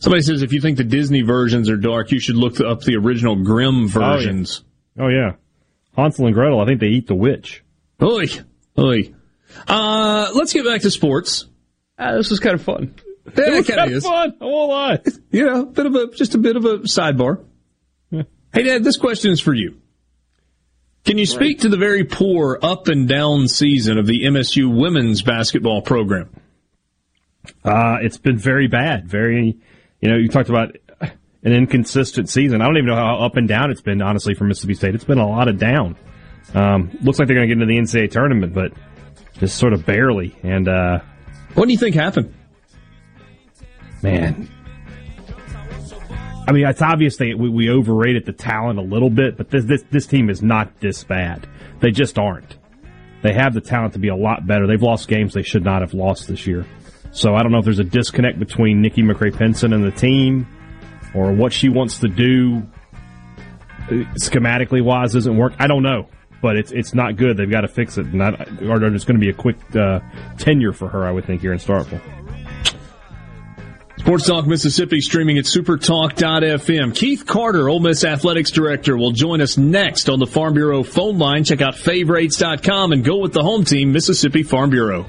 Somebody 0.00 0.22
says 0.22 0.42
if 0.42 0.52
you 0.52 0.60
think 0.60 0.76
the 0.76 0.84
Disney 0.84 1.22
versions 1.22 1.70
are 1.70 1.76
dark, 1.76 2.10
you 2.10 2.18
should 2.18 2.36
look 2.36 2.60
up 2.60 2.80
the 2.80 2.96
original 2.96 3.36
Grimm 3.44 3.86
versions. 3.86 4.64
Oh 4.98 5.06
yeah, 5.06 5.16
oh, 5.16 5.28
yeah. 5.28 5.32
Hansel 6.02 6.26
and 6.26 6.34
Gretel. 6.34 6.60
I 6.60 6.66
think 6.66 6.80
they 6.80 6.88
eat 6.88 7.06
the 7.06 7.14
witch. 7.14 7.62
Oi, 8.02 8.26
oi. 8.76 9.14
Uh, 9.68 10.30
let's 10.34 10.52
get 10.52 10.64
back 10.64 10.80
to 10.80 10.90
sports. 10.90 11.46
Ah, 11.98 12.12
this 12.12 12.30
was 12.30 12.40
kind 12.40 12.54
of 12.54 12.62
fun. 12.62 12.94
Yeah, 13.36 13.44
it 13.46 13.52
was 13.58 13.66
kind 13.66 13.92
of 13.92 14.02
fun. 14.02 14.36
I 14.40 14.44
won't 14.44 14.70
lie. 14.70 15.02
You 15.30 15.44
know, 15.44 15.64
bit 15.66 15.84
of 15.84 15.94
a 15.94 16.06
just 16.08 16.34
a 16.34 16.38
bit 16.38 16.56
of 16.56 16.64
a 16.64 16.78
sidebar. 16.78 17.44
Yeah. 18.10 18.22
Hey, 18.50 18.62
Dad, 18.62 18.82
this 18.82 18.96
question 18.96 19.30
is 19.30 19.40
for 19.40 19.52
you. 19.52 19.78
Can 21.04 21.18
you 21.18 21.26
speak 21.26 21.60
to 21.60 21.68
the 21.68 21.76
very 21.76 22.04
poor 22.04 22.58
up 22.62 22.88
and 22.88 23.06
down 23.06 23.46
season 23.46 23.98
of 23.98 24.06
the 24.06 24.24
MSU 24.24 24.74
women's 24.74 25.20
basketball 25.20 25.82
program? 25.82 26.30
Uh, 27.62 27.98
it's 28.00 28.16
been 28.16 28.38
very 28.38 28.68
bad. 28.68 29.06
Very, 29.06 29.58
you 30.00 30.08
know, 30.10 30.16
you 30.16 30.28
talked 30.28 30.48
about 30.48 30.76
an 31.00 31.52
inconsistent 31.52 32.28
season. 32.28 32.60
I 32.62 32.64
don't 32.64 32.78
even 32.78 32.88
know 32.88 32.96
how 32.96 33.18
up 33.18 33.36
and 33.36 33.46
down 33.46 33.70
it's 33.70 33.80
been, 33.80 34.00
honestly, 34.02 34.34
for 34.34 34.44
Mississippi 34.44 34.74
State. 34.74 34.94
It's 34.94 35.04
been 35.04 35.18
a 35.18 35.28
lot 35.28 35.48
of 35.48 35.58
down. 35.58 35.96
Um, 36.54 36.90
looks 37.02 37.18
like 37.18 37.28
they're 37.28 37.36
going 37.36 37.48
to 37.48 37.54
get 37.54 37.62
into 37.62 37.66
the 37.66 37.78
NCAA 37.78 38.10
tournament, 38.10 38.54
but 38.54 38.72
just 39.34 39.56
sort 39.56 39.72
of 39.72 39.84
barely. 39.84 40.36
And 40.42 40.68
uh, 40.68 41.00
what 41.54 41.66
do 41.66 41.72
you 41.72 41.78
think 41.78 41.94
happened? 41.94 42.34
Man, 44.02 44.48
I 46.48 46.52
mean, 46.52 46.66
it's 46.66 46.80
obvious 46.80 47.18
that 47.18 47.36
we, 47.38 47.50
we 47.50 47.68
overrated 47.68 48.24
the 48.24 48.32
talent 48.32 48.78
a 48.78 48.82
little 48.82 49.10
bit, 49.10 49.36
but 49.36 49.50
this, 49.50 49.64
this 49.66 49.82
this 49.90 50.06
team 50.06 50.30
is 50.30 50.42
not 50.42 50.80
this 50.80 51.04
bad. 51.04 51.46
They 51.80 51.90
just 51.90 52.18
aren't. 52.18 52.56
They 53.22 53.34
have 53.34 53.52
the 53.52 53.60
talent 53.60 53.92
to 53.94 53.98
be 53.98 54.08
a 54.08 54.16
lot 54.16 54.46
better. 54.46 54.66
They've 54.66 54.80
lost 54.80 55.08
games 55.08 55.34
they 55.34 55.42
should 55.42 55.64
not 55.64 55.82
have 55.82 55.92
lost 55.92 56.26
this 56.26 56.46
year. 56.46 56.64
So 57.10 57.34
I 57.34 57.42
don't 57.42 57.52
know 57.52 57.58
if 57.58 57.64
there's 57.64 57.80
a 57.80 57.84
disconnect 57.84 58.38
between 58.38 58.80
Nikki 58.80 59.02
McCray-Penson 59.02 59.72
and 59.72 59.84
the 59.84 59.90
team, 59.90 60.46
or 61.14 61.32
what 61.32 61.52
she 61.52 61.68
wants 61.68 61.98
to 61.98 62.08
do 62.08 62.62
uh, 63.88 64.04
schematically 64.18 64.82
wise 64.82 65.12
doesn't 65.12 65.36
work. 65.36 65.54
I 65.58 65.66
don't 65.66 65.82
know, 65.82 66.08
but 66.40 66.56
it's 66.56 66.72
it's 66.72 66.94
not 66.94 67.16
good. 67.16 67.36
They've 67.36 67.50
got 67.50 67.62
to 67.62 67.68
fix 67.68 67.98
it, 67.98 68.12
not, 68.12 68.40
or 68.62 68.78
there's 68.78 69.04
going 69.04 69.18
to 69.18 69.24
be 69.24 69.30
a 69.30 69.34
quick 69.34 69.56
uh, 69.74 70.00
tenure 70.38 70.72
for 70.72 70.88
her. 70.88 71.04
I 71.04 71.10
would 71.10 71.24
think 71.24 71.40
here 71.40 71.52
in 71.52 71.58
Starkville. 71.58 72.00
Sports 73.98 74.26
Talk 74.26 74.46
Mississippi 74.46 75.00
streaming 75.00 75.38
at 75.38 75.44
supertalk.fm. 75.44 76.94
Keith 76.94 77.26
Carter, 77.26 77.68
Ole 77.68 77.80
Miss 77.80 78.04
Athletics 78.04 78.50
Director, 78.50 78.96
will 78.96 79.10
join 79.10 79.40
us 79.40 79.58
next 79.58 80.08
on 80.08 80.18
the 80.18 80.26
Farm 80.26 80.54
Bureau 80.54 80.82
phone 80.82 81.18
line. 81.18 81.44
Check 81.44 81.60
out 81.60 81.74
favorites.com 81.74 82.92
and 82.92 83.04
go 83.04 83.18
with 83.18 83.32
the 83.32 83.42
home 83.42 83.64
team, 83.64 83.92
Mississippi 83.92 84.44
Farm 84.44 84.70
Bureau. 84.70 85.04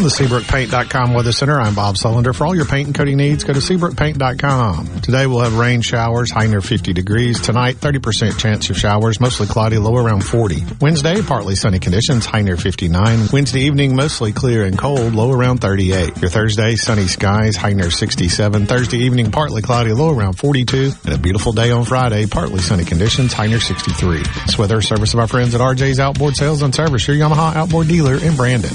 From 0.00 0.08
the 0.08 0.14
SeabrookPaint.com 0.14 1.12
Weather 1.12 1.30
Center, 1.30 1.60
I'm 1.60 1.74
Bob 1.74 1.94
Sullender. 1.94 2.34
For 2.34 2.46
all 2.46 2.56
your 2.56 2.64
paint 2.64 2.86
and 2.86 2.94
coating 2.96 3.18
needs, 3.18 3.44
go 3.44 3.52
to 3.52 3.58
SeabrookPaint.com. 3.58 5.02
Today 5.02 5.26
we'll 5.26 5.40
have 5.40 5.58
rain 5.58 5.82
showers, 5.82 6.30
high 6.30 6.46
near 6.46 6.62
50 6.62 6.94
degrees. 6.94 7.38
Tonight, 7.38 7.76
30% 7.76 8.38
chance 8.38 8.70
of 8.70 8.78
showers, 8.78 9.20
mostly 9.20 9.46
cloudy, 9.46 9.76
low 9.76 9.94
around 9.94 10.24
40. 10.24 10.64
Wednesday, 10.80 11.20
partly 11.20 11.54
sunny 11.54 11.78
conditions, 11.80 12.24
high 12.24 12.40
near 12.40 12.56
59. 12.56 13.28
Wednesday 13.30 13.60
evening, 13.60 13.94
mostly 13.94 14.32
clear 14.32 14.64
and 14.64 14.78
cold, 14.78 15.14
low 15.14 15.32
around 15.32 15.58
38. 15.58 16.16
Your 16.16 16.30
Thursday, 16.30 16.76
sunny 16.76 17.06
skies, 17.06 17.56
high 17.56 17.74
near 17.74 17.90
67. 17.90 18.64
Thursday 18.64 19.00
evening, 19.00 19.30
partly 19.30 19.60
cloudy, 19.60 19.92
low 19.92 20.16
around 20.16 20.38
42. 20.38 20.92
And 21.04 21.14
a 21.14 21.18
beautiful 21.18 21.52
day 21.52 21.72
on 21.72 21.84
Friday, 21.84 22.24
partly 22.24 22.60
sunny 22.60 22.86
conditions, 22.86 23.34
high 23.34 23.48
near 23.48 23.60
63. 23.60 24.22
This 24.46 24.56
weather 24.56 24.80
service 24.80 25.12
of 25.12 25.20
our 25.20 25.28
friends 25.28 25.54
at 25.54 25.60
RJ's 25.60 26.00
Outboard 26.00 26.36
Sales 26.36 26.62
and 26.62 26.74
Service, 26.74 27.06
your 27.06 27.18
Yamaha 27.18 27.54
outboard 27.54 27.88
dealer 27.88 28.14
in 28.14 28.34
Brandon. 28.34 28.74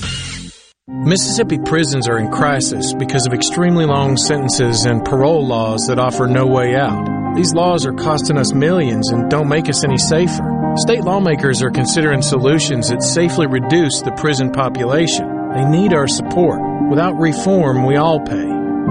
Mississippi 0.87 1.57
prisons 1.57 2.07
are 2.07 2.19
in 2.19 2.29
crisis 2.29 2.93
because 2.93 3.25
of 3.25 3.33
extremely 3.33 3.85
long 3.85 4.15
sentences 4.17 4.85
and 4.85 5.03
parole 5.03 5.43
laws 5.43 5.87
that 5.87 5.97
offer 5.97 6.27
no 6.27 6.45
way 6.45 6.75
out. 6.75 7.35
These 7.35 7.55
laws 7.55 7.87
are 7.87 7.93
costing 7.93 8.37
us 8.37 8.53
millions 8.53 9.09
and 9.09 9.27
don't 9.27 9.49
make 9.49 9.67
us 9.67 9.83
any 9.83 9.97
safer. 9.97 10.73
State 10.77 11.01
lawmakers 11.01 11.63
are 11.63 11.71
considering 11.71 12.21
solutions 12.21 12.89
that 12.89 13.01
safely 13.01 13.47
reduce 13.47 14.01
the 14.01 14.11
prison 14.11 14.51
population. 14.51 15.27
They 15.55 15.65
need 15.65 15.91
our 15.91 16.07
support. 16.07 16.59
Without 16.91 17.17
reform, 17.17 17.87
we 17.87 17.95
all 17.95 18.19
pay 18.19 18.45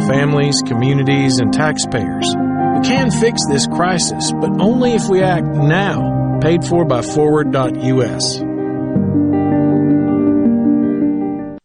families, 0.09 0.62
communities, 0.66 1.39
and 1.39 1.53
taxpayers. 1.53 2.27
We 2.27 2.89
can 2.89 3.12
fix 3.12 3.43
this 3.49 3.69
crisis, 3.69 4.33
but 4.33 4.61
only 4.61 4.95
if 4.95 5.09
we 5.09 5.23
act 5.23 5.47
now. 5.47 6.41
Paid 6.41 6.65
for 6.65 6.85
by 6.85 7.03
Forward.us. 7.03 8.41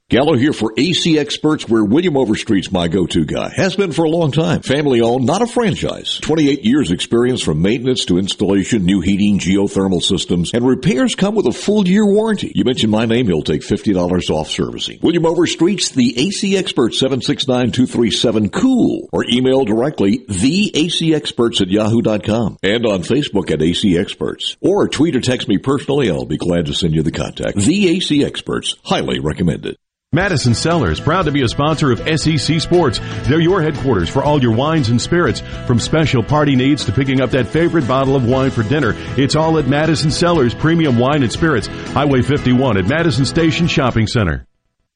Gallo 0.10 0.36
here 0.36 0.52
for 0.54 0.74
AC 0.76 1.18
Experts, 1.20 1.70
where 1.70 1.84
William 1.84 2.16
Overstreet's 2.16 2.72
my 2.72 2.88
go-to 2.88 3.26
guy. 3.26 3.54
Has 3.56 3.76
been 3.76 3.92
for 3.92 4.06
a 4.06 4.10
long 4.10 4.32
time. 4.32 4.64
Family 4.64 5.02
owned, 5.02 5.28
not 5.28 5.44
a 5.44 5.48
franchise. 5.48 6.18
28 6.24 6.66
years 6.66 6.90
experience 6.90 7.44
from 7.44 7.62
maintenance 7.62 8.06
to 8.06 8.18
installation, 8.18 8.86
new 8.86 9.02
heating, 9.02 9.38
geothermal 9.38 10.02
systems, 10.02 10.52
and 10.52 10.66
repairs 10.66 11.14
come 11.14 11.36
with 11.36 11.46
a 11.46 11.52
full 11.52 11.88
year 11.88 12.04
warranty. 12.04 12.52
You 12.56 12.64
mention 12.64 12.90
my 12.90 13.06
name, 13.06 13.28
he'll 13.28 13.44
take 13.44 13.62
$50 13.62 14.32
off 14.32 14.50
servicing. 14.50 14.98
William 15.04 15.26
Overstreet's 15.26 15.92
the 15.92 16.18
AC 16.18 16.58
Expert 16.58 16.94
769-237-COOL 16.94 19.10
or 19.14 19.26
email 19.26 19.64
directly 19.64 20.26
theacexperts 20.26 21.62
at 21.62 21.68
yahoo.com 21.68 22.58
and 22.64 22.84
on 22.88 23.04
Facebook 23.04 23.52
at 23.52 23.62
AC 23.62 23.96
Experts. 23.96 24.58
Or 24.60 24.88
tweet 24.88 25.16
or 25.16 25.22
text 25.22 25.48
me 25.48 25.60
personally, 25.60 26.10
I'll 26.10 26.26
be 26.26 26.38
glad 26.38 26.66
to 26.66 26.74
send 26.74 26.96
you 26.96 27.04
the 27.04 27.12
contact. 27.12 27.58
The 27.58 27.90
AC 27.90 28.26
Experts, 28.26 28.76
highly 28.84 29.20
recommended. 29.20 29.78
Madison 30.12 30.56
Cellars, 30.56 31.00
proud 31.00 31.26
to 31.26 31.32
be 31.32 31.44
a 31.44 31.48
sponsor 31.48 31.92
of 31.92 32.00
SEC 32.20 32.60
Sports. 32.60 33.00
They're 33.28 33.40
your 33.40 33.62
headquarters 33.62 34.10
for 34.10 34.24
all 34.24 34.42
your 34.42 34.56
wines 34.56 34.90
and 34.90 35.00
spirits. 35.00 35.42
From 35.68 35.80
special 35.80 36.24
party 36.24 36.56
needs 36.56 36.84
to 36.86 36.92
picking 36.92 37.22
up 37.22 37.30
that 37.30 37.46
favorite 37.46 37.88
bottle 37.88 38.16
of 38.16 38.28
wine 38.28 38.50
for 38.50 38.64
dinner. 38.64 38.96
It's 39.18 39.36
all 39.36 39.60
at 39.60 39.68
Madison 39.68 40.10
Cellars 40.10 40.56
Premium 40.56 40.98
Wine 40.98 41.22
and 41.22 41.32
Spirits, 41.32 41.68
Highway 41.68 42.24
51 42.24 42.78
at 42.78 42.88
Madison 42.88 43.24
Station 43.24 43.68
Shopping 43.68 44.08
Center. 44.08 44.48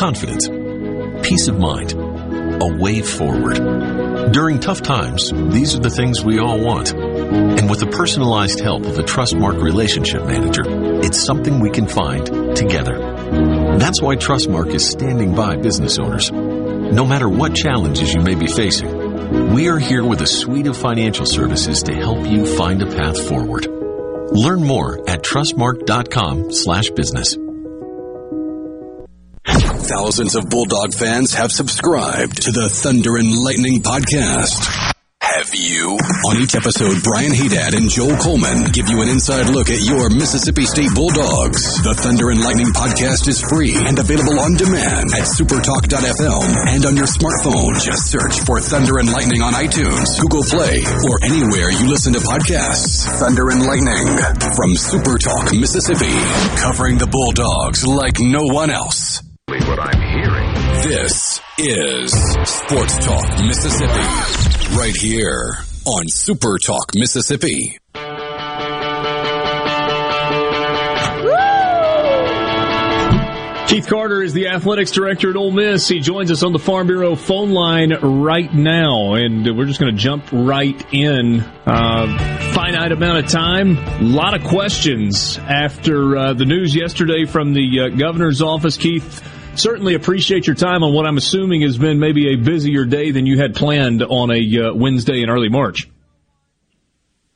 Confidence, 0.00 0.48
peace 1.28 1.48
of 1.48 1.58
mind, 1.58 1.92
a 1.92 2.74
way 2.82 3.02
forward. 3.02 4.32
During 4.32 4.58
tough 4.58 4.80
times, 4.80 5.30
these 5.30 5.76
are 5.76 5.80
the 5.80 5.90
things 5.90 6.24
we 6.24 6.38
all 6.38 6.58
want. 6.58 6.94
And 6.94 7.68
with 7.68 7.80
the 7.80 7.86
personalized 7.86 8.60
help 8.60 8.86
of 8.86 8.98
a 8.98 9.02
Trustmark 9.02 9.60
relationship 9.60 10.24
manager, 10.24 10.62
it's 11.04 11.22
something 11.22 11.60
we 11.60 11.68
can 11.68 11.86
find 11.86 12.24
together. 12.56 12.96
That's 13.76 14.00
why 14.00 14.16
Trustmark 14.16 14.72
is 14.72 14.88
standing 14.88 15.34
by 15.34 15.56
business 15.56 15.98
owners. 15.98 16.32
No 16.32 17.04
matter 17.04 17.28
what 17.28 17.54
challenges 17.54 18.14
you 18.14 18.22
may 18.22 18.36
be 18.36 18.46
facing, 18.46 19.52
we 19.52 19.68
are 19.68 19.78
here 19.78 20.02
with 20.02 20.22
a 20.22 20.26
suite 20.26 20.66
of 20.66 20.78
financial 20.78 21.26
services 21.26 21.82
to 21.82 21.94
help 21.94 22.26
you 22.26 22.46
find 22.46 22.80
a 22.80 22.86
path 22.86 23.28
forward. 23.28 23.66
Learn 23.66 24.62
more 24.62 25.06
at 25.06 25.22
trustmark.com 25.22 26.52
slash 26.52 26.88
business. 26.88 27.36
Thousands 29.50 30.36
of 30.36 30.48
Bulldog 30.48 30.94
fans 30.94 31.34
have 31.34 31.50
subscribed 31.50 32.42
to 32.42 32.52
the 32.52 32.68
Thunder 32.68 33.16
and 33.16 33.34
Lightning 33.34 33.82
podcast. 33.82 34.90
Have 35.20 35.54
you? 35.54 35.98
On 36.30 36.36
each 36.42 36.54
episode, 36.54 37.02
Brian 37.02 37.32
Hadad 37.32 37.74
and 37.74 37.90
Joel 37.90 38.16
Coleman 38.16 38.72
give 38.72 38.88
you 38.88 39.02
an 39.02 39.08
inside 39.08 39.50
look 39.50 39.70
at 39.70 39.82
your 39.82 40.10
Mississippi 40.10 40.64
State 40.64 40.94
Bulldogs. 40.94 41.82
The 41.82 41.94
Thunder 41.94 42.30
and 42.30 42.40
Lightning 42.40 42.72
podcast 42.74 43.28
is 43.28 43.40
free 43.40 43.74
and 43.74 43.98
available 43.98 44.38
on 44.40 44.56
demand 44.56 45.10
at 45.14 45.26
supertalk.fm 45.28 46.74
and 46.74 46.82
on 46.86 46.96
your 46.96 47.06
smartphone. 47.06 47.78
Just 47.78 48.10
search 48.10 48.40
for 48.42 48.60
Thunder 48.60 48.98
and 48.98 49.10
Lightning 49.12 49.42
on 49.42 49.52
iTunes, 49.54 50.18
Google 50.18 50.42
Play, 50.42 50.82
or 51.06 51.22
anywhere 51.22 51.70
you 51.70 51.86
listen 51.86 52.12
to 52.14 52.20
podcasts. 52.20 53.06
Thunder 53.18 53.50
and 53.50 53.66
Lightning 53.66 54.06
from 54.58 54.74
Supertalk, 54.74 55.54
Mississippi, 55.58 56.14
covering 56.58 56.98
the 56.98 57.06
Bulldogs 57.06 57.86
like 57.86 58.18
no 58.18 58.44
one 58.44 58.70
else 58.70 59.22
what 59.58 59.80
I'm 59.80 60.00
hearing. 60.00 60.54
This 60.84 61.40
is 61.58 62.12
Sports 62.44 63.04
Talk 63.04 63.28
Mississippi, 63.40 64.76
right 64.76 64.96
here 64.96 65.56
on 65.86 66.06
Super 66.08 66.58
Talk 66.58 66.92
Mississippi. 66.94 67.76
Keith 73.66 73.86
Carter 73.86 74.22
is 74.22 74.32
the 74.32 74.48
athletics 74.48 74.90
director 74.90 75.30
at 75.30 75.36
Ole 75.36 75.52
Miss. 75.52 75.88
He 75.88 76.00
joins 76.00 76.30
us 76.30 76.42
on 76.42 76.52
the 76.52 76.58
Farm 76.58 76.88
Bureau 76.88 77.14
phone 77.14 77.50
line 77.50 77.92
right 77.92 78.52
now, 78.52 79.14
and 79.14 79.46
we're 79.56 79.66
just 79.66 79.80
going 79.80 79.94
to 79.94 80.00
jump 80.00 80.24
right 80.32 80.80
in. 80.92 81.40
Uh, 81.66 82.52
finite 82.52 82.92
amount 82.92 83.24
of 83.24 83.30
time, 83.30 83.78
a 83.78 84.02
lot 84.02 84.34
of 84.34 84.44
questions 84.44 85.38
after 85.38 86.16
uh, 86.16 86.32
the 86.34 86.44
news 86.44 86.74
yesterday 86.74 87.24
from 87.26 87.52
the 87.52 87.80
uh, 87.80 87.88
governor's 87.96 88.42
office. 88.42 88.76
Keith, 88.76 89.22
certainly 89.60 89.94
appreciate 89.94 90.46
your 90.46 90.56
time 90.56 90.82
on 90.82 90.94
what 90.94 91.06
I'm 91.06 91.16
assuming 91.16 91.62
has 91.62 91.78
been 91.78 91.98
maybe 91.98 92.32
a 92.32 92.36
busier 92.36 92.84
day 92.84 93.10
than 93.10 93.26
you 93.26 93.38
had 93.38 93.54
planned 93.54 94.02
on 94.02 94.30
a 94.30 94.40
uh, 94.40 94.74
Wednesday 94.74 95.22
in 95.22 95.30
early 95.30 95.48
March. 95.48 95.88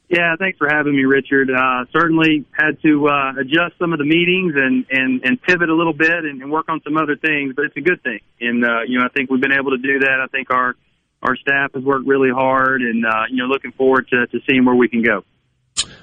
Yeah, 0.09 0.37
thanks 0.39 0.59
for 0.59 0.69
having 0.69 0.95
me, 0.95 1.05
Richard. 1.05 1.51
Uh, 1.51 1.85
certainly 1.93 2.45
had 2.53 2.81
to 2.83 3.09
uh, 3.09 3.41
adjust 3.41 3.79
some 3.79 3.93
of 3.93 3.99
the 3.99 4.05
meetings 4.05 4.53
and, 4.55 4.87
and, 4.91 5.25
and 5.25 5.43
pivot 5.43 5.69
a 5.69 5.75
little 5.75 5.93
bit 5.93 6.25
and, 6.25 6.41
and 6.43 6.53
work 6.53 6.67
on 6.69 6.81
some 6.85 6.97
other 6.97 7.17
things, 7.17 7.55
but 7.57 7.65
it's 7.65 7.77
a 7.77 7.81
good 7.81 8.03
thing. 8.03 8.21
And, 8.41 8.65
uh, 8.65 8.83
you 8.87 8.99
know, 8.99 9.05
I 9.05 9.09
think 9.09 9.31
we've 9.31 9.41
been 9.41 9.53
able 9.53 9.71
to 9.73 9.79
do 9.79 10.01
that. 10.01 10.21
I 10.23 10.27
think 10.29 10.51
our, 10.51 10.77
our 11.23 11.37
staff 11.37 11.73
has 11.75 11.83
worked 11.83 12.07
really 12.07 12.31
hard 12.31 12.83
and, 12.83 13.05
uh, 13.05 13.25
you 13.31 13.39
know, 13.39 13.47
looking 13.47 13.73
forward 13.73 14.07
to, 14.11 14.27
to 14.27 14.39
seeing 14.49 14.65
where 14.65 14.75
we 14.75 14.89
can 14.89 15.03
go. 15.03 15.25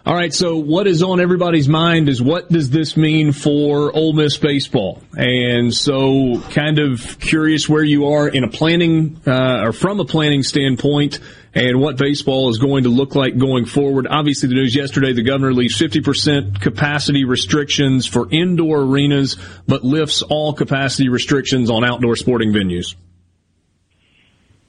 All 0.03 0.15
right, 0.15 0.33
so 0.33 0.57
what 0.57 0.87
is 0.87 1.03
on 1.03 1.21
everybody's 1.21 1.69
mind 1.69 2.09
is 2.09 2.19
what 2.19 2.51
does 2.51 2.71
this 2.71 2.97
mean 2.97 3.33
for 3.33 3.95
Ole 3.95 4.13
Miss 4.13 4.35
baseball? 4.35 4.99
And 5.15 5.71
so, 5.71 6.41
kind 6.49 6.79
of 6.79 7.19
curious 7.19 7.69
where 7.69 7.83
you 7.83 8.07
are 8.07 8.27
in 8.27 8.43
a 8.43 8.47
planning 8.47 9.21
uh, 9.27 9.61
or 9.63 9.73
from 9.73 9.99
a 9.99 10.05
planning 10.05 10.41
standpoint, 10.41 11.19
and 11.53 11.79
what 11.79 11.97
baseball 11.97 12.49
is 12.49 12.57
going 12.57 12.85
to 12.85 12.89
look 12.89 13.13
like 13.13 13.37
going 13.37 13.65
forward. 13.65 14.07
Obviously, 14.09 14.49
the 14.49 14.55
news 14.55 14.75
yesterday: 14.75 15.13
the 15.13 15.21
governor 15.21 15.53
leaves 15.53 15.77
50% 15.77 16.59
capacity 16.59 17.23
restrictions 17.23 18.07
for 18.07 18.27
indoor 18.31 18.79
arenas, 18.79 19.37
but 19.67 19.83
lifts 19.83 20.23
all 20.23 20.53
capacity 20.53 21.09
restrictions 21.09 21.69
on 21.69 21.83
outdoor 21.83 22.15
sporting 22.15 22.51
venues. 22.51 22.95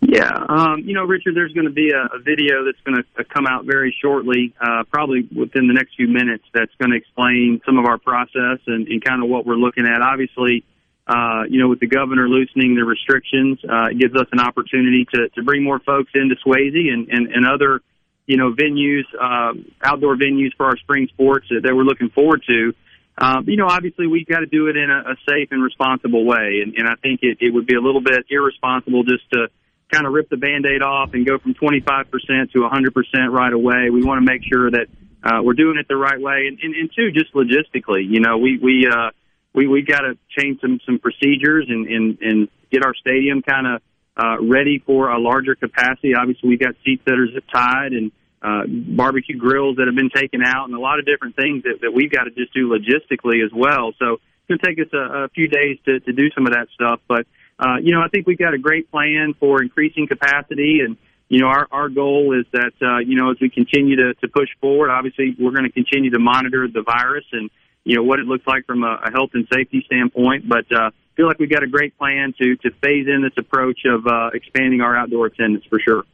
Yeah, 0.04 0.34
um, 0.48 0.82
you 0.84 0.94
know, 0.94 1.04
Richard, 1.04 1.36
there's 1.36 1.52
going 1.52 1.66
to 1.66 1.72
be 1.72 1.92
a, 1.92 2.16
a 2.16 2.18
video 2.18 2.64
that's 2.64 2.80
going 2.84 2.98
to 2.98 3.24
come 3.24 3.46
out 3.46 3.64
very 3.64 3.94
shortly, 4.02 4.52
uh, 4.60 4.82
probably 4.90 5.28
within 5.30 5.68
the 5.68 5.74
next 5.74 5.94
few 5.94 6.08
minutes, 6.08 6.42
that's 6.52 6.74
going 6.78 6.90
to 6.90 6.96
explain 6.96 7.60
some 7.64 7.78
of 7.78 7.86
our 7.86 7.98
process 7.98 8.58
and, 8.66 8.88
and 8.88 9.04
kind 9.04 9.22
of 9.22 9.30
what 9.30 9.46
we're 9.46 9.54
looking 9.54 9.86
at. 9.86 10.02
Obviously, 10.02 10.64
uh, 11.06 11.44
you 11.48 11.60
know, 11.60 11.68
with 11.68 11.78
the 11.78 11.86
governor 11.86 12.28
loosening 12.28 12.74
the 12.74 12.84
restrictions, 12.84 13.60
uh, 13.62 13.94
it 13.94 13.98
gives 14.00 14.16
us 14.16 14.26
an 14.32 14.40
opportunity 14.40 15.06
to, 15.14 15.28
to 15.36 15.42
bring 15.44 15.62
more 15.62 15.78
folks 15.78 16.10
into 16.14 16.34
Swayze 16.44 16.92
and, 16.92 17.08
and, 17.08 17.28
and 17.28 17.46
other, 17.46 17.80
you 18.26 18.36
know, 18.36 18.52
venues, 18.52 19.06
uh, 19.14 19.54
outdoor 19.84 20.16
venues 20.16 20.50
for 20.56 20.66
our 20.66 20.76
spring 20.78 21.06
sports 21.14 21.46
that, 21.50 21.62
that 21.62 21.76
we're 21.76 21.84
looking 21.84 22.10
forward 22.10 22.42
to. 22.48 22.74
Uh, 23.16 23.40
you 23.46 23.56
know, 23.56 23.68
obviously 23.68 24.08
we've 24.08 24.26
got 24.26 24.40
to 24.40 24.46
do 24.46 24.66
it 24.66 24.76
in 24.76 24.90
a, 24.90 25.12
a 25.12 25.16
safe 25.28 25.48
and 25.52 25.62
responsible 25.62 26.24
way. 26.24 26.58
And, 26.64 26.74
and 26.74 26.88
I 26.88 26.96
think 27.00 27.20
it, 27.22 27.38
it 27.40 27.54
would 27.54 27.66
be 27.66 27.76
a 27.76 27.80
little 27.80 28.00
bit 28.00 28.26
irresponsible 28.28 29.04
just 29.04 29.30
to, 29.30 29.46
kind 29.92 30.06
of 30.06 30.12
rip 30.12 30.28
the 30.30 30.36
band-aid 30.36 30.82
off 30.82 31.10
and 31.12 31.26
go 31.26 31.38
from 31.38 31.54
25% 31.54 32.08
to 32.52 32.58
100% 32.58 33.30
right 33.30 33.52
away. 33.52 33.90
We 33.90 34.02
want 34.02 34.24
to 34.24 34.32
make 34.32 34.42
sure 34.50 34.70
that 34.70 34.86
uh, 35.22 35.42
we're 35.42 35.54
doing 35.54 35.76
it 35.78 35.86
the 35.88 35.96
right 35.96 36.20
way. 36.20 36.46
And, 36.48 36.58
and, 36.60 36.74
and 36.74 36.90
two, 36.96 37.12
just 37.12 37.32
logistically, 37.34 38.08
you 38.08 38.20
know, 38.20 38.38
we, 38.38 38.58
we, 38.58 38.88
uh, 38.90 39.10
we 39.54 39.66
we 39.66 39.82
got 39.82 40.00
to 40.00 40.16
change 40.38 40.60
some 40.60 40.80
some 40.86 40.98
procedures 40.98 41.66
and 41.68 41.86
and, 41.86 42.18
and 42.20 42.48
get 42.70 42.84
our 42.84 42.94
stadium 42.94 43.42
kind 43.42 43.66
of 43.66 43.82
uh, 44.16 44.42
ready 44.42 44.82
for 44.84 45.10
a 45.10 45.18
larger 45.18 45.54
capacity. 45.54 46.14
Obviously, 46.14 46.48
we 46.48 46.56
got 46.56 46.74
seats 46.84 47.02
that 47.06 47.14
are 47.14 47.30
zip 47.32 47.44
tied 47.52 47.92
and 47.92 48.12
uh, 48.42 48.62
barbecue 48.66 49.36
grills 49.36 49.76
that 49.76 49.86
have 49.86 49.96
been 49.96 50.10
taken 50.10 50.42
out, 50.42 50.66
and 50.66 50.74
a 50.74 50.80
lot 50.80 50.98
of 50.98 51.06
different 51.06 51.36
things 51.36 51.62
that, 51.62 51.80
that 51.82 51.92
we've 51.92 52.10
got 52.10 52.24
to 52.24 52.30
just 52.30 52.52
do 52.52 52.68
logistically 52.68 53.44
as 53.44 53.52
well. 53.54 53.92
So 53.98 54.14
it's 54.14 54.48
going 54.48 54.58
to 54.58 54.66
take 54.66 54.78
us 54.80 54.92
a, 54.92 55.24
a 55.24 55.28
few 55.28 55.48
days 55.48 55.78
to, 55.86 56.00
to 56.00 56.12
do 56.12 56.30
some 56.34 56.46
of 56.46 56.52
that 56.52 56.66
stuff, 56.74 57.00
but 57.06 57.26
uh, 57.64 57.76
you 57.76 57.92
know, 57.94 58.02
I 58.02 58.08
think 58.08 58.26
we've 58.26 58.38
got 58.38 58.54
a 58.54 58.58
great 58.58 58.90
plan 58.90 59.34
for 59.38 59.62
increasing 59.62 60.06
capacity 60.08 60.80
and 60.84 60.96
you 61.32 61.40
know, 61.40 61.46
our, 61.46 61.66
our 61.72 61.88
goal 61.88 62.38
is 62.38 62.44
that, 62.52 62.72
uh, 62.82 62.98
you 62.98 63.16
know, 63.16 63.30
as 63.30 63.38
we 63.40 63.48
continue 63.48 63.96
to, 63.96 64.12
to 64.20 64.28
push 64.28 64.50
forward, 64.60 64.90
obviously 64.90 65.34
we're 65.40 65.52
going 65.52 65.64
to 65.64 65.72
continue 65.72 66.10
to 66.10 66.18
monitor 66.18 66.68
the 66.68 66.82
virus 66.82 67.24
and, 67.32 67.48
you 67.84 67.96
know, 67.96 68.02
what 68.02 68.18
it 68.18 68.26
looks 68.26 68.46
like 68.46 68.66
from 68.66 68.84
a, 68.84 69.00
a 69.02 69.10
health 69.10 69.30
and 69.32 69.48
safety 69.50 69.82
standpoint. 69.86 70.46
But, 70.46 70.70
uh, 70.70 70.90
feel 71.16 71.26
like 71.26 71.38
we've 71.38 71.50
got 71.50 71.62
a 71.62 71.66
great 71.66 71.96
plan 71.96 72.34
to, 72.36 72.56
to 72.56 72.70
phase 72.82 73.06
in 73.08 73.22
this 73.22 73.32
approach 73.38 73.80
of, 73.86 74.06
uh, 74.06 74.28
expanding 74.34 74.82
our 74.82 74.94
outdoor 74.94 75.24
attendance 75.24 75.64
for 75.70 75.80
sure. 75.80 76.04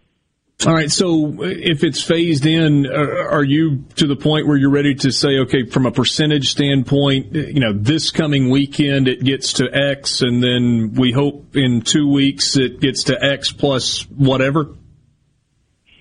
All 0.67 0.75
right. 0.75 0.91
So 0.91 1.41
if 1.41 1.85
it's 1.85 2.03
phased 2.03 2.45
in, 2.45 2.85
uh, 2.85 2.91
are 2.91 3.45
you 3.45 3.85
to 3.95 4.09
the 4.09 4.17
point 4.17 4.49
where 4.49 4.57
you're 4.57 4.73
ready 4.73 4.97
to 4.97 5.13
say, 5.13 5.39
okay, 5.43 5.67
from 5.67 5.87
a 5.87 5.93
percentage 5.93 6.49
standpoint, 6.49 7.33
you 7.33 7.61
know, 7.61 7.73
this 7.73 8.11
coming 8.11 8.51
weekend 8.51 9.07
it 9.07 9.23
gets 9.23 9.55
to 9.55 9.69
X 9.73 10.21
and 10.21 10.43
then 10.43 10.95
we 10.95 11.13
hope 11.13 11.55
in 11.55 11.83
two 11.83 12.11
weeks 12.11 12.57
it 12.57 12.81
gets 12.81 13.05
to 13.05 13.25
X 13.25 13.53
plus 13.53 14.03
whatever? 14.11 14.75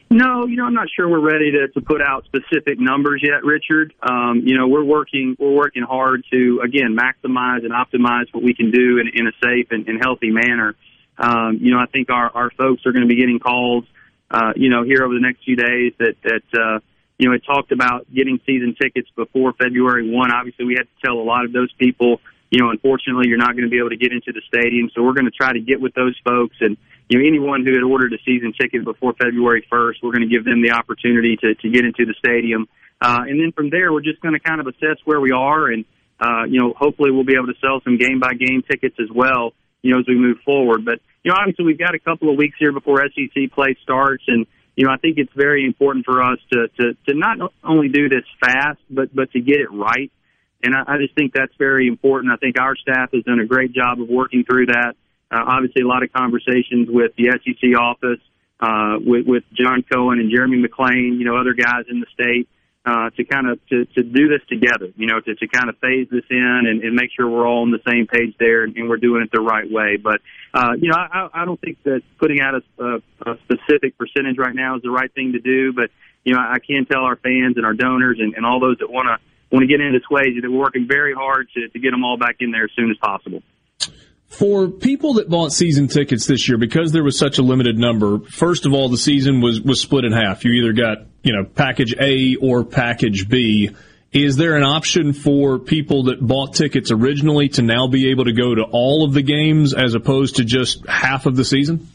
No, 0.10 0.48
you 0.48 0.56
know, 0.56 0.64
I'm 0.64 0.74
not 0.74 0.88
sure 0.96 1.08
we're 1.08 1.20
ready 1.20 1.52
to, 1.52 1.68
to 1.68 1.82
put 1.82 2.02
out 2.02 2.26
specific 2.26 2.80
numbers 2.80 3.22
yet, 3.24 3.44
Richard. 3.44 3.94
Um, 4.02 4.42
you 4.44 4.58
know, 4.58 4.68
we're 4.68 4.84
working 4.84 5.36
we're 5.38 5.56
working 5.56 5.84
hard 5.84 6.24
to 6.32 6.62
again 6.64 6.98
maximize 6.98 7.64
and 7.64 7.74
optimize 7.74 8.26
what 8.32 8.42
we 8.42 8.56
can 8.56 8.72
do 8.72 8.98
in, 8.98 9.10
in 9.14 9.28
a 9.28 9.32
safe 9.44 9.68
and, 9.70 9.88
and 9.88 10.00
healthy 10.02 10.32
manner. 10.32 10.76
Um, 11.20 11.60
you 11.62 11.72
know, 11.72 11.78
I 11.78 11.86
think 11.86 12.10
our, 12.10 12.32
our 12.34 12.50
folks 12.58 12.86
are 12.88 12.92
going 12.92 13.08
to 13.08 13.08
be 13.08 13.20
getting 13.20 13.40
calls, 13.40 13.84
uh, 14.30 14.54
you 14.56 14.70
know, 14.70 14.84
here 14.84 15.04
over 15.04 15.14
the 15.14 15.22
next 15.22 15.44
few 15.44 15.56
days 15.56 15.94
that 16.00 16.16
that 16.24 16.48
uh, 16.54 16.80
you 17.18 17.30
know 17.30 17.36
it 17.36 17.44
talked 17.46 17.72
about 17.72 18.08
getting 18.14 18.40
season 18.46 18.76
tickets 18.80 19.10
before 19.16 19.54
February 19.54 20.10
one. 20.10 20.32
Obviously, 20.32 20.66
we 20.66 20.76
had 20.78 20.88
to 20.88 20.98
tell 21.06 21.16
a 21.16 21.24
lot 21.24 21.46
of 21.46 21.54
those 21.54 21.72
people, 21.74 22.20
you 22.50 22.60
know, 22.60 22.70
unfortunately, 22.70 23.28
you're 23.28 23.38
not 23.38 23.54
going 23.56 23.64
to 23.64 23.70
be 23.70 23.80
able 23.80 23.90
to 23.90 23.98
get 23.98 24.12
into 24.12 24.32
the 24.32 24.42
stadium. 24.48 24.90
So 24.94 25.04
we're 25.04 25.14
going 25.14 25.32
to 25.32 25.38
try 25.38 25.54
to 25.54 25.60
get 25.60 25.80
with 25.80 25.94
those 25.94 26.16
folks 26.24 26.56
and 26.60 26.78
you 27.10 27.20
know, 27.20 27.26
anyone 27.26 27.66
who 27.66 27.74
had 27.74 27.84
ordered 27.84 28.14
a 28.14 28.18
season 28.26 28.54
ticket 28.60 28.84
before 28.84 29.14
February 29.14 29.66
1st, 29.72 30.04
we're 30.04 30.12
going 30.12 30.28
to 30.28 30.34
give 30.34 30.44
them 30.44 30.62
the 30.62 30.72
opportunity 30.72 31.38
to, 31.38 31.56
to 31.56 31.70
get 31.70 31.86
into 31.86 32.06
the 32.06 32.14
stadium. 32.20 32.68
Uh, 33.00 33.24
and 33.28 33.40
then 33.40 33.52
from 33.56 33.70
there, 33.70 33.94
we're 33.94 34.02
just 34.02 34.20
going 34.22 34.34
to 34.34 34.40
kind 34.40 34.60
of 34.60 34.68
assess 34.68 34.98
where 35.06 35.22
we 35.22 35.32
are 35.32 35.68
and, 35.68 35.86
uh, 36.20 36.44
you 36.50 36.60
know, 36.60 36.74
hopefully 36.76 37.12
we'll 37.12 37.24
be 37.24 37.36
able 37.36 37.48
to 37.48 37.60
sell 37.62 37.80
some 37.84 37.98
game 37.98 38.20
by 38.20 38.34
game 38.34 38.64
tickets 38.70 38.96
as 39.00 39.08
well, 39.14 39.54
you 39.88 39.94
know, 39.94 40.00
as 40.00 40.08
we 40.08 40.16
move 40.16 40.40
forward. 40.44 40.84
But, 40.84 41.00
you 41.24 41.32
know, 41.32 41.38
obviously 41.40 41.64
we've 41.64 41.80
got 41.80 41.96
a 41.96 42.00
couple 42.00 42.30
of 42.30 42.36
weeks 42.36 42.58
here 42.60 42.74
before 42.74 43.02
SEC 43.16 43.52
play 43.54 43.78
starts 43.82 44.24
and, 44.28 44.46
you 44.76 44.86
know, 44.86 44.92
I 44.92 44.98
think 44.98 45.18
it's 45.18 45.32
very 45.34 45.66
important 45.66 46.06
for 46.06 46.22
us 46.22 46.38
to, 46.52 46.68
to, 46.68 46.94
to 47.08 47.14
not 47.16 47.54
only 47.64 47.88
do 47.88 48.10
this 48.10 48.26
fast, 48.40 48.80
but, 48.90 49.16
but 49.16 49.32
to 49.32 49.40
get 49.40 49.62
it 49.62 49.72
right. 49.72 50.12
And 50.62 50.76
I, 50.76 50.96
I 50.96 50.98
just 50.98 51.16
think 51.16 51.34
that's 51.34 51.56
very 51.58 51.88
important. 51.88 52.34
I 52.34 52.36
think 52.36 52.60
our 52.60 52.76
staff 52.76 53.12
has 53.14 53.24
done 53.24 53.40
a 53.40 53.46
great 53.46 53.72
job 53.72 54.02
of 54.02 54.10
working 54.10 54.44
through 54.44 54.68
that. 54.68 54.94
Uh, 55.32 55.40
obviously, 55.48 55.82
a 55.82 55.88
lot 55.88 56.04
of 56.04 56.12
conversations 56.12 56.90
with 56.90 57.14
the 57.16 57.32
SEC 57.32 57.80
office, 57.80 58.20
uh, 58.60 58.98
with, 59.00 59.26
with 59.26 59.44
John 59.54 59.84
Cohen 59.90 60.20
and 60.20 60.30
Jeremy 60.30 60.62
McClain, 60.62 61.18
you 61.18 61.26
know, 61.26 61.38
other 61.38 61.54
guys 61.54 61.86
in 61.90 62.00
the 62.00 62.08
state, 62.14 62.48
uh, 62.88 63.10
to 63.10 63.26
kind 63.26 63.50
of 63.50 63.60
to, 63.68 63.84
to 63.84 64.02
do 64.02 64.30
this 64.30 64.40
together, 64.48 64.88
you 64.96 65.08
know, 65.08 65.20
to, 65.20 65.36
to 65.36 65.48
kind 65.50 65.70
of 65.70 65.78
phase 65.80 66.08
this 66.10 66.24
in 66.30 66.64
and, 66.66 66.82
and 66.82 66.96
make 66.96 67.12
sure 67.14 67.28
we're 67.28 67.46
all 67.46 67.64
on 67.64 67.72
the 67.72 67.84
same 67.86 68.08
page 68.08 68.34
there 68.40 68.64
and, 68.64 68.78
and 68.78 68.88
we're 68.88 68.96
doing 68.96 69.22
it 69.22 69.30
the 69.30 69.42
right 69.42 69.70
way. 69.70 69.98
But 69.98 70.22
uh, 70.54 70.72
you 70.80 70.90
know, 70.90 70.96
I, 70.96 71.28
I 71.34 71.46
don't 71.46 71.60
think 71.60 71.84
that 71.84 72.02
putting 72.18 72.40
out 72.40 72.56
a, 72.56 72.84
a, 72.84 72.96
a 73.30 73.38
specific 73.44 73.98
percentage 73.98 74.38
right 74.38 74.56
now 74.56 74.78
is 74.78 74.84
the 74.84 74.90
right 74.90 75.14
thing 75.14 75.34
to 75.34 75.40
do. 75.40 75.74
But 75.74 75.92
you 76.24 76.34
know, 76.34 76.40
I 76.40 76.60
can 76.60 76.86
tell 76.86 77.04
our 77.04 77.18
fans 77.18 77.58
and 77.58 77.66
our 77.66 77.74
donors 77.74 78.20
and, 78.22 78.36
and 78.36 78.46
all 78.46 78.62
those 78.62 78.78
that 78.80 78.90
want 78.90 79.08
to 79.08 79.20
want 79.54 79.64
to 79.64 79.68
get 79.68 79.82
into 79.82 80.00
way 80.10 80.40
that 80.40 80.50
we're 80.50 80.58
working 80.58 80.88
very 80.88 81.14
hard 81.14 81.50
to, 81.56 81.68
to 81.68 81.80
get 81.80 81.92
them 81.92 82.06
all 82.06 82.18
back 82.18 82.38
in 82.40 82.52
there 82.52 82.66
as 82.66 82.72
soon 82.76 82.90
as 82.90 82.98
possible. 82.98 83.44
For 84.28 84.68
people 84.68 85.16
that 85.16 85.30
bought 85.30 85.54
season 85.54 85.88
tickets 85.88 86.28
this 86.28 86.48
year, 86.50 86.58
because 86.58 86.92
there 86.92 87.04
was 87.04 87.18
such 87.18 87.38
a 87.38 87.42
limited 87.42 87.78
number, 87.78 88.20
first 88.20 88.66
of 88.66 88.74
all, 88.74 88.90
the 88.90 88.98
season 88.98 89.42
was, 89.42 89.62
was 89.62 89.80
split 89.80 90.04
in 90.04 90.12
half. 90.12 90.44
You 90.44 90.52
either 90.62 90.74
got, 90.74 91.08
you 91.24 91.34
know, 91.34 91.46
package 91.46 91.96
A 92.00 92.36
or 92.36 92.66
package 92.66 93.30
B. 93.30 93.72
Is 94.12 94.36
there 94.36 94.56
an 94.56 94.64
option 94.64 95.14
for 95.14 95.60
people 95.60 96.04
that 96.04 96.26
bought 96.26 96.54
tickets 96.54 96.92
originally 96.92 97.50
to 97.50 97.62
now 97.62 97.88
be 97.88 98.12
able 98.12 98.26
to 98.26 98.34
go 98.34 98.54
to 98.54 98.64
all 98.64 99.06
of 99.06 99.14
the 99.14 99.22
games 99.22 99.74
as 99.74 99.96
opposed 99.96 100.38
to 100.38 100.46
just 100.46 100.86
half 100.88 101.26
of 101.26 101.36
the 101.36 101.46
season? 101.46 101.88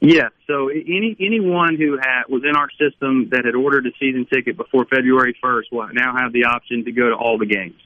yeah 0.00 0.28
So 0.46 0.68
any 0.68 1.16
anyone 1.18 1.76
who 1.76 1.98
had 1.98 2.24
was 2.28 2.42
in 2.44 2.56
our 2.56 2.68
system 2.70 3.28
that 3.30 3.44
had 3.44 3.54
ordered 3.54 3.86
a 3.86 3.90
season 3.98 4.26
ticket 4.32 4.56
before 4.56 4.84
February 4.84 5.36
1st 5.42 5.72
will 5.72 5.88
now 5.92 6.14
have 6.16 6.32
the 6.32 6.44
option 6.44 6.84
to 6.84 6.92
go 6.92 7.08
to 7.08 7.14
all 7.14 7.38
the 7.38 7.46
games 7.46 7.80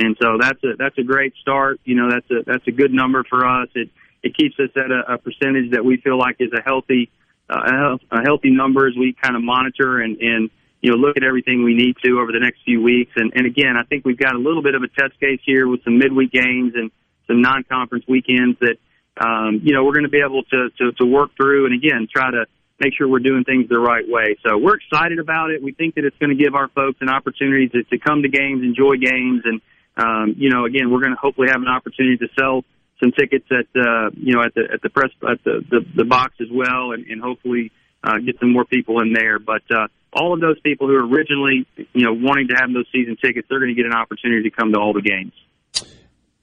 and 0.00 0.16
so 0.20 0.38
that's 0.40 0.62
a 0.64 0.76
that's 0.78 0.96
a 0.98 1.02
great 1.02 1.34
start. 1.40 1.80
You 1.84 1.94
know, 1.94 2.10
that's 2.10 2.30
a 2.30 2.42
that's 2.44 2.66
a 2.66 2.72
good 2.72 2.92
number 2.92 3.24
for 3.28 3.46
us. 3.46 3.68
It 3.74 3.90
it 4.22 4.36
keeps 4.36 4.58
us 4.58 4.70
at 4.76 4.90
a, 4.90 5.14
a 5.14 5.18
percentage 5.18 5.72
that 5.72 5.84
we 5.84 5.98
feel 5.98 6.18
like 6.18 6.36
is 6.40 6.52
a 6.52 6.62
healthy 6.62 7.10
uh, 7.48 7.98
a 8.10 8.22
healthy 8.22 8.50
number 8.50 8.86
as 8.86 8.94
we 8.96 9.14
kind 9.20 9.36
of 9.36 9.42
monitor 9.42 10.00
and 10.00 10.16
and 10.20 10.50
you 10.80 10.90
know 10.90 10.96
look 10.96 11.16
at 11.16 11.24
everything 11.24 11.64
we 11.64 11.74
need 11.74 11.96
to 12.04 12.18
over 12.20 12.32
the 12.32 12.40
next 12.40 12.60
few 12.64 12.82
weeks. 12.82 13.12
And 13.16 13.32
and 13.34 13.46
again, 13.46 13.76
I 13.78 13.84
think 13.84 14.04
we've 14.04 14.18
got 14.18 14.34
a 14.34 14.38
little 14.38 14.62
bit 14.62 14.74
of 14.74 14.82
a 14.82 14.88
test 14.88 15.18
case 15.20 15.40
here 15.44 15.68
with 15.68 15.84
some 15.84 15.98
midweek 15.98 16.32
games 16.32 16.72
and 16.74 16.90
some 17.26 17.42
non-conference 17.42 18.04
weekends 18.08 18.58
that 18.60 18.76
um, 19.22 19.60
you 19.62 19.74
know 19.74 19.84
we're 19.84 19.92
going 19.92 20.04
to 20.04 20.10
be 20.10 20.22
able 20.24 20.44
to, 20.44 20.70
to 20.78 20.92
to 20.92 21.04
work 21.04 21.30
through 21.36 21.66
and 21.66 21.74
again 21.74 22.08
try 22.10 22.30
to 22.30 22.46
make 22.80 22.94
sure 22.96 23.06
we're 23.06 23.18
doing 23.18 23.44
things 23.44 23.68
the 23.68 23.78
right 23.78 24.08
way. 24.08 24.36
So 24.42 24.56
we're 24.56 24.76
excited 24.76 25.18
about 25.18 25.50
it. 25.50 25.62
We 25.62 25.72
think 25.72 25.96
that 25.96 26.04
it's 26.04 26.16
going 26.16 26.36
to 26.36 26.42
give 26.42 26.54
our 26.54 26.68
folks 26.68 26.98
an 27.02 27.10
opportunity 27.10 27.68
to, 27.68 27.84
to 27.84 27.98
come 27.98 28.22
to 28.22 28.28
games, 28.28 28.62
enjoy 28.64 28.96
games, 28.96 29.42
and 29.44 29.60
um, 30.00 30.34
you 30.36 30.50
know, 30.50 30.64
again, 30.64 30.90
we're 30.90 31.00
going 31.00 31.12
to 31.12 31.20
hopefully 31.20 31.48
have 31.50 31.60
an 31.60 31.68
opportunity 31.68 32.16
to 32.18 32.28
sell 32.38 32.64
some 33.00 33.12
tickets 33.12 33.46
at 33.50 33.66
uh, 33.80 34.10
you 34.16 34.34
know 34.34 34.42
at 34.42 34.54
the 34.54 34.62
at 34.72 34.82
the 34.82 34.90
press 34.90 35.10
at 35.28 35.42
the 35.44 35.64
the, 35.70 35.80
the 35.96 36.04
box 36.04 36.34
as 36.40 36.48
well, 36.52 36.92
and, 36.92 37.06
and 37.06 37.20
hopefully 37.20 37.72
uh, 38.04 38.18
get 38.24 38.38
some 38.38 38.52
more 38.52 38.64
people 38.64 39.00
in 39.00 39.12
there. 39.12 39.38
But 39.38 39.62
uh, 39.70 39.88
all 40.12 40.34
of 40.34 40.40
those 40.40 40.60
people 40.60 40.86
who 40.86 40.94
are 40.94 41.06
originally 41.06 41.66
you 41.92 42.04
know 42.04 42.12
wanting 42.12 42.48
to 42.48 42.54
have 42.54 42.72
those 42.72 42.86
season 42.92 43.16
tickets, 43.22 43.46
they're 43.48 43.60
going 43.60 43.74
to 43.74 43.80
get 43.80 43.86
an 43.86 43.94
opportunity 43.94 44.48
to 44.48 44.50
come 44.50 44.72
to 44.72 44.78
all 44.78 44.92
the 44.92 45.02
games. 45.02 45.32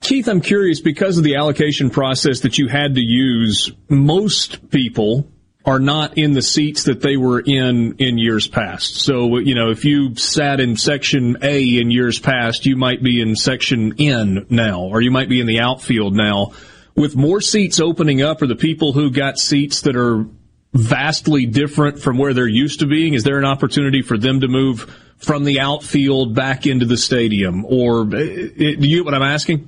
Keith, 0.01 0.27
I'm 0.27 0.41
curious 0.41 0.79
because 0.79 1.17
of 1.17 1.23
the 1.23 1.35
allocation 1.35 1.89
process 1.89 2.41
that 2.41 2.57
you 2.57 2.67
had 2.67 2.95
to 2.95 3.01
use. 3.01 3.71
Most 3.89 4.69
people 4.69 5.29
are 5.67 5.79
not 5.79 6.17
in 6.17 6.31
the 6.31 6.41
seats 6.41 6.83
that 6.83 7.01
they 7.01 7.17
were 7.17 7.41
in 7.41 7.93
in 7.97 8.17
years 8.17 8.47
past. 8.47 8.95
So, 8.95 9.37
you 9.37 9.53
know, 9.53 9.69
if 9.69 9.83
you 9.83 10.15
sat 10.15 10.61
in 10.61 10.77
section 10.77 11.37
A 11.41 11.77
in 11.79 11.91
years 11.91 12.19
past, 12.19 12.65
you 12.65 12.77
might 12.77 13.03
be 13.03 13.19
in 13.19 13.35
section 13.35 13.93
N 13.99 14.45
now, 14.49 14.83
or 14.83 15.01
you 15.01 15.11
might 15.11 15.27
be 15.27 15.41
in 15.41 15.45
the 15.45 15.59
outfield 15.59 16.15
now. 16.15 16.53
With 16.95 17.17
more 17.17 17.41
seats 17.41 17.81
opening 17.81 18.21
up, 18.21 18.41
are 18.41 18.47
the 18.47 18.55
people 18.55 18.93
who 18.93 19.11
got 19.11 19.37
seats 19.37 19.81
that 19.81 19.97
are 19.97 20.25
vastly 20.73 21.45
different 21.45 21.99
from 21.99 22.17
where 22.17 22.33
they're 22.33 22.47
used 22.47 22.79
to 22.79 22.87
being? 22.87 23.13
Is 23.13 23.23
there 23.23 23.37
an 23.37 23.45
opportunity 23.45 24.01
for 24.01 24.17
them 24.17 24.39
to 24.39 24.47
move 24.47 24.95
from 25.17 25.43
the 25.43 25.59
outfield 25.59 26.33
back 26.33 26.65
into 26.65 26.85
the 26.85 26.97
stadium? 26.97 27.65
Or 27.65 28.01
uh, 28.01 28.05
do 28.05 28.77
you 28.79 28.97
get 28.97 29.05
what 29.05 29.13
I'm 29.13 29.21
asking? 29.21 29.67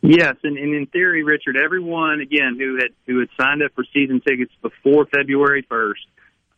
Yes, 0.00 0.36
and, 0.44 0.56
and 0.56 0.74
in 0.74 0.86
theory, 0.86 1.24
Richard, 1.24 1.56
everyone 1.56 2.20
again 2.20 2.56
who 2.58 2.76
had 2.76 2.92
who 3.06 3.18
had 3.18 3.28
signed 3.38 3.62
up 3.62 3.72
for 3.74 3.84
season 3.92 4.20
tickets 4.20 4.52
before 4.62 5.06
February 5.06 5.66
first 5.68 6.06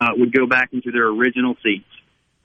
uh, 0.01 0.11
would 0.17 0.33
go 0.33 0.47
back 0.47 0.71
into 0.73 0.91
their 0.91 1.07
original 1.07 1.57
seats. 1.62 1.89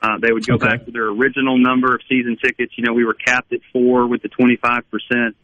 Uh, 0.02 0.18
they 0.22 0.32
would 0.32 0.46
go 0.46 0.56
okay. 0.56 0.68
back 0.68 0.86
to 0.86 0.92
their 0.92 1.08
original 1.08 1.58
number 1.58 1.94
of 1.94 2.02
season 2.08 2.38
tickets. 2.42 2.74
You 2.78 2.86
know, 2.86 2.94
we 2.94 3.04
were 3.04 3.14
capped 3.14 3.52
at 3.52 3.60
four 3.74 4.08
with 4.08 4.22
the 4.22 4.30
twenty 4.30 4.56
five 4.56 4.90
percent. 4.90 5.36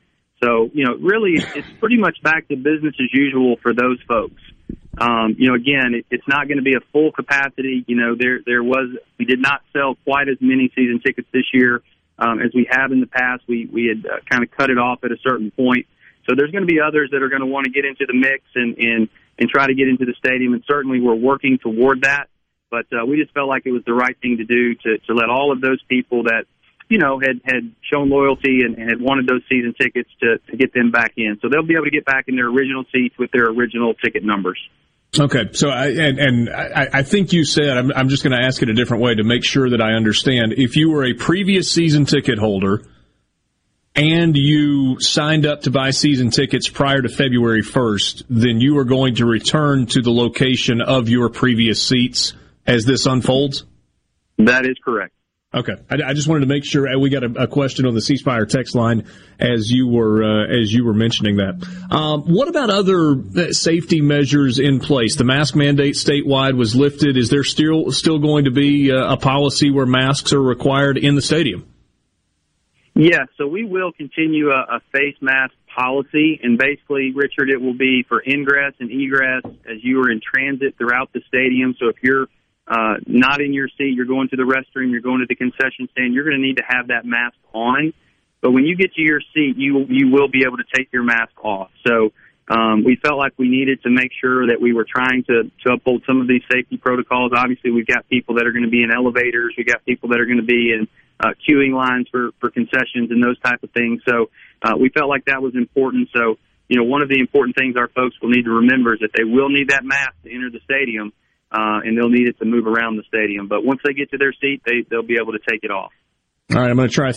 So, 0.41 0.69
you 0.73 0.86
know, 0.86 0.95
really, 0.95 1.36
it's 1.36 1.68
pretty 1.80 1.98
much 1.98 2.22
back 2.23 2.48
to 2.48 2.56
business 2.56 2.95
as 2.99 3.14
usual 3.14 3.57
for 3.61 3.73
those 3.73 3.99
folks. 4.07 4.41
Um, 4.98 5.36
you 5.38 5.49
know, 5.49 5.56
again, 5.56 5.94
it, 5.94 6.06
it's 6.10 6.28
not 6.28 6.48
going 6.48 6.57
to 6.57 6.64
be 6.64 6.76
a 6.76 6.82
full 6.91 7.11
capacity. 7.11 7.84
You 7.88 7.95
know, 7.95 8.15
there 8.18 8.40
there 8.45 8.64
was 8.64 8.90
we 9.19 9.26
did 9.26 9.41
not 9.41 9.61
sell 9.73 9.95
quite 10.06 10.30
as 10.30 10.38
many 10.40 10.72
season 10.76 11.02
tickets 11.06 11.28
this 11.34 11.45
year 11.53 11.84
um, 12.22 12.39
as 12.39 12.52
we 12.53 12.68
have 12.69 12.91
in 12.91 13.02
the 13.02 13.07
past. 13.07 13.43
We 13.48 13.65
we 13.65 13.88
had 13.88 14.06
uh, 14.06 14.19
kind 14.30 14.43
of 14.43 14.52
cut 14.52 14.69
it 14.69 14.77
off 14.77 15.03
at 15.03 15.11
a 15.11 15.18
certain 15.27 15.52
point. 15.52 15.88
So 16.30 16.35
there's 16.35 16.52
going 16.52 16.65
to 16.65 16.72
be 16.72 16.80
others 16.80 17.10
that 17.11 17.22
are 17.23 17.30
going 17.30 17.41
to 17.41 17.48
want 17.48 17.65
to 17.65 17.72
get 17.72 17.84
into 17.84 18.06
the 18.06 18.14
mix 18.14 18.43
and 18.56 18.77
and 18.77 19.10
and 19.39 19.49
try 19.49 19.65
to 19.65 19.73
get 19.73 19.89
into 19.89 20.06
the 20.06 20.14
stadium. 20.18 20.53
And 20.53 20.64
certainly 20.68 21.02
we're 21.02 21.15
working 21.15 21.57
toward 21.57 22.03
that. 22.03 22.30
But 22.69 22.85
uh, 22.93 23.06
we 23.06 23.18
just 23.18 23.34
felt 23.34 23.49
like 23.49 23.65
it 23.65 23.72
was 23.72 23.84
the 23.85 23.93
right 23.93 24.15
thing 24.22 24.38
to 24.38 24.45
do 24.45 24.76
to 24.76 24.98
to 24.99 25.14
let 25.14 25.30
all 25.30 25.52
of 25.52 25.60
those 25.60 25.81
people 25.89 26.23
that 26.23 26.45
you 26.89 26.99
know 26.99 27.19
had 27.19 27.41
had 27.43 27.73
shown 27.81 28.10
loyalty 28.10 28.61
and, 28.61 28.77
and 28.77 28.89
had 28.89 29.02
wanted 29.02 29.27
those 29.27 29.41
season 29.49 29.73
tickets 29.73 30.10
to 30.22 30.38
to 30.49 30.56
get 30.56 30.73
them 30.73 30.91
back 30.91 31.14
in. 31.18 31.39
So 31.41 31.49
they'll 31.49 31.65
be 31.65 31.73
able 31.73 31.85
to 31.85 31.91
get 31.91 32.06
back 32.06 32.26
in 32.27 32.35
their 32.35 32.48
original 32.48 32.85
seats 32.93 33.18
with 33.18 33.31
their 33.31 33.48
original 33.48 33.95
ticket 33.95 34.23
numbers. 34.23 34.60
Okay, 35.20 35.50
so 35.52 35.70
I 35.70 35.88
and, 35.88 36.20
and 36.20 36.50
I, 36.50 36.88
I, 36.94 37.04
think 37.04 37.34
you 37.34 37.44
said 37.44 37.78
I'm, 37.78 37.92
I'm 37.94 38.08
just 38.08 38.24
going 38.24 38.32
to 38.32 38.46
ask 38.46 38.62
it 38.62 38.70
a 38.70 38.74
different 38.74 39.04
way 39.04 39.14
to 39.14 39.24
make 39.26 39.44
sure 39.44 39.70
that 39.70 39.82
I 39.82 39.92
understand. 39.92 40.54
If 40.54 40.78
you 40.78 40.90
were 40.90 41.04
a 41.04 41.14
previous 41.14 41.70
season 41.70 42.06
ticket 42.06 42.40
holder 42.40 42.86
and 43.94 44.38
you 44.38 45.02
signed 45.02 45.46
up 45.46 45.64
to 45.64 45.72
buy 45.72 45.90
season 45.90 46.30
tickets 46.30 46.70
prior 46.70 47.02
to 47.02 47.10
February 47.10 47.62
1st, 47.62 48.24
then 48.30 48.62
you 48.62 48.78
are 48.78 48.86
going 48.86 49.16
to 49.16 49.26
return 49.26 49.86
to 49.88 50.02
the 50.02 50.12
location 50.12 50.82
of 50.82 51.10
your 51.10 51.28
previous 51.28 51.84
seats 51.84 52.34
as 52.66 52.86
this 52.86 53.06
unfolds? 53.06 53.66
That 54.38 54.66
is 54.66 54.78
correct. 54.84 55.14
Okay, 55.53 55.73
I, 55.90 55.95
I, 56.11 56.14
just 56.14 56.30
wanted 56.30 56.41
to 56.41 56.45
make 56.45 56.64
sure 56.64 56.88
uh, 56.88 56.98
we 56.98 57.10
got 57.10 57.26
a, 57.26 57.44
a, 57.44 57.48
question 57.48 57.86
on 57.86 57.94
the 57.94 57.99
C 57.99 58.15
Spire 58.15 58.45
text 58.45 58.73
line 58.73 59.06
as 59.38 59.69
you 59.69 59.86
were 59.86 60.23
uh, 60.23 60.45
as 60.48 60.72
you 60.72 60.86
were 60.86 60.94
mentioning 60.94 61.38
that. 61.38 61.68
Um, 61.91 62.22
what 62.22 62.48
about 62.48 62.69
other 62.69 63.11
uh, 63.11 63.52
safety 63.52 63.99
measures 63.99 64.60
in 64.60 64.80
place? 64.80 65.18
The 65.18 65.26
mask 65.26 65.53
mandate 65.53 65.95
statewide 65.95 66.56
was 66.56 66.73
lifted. 66.73 67.18
Is 67.18 67.30
there 67.30 67.44
still 67.44 67.91
still 67.91 68.19
going 68.19 68.45
to 68.45 68.52
be 68.52 68.91
a, 68.91 68.98
uh, 68.98 69.14
a 69.15 69.18
policy 69.18 69.72
where 69.72 69.86
masks 69.86 70.32
are 70.32 70.41
required 70.41 70.98
in 70.98 71.15
the 71.15 71.22
stadium? 71.22 71.68
Yeah, 72.94 73.26
so 73.38 73.45
we 73.45 73.65
will 73.65 73.91
continue 73.91 74.52
a, 74.52 74.78
a 74.78 74.82
face 74.94 75.18
mask 75.19 75.53
policy, 75.76 76.40
and 76.41 76.57
basically, 76.57 77.11
Richard, 77.14 77.49
it 77.49 77.61
will 77.61 77.78
be 77.78 78.06
for 78.07 78.23
ingress 78.26 78.73
and 78.80 78.90
egress 78.90 79.44
as 79.69 79.84
you 79.84 79.99
are 80.02 80.10
in 80.10 80.22
transit 80.22 80.78
throughout 80.78 81.11
the 81.11 81.22
stadium. 81.28 81.76
So 81.78 81.90
if 81.90 81.98
you're 82.02 82.28
uh, 82.72 82.95
not 83.06 83.41
in 83.41 83.52
your 83.53 83.68
seat, 83.77 83.93
you're 83.95 84.06
going 84.06 84.30
to 84.30 84.38
the 84.38 84.43
restroom, 84.43 84.91
you're 84.91 85.02
going 85.02 85.19
to 85.19 85.26
the 85.27 85.35
concession 85.35 85.89
stand, 85.91 86.14
you're 86.14 86.23
going 86.23 86.39
to 86.39 86.41
need 86.41 86.56
to 86.56 86.64
have 86.65 86.88
that 86.88 87.03
mask 87.03 87.35
on. 87.52 87.91
But 88.39 88.52
when 88.52 88.64
you 88.64 88.77
get 88.77 88.93
to 88.93 89.02
your 89.02 89.19
seat, 89.34 89.57
you 89.57 89.85
you 89.89 90.10
will 90.10 90.30
be 90.30 90.43
able 90.48 90.56
to 90.56 90.64
take 90.73 90.88
your 90.93 91.03
mask 91.03 91.34
off. 91.43 91.69
So 91.85 92.14
um, 92.48 92.85
we 92.85 92.95
felt 92.95 93.18
like 93.18 93.34
we 93.38 93.49
needed 93.49 93.84
to 93.84 93.89
make 93.89 94.11
sure 94.19 94.48
that 94.48 94.61
we 94.61 94.72
were 94.72 94.85
trying 94.85 95.23
to, 95.26 95.52
to 95.65 95.73
uphold 95.73 96.03
some 96.07 96.22
of 96.22 96.27
these 96.27 96.43
safety 96.52 96.77
protocols. 96.77 97.34
Obviously, 97.35 97.72
we've 97.72 97.85
got 97.85 98.07
people 98.07 98.35
that 98.35 98.48
are 98.48 98.53
going 98.53 98.64
to 98.64 98.72
be 98.72 98.84
in 98.84 98.89
elevators, 98.89 99.53
we've 99.57 99.68
got 99.68 99.84
people 99.84 100.10
that 100.10 100.19
are 100.22 100.26
going 100.26 100.39
to 100.39 100.48
be 100.48 100.72
in 100.72 100.88
uh, 101.19 101.35
queuing 101.43 101.76
lines 101.76 102.07
for 102.10 102.31
for 102.39 102.49
concessions 102.49 103.11
and 103.11 103.22
those 103.22 103.39
type 103.41 103.61
of 103.64 103.72
things. 103.72 104.02
So 104.07 104.31
uh, 104.64 104.77
we 104.80 104.88
felt 104.89 105.10
like 105.10 105.26
that 105.26 105.41
was 105.41 105.56
important. 105.56 106.07
So 106.15 106.39
you 106.69 106.77
know, 106.77 106.85
one 106.85 107.02
of 107.02 107.10
the 107.10 107.19
important 107.19 107.57
things 107.57 107.76
our 107.76 107.89
folks 107.89 108.15
will 108.22 108.30
need 108.30 108.45
to 108.45 108.64
remember 108.64 108.93
is 108.93 109.02
that 109.02 109.11
they 109.11 109.26
will 109.26 109.49
need 109.49 109.72
that 109.72 109.84
mask 109.84 110.15
to 110.23 110.34
enter 110.34 110.49
the 110.49 110.61
stadium 110.64 111.11
uh, 111.52 111.82
and 111.84 111.98
they'll 111.98 112.10
need 112.10 112.28
it 112.28 112.40
to 112.40 112.45
move 112.45 112.68
around 112.68 112.98
the 112.98 113.03
stadium. 113.07 113.48
But 113.48 113.65
once 113.65 113.82
they 113.84 113.94
get 113.94 114.11
to 114.11 114.18
their 114.18 114.34
seat, 114.34 114.61
they 114.65 114.86
they'll 114.90 115.03
be 115.03 115.18
able 115.22 115.34
to 115.34 115.40
take 115.40 115.64
it 115.64 115.72
off. 115.72 115.91
All 116.53 116.60
right, 116.60 116.69
I'm 116.69 116.76
going 116.76 116.90
to 116.90 116.94
try 116.94 117.14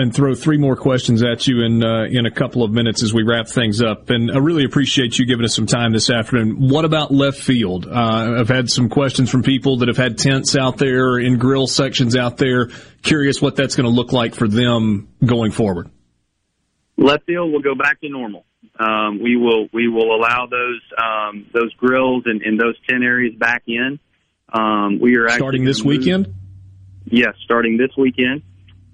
and 0.00 0.14
throw 0.14 0.34
three 0.34 0.56
more 0.56 0.74
questions 0.74 1.22
at 1.22 1.46
you 1.46 1.62
in 1.62 1.84
uh, 1.84 2.04
in 2.04 2.24
a 2.24 2.30
couple 2.30 2.62
of 2.62 2.70
minutes 2.70 3.02
as 3.02 3.12
we 3.12 3.22
wrap 3.22 3.46
things 3.46 3.82
up. 3.82 4.08
And 4.08 4.30
I 4.30 4.38
really 4.38 4.64
appreciate 4.64 5.18
you 5.18 5.26
giving 5.26 5.44
us 5.44 5.54
some 5.54 5.66
time 5.66 5.92
this 5.92 6.08
afternoon. 6.08 6.68
What 6.70 6.86
about 6.86 7.12
left 7.12 7.38
field? 7.38 7.86
Uh, 7.86 8.36
I've 8.38 8.48
had 8.48 8.70
some 8.70 8.88
questions 8.88 9.28
from 9.28 9.42
people 9.42 9.78
that 9.78 9.88
have 9.88 9.98
had 9.98 10.16
tents 10.16 10.56
out 10.56 10.78
there 10.78 11.18
in 11.18 11.36
grill 11.36 11.66
sections 11.66 12.16
out 12.16 12.38
there. 12.38 12.68
Curious 13.02 13.42
what 13.42 13.56
that's 13.56 13.76
going 13.76 13.84
to 13.84 13.94
look 13.94 14.12
like 14.12 14.34
for 14.34 14.48
them 14.48 15.08
going 15.22 15.50
forward. 15.50 15.90
Left 16.96 17.26
field 17.26 17.52
will 17.52 17.62
go 17.62 17.74
back 17.74 18.00
to 18.00 18.08
normal. 18.08 18.46
Um, 18.78 19.20
we 19.22 19.36
will 19.36 19.68
we 19.72 19.88
will 19.88 20.14
allow 20.14 20.46
those 20.46 20.80
um, 20.96 21.46
those 21.52 21.72
grills 21.74 22.24
and, 22.26 22.42
and 22.42 22.58
those 22.58 22.76
tent 22.88 23.02
areas 23.04 23.34
back 23.36 23.62
in. 23.66 23.98
Um, 24.52 24.98
we 25.00 25.16
are 25.16 25.28
starting 25.30 25.64
this 25.64 25.84
move, 25.84 25.98
weekend. 25.98 26.34
Yes, 27.04 27.34
starting 27.44 27.76
this 27.76 27.90
weekend. 27.96 28.42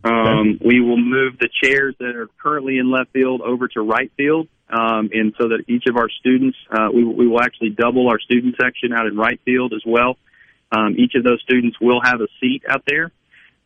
Um, 0.05 0.15
okay. 0.15 0.59
We 0.65 0.81
will 0.81 0.99
move 0.99 1.39
the 1.39 1.49
chairs 1.63 1.95
that 1.99 2.15
are 2.17 2.29
currently 2.43 2.79
in 2.79 2.91
left 2.91 3.13
field 3.13 3.41
over 3.41 3.69
to 3.69 3.81
right 3.81 4.13
field, 4.17 4.49
um, 4.69 5.11
and 5.13 5.35
so 5.39 5.49
that 5.49 5.65
each 5.67 5.85
of 5.89 5.97
our 5.97 6.09
students, 6.21 6.59
uh, 6.71 6.89
we, 6.93 7.05
we 7.05 7.27
will 7.27 7.41
actually 7.41 7.71
double 7.71 8.09
our 8.09 8.21
student 8.21 8.57
section 8.61 8.93
out 8.93 9.07
in 9.07 9.17
right 9.17 9.41
field 9.45 9.73
as 9.73 9.83
well. 9.87 10.17
Um, 10.71 10.95
each 10.99 11.15
of 11.15 11.25
those 11.25 11.41
students 11.43 11.79
will 11.81 12.01
have 12.03 12.21
a 12.21 12.29
seat 12.41 12.63
out 12.69 12.83
there. 12.87 13.13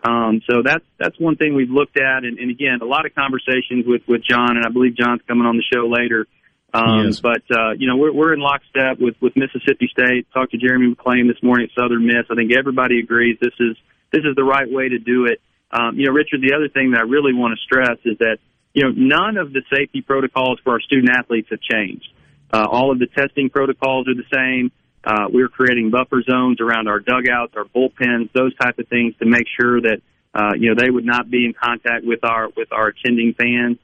Um, 0.03 0.43
so 0.49 0.63
that's 0.63 0.85
that's 0.99 1.19
one 1.19 1.37
thing 1.37 1.55
we've 1.55 1.71
looked 1.71 1.99
at, 1.99 2.25
and, 2.25 2.39
and 2.39 2.51
again, 2.51 2.79
a 2.81 2.85
lot 2.85 3.05
of 3.05 3.15
conversations 3.15 3.85
with 3.87 4.03
with 4.07 4.23
John, 4.23 4.57
and 4.57 4.65
I 4.65 4.69
believe 4.69 4.97
John's 4.97 5.23
coming 5.27 5.47
on 5.47 5.57
the 5.57 5.65
show 5.75 5.89
later. 5.89 6.27
Um, 6.73 7.13
but 7.23 7.43
uh, 7.51 7.73
you 7.73 7.89
know, 7.89 7.97
we're 7.97 8.13
we're 8.13 8.33
in 8.35 8.41
lockstep 8.41 9.01
with 9.01 9.17
with 9.21 9.35
Mississippi 9.37 9.89
State. 9.91 10.27
Talked 10.33 10.53
to 10.53 10.59
Jeremy 10.59 10.95
McClain 10.95 11.27
this 11.27 11.43
morning 11.43 11.69
at 11.71 11.81
Southern 11.81 12.07
Miss. 12.07 12.27
I 12.31 12.35
think 12.35 12.53
everybody 12.53 13.01
agrees 13.01 13.39
this 13.41 13.55
is 13.59 13.77
this 14.13 14.23
is 14.25 14.37
the 14.37 14.45
right 14.45 14.71
way 14.71 14.89
to 14.89 14.99
do 14.99 15.27
it. 15.27 15.41
Um, 15.71 15.99
you 15.99 16.07
know, 16.07 16.13
Richard, 16.13 16.41
the 16.43 16.55
other 16.55 16.69
thing 16.69 16.93
that 16.93 17.01
I 17.01 17.05
really 17.05 17.35
want 17.35 17.59
to 17.59 17.63
stress 17.63 17.99
is 18.05 18.19
that 18.19 18.39
you 18.75 18.85
know 18.85 18.93
none 18.95 19.37
of 19.37 19.53
the 19.53 19.63
safety 19.73 20.03
protocols 20.03 20.61
for 20.63 20.75
our 20.75 20.81
student 20.81 21.11
athletes 21.11 21.49
have 21.51 21.61
changed. 21.61 22.09
Uh, 22.53 22.67
all 22.71 22.93
of 22.93 22.99
the 22.99 23.07
testing 23.07 23.51
protocols 23.51 24.07
are 24.07 24.15
the 24.15 24.29
same. 24.33 24.71
Uh, 25.09 25.25
we're 25.33 25.49
creating 25.49 25.91
buffer 25.91 26.23
zones 26.23 26.61
around 26.61 26.87
our 26.87 27.01
dugouts, 27.01 27.55
our 27.57 27.65
bullpens, 27.65 28.31
those 28.35 28.55
type 28.59 28.79
of 28.79 28.87
things 28.89 29.15
to 29.19 29.25
make 29.25 29.47
sure 29.59 29.81
that 29.81 30.03
uh, 30.35 30.53
you 30.55 30.69
know 30.69 30.75
they 30.79 30.91
would 30.91 31.07
not 31.07 31.31
be 31.31 31.47
in 31.47 31.55
contact 31.55 32.05
with 32.05 32.23
our 32.25 32.51
with 32.55 32.69
our 32.73 32.89
attending 32.89 33.33
fans, 33.33 33.79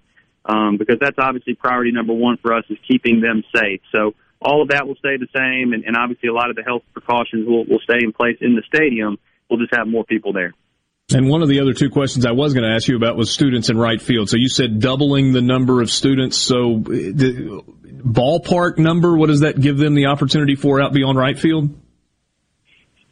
um, 0.45 0.77
because 0.77 0.99
that's 1.01 1.17
obviously 1.19 1.55
priority 1.55 1.93
number 1.93 2.13
one 2.13 2.37
for 2.37 2.53
us 2.53 2.65
is 2.69 2.77
keeping 2.87 3.23
them 3.23 3.43
safe. 3.57 3.81
So 3.91 4.13
all 4.43 4.61
of 4.61 4.69
that 4.69 4.87
will 4.87 4.97
stay 4.97 5.17
the 5.17 5.29
same, 5.35 5.73
and, 5.73 5.85
and 5.85 5.97
obviously 5.97 6.29
a 6.29 6.35
lot 6.35 6.51
of 6.51 6.57
the 6.57 6.63
health 6.63 6.83
precautions 6.93 7.49
will, 7.49 7.65
will 7.65 7.81
stay 7.81 8.05
in 8.05 8.13
place 8.13 8.37
in 8.43 8.55
the 8.55 8.63
stadium. 8.67 9.17
We'll 9.49 9.61
just 9.61 9.75
have 9.75 9.89
more 9.89 10.05
people 10.05 10.35
there. 10.35 10.53
And 11.13 11.29
one 11.29 11.43
of 11.43 11.49
the 11.49 11.61
other 11.61 11.75
two 11.75 11.91
questions 11.91 12.25
I 12.25 12.33
was 12.33 12.55
going 12.55 12.65
to 12.65 12.75
ask 12.75 12.89
you 12.89 12.97
about 12.97 13.17
was 13.17 13.31
students 13.31 13.69
in 13.69 13.77
right 13.77 14.01
field. 14.01 14.31
So 14.31 14.37
you 14.39 14.49
said 14.49 14.81
doubling 14.81 15.33
the 15.33 15.43
number 15.43 15.83
of 15.83 15.91
students. 15.91 16.39
So 16.39 16.77
uh, 16.79 16.89
the 16.89 17.63
ballpark 17.85 18.79
number, 18.79 19.15
what 19.17 19.27
does 19.27 19.41
that 19.41 19.61
give 19.61 19.77
them 19.77 19.95
the 19.95 20.07
opportunity 20.07 20.55
for 20.55 20.81
out 20.81 20.95
beyond 20.95 21.19
right 21.19 21.39
field? 21.39 21.79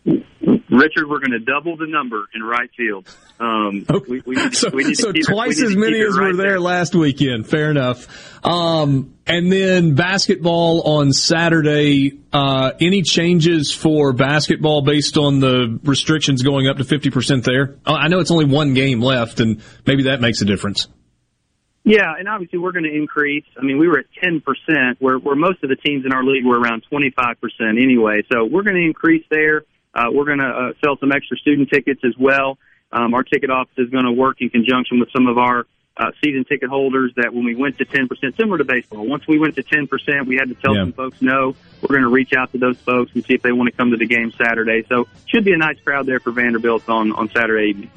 Richard, 0.05 1.09
we're 1.09 1.21
going 1.21 1.33
to 1.33 1.39
double 1.39 1.77
the 1.77 1.87
number 1.87 2.25
in 2.35 2.43
right 2.43 2.71
field. 2.77 3.07
Um, 3.39 3.85
okay. 3.91 4.11
we, 4.11 4.23
we 4.25 4.37
need, 4.37 4.55
so, 4.55 4.71
we 4.71 4.95
so 4.95 5.13
twice 5.13 5.61
it, 5.61 5.67
as 5.67 5.77
many 5.77 6.01
as 6.01 6.17
right 6.17 6.29
were 6.29 6.37
there, 6.37 6.47
there, 6.51 6.61
last 6.61 6.95
weekend. 6.95 7.47
Fair 7.47 7.71
enough. 7.71 8.45
Um, 8.45 9.15
and 9.27 9.53
then 9.53 9.95
basketball 9.95 10.83
on 10.83 11.13
Saturday. 11.13 12.19
Uh, 12.33 12.73
any 12.81 13.03
changes 13.03 13.73
for 13.73 14.13
basketball 14.13 14.83
based 14.83 15.19
on 15.19 15.41
the 15.41 15.79
restrictions 15.85 16.43
going 16.43 16.67
up 16.67 16.79
to 16.79 16.85
50% 16.85 17.45
there? 17.45 17.77
Uh, 17.87 17.93
I 17.93 18.09
know 18.09 18.21
it's 18.21 18.31
only 18.31 18.47
one 18.47 18.75
game 18.75 19.01
left, 19.01 19.41
and 19.41 19.63
maybe 19.87 20.05
that 20.05 20.21
makes 20.21 20.41
a 20.41 20.45
difference. 20.45 20.89
Yeah, 21.85 22.15
and 22.17 22.29
obviously 22.29 22.59
we're 22.61 22.73
going 22.73 22.85
to 22.85 22.95
increase. 22.95 23.45
I 23.59 23.63
mean, 23.63 23.79
we 23.79 23.89
were 23.89 23.99
at 23.99 24.07
10%, 24.23 24.41
where, 25.01 25.19
where 25.19 25.35
most 25.35 25.63
of 25.65 25.69
the 25.69 25.77
teams 25.77 26.07
in 26.07 26.13
our 26.13 26.25
league 26.25 26.45
were 26.45 26.59
around 26.59 26.85
25% 26.91 27.37
anyway. 27.61 28.23
So 28.33 28.45
we're 28.45 28.63
going 28.63 28.77
to 28.77 28.87
increase 28.87 29.25
there. 29.31 29.65
Uh, 29.95 30.07
we're 30.13 30.25
going 30.25 30.39
to 30.39 30.49
uh, 30.49 30.73
sell 30.83 30.97
some 30.99 31.13
extra 31.13 31.37
student 31.37 31.69
tickets 31.71 32.01
as 32.05 32.17
well. 32.19 32.59
Um, 32.91 33.15
our 33.15 33.23
ticket 33.23 33.51
office 33.51 33.75
is 33.79 33.91
going 33.91 34.05
to 34.05 34.13
work 34.13 34.41
in 34.41 34.51
conjunction 34.51 35.01
with 35.01 35.11
some 35.13 35.27
of 35.27 35.39
our 35.39 35.67
uh, 35.97 36.11
season 36.23 36.45
ticket 36.45 36.69
holders 36.69 37.13
that 37.17 37.35
when 37.35 37.45
we 37.45 37.55
went 37.55 37.79
to 37.79 37.85
10%, 37.85 38.09
similar 38.37 38.59
to 38.59 38.65
baseball, 38.65 39.07
once 39.07 39.27
we 39.27 39.39
went 39.39 39.55
to 39.57 39.63
10%, 39.63 40.27
we 40.27 40.37
had 40.37 40.49
to 40.49 40.55
tell 40.55 40.75
yeah. 40.75 40.83
some 40.83 40.93
folks 40.93 41.21
no. 41.21 41.55
We're 41.83 41.89
going 41.89 42.03
to 42.03 42.09
reach 42.09 42.33
out 42.33 42.53
to 42.53 42.59
those 42.59 42.79
folks 42.79 43.13
and 43.15 43.25
see 43.25 43.35
if 43.35 43.43
they 43.43 43.53
want 43.53 43.71
to 43.71 43.77
come 43.77 43.91
to 43.91 43.97
the 43.97 44.07
game 44.07 44.33
Saturday. 44.33 44.85
So 44.89 45.07
should 45.27 45.45
be 45.45 45.53
a 45.53 45.59
nice 45.59 45.79
crowd 45.81 46.07
there 46.07 46.21
for 46.21 46.33
Vanderbilt 46.33 46.89
on, 46.89 47.13
on 47.13 47.29
Saturday 47.31 47.71
evening. 47.71 47.91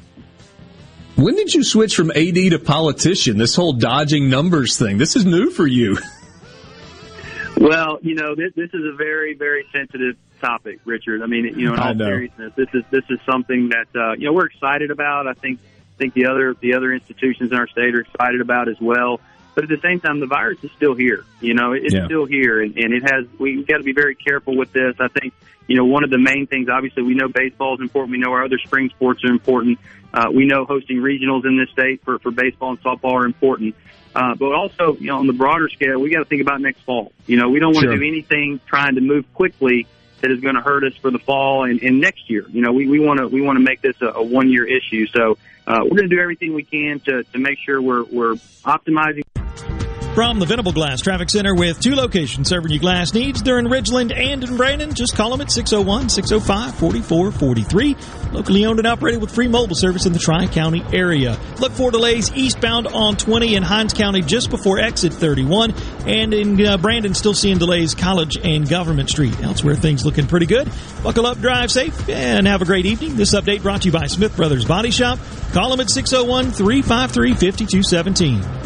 When 1.16 1.34
did 1.34 1.54
you 1.54 1.64
switch 1.64 1.96
from 1.96 2.10
AD 2.10 2.34
to 2.34 2.58
politician? 2.58 3.38
This 3.38 3.56
whole 3.56 3.72
dodging 3.72 4.28
numbers 4.28 4.76
thing. 4.76 4.98
This 4.98 5.16
is 5.16 5.24
new 5.24 5.50
for 5.50 5.66
you. 5.66 5.98
Well, 7.58 7.98
you 8.02 8.14
know, 8.14 8.34
this, 8.34 8.52
this 8.54 8.68
is 8.74 8.84
a 8.84 8.94
very, 8.96 9.34
very 9.34 9.64
sensitive 9.72 10.16
topic, 10.40 10.80
Richard. 10.84 11.22
I 11.22 11.26
mean, 11.26 11.44
you 11.58 11.66
know, 11.66 11.74
in 11.74 11.80
all 11.80 11.94
seriousness, 11.94 12.52
this 12.56 12.68
is 12.74 12.84
this 12.90 13.04
is 13.10 13.18
something 13.24 13.70
that 13.70 13.88
uh, 13.94 14.12
you 14.12 14.26
know 14.26 14.32
we're 14.32 14.46
excited 14.46 14.90
about. 14.90 15.26
I 15.26 15.34
think 15.34 15.60
think 15.96 16.14
the 16.14 16.26
other 16.26 16.54
the 16.60 16.74
other 16.74 16.92
institutions 16.92 17.52
in 17.52 17.58
our 17.58 17.68
state 17.68 17.94
are 17.94 18.00
excited 18.00 18.40
about 18.40 18.68
as 18.68 18.80
well. 18.80 19.20
But 19.54 19.64
at 19.64 19.70
the 19.70 19.80
same 19.80 20.00
time, 20.00 20.20
the 20.20 20.26
virus 20.26 20.62
is 20.62 20.70
still 20.76 20.94
here. 20.94 21.24
You 21.40 21.54
know, 21.54 21.72
it's 21.72 21.94
yeah. 21.94 22.04
still 22.04 22.26
here, 22.26 22.60
and, 22.60 22.76
and 22.76 22.92
it 22.92 23.02
has. 23.10 23.26
We've 23.38 23.66
got 23.66 23.78
to 23.78 23.82
be 23.82 23.94
very 23.94 24.14
careful 24.14 24.54
with 24.54 24.72
this. 24.72 24.96
I 25.00 25.08
think 25.08 25.32
you 25.66 25.76
know 25.76 25.86
one 25.86 26.04
of 26.04 26.10
the 26.10 26.18
main 26.18 26.46
things. 26.46 26.68
Obviously, 26.68 27.02
we 27.02 27.14
know 27.14 27.28
baseball 27.28 27.74
is 27.74 27.80
important. 27.80 28.12
We 28.12 28.18
know 28.18 28.32
our 28.32 28.44
other 28.44 28.58
spring 28.58 28.90
sports 28.90 29.24
are 29.24 29.30
important. 29.30 29.78
Uh, 30.12 30.26
we 30.32 30.46
know 30.46 30.66
hosting 30.66 30.98
regionals 30.98 31.46
in 31.46 31.56
this 31.56 31.70
state 31.70 32.02
for 32.04 32.18
for 32.18 32.30
baseball 32.30 32.70
and 32.70 32.82
softball 32.82 33.12
are 33.12 33.24
important. 33.24 33.74
Uh, 34.14 34.34
but 34.34 34.52
also, 34.52 34.96
you 34.96 35.08
know, 35.08 35.18
on 35.18 35.26
the 35.26 35.34
broader 35.34 35.68
scale, 35.68 36.00
we 36.00 36.08
got 36.08 36.20
to 36.20 36.24
think 36.24 36.40
about 36.40 36.58
next 36.60 36.80
fall. 36.80 37.12
You 37.26 37.36
know, 37.36 37.50
we 37.50 37.58
don't 37.58 37.74
want 37.74 37.84
to 37.84 37.90
sure. 37.90 37.98
do 37.98 38.06
anything 38.06 38.60
trying 38.66 38.94
to 38.94 39.02
move 39.02 39.30
quickly 39.34 39.86
that 40.26 40.34
is 40.34 40.40
going 40.40 40.56
to 40.56 40.60
hurt 40.60 40.84
us 40.84 40.94
for 40.96 41.10
the 41.10 41.18
fall 41.18 41.64
and, 41.64 41.80
and 41.82 42.00
next 42.00 42.28
year. 42.28 42.46
You 42.50 42.62
know, 42.62 42.72
we, 42.72 42.88
we 42.88 42.98
want 42.98 43.20
to 43.20 43.28
we 43.28 43.40
want 43.40 43.56
to 43.58 43.62
make 43.62 43.80
this 43.80 43.96
a, 44.00 44.06
a 44.06 44.22
one 44.22 44.50
year 44.50 44.66
issue. 44.66 45.06
So 45.06 45.38
uh, 45.66 45.80
we're 45.82 45.96
going 45.96 46.10
to 46.10 46.16
do 46.16 46.20
everything 46.20 46.54
we 46.54 46.64
can 46.64 47.00
to 47.00 47.22
to 47.22 47.38
make 47.38 47.58
sure 47.64 47.80
we're 47.80 48.04
we're 48.04 48.34
optimizing. 48.64 49.22
From 50.16 50.38
the 50.38 50.46
Venable 50.46 50.72
Glass 50.72 51.02
Traffic 51.02 51.28
Center 51.28 51.54
with 51.54 51.78
two 51.78 51.94
locations 51.94 52.48
serving 52.48 52.72
you 52.72 52.78
glass 52.78 53.12
needs. 53.12 53.42
They're 53.42 53.58
in 53.58 53.66
Ridgeland 53.66 54.16
and 54.16 54.42
in 54.42 54.56
Brandon. 54.56 54.94
Just 54.94 55.14
call 55.14 55.28
them 55.28 55.42
at 55.42 55.52
601 55.52 56.08
605 56.08 56.74
4443. 56.74 58.32
Locally 58.32 58.64
owned 58.64 58.78
and 58.78 58.88
operated 58.88 59.20
with 59.20 59.30
free 59.30 59.46
mobile 59.46 59.76
service 59.76 60.06
in 60.06 60.14
the 60.14 60.18
Tri 60.18 60.46
County 60.46 60.82
area. 60.90 61.38
Look 61.60 61.72
for 61.72 61.90
delays 61.90 62.32
eastbound 62.32 62.86
on 62.86 63.18
20 63.18 63.56
in 63.56 63.62
Hinds 63.62 63.92
County 63.92 64.22
just 64.22 64.48
before 64.48 64.78
exit 64.78 65.12
31. 65.12 65.74
And 66.06 66.32
in 66.32 66.64
uh, 66.64 66.78
Brandon, 66.78 67.12
still 67.12 67.34
seeing 67.34 67.58
delays 67.58 67.94
College 67.94 68.38
and 68.42 68.66
Government 68.66 69.10
Street. 69.10 69.38
Elsewhere, 69.42 69.74
things 69.74 70.06
looking 70.06 70.26
pretty 70.26 70.46
good. 70.46 70.66
Buckle 71.02 71.26
up, 71.26 71.40
drive 71.40 71.70
safe, 71.70 72.08
and 72.08 72.46
have 72.46 72.62
a 72.62 72.64
great 72.64 72.86
evening. 72.86 73.16
This 73.16 73.34
update 73.34 73.60
brought 73.60 73.82
to 73.82 73.88
you 73.88 73.92
by 73.92 74.06
Smith 74.06 74.34
Brothers 74.34 74.64
Body 74.64 74.90
Shop. 74.90 75.18
Call 75.52 75.68
them 75.68 75.80
at 75.80 75.90
601 75.90 76.52
353 76.52 77.34
5217. 77.34 78.65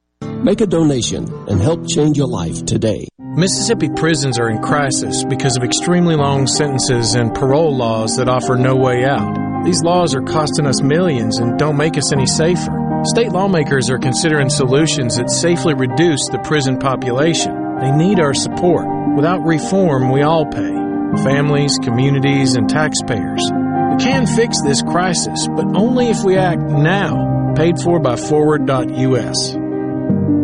Make 0.43 0.59
a 0.59 0.65
donation 0.65 1.31
and 1.47 1.61
help 1.61 1.87
change 1.87 2.17
your 2.17 2.27
life 2.27 2.65
today. 2.65 3.07
Mississippi 3.19 3.89
prisons 3.89 4.39
are 4.39 4.49
in 4.49 4.59
crisis 4.59 5.23
because 5.23 5.55
of 5.55 5.63
extremely 5.63 6.15
long 6.15 6.47
sentences 6.47 7.13
and 7.13 7.33
parole 7.35 7.77
laws 7.77 8.17
that 8.17 8.27
offer 8.27 8.55
no 8.55 8.75
way 8.75 9.05
out. 9.05 9.63
These 9.63 9.83
laws 9.83 10.15
are 10.15 10.23
costing 10.23 10.65
us 10.65 10.81
millions 10.81 11.37
and 11.37 11.59
don't 11.59 11.77
make 11.77 11.95
us 11.95 12.11
any 12.11 12.25
safer. 12.25 12.71
State 13.03 13.31
lawmakers 13.31 13.91
are 13.91 13.99
considering 13.99 14.49
solutions 14.49 15.17
that 15.17 15.29
safely 15.29 15.75
reduce 15.75 16.27
the 16.29 16.39
prison 16.39 16.79
population. 16.79 17.53
They 17.79 17.91
need 17.91 18.19
our 18.19 18.33
support. 18.33 18.87
Without 19.15 19.45
reform, 19.45 20.11
we 20.11 20.23
all 20.23 20.47
pay 20.47 20.71
families, 21.23 21.77
communities, 21.83 22.55
and 22.55 22.67
taxpayers. 22.67 23.43
We 23.43 24.03
can 24.03 24.25
fix 24.25 24.59
this 24.63 24.81
crisis, 24.81 25.47
but 25.55 25.65
only 25.75 26.09
if 26.09 26.23
we 26.23 26.35
act 26.35 26.61
now. 26.61 27.53
Paid 27.55 27.79
for 27.79 27.99
by 27.99 28.15
Forward.us 28.15 29.60
thank 30.11 30.29
you 30.29 30.40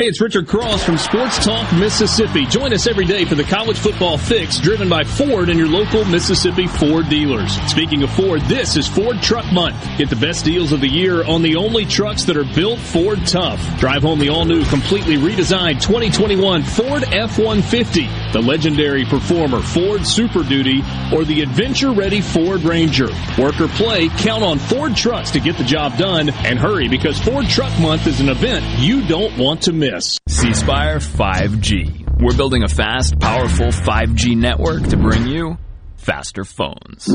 Hey, 0.00 0.06
it's 0.06 0.18
Richard 0.18 0.48
Cross 0.48 0.82
from 0.82 0.96
Sports 0.96 1.44
Talk 1.44 1.70
Mississippi. 1.74 2.46
Join 2.46 2.72
us 2.72 2.86
every 2.86 3.04
day 3.04 3.26
for 3.26 3.34
the 3.34 3.44
college 3.44 3.78
football 3.78 4.16
fix 4.16 4.58
driven 4.58 4.88
by 4.88 5.04
Ford 5.04 5.50
and 5.50 5.58
your 5.58 5.68
local 5.68 6.06
Mississippi 6.06 6.66
Ford 6.66 7.10
dealers. 7.10 7.52
Speaking 7.70 8.02
of 8.02 8.10
Ford, 8.12 8.40
this 8.48 8.78
is 8.78 8.88
Ford 8.88 9.20
Truck 9.20 9.44
Month. 9.52 9.76
Get 9.98 10.08
the 10.08 10.16
best 10.16 10.46
deals 10.46 10.72
of 10.72 10.80
the 10.80 10.88
year 10.88 11.22
on 11.26 11.42
the 11.42 11.56
only 11.56 11.84
trucks 11.84 12.24
that 12.24 12.38
are 12.38 12.46
built 12.54 12.78
Ford 12.78 13.26
tough. 13.26 13.60
Drive 13.78 14.00
home 14.00 14.18
the 14.18 14.30
all 14.30 14.46
new, 14.46 14.64
completely 14.64 15.16
redesigned 15.16 15.82
2021 15.82 16.62
Ford 16.62 17.04
F-150, 17.04 18.32
the 18.32 18.40
legendary 18.40 19.04
performer 19.04 19.60
Ford 19.60 20.06
Super 20.06 20.42
Duty, 20.42 20.82
or 21.12 21.26
the 21.26 21.42
adventure 21.42 21.92
ready 21.92 22.22
Ford 22.22 22.62
Ranger. 22.62 23.10
Work 23.38 23.60
or 23.60 23.68
play, 23.68 24.08
count 24.08 24.42
on 24.42 24.58
Ford 24.58 24.96
trucks 24.96 25.30
to 25.32 25.40
get 25.40 25.58
the 25.58 25.64
job 25.64 25.98
done 25.98 26.30
and 26.30 26.58
hurry 26.58 26.88
because 26.88 27.18
Ford 27.18 27.44
Truck 27.50 27.78
Month 27.78 28.06
is 28.06 28.20
an 28.20 28.30
event 28.30 28.64
you 28.78 29.06
don't 29.06 29.36
want 29.36 29.60
to 29.64 29.74
miss. 29.74 29.89
C 29.98 30.54
Spire 30.54 30.98
5G. 30.98 32.20
We're 32.20 32.36
building 32.36 32.62
a 32.62 32.68
fast, 32.68 33.18
powerful 33.18 33.68
5G 33.68 34.36
network 34.36 34.84
to 34.88 34.96
bring 34.96 35.26
you 35.26 35.58
faster 35.96 36.44
phones. 36.44 37.08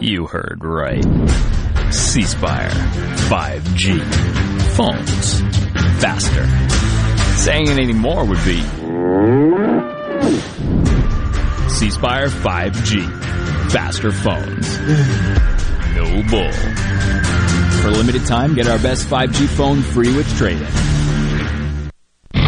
You 0.00 0.26
heard 0.26 0.60
right. 0.62 1.04
C 1.90 2.22
Spire 2.22 2.70
5G. 2.70 4.00
Phones. 4.76 5.40
Faster. 6.00 6.46
Saying 7.38 7.68
it 7.68 7.78
anymore 7.78 8.26
would 8.26 8.44
be 8.44 8.60
C 11.70 11.90
Spire 11.90 12.28
5G. 12.28 13.70
Faster 13.70 14.12
phones. 14.12 14.78
No 15.94 16.22
bull. 16.30 16.52
For 17.80 17.88
a 17.88 17.92
limited 17.92 18.26
time, 18.26 18.54
get 18.54 18.68
our 18.68 18.78
best 18.78 19.08
5G 19.08 19.46
phone 19.48 19.80
free 19.82 20.14
with 20.14 20.28
trade-in. 20.36 20.68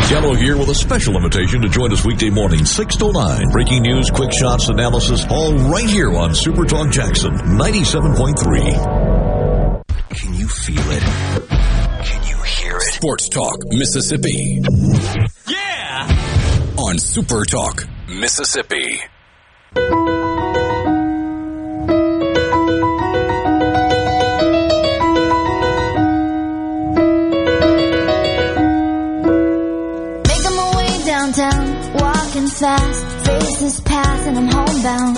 Jello 0.09 0.35
here 0.35 0.57
with 0.59 0.69
a 0.69 0.75
special 0.75 1.17
invitation 1.17 1.63
to 1.63 1.69
join 1.69 1.91
us 1.91 2.05
weekday 2.05 2.29
morning, 2.29 2.67
6 2.67 2.97
to 2.97 3.11
9. 3.11 3.49
Breaking 3.51 3.81
news, 3.83 4.11
quick 4.11 4.31
shots, 4.33 4.69
analysis, 4.69 5.25
all 5.31 5.55
right 5.55 5.89
here 5.89 6.13
on 6.15 6.35
Super 6.35 6.67
Talk 6.67 6.91
Jackson 6.91 7.33
97.3. 7.33 9.83
Can 10.11 10.35
you 10.35 10.47
feel 10.47 10.83
it? 10.91 11.03
Can 12.05 12.23
you 12.29 12.37
hear 12.43 12.77
it? 12.77 12.83
Sports 12.83 13.31
Talk 13.31 13.57
Mississippi. 13.71 14.61
Yeah! 15.49 16.07
On 16.79 16.99
Super 16.99 17.45
Talk 17.47 17.87
Mississippi. 18.09 19.01
Fast, 32.59 33.27
faces 33.27 33.81
pass, 33.81 34.27
and 34.27 34.39
I'm 34.39 34.47
homebound. 34.47 35.17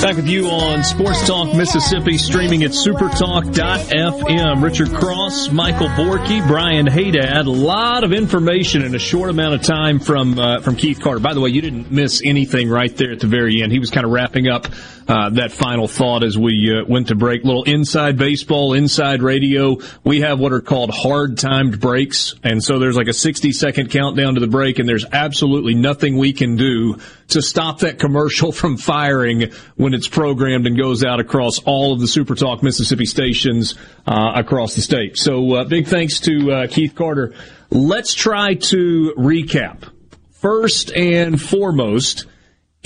Back 0.00 0.14
with 0.14 0.28
you 0.28 0.46
on 0.46 0.84
Sports 0.84 1.26
Talk 1.26 1.56
Mississippi, 1.56 2.18
streaming 2.18 2.62
at 2.62 2.70
supertalk.fm. 2.70 4.62
Richard 4.62 4.90
Cross, 4.90 5.50
Michael 5.50 5.88
Borky, 5.88 6.46
Brian 6.46 6.86
Hadad. 6.86 7.46
A 7.46 7.50
lot 7.50 8.04
of 8.04 8.12
information 8.12 8.82
in 8.82 8.94
a 8.94 8.98
short 9.00 9.28
amount 9.28 9.54
of 9.54 9.62
time 9.62 9.98
from 9.98 10.38
uh, 10.38 10.60
from 10.60 10.76
Keith 10.76 11.00
Carter. 11.00 11.18
By 11.18 11.34
the 11.34 11.40
way, 11.40 11.50
you 11.50 11.60
didn't 11.60 11.90
miss 11.90 12.22
anything 12.24 12.70
right 12.70 12.96
there 12.96 13.10
at 13.10 13.18
the 13.18 13.26
very 13.26 13.60
end. 13.60 13.72
He 13.72 13.80
was 13.80 13.90
kind 13.90 14.06
of 14.06 14.12
wrapping 14.12 14.46
up 14.46 14.68
uh, 15.08 15.30
that 15.30 15.52
final 15.52 15.88
thought 15.88 16.22
as 16.22 16.36
we 16.36 16.70
uh, 16.70 16.84
went 16.86 17.08
to 17.08 17.14
break. 17.14 17.42
Little 17.42 17.64
inside 17.64 18.18
baseball, 18.18 18.74
inside 18.74 19.22
radio. 19.22 19.78
We 20.04 20.20
have 20.20 20.38
what 20.38 20.52
are 20.52 20.60
called 20.60 20.90
hard 20.90 21.38
timed 21.38 21.80
breaks, 21.80 22.34
and 22.44 22.62
so 22.62 22.78
there's 22.78 22.96
like 22.96 23.08
a 23.08 23.14
60 23.14 23.52
second 23.52 23.90
countdown 23.90 24.34
to 24.34 24.40
the 24.40 24.46
break, 24.46 24.78
and 24.78 24.88
there's 24.88 25.06
absolutely 25.10 25.74
nothing 25.74 26.18
we 26.18 26.34
can 26.34 26.56
do 26.56 26.98
to 27.28 27.40
stop 27.40 27.80
that 27.80 27.98
commercial 27.98 28.52
from 28.58 28.76
firing 28.76 29.50
when 29.76 29.94
it's 29.94 30.08
programmed 30.08 30.66
and 30.66 30.76
goes 30.76 31.02
out 31.02 31.20
across 31.20 31.58
all 31.60 31.94
of 31.94 32.00
the 32.00 32.08
Super 32.08 32.34
Talk 32.34 32.62
Mississippi 32.62 33.06
stations 33.06 33.76
uh, 34.06 34.32
across 34.34 34.74
the 34.74 34.82
state. 34.82 35.16
So 35.16 35.54
uh, 35.54 35.64
big 35.64 35.86
thanks 35.86 36.20
to 36.20 36.52
uh, 36.52 36.66
Keith 36.66 36.94
Carter. 36.94 37.34
Let's 37.70 38.12
try 38.12 38.54
to 38.54 39.14
recap. 39.16 39.90
First 40.32 40.92
and 40.92 41.40
foremost, 41.40 42.26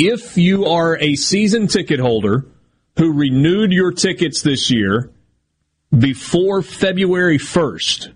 if 0.09 0.37
you 0.37 0.67
are 0.67 0.99
a 0.99 1.15
season 1.15 1.67
ticket 1.67 2.01
holder 2.01 2.47
who 2.99 3.13
renewed 3.13 3.73
your 3.73 3.93
tickets 3.93 4.43
this 4.43 4.71
year, 4.71 5.11
before 5.97 6.63
February 6.63 7.39
1st, 7.39 8.13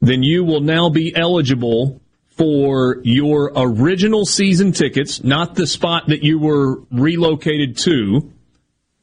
then 0.00 0.22
you 0.22 0.44
will 0.44 0.60
now 0.60 0.90
be 0.90 1.14
eligible 1.14 2.00
for 2.36 3.00
your 3.02 3.50
original 3.56 4.24
season 4.24 4.72
tickets, 4.72 5.24
not 5.24 5.54
the 5.54 5.66
spot 5.66 6.04
that 6.08 6.22
you 6.22 6.38
were 6.38 6.80
relocated 6.92 7.76
to. 7.78 8.32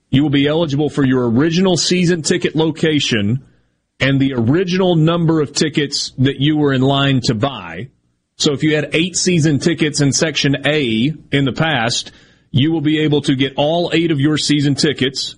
You 0.09 0.23
will 0.23 0.29
be 0.29 0.47
eligible 0.47 0.89
for 0.89 1.03
your 1.03 1.29
original 1.29 1.75
season 1.75 2.21
ticket 2.21 2.55
location 2.55 3.43
and 3.99 4.19
the 4.19 4.33
original 4.33 4.95
number 4.95 5.41
of 5.41 5.51
tickets 5.51 6.13
that 6.17 6.39
you 6.39 6.57
were 6.57 6.73
in 6.73 6.81
line 6.81 7.21
to 7.21 7.33
buy. 7.33 7.89
So 8.37 8.53
if 8.53 8.63
you 8.63 8.75
had 8.75 8.93
eight 8.93 9.15
season 9.15 9.59
tickets 9.59 10.01
in 10.01 10.11
section 10.11 10.67
A 10.67 11.13
in 11.31 11.45
the 11.45 11.53
past, 11.53 12.11
you 12.51 12.71
will 12.71 12.81
be 12.81 12.99
able 12.99 13.21
to 13.21 13.35
get 13.35 13.53
all 13.57 13.91
eight 13.93 14.11
of 14.11 14.19
your 14.19 14.37
season 14.37 14.75
tickets 14.75 15.35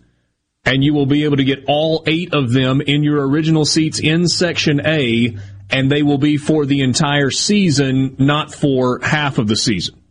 and 0.66 0.84
you 0.84 0.94
will 0.94 1.06
be 1.06 1.24
able 1.24 1.38
to 1.38 1.44
get 1.44 1.64
all 1.68 2.04
eight 2.08 2.34
of 2.34 2.52
them 2.52 2.82
in 2.82 3.04
your 3.04 3.28
original 3.28 3.66
seats 3.66 4.00
in 4.00 4.28
section 4.28 4.86
A 4.86 5.38
and 5.70 5.92
they 5.92 6.04
will 6.04 6.18
be 6.18 6.38
for 6.38 6.66
the 6.66 6.82
entire 6.82 7.30
season, 7.30 8.16
not 8.18 8.54
for 8.54 9.00
half 9.02 9.38
of 9.38 9.48
the 9.48 9.56
season. 9.56 10.02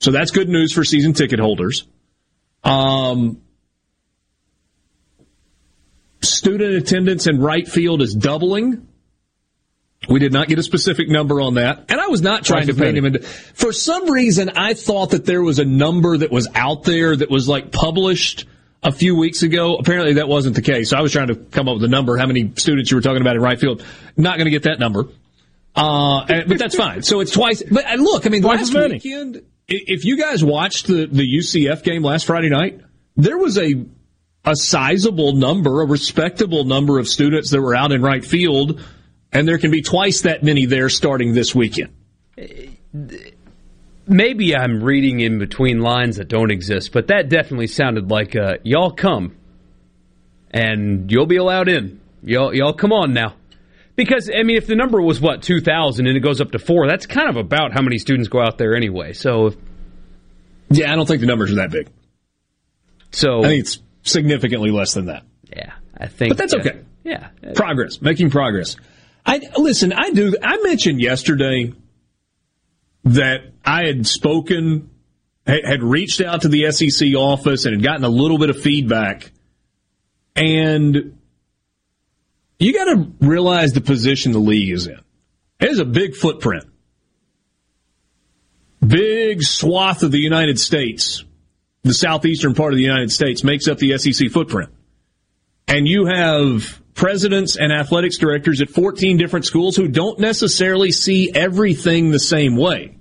So 0.00 0.10
that's 0.10 0.30
good 0.30 0.48
news 0.48 0.72
for 0.72 0.84
season 0.84 1.12
ticket 1.12 1.38
holders. 1.38 1.86
Um, 2.64 3.40
student 6.20 6.74
attendance 6.74 7.26
in 7.26 7.40
right 7.40 7.66
field 7.66 8.02
is 8.02 8.14
doubling. 8.14 8.88
We 10.08 10.18
did 10.18 10.32
not 10.32 10.48
get 10.48 10.58
a 10.58 10.62
specific 10.62 11.08
number 11.08 11.40
on 11.40 11.54
that. 11.54 11.84
And 11.88 12.00
I 12.00 12.08
was 12.08 12.22
not 12.22 12.44
trying 12.44 12.66
to 12.66 12.74
paint 12.74 12.96
him 12.96 13.04
into, 13.04 13.20
for 13.20 13.72
some 13.72 14.10
reason, 14.10 14.50
I 14.56 14.74
thought 14.74 15.10
that 15.10 15.24
there 15.24 15.42
was 15.42 15.58
a 15.58 15.64
number 15.64 16.16
that 16.16 16.32
was 16.32 16.48
out 16.54 16.82
there 16.82 17.14
that 17.14 17.30
was 17.30 17.48
like 17.48 17.70
published 17.70 18.46
a 18.82 18.90
few 18.90 19.16
weeks 19.16 19.42
ago. 19.42 19.76
Apparently 19.76 20.14
that 20.14 20.26
wasn't 20.26 20.56
the 20.56 20.62
case. 20.62 20.90
So 20.90 20.96
I 20.96 21.02
was 21.02 21.12
trying 21.12 21.28
to 21.28 21.36
come 21.36 21.68
up 21.68 21.74
with 21.74 21.84
a 21.84 21.88
number, 21.88 22.16
how 22.16 22.26
many 22.26 22.52
students 22.56 22.90
you 22.90 22.96
were 22.96 23.00
talking 23.00 23.20
about 23.20 23.36
in 23.36 23.42
right 23.42 23.60
field. 23.60 23.84
Not 24.16 24.38
going 24.38 24.46
to 24.46 24.50
get 24.50 24.64
that 24.64 24.80
number. 24.80 25.04
Uh, 25.74 26.26
but 26.46 26.58
that's 26.58 26.76
fine. 26.76 27.02
So 27.02 27.20
it's 27.20 27.30
twice. 27.30 27.62
But 27.62 27.86
uh, 27.86 27.94
look, 27.94 28.26
I 28.26 28.28
mean, 28.28 28.42
Twice 28.42 28.72
last 28.72 28.90
weekend, 28.90 29.42
if 29.68 30.04
you 30.04 30.18
guys 30.18 30.44
watched 30.44 30.86
the, 30.88 31.06
the 31.06 31.22
UCF 31.22 31.82
game 31.82 32.02
last 32.02 32.26
Friday 32.26 32.50
night, 32.50 32.80
there 33.16 33.38
was 33.38 33.56
a, 33.56 33.86
a 34.44 34.56
sizable 34.56 35.34
number, 35.34 35.82
a 35.82 35.86
respectable 35.86 36.64
number 36.64 36.98
of 36.98 37.08
students 37.08 37.50
that 37.50 37.60
were 37.60 37.74
out 37.74 37.92
in 37.92 38.02
right 38.02 38.24
field, 38.24 38.82
and 39.32 39.48
there 39.48 39.58
can 39.58 39.70
be 39.70 39.82
twice 39.82 40.22
that 40.22 40.42
many 40.42 40.66
there 40.66 40.88
starting 40.88 41.32
this 41.32 41.54
weekend. 41.54 41.90
maybe 44.06 44.54
I'm 44.54 44.82
reading 44.82 45.20
in 45.20 45.38
between 45.38 45.80
lines 45.80 46.16
that 46.16 46.28
don't 46.28 46.50
exist, 46.50 46.92
but 46.92 47.08
that 47.08 47.28
definitely 47.28 47.68
sounded 47.68 48.10
like 48.10 48.36
uh, 48.36 48.58
y'all 48.62 48.90
come 48.90 49.36
and 50.50 51.10
you'll 51.10 51.26
be 51.26 51.36
allowed 51.36 51.68
in. 51.68 52.00
Y'all, 52.22 52.54
y'all 52.54 52.74
come 52.74 52.92
on 52.92 53.12
now. 53.12 53.34
Because 53.94 54.30
I 54.34 54.42
mean, 54.42 54.56
if 54.56 54.66
the 54.66 54.74
number 54.74 55.00
was 55.02 55.20
what 55.20 55.42
two 55.42 55.60
thousand 55.60 56.06
and 56.06 56.16
it 56.16 56.20
goes 56.20 56.40
up 56.40 56.52
to 56.52 56.58
four, 56.58 56.88
that's 56.88 57.06
kind 57.06 57.28
of 57.28 57.36
about 57.36 57.72
how 57.72 57.82
many 57.82 57.98
students 57.98 58.28
go 58.28 58.40
out 58.40 58.56
there 58.56 58.74
anyway. 58.74 59.12
So, 59.12 59.48
if, 59.48 59.56
yeah, 60.70 60.90
I 60.92 60.96
don't 60.96 61.06
think 61.06 61.20
the 61.20 61.26
numbers 61.26 61.52
are 61.52 61.56
that 61.56 61.70
big. 61.70 61.88
So 63.10 63.40
I 63.40 63.48
think 63.48 63.60
it's 63.60 63.78
significantly 64.02 64.70
less 64.70 64.94
than 64.94 65.06
that. 65.06 65.24
Yeah, 65.44 65.72
I 65.96 66.06
think. 66.06 66.30
But 66.30 66.38
that's 66.38 66.54
okay. 66.54 66.80
yeah, 67.04 67.28
progress, 67.54 68.00
making 68.00 68.30
progress. 68.30 68.76
I 69.24 69.40
listen. 69.56 69.92
I 69.92 70.10
do. 70.10 70.34
I 70.42 70.58
mentioned 70.62 71.00
yesterday 71.00 71.72
that 73.04 73.40
I 73.64 73.86
had 73.86 74.06
spoken, 74.06 74.90
had 75.46 75.82
reached 75.82 76.20
out 76.20 76.42
to 76.42 76.48
the 76.48 76.70
SEC 76.72 77.14
office 77.14 77.64
and 77.64 77.74
had 77.74 77.82
gotten 77.82 78.04
a 78.04 78.08
little 78.08 78.38
bit 78.38 78.50
of 78.50 78.60
feedback, 78.60 79.30
and 80.34 81.18
you 82.58 82.72
got 82.72 82.84
to 82.84 83.12
realize 83.20 83.72
the 83.72 83.80
position 83.80 84.32
the 84.32 84.38
league 84.38 84.72
is 84.72 84.86
in. 84.86 85.00
It 85.60 85.70
is 85.70 85.78
a 85.78 85.84
big 85.84 86.14
footprint, 86.14 86.64
big 88.84 89.42
swath 89.42 90.02
of 90.02 90.10
the 90.10 90.20
United 90.20 90.58
States. 90.58 91.24
The 91.84 91.94
southeastern 91.94 92.54
part 92.54 92.72
of 92.72 92.76
the 92.76 92.84
United 92.84 93.10
States 93.10 93.42
makes 93.42 93.66
up 93.66 93.78
the 93.78 93.98
SEC 93.98 94.30
footprint 94.30 94.70
and 95.72 95.88
you 95.88 96.04
have 96.04 96.81
presidents 96.94 97.56
and 97.56 97.72
athletics 97.72 98.18
directors 98.18 98.60
at 98.60 98.70
14 98.70 99.16
different 99.16 99.46
schools 99.46 99.76
who 99.76 99.88
don't 99.88 100.18
necessarily 100.18 100.92
see 100.92 101.30
everything 101.34 102.10
the 102.10 102.18
same 102.18 102.56
way. 102.56 102.96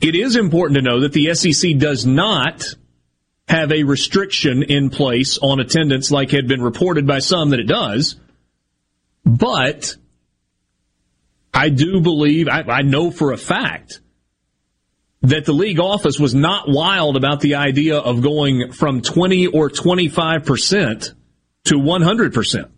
It 0.00 0.14
is 0.14 0.36
important 0.36 0.76
to 0.76 0.82
know 0.82 1.00
that 1.00 1.12
the 1.12 1.34
SEC 1.34 1.78
does 1.78 2.04
not 2.04 2.64
have 3.48 3.72
a 3.72 3.84
restriction 3.84 4.62
in 4.62 4.90
place 4.90 5.38
on 5.38 5.60
attendance 5.60 6.10
like 6.10 6.30
had 6.30 6.48
been 6.48 6.62
reported 6.62 7.06
by 7.06 7.18
some 7.18 7.50
that 7.50 7.60
it 7.60 7.68
does. 7.68 8.16
But 9.24 9.96
I 11.54 11.68
do 11.68 12.00
believe, 12.00 12.48
I, 12.48 12.62
I 12.62 12.82
know 12.82 13.10
for 13.10 13.32
a 13.32 13.36
fact 13.36 14.00
that 15.22 15.44
the 15.44 15.52
league 15.52 15.78
office 15.78 16.18
was 16.18 16.34
not 16.34 16.64
wild 16.66 17.16
about 17.16 17.40
the 17.40 17.54
idea 17.54 17.98
of 17.98 18.22
going 18.22 18.72
from 18.72 19.02
20 19.02 19.48
or 19.48 19.70
25 19.70 20.44
percent 20.44 21.14
to 21.64 21.76
100%. 21.76 22.70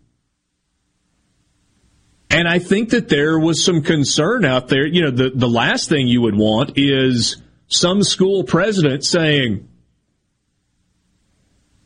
And 2.29 2.47
I 2.47 2.59
think 2.59 2.89
that 2.89 3.07
there 3.07 3.39
was 3.39 3.63
some 3.63 3.81
concern 3.81 4.45
out 4.45 4.67
there. 4.67 4.85
You 4.85 5.03
know, 5.03 5.11
the, 5.11 5.31
the 5.33 5.47
last 5.47 5.89
thing 5.89 6.07
you 6.07 6.21
would 6.21 6.35
want 6.35 6.73
is 6.75 7.41
some 7.67 8.03
school 8.03 8.43
president 8.43 9.05
saying, 9.05 9.67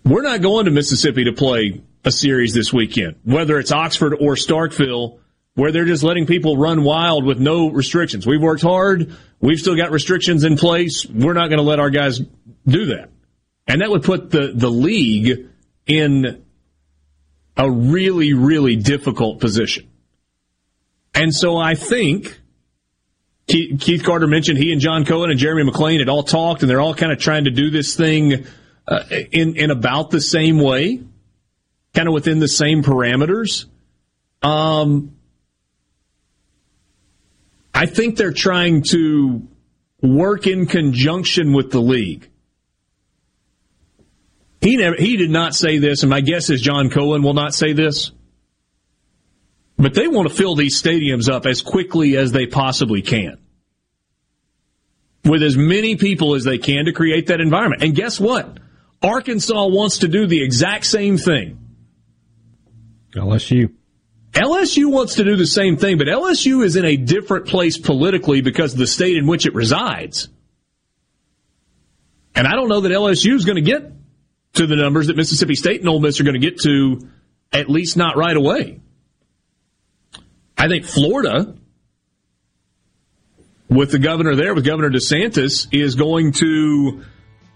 we're 0.06 0.24
not 0.24 0.41
going 0.41 0.66
to 0.66 0.72
Mississippi 0.72 1.26
to 1.26 1.34
play 1.34 1.82
a 2.03 2.11
series 2.11 2.53
this 2.53 2.74
weekend, 2.74 3.18
whether 3.24 3.60
it's 3.60 3.72
Oxford 3.72 4.14
or 4.14 4.36
Starkville, 4.36 5.20
where 5.56 5.72
they're 5.72 5.86
just 5.86 6.03
letting 6.03 6.26
people 6.26 6.57
run 6.57 6.84
wild 6.84 7.26
with 7.26 7.40
no 7.40 7.70
restrictions. 7.70 8.26
We've 8.26 8.41
worked 8.41 8.64
hard. 8.64 9.16
We've 9.41 9.60
still 9.60 9.76
got 9.76 9.91
restrictions 9.91 10.45
in 10.45 10.56
place. 10.56 11.06
We're 11.06 11.34
not 11.34 11.49
going 11.49 11.60
to 11.60 11.64
let 11.64 11.80
our 11.80 11.90
guys 11.90 12.20
do 12.66 12.86
that. 12.88 13.10
And 13.68 13.82
that 13.82 13.90
would 13.90 14.03
put 14.03 14.32
the, 14.32 14.53
the 14.56 14.70
league 14.70 15.49
in 15.86 16.44
a 17.57 17.70
really, 17.70 18.34
really 18.34 18.78
difficult 18.78 19.41
position. 19.41 19.89
And 21.14 21.34
so 21.34 21.57
I 21.57 21.76
think 21.76 22.40
Keith, 23.48 24.03
Carter 24.03 24.27
mentioned 24.27 24.60
he 24.60 24.72
and 24.72 24.80
John 24.80 25.06
Cohen 25.06 25.31
and 25.31 25.40
Jeremy 25.40 25.69
McClain 25.72 25.99
had 25.99 26.07
all 26.07 26.23
talked, 26.23 26.61
and 26.61 26.69
they're 26.69 26.81
all 26.81 26.94
kind 26.94 27.11
of 27.11 27.19
trying 27.19 27.45
to 27.45 27.52
do 27.52 27.72
this 27.72 27.95
thing 27.95 28.45
uh, 28.88 29.03
in 29.31 29.56
in 29.56 29.72
about 29.72 30.11
the 30.11 30.22
same 30.22 30.60
way, 30.60 31.02
kind 31.94 32.07
of 32.07 32.14
within 32.14 32.40
the 32.40 32.48
same 32.48 32.84
parameters. 32.84 33.65
Um, 34.44 35.15
I 37.73 37.88
think 37.88 38.18
they're 38.18 38.34
trying 38.34 38.84
to 38.91 39.48
work 40.02 40.48
in 40.48 40.68
conjunction 40.68 41.53
with 41.53 41.72
the 41.72 41.81
league. 41.81 42.30
He 44.61 44.77
never, 44.77 44.95
he 44.98 45.18
did 45.18 45.30
not 45.30 45.56
say 45.56 45.77
this, 45.77 46.03
and 46.03 46.10
my 46.10 46.22
guess 46.22 46.49
is 46.49 46.61
John 46.61 46.90
Cohen 46.90 47.23
will 47.23 47.34
not 47.34 47.53
say 47.53 47.73
this. 47.73 48.11
But 49.80 49.93
they 49.93 50.10
want 50.10 50.27
to 50.27 50.34
fill 50.34 50.56
these 50.56 50.80
stadiums 50.80 51.30
up 51.31 51.45
as 51.45 51.61
quickly 51.61 52.18
as 52.18 52.34
they 52.34 52.45
possibly 52.45 53.01
can. 53.01 53.38
With 55.23 55.41
as 55.41 55.56
many 55.56 55.95
people 55.95 56.35
as 56.35 56.43
they 56.43 56.57
can 56.57 56.85
to 56.85 56.91
create 56.91 57.27
that 57.27 57.39
environment. 57.39 57.81
And 57.81 57.95
guess 57.95 58.19
what? 58.19 58.60
Arkansas 59.01 59.68
wants 59.68 59.99
to 59.99 60.10
do 60.10 60.27
the 60.27 60.43
exact 60.43 60.85
same 60.85 61.18
thing. 61.18 61.57
LSU. 63.15 63.73
LSU 64.34 64.91
wants 64.91 65.15
to 65.15 65.23
do 65.23 65.38
the 65.38 65.47
same 65.47 65.77
thing, 65.77 65.97
but 65.97 66.07
LSU 66.07 66.64
is 66.64 66.76
in 66.76 66.85
a 66.85 66.97
different 66.97 67.47
place 67.47 67.77
politically 67.77 68.41
because 68.41 68.73
of 68.73 68.80
the 68.80 68.88
state 68.88 69.15
in 69.15 69.27
which 69.27 69.45
it 69.45 69.56
resides. 69.56 70.27
And 72.35 72.45
I 72.45 72.51
don't 72.51 72.68
know 72.68 72.81
that 72.81 72.91
LSU 72.91 73.34
is 73.34 73.45
going 73.45 73.56
to 73.56 73.61
get 73.61 73.91
to 74.53 74.68
the 74.68 74.76
numbers 74.76 75.07
that 75.07 75.15
Mississippi 75.15 75.56
State 75.56 75.80
and 75.80 75.89
Ole 75.89 75.99
Miss 75.99 76.19
are 76.19 76.23
going 76.23 76.39
to 76.39 76.45
get 76.45 76.60
to, 76.61 77.07
at 77.53 77.69
least 77.69 77.97
not 77.97 78.18
right 78.18 78.35
away. 78.35 78.81
I 80.60 80.68
think 80.68 80.84
Florida, 80.84 81.56
with 83.69 83.91
the 83.91 83.99
governor 83.99 84.36
there, 84.36 84.53
with 84.53 84.65
Governor 84.65 84.90
DeSantis, 84.90 85.69
is 85.72 85.95
going 85.95 86.34
to 86.34 87.06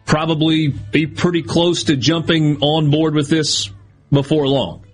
probably 0.05 0.69
be 0.69 1.05
pretty 1.07 1.41
close 1.41 1.83
to 1.85 1.97
jumping 1.97 2.61
on 2.61 2.91
board 2.91 3.13
with 3.13 3.29
this 3.29 3.69
before 4.09 4.47
long. 4.47 4.85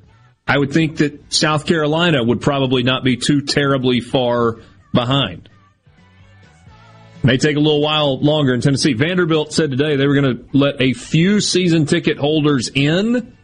I 0.47 0.57
would 0.57 0.73
think 0.73 0.97
that 0.97 1.31
South 1.31 1.67
Carolina 1.67 2.23
would 2.23 2.41
probably 2.41 2.81
not 2.81 3.03
be 3.03 3.15
too 3.15 3.41
terribly 3.41 3.99
far 3.99 4.57
behind. 4.91 5.47
May 7.21 7.37
take 7.37 7.57
a 7.57 7.59
little 7.59 7.81
while 7.81 8.19
longer 8.19 8.55
in 8.55 8.61
Tennessee. 8.61 8.93
Vanderbilt 8.93 9.53
said 9.53 9.69
today 9.69 9.97
they 9.97 10.07
were 10.07 10.15
going 10.19 10.37
to 10.37 10.57
let 10.57 10.81
a 10.81 10.93
few 10.93 11.41
season 11.41 11.85
ticket 11.85 12.17
holders 12.17 12.71
in. 12.73 13.37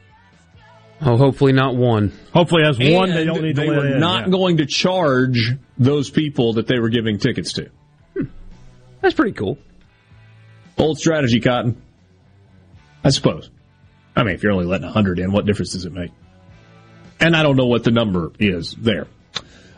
Oh, 1.06 1.18
hopefully 1.18 1.54
not 1.54 1.76
one. 1.76 2.12
Hopefully, 2.34 2.64
as 2.64 2.80
one, 2.80 3.12
they 3.12 3.26
don't 3.26 3.42
need 3.42 3.56
they 3.56 3.66
to 3.66 3.72
let 3.72 3.78
were 3.78 3.94
in, 3.94 4.00
not 4.00 4.26
yeah. 4.26 4.32
going 4.32 4.58
to 4.58 4.66
charge 4.66 5.54
those 5.78 6.10
people 6.10 6.54
that 6.54 6.68
they 6.68 6.80
were 6.80 6.90
giving 6.90 7.20
tickets 7.20 7.54
to. 7.54 7.70
Hmm. 8.14 8.24
That's 9.02 9.14
pretty 9.14 9.34
cool. 9.34 9.58
Old 10.78 10.98
strategy, 10.98 11.40
Cotton. 11.40 11.82
I 13.04 13.12
suppose. 13.12 13.52
I 14.16 14.24
mean, 14.24 14.34
if 14.34 14.44
you're 14.44 14.52
only 14.52 14.66
letting 14.66 14.86
100 14.86 15.20
in, 15.20 15.32
what 15.32 15.46
difference 15.46 15.74
does 15.74 15.86
it 15.86 15.94
make? 15.94 16.12
and 17.20 17.36
I 17.36 17.44
don't 17.44 17.56
know 17.56 17.68
what 17.68 17.84
the 17.84 17.92
number 17.92 18.32
is 18.40 18.74
there. 18.74 19.08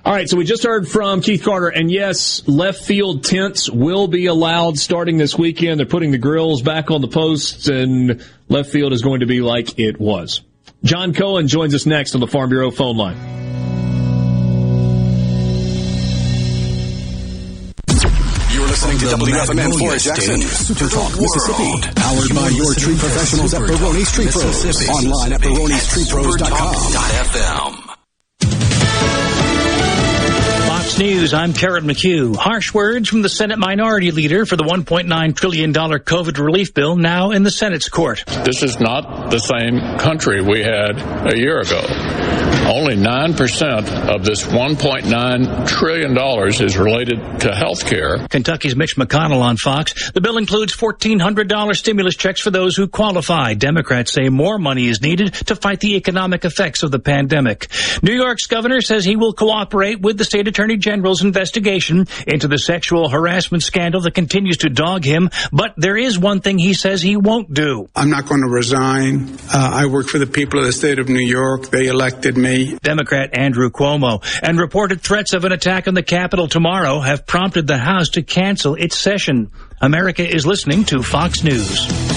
All 0.05 0.13
right, 0.13 0.29
so 0.29 0.37
we 0.37 0.45
just 0.45 0.63
heard 0.63 0.87
from 0.87 1.21
Keith 1.21 1.43
Carter, 1.43 1.67
and 1.67 1.91
yes, 1.91 2.47
left 2.47 2.83
field 2.85 3.25
tents 3.25 3.69
will 3.69 4.07
be 4.07 4.27
allowed 4.27 4.77
starting 4.77 5.17
this 5.17 5.37
weekend. 5.37 5.79
They're 5.79 5.85
putting 5.85 6.11
the 6.11 6.17
grills 6.17 6.61
back 6.61 6.91
on 6.91 7.01
the 7.01 7.09
posts, 7.09 7.67
and 7.67 8.25
left 8.47 8.69
field 8.69 8.93
is 8.93 9.01
going 9.01 9.19
to 9.19 9.25
be 9.25 9.41
like 9.41 9.77
it 9.79 9.99
was. 9.99 10.41
John 10.83 11.13
Cohen 11.13 11.47
joins 11.47 11.73
us 11.75 11.85
next 11.85 12.13
on 12.15 12.21
the 12.21 12.27
Farm 12.27 12.49
Bureau 12.49 12.71
phone 12.71 12.97
line. 12.97 13.17
You're 18.53 18.67
listening 18.67 18.97
to 18.99 19.05
WFMN 19.05 19.77
Flora 19.77 19.99
Jackson, 19.99 20.41
Super 20.41 20.89
Talk, 20.89 21.11
Mississippi. 21.19 21.93
Powered 21.95 22.33
by 22.33 22.49
your 22.49 22.73
tree 22.73 22.97
professionals 22.97 23.53
at 23.53 23.61
Baroni's 23.61 24.11
Tree 24.11 24.27
Pros. 24.27 24.89
Online 24.89 25.33
at 25.33 25.41
baronestreepros.com. 25.41 26.75
FM. 26.75 27.86
Fox 30.87 30.99
News, 30.99 31.33
I'm 31.33 31.51
Karen 31.51 31.83
McHugh. 31.83 32.37
Harsh 32.37 32.73
words 32.73 33.09
from 33.09 33.21
the 33.21 33.27
Senate 33.27 33.59
Minority 33.59 34.11
Leader 34.11 34.45
for 34.45 34.55
the 34.55 34.63
$1.9 34.63 35.35
trillion 35.35 35.73
COVID 35.73 36.37
relief 36.37 36.73
bill 36.73 36.95
now 36.95 37.31
in 37.31 37.43
the 37.43 37.51
Senate's 37.51 37.89
court. 37.89 38.23
This 38.45 38.63
is 38.63 38.79
not 38.79 39.29
the 39.29 39.39
same 39.39 39.79
country 39.97 40.41
we 40.41 40.63
had 40.63 40.97
a 41.29 41.37
year 41.37 41.59
ago. 41.59 41.81
Only 42.67 42.95
9% 42.95 44.15
of 44.15 44.23
this 44.23 44.43
$1.9 44.43 45.67
trillion 45.67 46.65
is 46.65 46.77
related 46.77 47.39
to 47.41 47.53
health 47.53 47.85
care. 47.85 48.25
Kentucky's 48.29 48.75
Mitch 48.75 48.95
McConnell 48.95 49.41
on 49.41 49.57
Fox. 49.57 50.11
The 50.11 50.21
bill 50.21 50.37
includes 50.37 50.75
$1,400 50.75 51.75
stimulus 51.75 52.15
checks 52.15 52.39
for 52.39 52.51
those 52.51 52.77
who 52.77 52.87
qualify. 52.87 53.53
Democrats 53.55 54.13
say 54.13 54.29
more 54.29 54.57
money 54.57 54.87
is 54.87 55.01
needed 55.01 55.33
to 55.33 55.55
fight 55.55 55.81
the 55.81 55.95
economic 55.95 56.45
effects 56.45 56.83
of 56.83 56.91
the 56.91 56.99
pandemic. 56.99 57.67
New 58.01 58.13
York's 58.13 58.47
governor 58.47 58.81
says 58.81 59.03
he 59.03 59.15
will 59.17 59.33
cooperate 59.33 59.99
with 59.99 60.17
the 60.17 60.25
state 60.25 60.47
attorney 60.47 60.76
general's 60.77 61.23
investigation 61.23 62.07
into 62.25 62.47
the 62.47 62.57
sexual 62.57 63.09
harassment 63.09 63.63
scandal 63.63 64.01
that 64.01 64.13
continues 64.13 64.57
to 64.57 64.69
dog 64.69 65.03
him. 65.03 65.29
But 65.51 65.73
there 65.77 65.97
is 65.97 66.17
one 66.17 66.41
thing 66.41 66.57
he 66.57 66.73
says 66.73 67.01
he 67.01 67.17
won't 67.17 67.53
do. 67.53 67.89
I'm 67.95 68.09
not 68.09 68.27
going 68.27 68.41
to 68.41 68.49
resign. 68.49 69.37
Uh, 69.53 69.69
I 69.73 69.85
work 69.87 70.07
for 70.07 70.19
the 70.19 70.27
people 70.27 70.59
of 70.59 70.65
the 70.65 70.73
state 70.73 70.99
of 70.99 71.09
New 71.09 71.25
York. 71.25 71.69
They 71.69 71.87
elected 71.87 72.37
me. 72.37 72.77
Democrat 72.81 73.37
Andrew 73.37 73.69
Cuomo 73.69 74.23
and 74.41 74.59
reported 74.59 75.01
threats 75.01 75.33
of 75.33 75.45
an 75.45 75.51
attack 75.51 75.87
on 75.87 75.93
the 75.93 76.03
Capitol 76.03 76.47
tomorrow 76.47 76.99
have 76.99 77.25
prompted 77.25 77.67
the 77.67 77.77
House 77.77 78.09
to 78.09 78.23
cancel 78.23 78.75
its 78.75 78.97
session. 78.97 79.51
America 79.81 80.27
is 80.27 80.45
listening 80.45 80.83
to 80.85 81.03
Fox 81.03 81.43
News. 81.43 82.16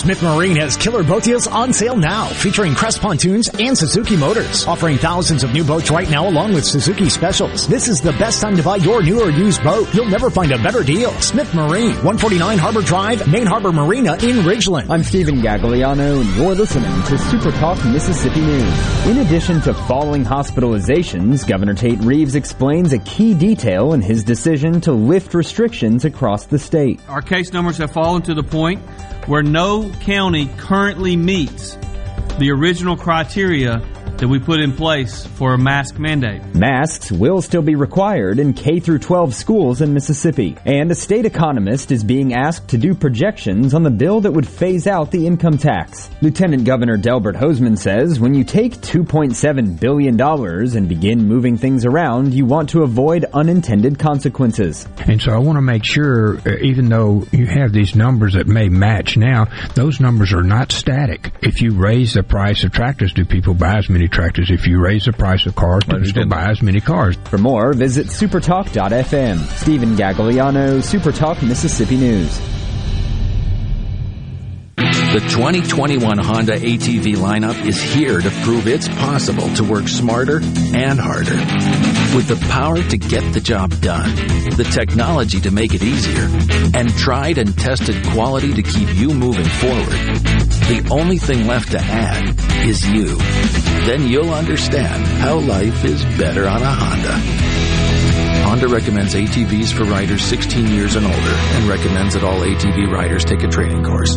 Smith 0.00 0.22
Marine 0.22 0.56
has 0.56 0.78
killer 0.78 1.04
boat 1.04 1.22
deals 1.22 1.46
on 1.46 1.74
sale 1.74 1.94
now, 1.94 2.24
featuring 2.24 2.74
Crest 2.74 3.02
pontoons 3.02 3.50
and 3.60 3.76
Suzuki 3.76 4.16
motors, 4.16 4.66
offering 4.66 4.96
thousands 4.96 5.44
of 5.44 5.52
new 5.52 5.62
boats 5.62 5.90
right 5.90 6.08
now 6.08 6.26
along 6.26 6.54
with 6.54 6.64
Suzuki 6.64 7.10
specials. 7.10 7.68
This 7.68 7.86
is 7.86 8.00
the 8.00 8.12
best 8.12 8.40
time 8.40 8.56
to 8.56 8.62
buy 8.62 8.76
your 8.76 9.02
new 9.02 9.20
or 9.20 9.28
used 9.28 9.62
boat. 9.62 9.92
You'll 9.92 10.08
never 10.08 10.30
find 10.30 10.52
a 10.52 10.62
better 10.62 10.82
deal. 10.82 11.10
Smith 11.20 11.52
Marine, 11.52 11.92
149 11.96 12.56
Harbor 12.56 12.80
Drive, 12.80 13.28
Main 13.28 13.44
Harbor 13.44 13.72
Marina 13.72 14.14
in 14.14 14.36
Ridgeland. 14.36 14.88
I'm 14.88 15.04
Stephen 15.04 15.42
Gagliano, 15.42 16.22
and 16.22 16.34
you're 16.34 16.54
listening 16.54 17.02
to 17.02 17.18
Super 17.18 17.50
Talk 17.58 17.76
Mississippi 17.84 18.40
News. 18.40 19.06
In 19.06 19.18
addition 19.18 19.60
to 19.60 19.74
falling 19.74 20.24
hospitalizations, 20.24 21.46
Governor 21.46 21.74
Tate 21.74 21.98
Reeves 21.98 22.36
explains 22.36 22.94
a 22.94 22.98
key 23.00 23.34
detail 23.34 23.92
in 23.92 24.00
his 24.00 24.24
decision 24.24 24.80
to 24.80 24.92
lift 24.92 25.34
restrictions 25.34 26.06
across 26.06 26.46
the 26.46 26.58
state. 26.58 27.02
Our 27.06 27.20
case 27.20 27.52
numbers 27.52 27.76
have 27.76 27.92
fallen 27.92 28.22
to 28.22 28.32
the 28.32 28.42
point 28.42 28.80
where 29.26 29.42
no 29.42 29.90
county 30.00 30.48
currently 30.56 31.16
meets 31.16 31.76
the 32.38 32.50
original 32.50 32.96
criteria 32.96 33.82
that 34.20 34.28
we 34.28 34.38
put 34.38 34.60
in 34.60 34.72
place 34.72 35.26
for 35.26 35.54
a 35.54 35.58
mask 35.58 35.98
mandate. 35.98 36.42
Masks 36.54 37.10
will 37.10 37.40
still 37.40 37.62
be 37.62 37.74
required 37.74 38.38
in 38.38 38.52
K 38.52 38.78
through 38.78 38.98
12 38.98 39.34
schools 39.34 39.80
in 39.80 39.94
Mississippi, 39.94 40.58
and 40.66 40.90
a 40.90 40.94
state 40.94 41.24
economist 41.24 41.90
is 41.90 42.04
being 42.04 42.34
asked 42.34 42.68
to 42.68 42.78
do 42.78 42.94
projections 42.94 43.72
on 43.72 43.82
the 43.82 43.90
bill 43.90 44.20
that 44.20 44.32
would 44.32 44.46
phase 44.46 44.86
out 44.86 45.10
the 45.10 45.26
income 45.26 45.56
tax. 45.56 46.10
Lieutenant 46.20 46.64
Governor 46.64 46.98
Delbert 46.98 47.34
Hosemann 47.34 47.78
says 47.78 48.20
when 48.20 48.34
you 48.34 48.44
take 48.44 48.76
2.7 48.76 49.80
billion 49.80 50.18
dollars 50.18 50.74
and 50.74 50.86
begin 50.86 51.26
moving 51.26 51.56
things 51.56 51.86
around, 51.86 52.34
you 52.34 52.44
want 52.44 52.68
to 52.70 52.82
avoid 52.82 53.24
unintended 53.32 53.98
consequences. 53.98 54.86
And 54.98 55.20
so 55.20 55.32
I 55.32 55.38
want 55.38 55.56
to 55.56 55.62
make 55.62 55.84
sure 55.84 56.36
uh, 56.46 56.56
even 56.60 56.90
though 56.90 57.24
you 57.32 57.46
have 57.46 57.72
these 57.72 57.94
numbers 57.94 58.34
that 58.34 58.46
may 58.46 58.68
match 58.68 59.16
now, 59.16 59.46
those 59.74 59.98
numbers 59.98 60.34
are 60.34 60.42
not 60.42 60.72
static. 60.72 61.32
If 61.40 61.62
you 61.62 61.72
raise 61.72 62.12
the 62.12 62.22
price 62.22 62.64
of 62.64 62.72
tractors, 62.72 63.14
do 63.14 63.24
people 63.24 63.54
buy 63.54 63.78
as 63.78 63.88
many 63.88 64.09
tractors. 64.10 64.50
If 64.50 64.66
you 64.66 64.80
raise 64.80 65.04
the 65.04 65.12
price 65.12 65.46
of 65.46 65.54
cars, 65.54 65.82
then 65.86 66.02
people 66.02 66.26
buy 66.26 66.50
as 66.50 66.62
many 66.62 66.80
cars. 66.80 67.16
For 67.24 67.38
more, 67.38 67.72
visit 67.72 68.06
supertalk.fm. 68.06 69.38
Stephen 69.56 69.96
Gagliano, 69.96 70.78
Supertalk 70.82 71.42
Mississippi 71.46 71.96
News. 71.96 72.59
The 75.12 75.18
2021 75.18 76.18
Honda 76.18 76.52
ATV 76.52 77.16
lineup 77.16 77.66
is 77.66 77.82
here 77.82 78.20
to 78.20 78.30
prove 78.44 78.68
it's 78.68 78.86
possible 78.86 79.52
to 79.54 79.64
work 79.64 79.88
smarter 79.88 80.36
and 80.36 81.00
harder. 81.00 81.34
With 82.14 82.28
the 82.28 82.38
power 82.48 82.80
to 82.80 82.96
get 82.96 83.34
the 83.34 83.40
job 83.40 83.80
done, 83.80 84.14
the 84.56 84.70
technology 84.72 85.40
to 85.40 85.50
make 85.50 85.74
it 85.74 85.82
easier, 85.82 86.28
and 86.78 86.96
tried 86.96 87.38
and 87.38 87.58
tested 87.58 88.06
quality 88.10 88.54
to 88.54 88.62
keep 88.62 88.94
you 88.94 89.12
moving 89.12 89.46
forward, 89.46 89.98
the 90.70 90.86
only 90.92 91.18
thing 91.18 91.48
left 91.48 91.72
to 91.72 91.80
add 91.80 92.28
is 92.64 92.88
you. 92.88 93.16
Then 93.86 94.06
you'll 94.06 94.32
understand 94.32 95.04
how 95.04 95.40
life 95.40 95.84
is 95.84 96.04
better 96.18 96.48
on 96.48 96.62
a 96.62 96.70
Honda. 96.72 97.18
Honda 98.44 98.68
recommends 98.68 99.16
ATVs 99.16 99.72
for 99.72 99.82
riders 99.82 100.22
16 100.22 100.68
years 100.68 100.94
and 100.94 101.04
older 101.04 101.18
and 101.18 101.68
recommends 101.68 102.14
that 102.14 102.22
all 102.22 102.38
ATV 102.38 102.92
riders 102.92 103.24
take 103.24 103.42
a 103.42 103.48
training 103.48 103.82
course. 103.82 104.16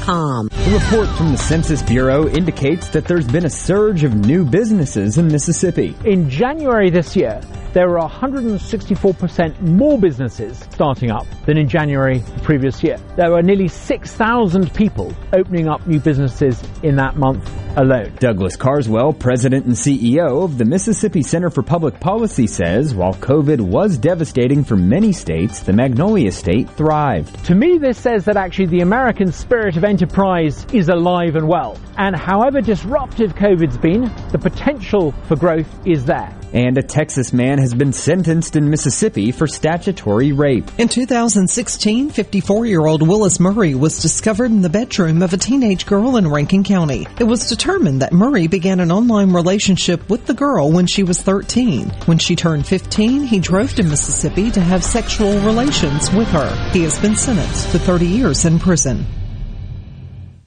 The 0.05 0.79
report 0.81 1.09
from 1.15 1.31
the 1.31 1.37
Census 1.37 1.81
Bureau 1.83 2.27
indicates 2.27 2.89
that 2.89 3.05
there's 3.05 3.27
been 3.27 3.45
a 3.45 3.49
surge 3.49 4.03
of 4.03 4.15
new 4.15 4.43
businesses 4.43 5.17
in 5.17 5.27
Mississippi. 5.27 5.95
In 6.05 6.29
January 6.29 6.89
this 6.89 7.15
year, 7.15 7.39
there 7.73 7.87
were 7.87 7.99
164% 7.99 9.61
more 9.61 9.97
businesses 9.97 10.59
starting 10.71 11.09
up 11.09 11.25
than 11.45 11.57
in 11.57 11.69
January 11.69 12.17
the 12.19 12.41
previous 12.41 12.83
year. 12.83 12.97
There 13.15 13.31
were 13.31 13.41
nearly 13.41 13.69
6,000 13.69 14.73
people 14.73 15.13
opening 15.33 15.69
up 15.69 15.85
new 15.87 15.99
businesses 15.99 16.61
in 16.83 16.97
that 16.97 17.15
month 17.15 17.49
alone. 17.77 18.11
Douglas 18.19 18.57
Carswell, 18.57 19.13
president 19.13 19.65
and 19.65 19.75
CEO 19.75 20.43
of 20.43 20.57
the 20.57 20.65
Mississippi 20.65 21.23
Center 21.23 21.49
for 21.49 21.63
Public 21.63 21.99
Policy, 22.01 22.45
says 22.45 22.93
while 22.93 23.13
COVID 23.13 23.61
was 23.61 23.97
devastating 23.97 24.65
for 24.65 24.75
many 24.75 25.13
states, 25.13 25.61
the 25.61 25.71
Magnolia 25.71 26.33
State 26.33 26.69
thrived. 26.71 27.45
To 27.45 27.55
me, 27.55 27.77
this 27.77 27.97
says 27.97 28.25
that 28.25 28.35
actually 28.35 28.65
the 28.65 28.81
American 28.81 29.31
spirit 29.31 29.77
of 29.77 29.85
enterprise 29.91 30.65
is 30.71 30.87
alive 30.87 31.35
and 31.35 31.45
well. 31.45 31.77
And 31.97 32.15
however 32.15 32.61
disruptive 32.61 33.35
COVID's 33.35 33.77
been, 33.77 34.03
the 34.31 34.39
potential 34.39 35.11
for 35.27 35.35
growth 35.35 35.67
is 35.85 36.05
there. 36.05 36.33
And 36.53 36.77
a 36.77 36.81
Texas 36.81 37.33
man 37.33 37.59
has 37.59 37.73
been 37.73 37.91
sentenced 37.91 38.55
in 38.55 38.69
Mississippi 38.69 39.31
for 39.33 39.47
statutory 39.47 40.31
rape. 40.31 40.71
In 40.77 40.87
2016, 40.87 42.09
54 42.09 42.65
year 42.65 42.85
old 42.85 43.05
Willis 43.05 43.39
Murray 43.39 43.75
was 43.75 44.01
discovered 44.01 44.51
in 44.51 44.61
the 44.61 44.69
bedroom 44.69 45.21
of 45.21 45.33
a 45.33 45.37
teenage 45.37 45.85
girl 45.85 46.15
in 46.15 46.27
Rankin 46.27 46.63
County. 46.63 47.05
It 47.19 47.25
was 47.25 47.49
determined 47.49 48.01
that 48.01 48.13
Murray 48.13 48.47
began 48.47 48.79
an 48.79 48.91
online 48.91 49.33
relationship 49.33 50.09
with 50.09 50.25
the 50.25 50.33
girl 50.33 50.71
when 50.71 50.87
she 50.87 51.03
was 51.03 51.21
13. 51.21 51.89
When 52.05 52.17
she 52.17 52.37
turned 52.37 52.65
15, 52.65 53.23
he 53.23 53.39
drove 53.39 53.73
to 53.75 53.83
Mississippi 53.83 54.51
to 54.51 54.61
have 54.61 54.85
sexual 54.85 55.39
relations 55.41 56.11
with 56.11 56.29
her. 56.29 56.71
He 56.71 56.83
has 56.83 56.97
been 56.99 57.17
sentenced 57.17 57.71
to 57.71 57.79
30 57.79 58.05
years 58.05 58.45
in 58.45 58.57
prison. 58.57 59.05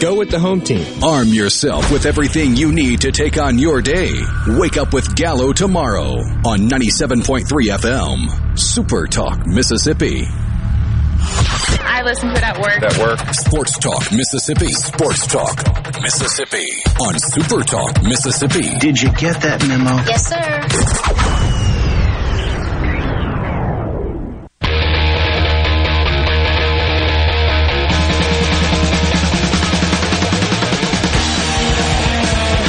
Go 0.00 0.14
with 0.14 0.30
the 0.30 0.38
home 0.38 0.60
team. 0.60 1.02
Arm 1.02 1.28
yourself 1.28 1.90
with 1.90 2.04
everything 2.04 2.54
you 2.54 2.70
need 2.70 3.00
to 3.00 3.10
take 3.12 3.38
on 3.38 3.58
your 3.58 3.80
day. 3.80 4.12
Wake 4.46 4.76
up 4.76 4.92
with 4.92 5.16
Gallo 5.16 5.52
tomorrow 5.54 6.18
on 6.44 6.68
97.3 6.68 7.44
FM. 7.46 8.58
Super 8.58 9.06
Talk, 9.06 9.46
Mississippi. 9.46 10.24
I 11.88 12.02
listen 12.04 12.28
to 12.28 12.34
it 12.36 12.42
at 12.42 12.58
work. 12.58 12.82
At 12.82 12.98
work. 12.98 13.34
Sports 13.34 13.78
Talk, 13.78 14.12
Mississippi. 14.12 14.70
Sports 14.72 15.26
Talk, 15.26 15.56
Mississippi. 16.02 16.66
On 17.00 17.18
Super 17.18 17.62
Talk, 17.62 18.02
Mississippi. 18.02 18.76
Did 18.78 19.00
you 19.00 19.10
get 19.12 19.40
that 19.40 19.66
memo? 19.66 19.96
Yes, 20.04 20.26
sir. 20.28 21.25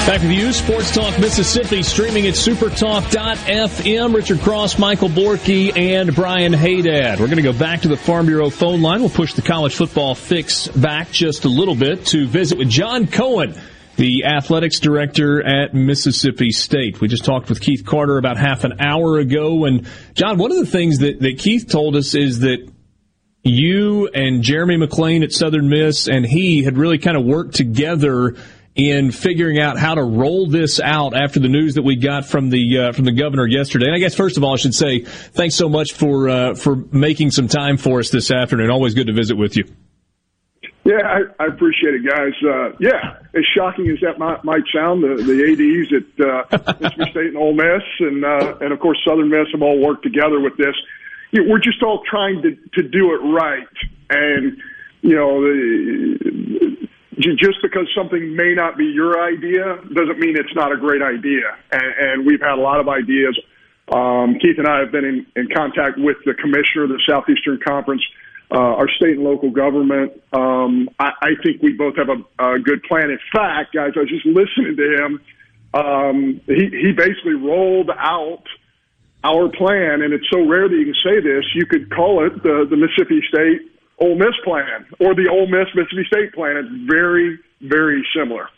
Back 0.08 0.22
with 0.22 0.32
you, 0.32 0.54
Sports 0.54 0.96
Talk 0.96 1.20
Mississippi, 1.20 1.84
streaming 1.84 2.28
at 2.28 2.36
supertalk.fm. 2.36 4.16
Richard 4.16 4.40
Cross, 4.40 4.80
Michael 4.80 5.10
Borky, 5.10 5.78
and 5.78 6.16
Brian 6.16 6.54
Hadad. 6.54 7.20
We're 7.20 7.26
going 7.26 7.36
to 7.36 7.44
go 7.44 7.52
back 7.52 7.82
to 7.82 7.90
the 7.90 7.98
Farm 7.98 8.26
Bureau 8.26 8.50
phone 8.50 8.82
line. 8.82 9.02
We'll 9.02 9.10
push 9.10 9.34
the 9.34 9.42
college 9.42 9.76
football 9.76 10.16
fix 10.16 10.70
back 10.70 11.12
just 11.12 11.44
a 11.44 11.50
little 11.50 11.76
bit 11.76 12.06
to 12.06 12.26
visit 12.26 12.58
with 12.58 12.70
John 12.70 13.08
Cohen, 13.08 13.54
the 13.98 14.24
athletics 14.24 14.80
director 14.80 15.46
at 15.46 15.74
Mississippi 15.74 16.52
State. 16.52 17.02
We 17.02 17.10
just 17.10 17.26
talked 17.26 17.50
with 17.50 17.60
Keith 17.60 17.86
Carter 17.86 18.18
about 18.18 18.38
half 18.38 18.64
an 18.64 18.80
hour 18.80 19.18
ago. 19.18 19.66
And 19.66 19.90
John, 20.14 20.38
one 20.38 20.52
of 20.52 20.58
the 20.58 20.66
things 20.66 21.00
that, 21.00 21.20
that 21.20 21.38
Keith 21.38 21.68
told 21.70 21.98
us 21.98 22.16
is 22.16 22.40
that 22.40 22.66
you 23.44 24.08
and 24.08 24.42
Jeremy 24.42 24.78
McClain 24.78 25.24
at 25.26 25.34
Southern 25.34 25.68
Miss 25.68 26.08
and 26.08 26.26
he 26.26 26.64
had 26.64 26.78
really 26.78 26.98
kind 26.98 27.18
of 27.18 27.26
worked 27.26 27.56
together 27.56 28.38
in 28.78 29.12
figuring 29.12 29.60
out 29.60 29.80
how 29.80 29.96
to 29.96 30.04
roll 30.04 30.48
this 30.48 30.80
out 30.80 31.16
after 31.16 31.40
the 31.40 31.50
news 31.50 31.74
that 31.74 31.82
we 31.82 31.96
got 31.96 32.26
from 32.26 32.50
the 32.52 32.78
uh, 32.78 32.92
from 32.92 33.06
the 33.06 33.12
governor 33.12 33.48
yesterday. 33.48 33.88
And 33.88 33.96
I 33.96 34.00
guess 34.00 34.14
first 34.14 34.38
of 34.38 34.44
all, 34.44 34.54
I 34.54 34.58
should 34.58 34.76
say 34.76 35.00
thanks 35.00 35.56
so 35.56 35.68
much 35.68 35.94
for 35.94 36.30
uh, 36.30 36.54
for 36.54 36.76
making 36.76 37.32
some 37.32 37.48
time 37.48 37.78
for 37.78 38.00
us 38.00 38.12
this 38.12 38.30
afternoon. 38.32 38.70
Always 38.70 38.94
good 38.94 39.08
to 39.08 39.14
visit 39.14 39.36
with 39.36 39.58
you. 39.58 39.66
Yeah, 40.86 41.02
I, 41.04 41.44
I 41.44 41.48
appreciate 41.48 41.96
it, 41.96 42.06
guys. 42.08 42.32
Uh, 42.42 42.78
yeah, 42.80 43.18
as 43.36 43.44
shocking 43.58 43.90
as 43.90 44.00
that 44.02 44.20
might, 44.20 44.42
might 44.46 44.64
sound, 44.74 45.04
the, 45.04 45.22
the 45.22 45.44
ads 45.52 45.92
at 45.92 46.26
uh, 46.26 46.74
Mississippi 46.80 47.12
State 47.12 47.28
and 47.28 47.38
Ole 47.38 47.56
Miss, 47.56 47.84
and 48.00 48.24
uh, 48.24 48.58
and 48.62 48.72
of 48.72 48.80
course 48.80 48.98
Southern 49.06 49.30
Miss 49.30 49.48
have 49.52 49.64
all 49.64 49.82
worked 49.82 50.04
together 50.04 50.40
with 50.40 50.56
this. 50.56 50.76
You 51.32 51.44
know, 51.44 51.52
we're 51.52 51.60
just 51.60 51.82
all 51.84 52.04
trying 52.10 52.42
to 52.44 52.56
to 52.82 52.88
do 52.88 53.14
it 53.16 53.18
right, 53.34 53.68
and 54.12 54.58
you 55.02 55.16
know 55.16 55.42
the 55.42 56.88
just 57.20 57.62
because 57.62 57.88
something 57.96 58.36
may 58.36 58.54
not 58.54 58.78
be 58.78 58.86
your 58.86 59.24
idea 59.24 59.80
doesn't 59.94 60.20
mean 60.20 60.38
it's 60.38 60.54
not 60.56 60.72
a 60.72 60.78
great 60.78 61.02
idea. 61.02 61.58
And, 61.72 61.94
and 62.00 62.26
we've 62.26 62.42
had 62.42 62.54
a 62.54 62.62
lot 62.62 62.80
of 62.80 62.88
ideas. 62.88 63.38
Um, 63.92 64.38
Keith 64.40 64.58
and 64.58 64.68
I 64.68 64.80
have 64.80 64.92
been 64.92 65.06
in, 65.06 65.26
in 65.36 65.48
contact 65.56 65.98
with 65.98 66.18
the 66.26 66.34
commissioner 66.34 66.84
of 66.84 66.90
the 66.90 67.02
Southeastern 67.08 67.60
Conference, 67.66 68.04
uh, 68.52 68.58
our 68.58 68.90
state 68.90 69.16
and 69.16 69.24
local 69.24 69.50
government. 69.50 70.14
Um, 70.34 70.90
I, 71.00 71.12
I 71.22 71.30
think 71.44 71.62
we 71.62 71.74
both 71.74 71.96
have 71.98 72.10
a, 72.10 72.54
a 72.56 72.60
good 72.60 72.84
plan. 72.84 73.10
In 73.10 73.20
fact, 73.34 73.74
guys, 73.74 73.94
I 73.96 74.00
was 74.00 74.10
just 74.10 74.26
listening 74.26 74.76
to 74.78 75.06
him. 75.06 75.22
Um, 75.74 76.42
he, 76.46 76.70
he 76.70 76.92
basically 76.92 77.34
rolled 77.34 77.90
out 77.90 78.44
our 79.24 79.50
plan, 79.50 80.02
and 80.02 80.14
it's 80.14 80.30
so 80.32 80.48
rare 80.48 80.70
that 80.70 80.76
you 80.76 80.86
can 80.86 81.02
say 81.04 81.20
this. 81.20 81.44
You 81.56 81.66
could 81.66 81.90
call 81.94 82.26
it 82.26 82.44
the, 82.44 82.68
the 82.70 82.78
Mississippi 82.78 83.22
State 83.28 83.72
Ole 84.00 84.16
Miss 84.16 84.36
plan 84.44 84.86
or 85.00 85.16
the 85.16 85.28
Ole 85.32 85.48
Miss 85.48 85.68
Mississippi 85.76 86.06
State 86.08 86.34
plan. 86.34 86.58
It's 86.58 86.90
very, 86.90 87.40
very 87.62 88.06
similar. 88.16 88.50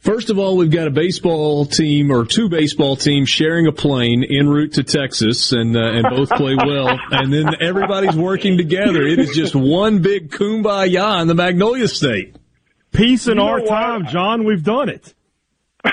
First 0.00 0.30
of 0.30 0.38
all, 0.38 0.56
we've 0.56 0.70
got 0.70 0.86
a 0.86 0.90
baseball 0.90 1.66
team 1.66 2.10
or 2.10 2.24
two 2.24 2.48
baseball 2.48 2.96
teams 2.96 3.28
sharing 3.28 3.66
a 3.66 3.72
plane 3.72 4.24
en 4.24 4.48
route 4.48 4.72
to 4.74 4.82
Texas, 4.82 5.52
and 5.52 5.76
uh, 5.76 5.80
and 5.80 6.06
both 6.08 6.30
play 6.30 6.56
well. 6.56 6.98
and 7.10 7.30
then 7.30 7.48
everybody's 7.60 8.16
working 8.16 8.56
together. 8.56 9.02
It 9.02 9.18
is 9.18 9.30
just 9.34 9.54
one 9.54 10.00
big 10.00 10.30
kumbaya 10.30 11.20
in 11.20 11.28
the 11.28 11.34
Magnolia 11.34 11.86
State. 11.86 12.36
Peace 12.92 13.26
in 13.26 13.32
You 13.32 13.44
know 13.44 13.48
our 13.48 13.60
what? 13.60 13.68
time, 13.68 14.06
John. 14.06 14.44
We've 14.44 14.64
done 14.64 14.88
it. 14.88 15.12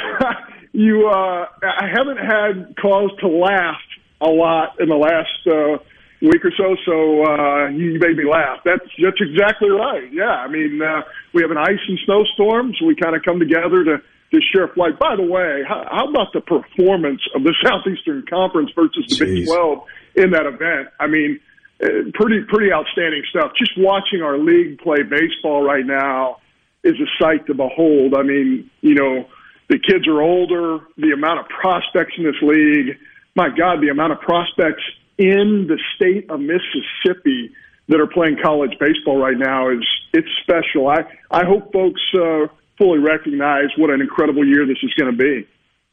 you, 0.71 1.09
uh, 1.09 1.45
I 1.61 1.87
haven't 1.93 2.17
had 2.17 2.75
cause 2.81 3.11
to 3.19 3.27
laugh 3.27 3.81
a 4.21 4.29
lot 4.29 4.79
in 4.79 4.87
the 4.87 4.95
last 4.95 5.47
uh, 5.47 5.83
week 6.21 6.43
or 6.43 6.51
so, 6.57 6.75
so 6.85 7.23
uh, 7.23 7.69
you 7.69 7.99
made 7.99 8.17
me 8.17 8.25
laugh. 8.29 8.59
That's 8.65 8.85
that's 9.01 9.21
exactly 9.21 9.69
right. 9.69 10.11
Yeah, 10.11 10.31
I 10.31 10.47
mean, 10.47 10.81
uh, 10.81 11.01
we 11.33 11.41
have 11.41 11.51
an 11.51 11.57
ice 11.57 11.81
and 11.87 11.99
snowstorm, 12.05 12.73
so 12.79 12.85
we 12.85 12.95
kind 12.95 13.15
of 13.15 13.23
come 13.23 13.39
together 13.39 13.83
to 13.83 13.97
to 14.33 14.39
share 14.53 14.65
a 14.65 14.73
flight. 14.73 14.99
By 14.99 15.15
the 15.15 15.23
way, 15.23 15.63
how, 15.67 15.85
how 15.89 16.09
about 16.09 16.33
the 16.33 16.41
performance 16.41 17.21
of 17.35 17.43
the 17.43 17.53
Southeastern 17.63 18.25
Conference 18.29 18.71
versus 18.75 19.05
the 19.07 19.25
Big 19.25 19.45
Twelve 19.45 19.85
in 20.15 20.31
that 20.31 20.45
event? 20.45 20.89
I 20.99 21.07
mean, 21.07 21.39
uh, 21.83 22.09
pretty 22.13 22.41
pretty 22.47 22.71
outstanding 22.73 23.23
stuff. 23.29 23.51
Just 23.57 23.77
watching 23.77 24.21
our 24.21 24.37
league 24.37 24.79
play 24.79 25.03
baseball 25.03 25.63
right 25.63 25.85
now 25.85 26.37
is 26.83 26.95
a 26.95 27.09
sight 27.21 27.45
to 27.47 27.53
behold. 27.53 28.15
I 28.17 28.23
mean, 28.23 28.69
you 28.81 28.95
know, 28.95 29.27
the 29.69 29.77
kids 29.77 30.07
are 30.07 30.21
older. 30.21 30.79
The 30.97 31.11
amount 31.11 31.41
of 31.41 31.45
prospects 31.49 32.13
in 32.17 32.23
this 32.23 32.41
league, 32.41 32.97
my 33.35 33.49
God, 33.49 33.81
the 33.81 33.89
amount 33.89 34.13
of 34.13 34.21
prospects 34.21 34.83
in 35.17 35.67
the 35.67 35.79
state 35.95 36.29
of 36.29 36.39
Mississippi 36.39 37.51
that 37.89 37.99
are 37.99 38.07
playing 38.07 38.37
college 38.43 38.71
baseball 38.79 39.17
right 39.17 39.37
now 39.37 39.69
is 39.69 39.85
it's 40.13 40.27
special. 40.41 40.87
I 40.87 41.03
I 41.31 41.45
hope 41.45 41.71
folks 41.71 42.01
uh, 42.13 42.47
fully 42.77 42.99
recognize 42.99 43.69
what 43.77 43.89
an 43.89 44.01
incredible 44.01 44.45
year 44.45 44.65
this 44.65 44.77
is 44.83 44.93
going 44.93 45.11
to 45.11 45.17
be. 45.17 45.47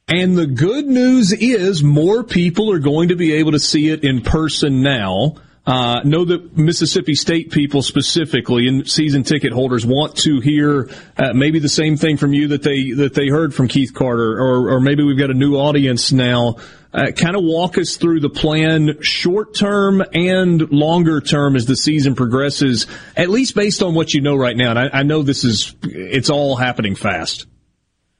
And 0.07 0.37
the 0.37 0.47
good 0.47 0.85
news 0.85 1.33
is 1.33 1.83
more 1.83 2.25
people 2.25 2.71
are 2.73 2.79
going 2.79 3.09
to 3.09 3.17
be 3.17 3.33
able 3.35 3.53
to 3.53 3.59
see 3.59 3.89
it 3.89 4.05
in 4.05 4.21
person 4.21 4.83
now. 4.83 5.37
Uh, 5.67 6.03
know 6.05 6.27
that 6.27 6.59
Mississippi 6.59 7.15
State 7.15 7.51
people 7.51 7.81
specifically 7.81 8.69
and 8.69 8.87
season 8.87 9.23
ticket 9.23 9.51
holders 9.51 9.87
want 9.87 10.15
to 10.19 10.41
hear 10.41 10.91
uh, 11.17 11.33
maybe 11.33 11.59
the 11.59 11.71
same 11.71 11.97
thing 11.97 12.19
from 12.19 12.35
you 12.35 12.49
that 12.49 12.63
they 12.63 12.91
that 12.91 13.15
they 13.15 13.29
heard 13.29 13.55
from 13.55 13.69
Keith 13.69 13.95
Carter, 13.95 14.39
or 14.39 14.75
or 14.75 14.81
maybe 14.81 15.03
we've 15.03 15.19
got 15.19 15.31
a 15.31 15.35
new 15.35 15.57
audience 15.57 16.13
now. 16.13 16.57
Uh, 16.95 17.11
kind 17.11 17.35
of 17.35 17.43
walk 17.43 17.77
us 17.77 17.97
through 17.97 18.21
the 18.21 18.31
plan, 18.31 19.03
short 19.03 19.53
term 19.53 20.01
and 20.13 20.71
longer 20.71 21.21
term, 21.21 21.57
as 21.57 21.67
the 21.67 21.75
season 21.75 22.15
progresses. 22.15 22.87
At 23.17 23.31
least 23.31 23.57
based 23.57 23.83
on 23.83 23.95
what 23.95 24.15
you 24.15 24.21
know 24.21 24.37
right 24.37 24.57
now, 24.57 24.71
and 24.71 24.79
I, 24.79 25.01
I 25.01 25.03
know 25.03 25.23
this 25.23 25.43
is 25.43 25.75
it's 25.83 26.31
all 26.31 26.55
happening 26.55 26.95
fast. 26.95 27.47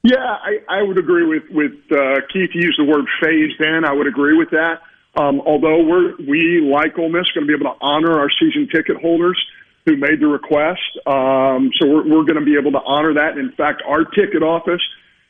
Yeah, 0.03 0.17
I, 0.17 0.59
I 0.69 0.83
would 0.83 0.97
agree 0.97 1.25
with 1.25 1.43
with 1.49 1.71
uh, 1.89 2.19
Keith. 2.33 2.49
You 2.53 2.63
used 2.63 2.77
the 2.77 2.83
word 2.83 3.05
phased 3.23 3.61
in. 3.61 3.85
I 3.85 3.93
would 3.93 4.07
agree 4.07 4.37
with 4.37 4.49
that. 4.49 4.81
Um, 5.17 5.39
although 5.45 5.81
we're, 5.81 6.15
we, 6.27 6.59
like 6.61 6.99
Ole 6.99 7.09
Miss, 7.09 7.31
going 7.33 7.47
to 7.47 7.51
be 7.51 7.53
able 7.53 7.73
to 7.73 7.79
honor 7.79 8.19
our 8.19 8.29
season 8.29 8.67
ticket 8.67 8.97
holders 9.01 9.41
who 9.85 9.95
made 9.95 10.19
the 10.19 10.27
request. 10.27 10.81
Um, 11.07 11.71
so 11.79 11.87
we're, 11.87 12.03
we're 12.03 12.25
going 12.25 12.39
to 12.39 12.45
be 12.45 12.57
able 12.59 12.73
to 12.73 12.81
honor 12.85 13.13
that. 13.13 13.37
In 13.37 13.53
fact, 13.55 13.81
our 13.87 14.03
ticket 14.03 14.43
office 14.43 14.81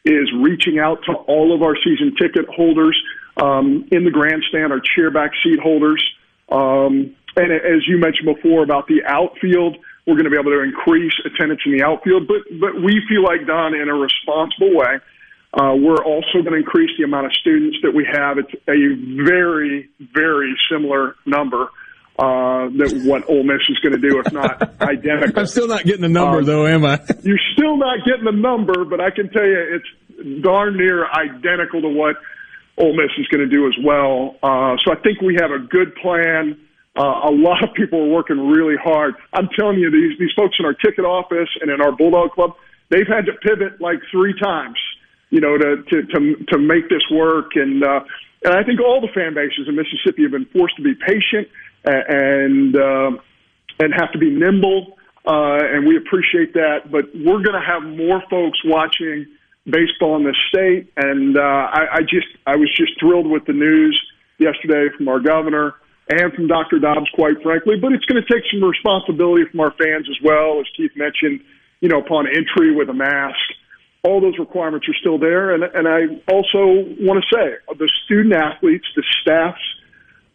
is 0.05 0.31
reaching 0.39 0.79
out 0.79 1.03
to 1.05 1.13
all 1.13 1.53
of 1.53 1.61
our 1.61 1.75
season 1.83 2.15
ticket 2.19 2.45
holders 2.47 3.01
um, 3.37 3.87
in 3.91 4.05
the 4.05 4.11
grandstand, 4.11 4.71
our 4.71 4.79
chairback 4.79 5.31
seat 5.43 5.59
holders. 5.59 6.03
Um, 6.49 7.15
and 7.35 7.51
as 7.51 7.87
you 7.87 7.97
mentioned 7.97 8.33
before 8.33 8.63
about 8.63 8.87
the 8.87 9.03
outfield, 9.05 9.77
we're 10.05 10.13
going 10.13 10.25
to 10.25 10.29
be 10.29 10.37
able 10.39 10.51
to 10.51 10.61
increase 10.61 11.13
attendance 11.25 11.61
in 11.65 11.77
the 11.77 11.83
outfield. 11.83 12.27
But 12.27 12.45
but 12.59 12.75
we 12.75 13.01
feel 13.09 13.23
like 13.23 13.45
done 13.47 13.73
in 13.73 13.89
a 13.89 13.95
responsible 13.95 14.75
way 14.75 14.99
uh, 15.55 15.73
we're 15.73 16.03
also 16.03 16.41
going 16.41 16.51
to 16.51 16.57
increase 16.57 16.91
the 16.97 17.03
amount 17.03 17.27
of 17.27 17.33
students 17.33 17.77
that 17.81 17.93
we 17.93 18.05
have. 18.11 18.37
It's 18.37 18.53
a 18.67 19.23
very, 19.23 19.89
very 20.13 20.53
similar 20.69 21.15
number 21.25 21.69
uh, 22.17 22.69
that 22.77 23.03
what 23.05 23.29
Ole 23.29 23.43
Miss 23.43 23.61
is 23.69 23.77
going 23.79 23.93
to 23.93 24.09
do, 24.09 24.19
if 24.19 24.31
not 24.31 24.61
identical. 24.81 25.39
I'm 25.39 25.47
still 25.47 25.67
not 25.67 25.83
getting 25.83 26.01
the 26.01 26.09
number, 26.09 26.39
um, 26.39 26.45
though, 26.45 26.67
am 26.67 26.85
I? 26.85 26.99
You're 27.23 27.39
still 27.53 27.77
not 27.77 28.05
getting 28.05 28.25
the 28.25 28.31
number, 28.31 28.85
but 28.85 29.01
I 29.01 29.11
can 29.11 29.29
tell 29.29 29.45
you 29.45 29.79
it's 29.79 30.41
darn 30.41 30.77
near 30.77 31.05
identical 31.07 31.81
to 31.81 31.89
what 31.89 32.15
Ole 32.77 32.95
Miss 32.95 33.11
is 33.17 33.27
going 33.27 33.47
to 33.47 33.53
do 33.53 33.67
as 33.67 33.75
well. 33.83 34.37
Uh, 34.41 34.77
so 34.83 34.91
I 34.91 34.95
think 35.03 35.21
we 35.21 35.37
have 35.39 35.51
a 35.51 35.59
good 35.59 35.95
plan. 35.95 36.59
Uh, 36.97 37.27
a 37.27 37.31
lot 37.31 37.63
of 37.63 37.73
people 37.73 37.99
are 38.03 38.09
working 38.09 38.47
really 38.47 38.77
hard. 38.81 39.15
I'm 39.33 39.49
telling 39.57 39.79
you, 39.79 39.91
these 39.91 40.17
these 40.17 40.31
folks 40.35 40.55
in 40.59 40.65
our 40.65 40.73
ticket 40.73 41.03
office 41.03 41.49
and 41.59 41.69
in 41.69 41.81
our 41.81 41.91
Bulldog 41.91 42.31
Club, 42.31 42.51
they've 42.89 43.07
had 43.07 43.25
to 43.25 43.33
pivot 43.33 43.81
like 43.81 43.99
three 44.11 44.33
times 44.39 44.77
you 45.29 45.41
know, 45.41 45.57
to 45.57 45.83
to 45.83 46.01
to, 46.03 46.45
to 46.49 46.57
make 46.57 46.89
this 46.89 47.03
work. 47.11 47.51
And 47.55 47.83
uh, 47.83 48.01
and 48.45 48.53
I 48.53 48.63
think 48.63 48.79
all 48.79 49.01
the 49.01 49.09
fan 49.09 49.33
bases 49.33 49.67
in 49.67 49.75
Mississippi 49.75 50.21
have 50.21 50.31
been 50.31 50.45
forced 50.45 50.75
to 50.77 50.83
be 50.83 50.93
patient 50.93 51.49
and 51.83 52.77
uh, 52.77 53.11
and 53.79 53.93
have 53.93 54.11
to 54.11 54.19
be 54.19 54.29
nimble. 54.29 54.97
Uh, 55.25 55.57
and 55.57 55.87
we 55.87 55.97
appreciate 55.97 56.53
that. 56.53 56.91
But 56.91 57.05
we're 57.15 57.41
going 57.41 57.57
to 57.57 57.65
have 57.65 57.81
more 57.81 58.21
folks 58.29 58.59
watching 58.63 59.25
baseball 59.65 60.15
in 60.17 60.23
the 60.23 60.35
state. 60.49 60.93
And 60.95 61.35
uh, 61.37 61.41
I, 61.41 61.97
I 61.97 62.01
just 62.01 62.27
I 62.45 62.55
was 62.55 62.69
just 62.77 62.99
thrilled 62.99 63.25
with 63.25 63.45
the 63.45 63.53
news 63.53 63.99
yesterday 64.37 64.93
from 64.95 65.07
our 65.07 65.19
governor 65.19 65.73
and 66.07 66.31
from 66.33 66.45
Dr. 66.45 66.77
Dobbs, 66.77 67.09
quite 67.15 67.41
frankly. 67.41 67.77
But 67.81 67.93
it's 67.93 68.05
going 68.05 68.21
to 68.21 68.31
take 68.31 68.43
some 68.53 68.63
responsibility 68.63 69.45
from 69.49 69.59
our 69.61 69.71
fans 69.71 70.05
as 70.07 70.17
well, 70.23 70.59
as 70.59 70.67
Keith 70.77 70.91
mentioned. 70.95 71.41
You 71.81 71.89
know, 71.89 71.99
upon 71.99 72.27
entry 72.27 72.73
with 72.73 72.89
a 72.89 72.93
mask 72.93 73.41
all 74.05 74.21
those 74.21 74.37
requirements 74.37 74.87
are 74.87 74.93
still 75.01 75.17
there. 75.17 75.55
And, 75.55 75.63
and 75.63 75.87
I 75.87 76.21
also 76.31 76.85
want 77.01 77.23
to 77.23 77.35
say 77.35 77.57
the 77.77 77.89
student 78.05 78.35
athletes, 78.35 78.85
the 78.95 79.03
staffs 79.21 79.59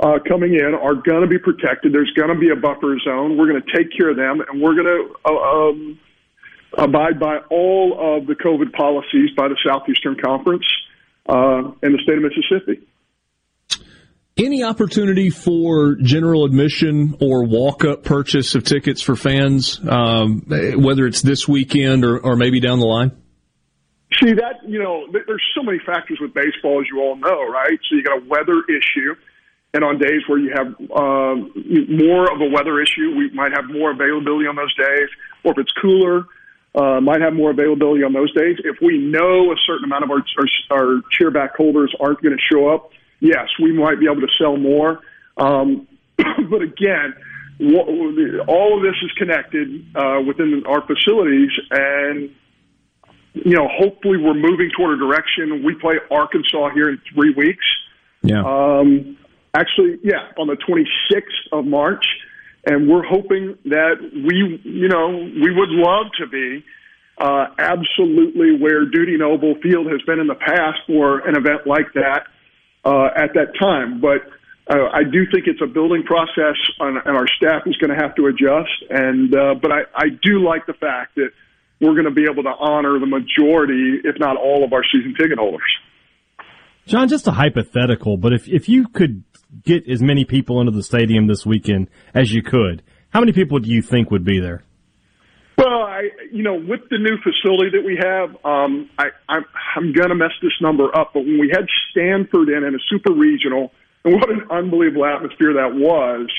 uh, 0.01 0.18
coming 0.26 0.55
in 0.55 0.74
are 0.74 0.94
going 0.94 1.22
to 1.22 1.28
be 1.28 1.38
protected. 1.38 1.92
There's 1.92 2.12
going 2.16 2.34
to 2.34 2.40
be 2.40 2.51
a 2.51 2.56
buffer 2.56 2.98
zone. 3.05 3.36
We're 3.38 3.48
going 3.48 3.62
to 3.62 3.76
take 3.76 3.97
care 3.97 4.10
of 4.10 4.16
them, 4.16 4.40
and 4.40 4.60
we're 4.60 4.74
going 4.74 4.86
to 4.86 5.14
uh, 5.24 5.30
um, 5.30 6.01
abide 6.76 7.20
by 7.20 7.38
all 7.51 8.18
of 8.18 8.26
the 8.26 8.34
COVID 8.34 8.72
policies 8.72 9.30
by 9.36 9.48
the 9.48 9.56
Southeastern 9.64 10.16
Conference 10.16 10.64
uh, 11.28 11.70
in 11.82 11.92
the 11.92 11.98
state 12.02 12.18
of 12.18 12.24
Mississippi. 12.24 12.86
Any 14.36 14.64
opportunity 14.64 15.28
for 15.28 15.97
general 15.97 16.47
admission 16.47 17.16
or 17.20 17.44
walk 17.44 17.84
up 17.84 18.05
purchase 18.05 18.55
of 18.55 18.64
tickets 18.64 19.02
for 19.02 19.14
fans, 19.14 19.78
um, 19.86 20.47
whether 20.48 21.06
it's 21.06 21.20
this 21.20 21.47
weekend 21.47 22.06
or, 22.06 22.18
or 22.18 22.36
maybe 22.36 22.59
down 22.59 22.78
the 22.78 22.86
line? 22.86 23.12
See 24.22 24.32
that 24.34 24.60
you 24.66 24.78
know, 24.78 25.06
there's 25.12 25.42
so 25.55 25.62
many 25.62 25.78
factors 25.78 26.18
with 26.20 26.34
baseball, 26.34 26.80
as 26.80 26.86
you 26.92 27.01
all 27.01 27.16
know, 27.16 27.47
right? 27.48 27.78
So 27.88 27.97
you 27.97 28.02
got 28.02 28.18
a 28.18 28.24
weather 28.26 28.62
issue, 28.68 29.14
and 29.72 29.84
on 29.84 29.98
days 29.98 30.22
where 30.28 30.38
you 30.38 30.52
have 30.55 30.68
uh, 30.90 31.36
more 31.88 32.30
of 32.30 32.40
a 32.40 32.51
weather 32.51 32.80
issue, 32.82 33.14
we 33.16 33.30
might 33.30 33.52
have 33.55 33.70
more 33.70 33.92
availability 33.92 34.47
on 34.47 34.56
those 34.56 34.74
days. 34.74 35.09
Or 35.44 35.52
if 35.52 35.59
it's 35.59 35.72
cooler, 35.80 36.26
uh, 36.74 37.01
might 37.01 37.20
have 37.22 37.32
more 37.32 37.51
availability 37.51 38.05
on 38.05 38.12
those 38.12 38.32
days. 38.34 38.56
If 38.64 38.76
we 38.82 38.98
know 38.98 39.52
a 39.52 39.56
certain 39.66 39.84
amount 39.84 40.05
of 40.05 40.10
our 40.10 40.22
our, 40.38 40.78
our 40.78 41.02
chairback 41.18 41.55
holders 41.56 41.94
aren't 41.98 42.20
going 42.22 42.36
to 42.36 42.42
show 42.52 42.68
up, 42.68 42.90
yes, 43.20 43.48
we 43.60 43.72
might 43.72 43.98
be 44.01 44.06
able 44.06 44.20
to 44.20 44.32
sell 44.38 44.56
more. 44.56 45.01
Um, 45.36 45.88
but 46.16 46.62
again, 46.62 47.14
all 48.48 48.76
of 48.76 48.82
this 48.82 48.97
is 49.02 49.12
connected 49.16 49.84
uh, 49.94 50.20
within 50.26 50.62
our 50.66 50.82
facilities, 50.86 51.51
and 51.70 52.34
you 53.35 53.57
know, 53.57 53.69
hopefully 53.69 54.19
we're 54.19 54.35
moving 54.35 54.70
toward 54.77 54.98
a 54.98 55.01
direction. 55.01 55.62
We 55.65 55.74
play 55.74 55.97
Arkansas 56.11 56.70
here 56.70 56.89
in 56.89 57.01
three 57.15 57.32
weeks. 57.35 57.65
Yeah. 58.23 58.43
Um, 58.44 59.16
actually, 59.55 59.98
yeah, 60.02 60.28
on 60.39 60.48
the 60.48 60.57
26th 60.57 61.59
of 61.59 61.65
March. 61.65 62.05
And 62.66 62.89
we're 62.89 63.05
hoping 63.05 63.57
that 63.66 63.97
we, 64.12 64.61
you 64.65 64.89
know, 64.89 65.09
we 65.09 65.51
would 65.51 65.70
love 65.70 66.07
to 66.19 66.27
be 66.27 66.62
uh, 67.19 67.47
absolutely 67.59 68.57
where 68.61 68.85
Dudy 68.85 69.16
Noble 69.16 69.55
Field 69.62 69.86
has 69.90 70.02
been 70.02 70.20
in 70.20 70.27
the 70.27 70.35
past 70.35 70.81
for 70.86 71.20
an 71.20 71.36
event 71.36 71.66
like 71.66 71.93
that 71.94 72.24
uh, 72.85 73.09
at 73.16 73.35
that 73.35 73.52
time. 73.59 74.01
But 74.01 74.28
uh, 74.69 74.89
I 74.93 75.05
do 75.05 75.24
think 75.32 75.47
it's 75.47 75.61
a 75.62 75.66
building 75.66 76.02
process, 76.02 76.57
and, 76.78 76.98
and 77.05 77.16
our 77.16 77.27
staff 77.28 77.62
is 77.66 77.77
going 77.77 77.90
to 77.90 77.97
have 77.97 78.15
to 78.16 78.27
adjust. 78.27 78.70
And 78.90 79.35
uh, 79.35 79.55
but 79.55 79.73
I, 79.73 79.81
I 79.94 80.09
do 80.23 80.40
like 80.44 80.66
the 80.66 80.74
fact 80.74 81.16
that 81.16 81.31
we're 81.81 81.94
going 81.94 82.05
to 82.05 82.11
be 82.11 82.27
able 82.31 82.43
to 82.43 82.52
honor 82.59 82.98
the 82.98 83.07
majority, 83.07 84.01
if 84.05 84.16
not 84.19 84.36
all, 84.36 84.65
of 84.65 84.73
our 84.73 84.82
season 84.93 85.15
ticket 85.19 85.39
holders. 85.39 85.62
John, 86.86 87.09
just 87.09 87.27
a 87.27 87.32
hypothetical, 87.32 88.16
but 88.16 88.32
if 88.32 88.48
if 88.48 88.69
you 88.69 88.89
could 88.89 89.23
get 89.62 89.89
as 89.89 90.02
many 90.02 90.24
people 90.24 90.61
into 90.61 90.73
the 90.73 90.82
stadium 90.82 91.27
this 91.27 91.44
weekend 91.44 91.89
as 92.15 92.32
you 92.32 92.43
could, 92.43 92.82
how 93.11 93.20
many 93.20 93.32
people 93.32 93.59
do 93.59 93.70
you 93.70 93.82
think 93.82 94.11
would 94.11 94.24
be 94.24 94.40
there? 94.40 94.65
Well, 95.59 95.82
I, 95.82 96.09
you 96.32 96.43
know, 96.43 96.55
with 96.55 96.81
the 96.90 96.97
new 96.97 97.19
facility 97.19 97.77
that 97.77 97.85
we 97.85 97.98
have, 98.02 98.31
um, 98.47 98.89
I, 98.98 99.09
I'm, 99.28 99.44
I'm 99.77 99.93
going 99.93 100.09
to 100.09 100.15
mess 100.15 100.31
this 100.40 100.55
number 100.62 100.85
up. 100.97 101.11
But 101.12 101.20
when 101.20 101.39
we 101.39 101.51
had 101.52 101.66
Stanford 101.90 102.48
in 102.48 102.65
and 102.65 102.74
a 102.74 102.78
super 102.89 103.12
regional, 103.12 103.70
and 104.05 104.15
what 104.15 104.31
an 104.31 104.43
unbelievable 104.51 105.05
atmosphere 105.05 105.52
that 105.55 105.74
was. 105.74 106.31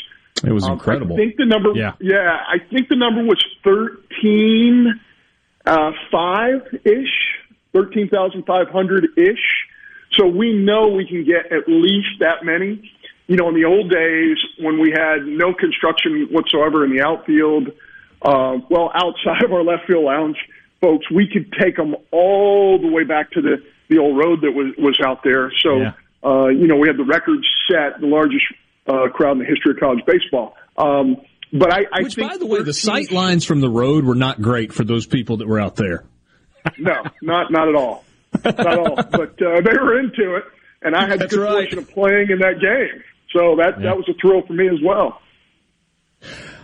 It 0.44 0.52
was 0.52 0.64
um, 0.64 0.74
incredible. 0.74 1.16
I 1.16 1.20
think 1.20 1.36
the 1.38 1.46
number, 1.46 1.70
yeah. 1.76 1.92
yeah, 2.00 2.38
I 2.48 2.58
think 2.72 2.90
the 2.90 2.96
number 2.96 3.22
was 3.24 3.44
13 3.64 5.00
uh, 5.66 5.92
five 6.12 6.62
ish, 6.86 7.38
13,500 7.74 9.18
ish. 9.18 9.68
So 10.14 10.28
we 10.28 10.54
know 10.54 10.90
we 10.90 11.08
can 11.08 11.24
get 11.24 11.52
at 11.52 11.68
least 11.68 12.20
that 12.20 12.44
many. 12.44 12.92
You 13.28 13.38
know, 13.38 13.48
in 13.50 13.56
the 13.56 13.66
old 13.66 13.90
days 13.90 14.38
when 14.60 14.80
we 14.80 14.92
had 14.92 15.26
no 15.26 15.54
construction 15.54 16.28
whatsoever 16.32 16.84
in 16.84 16.92
the 16.92 17.02
outfield, 17.02 17.70
uh, 18.22 18.58
well, 18.70 18.92
outside 18.94 19.44
of 19.46 19.54
our 19.54 19.64
left 19.64 19.88
field 19.88 20.04
lounge, 20.04 20.38
folks, 20.82 21.10
we 21.10 21.28
could 21.28 21.52
take 21.54 21.78
them 21.78 21.96
all 22.12 22.80
the 22.80 22.88
way 22.88 23.04
back 23.04 23.32
to 23.32 23.42
the, 23.42 23.64
the 23.90 24.00
old 24.00 24.18
road 24.18 24.42
that 24.42 24.52
was, 24.52 24.74
was 24.78 25.00
out 25.06 25.24
there. 25.24 25.52
So, 25.60 25.78
yeah. 25.78 25.94
uh, 26.24 26.48
you 26.48 26.68
know, 26.68 26.76
we 26.76 26.88
had 26.88 26.98
the 26.98 27.06
record 27.06 27.46
set, 27.70 28.02
the 28.02 28.08
largest 28.08 28.44
uh, 28.88 29.08
crowd 29.10 29.34
in 29.34 29.40
the 29.40 29.46
history 29.46 29.72
of 29.72 29.80
college 29.80 30.04
baseball. 30.06 30.56
Um, 30.78 31.18
but 31.54 31.74
I, 31.74 31.86
I 31.92 32.04
which, 32.04 32.16
by 32.16 32.38
the 32.38 32.46
way, 32.46 32.64
the 32.64 32.74
sight 32.74 33.12
lines 33.12 33.46
from 33.46 33.62
the 33.62 33.70
road 33.70 34.06
were 34.06 34.16
not 34.16 34.42
great 34.42 34.74
for 34.74 34.84
those 34.84 35.06
people 35.06 35.38
that 35.38 35.48
were 35.48 35.60
out 35.60 35.76
there. 35.76 36.06
no, 36.78 37.04
not 37.22 37.52
not 37.52 37.68
at 37.68 37.76
all, 37.76 38.06
not 38.44 38.60
at 38.60 38.78
all. 38.78 38.96
But 38.96 39.42
uh, 39.42 39.62
they 39.62 39.78
were 39.78 40.00
into 40.00 40.36
it, 40.36 40.44
and 40.82 40.96
I 40.96 41.08
had 41.08 41.20
the 41.20 41.28
good 41.28 41.40
right. 41.40 41.52
fortune 41.52 41.80
of 41.80 41.90
playing 41.90 42.30
in 42.30 42.40
that 42.40 42.60
game, 42.62 43.04
so 43.36 43.56
that 43.58 43.78
yeah. 43.78 43.90
that 43.90 43.98
was 43.98 44.08
a 44.10 44.14
thrill 44.22 44.46
for 44.46 44.54
me 44.54 44.68
as 44.68 44.80
well. 44.84 45.22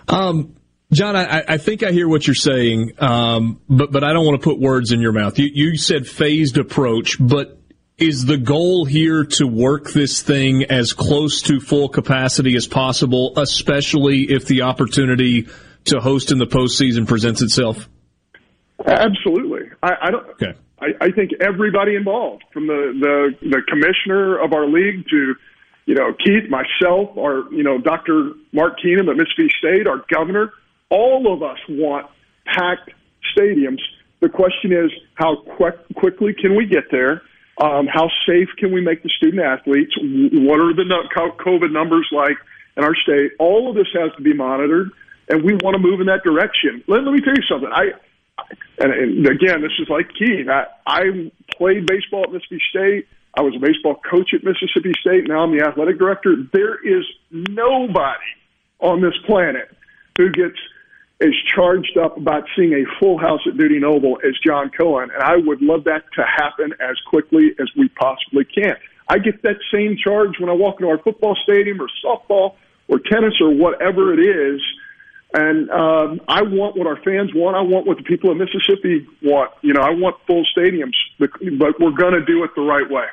Um, 0.07 0.55
John, 0.93 1.17
I, 1.17 1.43
I 1.47 1.57
think 1.57 1.83
I 1.83 1.91
hear 1.91 2.07
what 2.07 2.25
you're 2.25 2.35
saying, 2.35 2.93
um, 2.99 3.59
but 3.67 3.91
but 3.91 4.03
I 4.03 4.13
don't 4.13 4.25
want 4.25 4.41
to 4.41 4.43
put 4.43 4.59
words 4.59 4.91
in 4.91 5.01
your 5.01 5.11
mouth. 5.11 5.37
You 5.37 5.49
you 5.53 5.77
said 5.77 6.07
phased 6.07 6.57
approach, 6.57 7.17
but 7.19 7.59
is 7.97 8.25
the 8.25 8.37
goal 8.37 8.85
here 8.85 9.23
to 9.23 9.47
work 9.47 9.91
this 9.91 10.21
thing 10.21 10.63
as 10.65 10.93
close 10.93 11.41
to 11.43 11.59
full 11.59 11.89
capacity 11.89 12.55
as 12.55 12.67
possible, 12.67 13.33
especially 13.37 14.23
if 14.29 14.45
the 14.45 14.61
opportunity 14.61 15.47
to 15.85 15.99
host 15.99 16.31
in 16.31 16.37
the 16.37 16.45
postseason 16.45 17.07
presents 17.07 17.41
itself? 17.41 17.89
Absolutely. 18.85 19.71
I, 19.81 19.93
I 20.01 20.11
don't. 20.11 20.27
Okay. 20.29 20.53
I, 20.79 21.05
I 21.05 21.11
think 21.11 21.31
everybody 21.41 21.95
involved, 21.95 22.43
from 22.53 22.67
the, 22.67 23.33
the 23.41 23.49
the 23.49 23.61
commissioner 23.67 24.37
of 24.37 24.53
our 24.53 24.67
league 24.67 25.07
to 25.09 25.33
you 25.87 25.95
know 25.95 26.13
Keith, 26.23 26.49
myself, 26.49 27.17
our 27.17 27.51
you 27.51 27.63
know 27.63 27.79
Dr. 27.79 28.33
Mark 28.53 28.73
Keenum 28.79 29.09
at 29.09 29.17
Mississippi 29.17 29.49
State, 29.57 29.87
our 29.87 30.05
governor, 30.13 30.51
all 30.91 31.33
of 31.33 31.41
us 31.41 31.57
want 31.67 32.05
packed 32.45 32.91
stadiums. 33.35 33.79
The 34.19 34.29
question 34.29 34.71
is, 34.71 34.91
how 35.15 35.37
quick, 35.57 35.75
quickly 35.95 36.33
can 36.39 36.55
we 36.55 36.65
get 36.65 36.85
there? 36.91 37.21
Um, 37.59 37.87
how 37.87 38.09
safe 38.27 38.49
can 38.57 38.71
we 38.71 38.81
make 38.81 39.01
the 39.01 39.09
student 39.09 39.41
athletes? 39.41 39.93
What 39.97 40.59
are 40.59 40.73
the 40.73 40.85
COVID 41.39 41.71
numbers 41.71 42.07
like 42.11 42.37
in 42.75 42.83
our 42.83 42.95
state? 42.95 43.31
All 43.39 43.69
of 43.69 43.75
this 43.75 43.87
has 43.93 44.11
to 44.17 44.21
be 44.21 44.33
monitored, 44.33 44.91
and 45.27 45.43
we 45.43 45.55
want 45.55 45.75
to 45.75 45.79
move 45.79 45.99
in 45.99 46.07
that 46.07 46.23
direction. 46.23 46.83
Let, 46.87 47.03
let 47.03 47.13
me 47.13 47.21
tell 47.21 47.33
you 47.33 47.43
something. 47.49 47.69
I 47.71 47.93
and, 48.79 48.93
and 48.93 49.27
again, 49.27 49.61
this 49.61 49.71
is 49.79 49.89
like 49.89 50.13
key. 50.13 50.45
I, 50.47 50.65
I 50.85 51.31
played 51.57 51.87
baseball 51.87 52.23
at 52.23 52.31
Mississippi 52.31 52.61
State. 52.69 53.07
I 53.33 53.41
was 53.41 53.55
a 53.55 53.59
baseball 53.59 53.95
coach 53.95 54.33
at 54.33 54.43
Mississippi 54.43 54.93
State. 55.01 55.27
Now 55.27 55.43
I'm 55.43 55.55
the 55.55 55.65
athletic 55.65 55.97
director. 55.97 56.35
There 56.53 56.75
is 56.75 57.03
nobody 57.31 58.29
on 58.79 59.01
this 59.01 59.15
planet 59.25 59.69
who 60.17 60.29
gets 60.29 60.57
as 61.19 61.31
charged 61.55 61.97
up 61.97 62.17
about 62.17 62.43
seeing 62.55 62.73
a 62.73 62.99
full 62.99 63.17
house 63.17 63.41
at 63.47 63.57
Dudy 63.57 63.79
Noble 63.79 64.19
as 64.27 64.33
John 64.45 64.69
Cohen, 64.69 65.09
and 65.13 65.23
I 65.23 65.35
would 65.37 65.61
love 65.61 65.85
that 65.85 66.03
to 66.15 66.23
happen 66.23 66.73
as 66.79 66.95
quickly 67.07 67.55
as 67.59 67.69
we 67.75 67.89
possibly 67.89 68.45
can. 68.45 68.75
I 69.09 69.17
get 69.19 69.41
that 69.43 69.57
same 69.73 69.97
charge 69.97 70.39
when 70.39 70.49
I 70.49 70.53
walk 70.53 70.75
into 70.79 70.89
our 70.89 70.99
football 70.99 71.35
stadium 71.43 71.81
or 71.81 71.87
softball 72.03 72.55
or 72.87 72.99
tennis 72.99 73.35
or 73.41 73.53
whatever 73.53 74.13
it 74.13 74.19
is 74.19 74.61
and 75.33 75.69
um, 75.71 76.21
I 76.27 76.41
want 76.41 76.77
what 76.77 76.87
our 76.87 77.01
fans 77.03 77.31
want. 77.33 77.57
I 77.57 77.61
want 77.61 77.85
what 77.85 77.97
the 77.97 78.03
people 78.03 78.31
of 78.31 78.37
Mississippi 78.37 79.05
want. 79.21 79.51
You 79.61 79.73
know, 79.73 79.81
I 79.81 79.91
want 79.91 80.15
full 80.25 80.45
stadiums, 80.57 80.95
but 81.19 81.31
we're 81.41 81.91
going 81.91 82.13
to 82.13 82.23
do 82.25 82.43
it 82.43 82.51
the 82.55 82.61
right 82.61 82.89
way. 82.89 83.05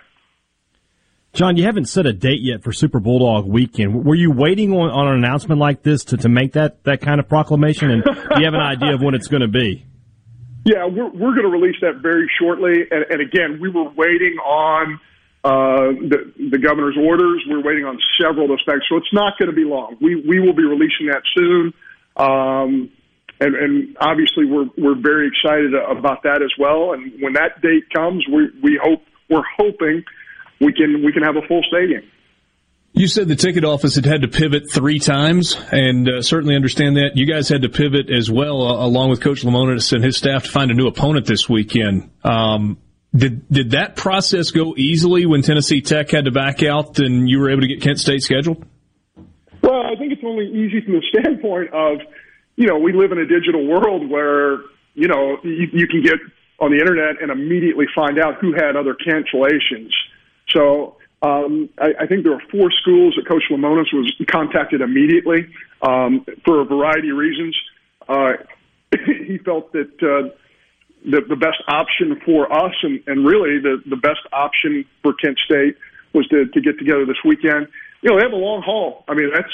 John, 1.35 1.57
you 1.57 1.65
haven't 1.65 1.87
set 1.87 2.07
a 2.07 2.13
date 2.13 2.43
yet 2.43 2.63
for 2.63 2.73
Super 2.73 3.01
Bulldog 3.01 3.45
weekend. 3.45 4.05
Were 4.05 4.15
you 4.15 4.31
waiting 4.31 4.73
on, 4.73 4.89
on 4.89 5.09
an 5.09 5.15
announcement 5.15 5.61
like 5.61 5.83
this 5.83 6.05
to, 6.05 6.17
to 6.19 6.29
make 6.29 6.53
that, 6.53 6.85
that 6.85 7.01
kind 7.01 7.19
of 7.19 7.29
proclamation? 7.29 7.91
And 7.91 8.05
do 8.05 8.11
you 8.39 8.45
have 8.45 8.55
an 8.55 8.61
idea 8.61 8.95
of 8.95 9.03
when 9.03 9.17
it's 9.17 9.27
going 9.27 9.43
to 9.43 9.49
be? 9.49 9.85
Yeah, 10.65 10.87
we're, 10.87 11.11
we're 11.11 11.35
going 11.35 11.43
to 11.43 11.51
release 11.51 11.75
that 11.81 11.97
very 12.01 12.31
shortly. 12.39 12.87
And, 12.89 13.05
and 13.11 13.21
again, 13.21 13.59
we 13.61 13.69
were 13.69 13.91
waiting 13.91 14.39
on 14.47 15.01
uh, 15.43 16.07
the, 16.07 16.33
the 16.53 16.59
governor's 16.59 16.97
orders. 16.97 17.43
We're 17.49 17.65
waiting 17.65 17.85
on 17.85 17.99
several 18.23 18.53
of 18.55 18.61
facts. 18.65 18.87
So 18.89 18.97
it's 18.97 19.13
not 19.13 19.37
going 19.37 19.51
to 19.51 19.57
be 19.57 19.65
long. 19.65 19.97
We, 20.01 20.15
we 20.15 20.39
will 20.39 20.55
be 20.55 20.63
releasing 20.63 21.11
that 21.11 21.23
soon. 21.37 21.75
Um, 22.17 22.93
and, 23.41 23.57
and 23.57 23.97
obviously 24.01 24.45
we're, 24.45 24.71
we're 24.79 25.03
very 25.03 25.27
excited 25.27 25.75
about 25.75 26.23
that 26.23 26.43
as 26.43 26.53
well. 26.61 26.93
And 26.93 27.21
when 27.21 27.33
that 27.33 27.61
date 27.61 27.91
comes, 27.93 28.25
we, 28.29 28.51
we 28.63 28.81
hope, 28.81 29.03
we're 29.29 29.43
hoping 29.59 30.05
we 30.61 30.73
can, 30.73 31.05
we 31.05 31.13
can 31.13 31.23
have 31.23 31.37
a 31.37 31.47
full 31.47 31.63
stadium. 31.69 32.03
You 32.97 33.09
said 33.09 33.27
the 33.27 33.35
ticket 33.35 33.65
office 33.65 33.97
had 33.97 34.07
had 34.07 34.23
to 34.23 34.29
pivot 34.29 34.71
three 34.71 35.01
times, 35.01 35.57
and 35.73 36.09
uh, 36.09 36.23
certainly 36.23 36.55
understand 36.55 36.97
that. 36.97 37.17
You 37.17 37.27
guys 37.27 37.49
had 37.49 37.63
to 37.63 37.69
pivot 37.69 38.09
as 38.09 38.31
well, 38.31 38.63
uh, 38.63 38.87
along 38.87 39.11
with 39.11 39.21
Coach 39.21 39.43
Lemonis 39.43 39.93
and 39.93 40.05
his 40.05 40.17
staff, 40.17 40.45
to 40.45 40.51
find 40.51 40.71
a 40.71 40.75
new 40.75 40.87
opponent 40.87 41.27
this 41.27 41.49
weekend. 41.49 42.09
Um, 42.23 42.79
did 43.15 43.49
did 43.49 43.71
that 43.73 43.97
process 43.97 44.53
go 44.53 44.75
easily 44.77 45.27
when 45.27 45.43
Tennessee 45.43 45.81
Tech 45.81 46.11
had 46.11 46.27
to 46.27 46.31
back 46.31 46.63
out, 46.63 47.01
and 47.01 47.29
you 47.29 47.41
were 47.41 47.51
able 47.51 47.63
to 47.63 47.67
get 47.67 47.83
Kent 47.83 47.99
State 47.99 48.23
scheduled? 48.23 48.65
Well, 49.61 49.83
I 49.83 49.97
think 49.97 50.13
it's 50.13 50.23
only 50.25 50.47
easy 50.47 50.81
from 50.81 50.95
the 50.95 51.03
standpoint 51.11 51.73
of, 51.73 51.99
you 52.55 52.69
know, 52.69 52.79
we 52.79 52.93
live 52.93 53.11
in 53.11 53.19
a 53.19 53.27
digital 53.27 53.67
world 53.67 54.09
where, 54.09 54.59
you 54.95 55.09
know, 55.09 55.39
you, 55.43 55.67
you 55.73 55.87
can 55.89 56.03
get 56.03 56.19
on 56.61 56.71
the 56.71 56.79
internet 56.79 57.21
and 57.21 57.33
immediately 57.33 57.87
find 57.95 58.21
out 58.21 58.35
who 58.41 58.53
had 58.53 58.77
other 58.77 58.95
cancellations. 58.95 59.91
So 60.49 60.97
um, 61.23 61.69
I, 61.79 61.93
I 62.01 62.07
think 62.07 62.25
there 62.25 62.33
were 62.33 62.43
four 62.51 62.71
schools 62.83 63.15
that 63.17 63.27
Coach 63.29 63.45
Lemonis 63.51 63.93
was 63.93 64.13
contacted 64.31 64.81
immediately 64.81 65.49
um, 65.83 66.27
for 66.45 66.61
a 66.61 66.65
variety 66.65 67.11
of 67.11 67.17
reasons. 67.17 67.57
Uh, 68.09 68.33
he 69.27 69.39
felt 69.39 69.73
that 69.73 69.93
uh, 70.03 70.29
the, 71.05 71.21
the 71.29 71.37
best 71.37 71.63
option 71.69 72.21
for 72.25 72.53
us 72.53 72.75
and, 72.83 73.03
and 73.07 73.27
really 73.27 73.59
the, 73.59 73.83
the 73.89 73.97
best 73.97 74.21
option 74.33 74.85
for 75.03 75.15
Kent 75.15 75.39
State 75.45 75.77
was 76.13 76.27
to, 76.29 76.47
to 76.47 76.61
get 76.61 76.79
together 76.79 77.05
this 77.07 77.17
weekend 77.25 77.69
you 78.05 78.11
know, 78.11 78.19
they 78.19 78.25
have 78.25 78.33
a 78.33 78.37
long 78.37 78.61
haul. 78.63 79.03
I 79.09 79.15
mean, 79.15 79.31
that's 79.35 79.49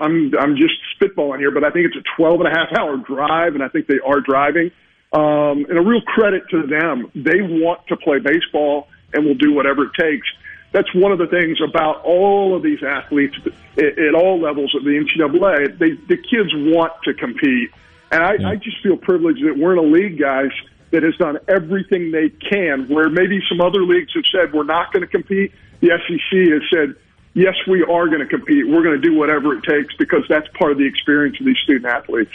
I'm 0.00 0.32
I'm 0.40 0.56
just 0.56 0.72
spitballing 0.96 1.38
here, 1.38 1.50
but 1.50 1.62
I 1.62 1.70
think 1.70 1.86
it's 1.86 1.96
a 1.96 2.16
12 2.16 2.40
and 2.40 2.48
a 2.48 2.50
half 2.50 2.72
hour 2.76 2.96
drive, 2.96 3.54
and 3.54 3.62
I 3.62 3.68
think 3.68 3.86
they 3.86 4.00
are 4.04 4.20
driving. 4.20 4.70
Um, 5.12 5.66
and 5.68 5.76
a 5.76 5.82
real 5.82 6.00
credit 6.00 6.44
to 6.50 6.66
them. 6.66 7.12
They 7.14 7.42
want 7.42 7.86
to 7.88 7.96
play 7.98 8.18
baseball 8.18 8.88
and 9.12 9.24
will 9.24 9.34
do 9.34 9.52
whatever 9.52 9.84
it 9.84 9.92
takes. 9.98 10.26
That's 10.72 10.92
one 10.94 11.12
of 11.12 11.18
the 11.18 11.26
things 11.26 11.58
about 11.60 12.02
all 12.02 12.56
of 12.56 12.62
these 12.62 12.82
athletes 12.82 13.36
at, 13.76 13.98
at 13.98 14.14
all 14.14 14.40
levels 14.40 14.74
of 14.74 14.84
the 14.84 14.90
NCAA. 14.90 15.78
They, 15.78 15.92
the 15.92 16.16
kids 16.16 16.50
want 16.54 16.92
to 17.04 17.14
compete. 17.14 17.70
And 18.10 18.22
I, 18.22 18.34
yeah. 18.34 18.48
I 18.50 18.56
just 18.56 18.82
feel 18.82 18.96
privileged 18.96 19.44
that 19.44 19.56
we're 19.56 19.72
in 19.72 19.78
a 19.78 19.82
league, 19.82 20.18
guys, 20.18 20.50
that 20.90 21.02
has 21.02 21.16
done 21.16 21.38
everything 21.48 22.10
they 22.10 22.30
can, 22.30 22.88
where 22.88 23.08
maybe 23.08 23.40
some 23.48 23.60
other 23.60 23.82
leagues 23.82 24.12
have 24.14 24.24
said 24.32 24.52
we're 24.52 24.64
not 24.64 24.92
going 24.92 25.02
to 25.02 25.06
compete. 25.06 25.52
The 25.80 25.88
SEC 25.88 26.38
has 26.52 26.62
said 26.70 26.96
yes, 27.34 27.54
we 27.66 27.82
are 27.82 28.06
going 28.06 28.20
to 28.20 28.26
compete. 28.26 28.68
We're 28.68 28.82
going 28.82 29.00
to 29.00 29.08
do 29.08 29.14
whatever 29.14 29.54
it 29.54 29.64
takes 29.64 29.94
because 29.96 30.24
that's 30.28 30.46
part 30.58 30.72
of 30.72 30.78
the 30.78 30.86
experience 30.86 31.38
of 31.40 31.46
these 31.46 31.58
student 31.62 31.86
athletes. 31.86 32.32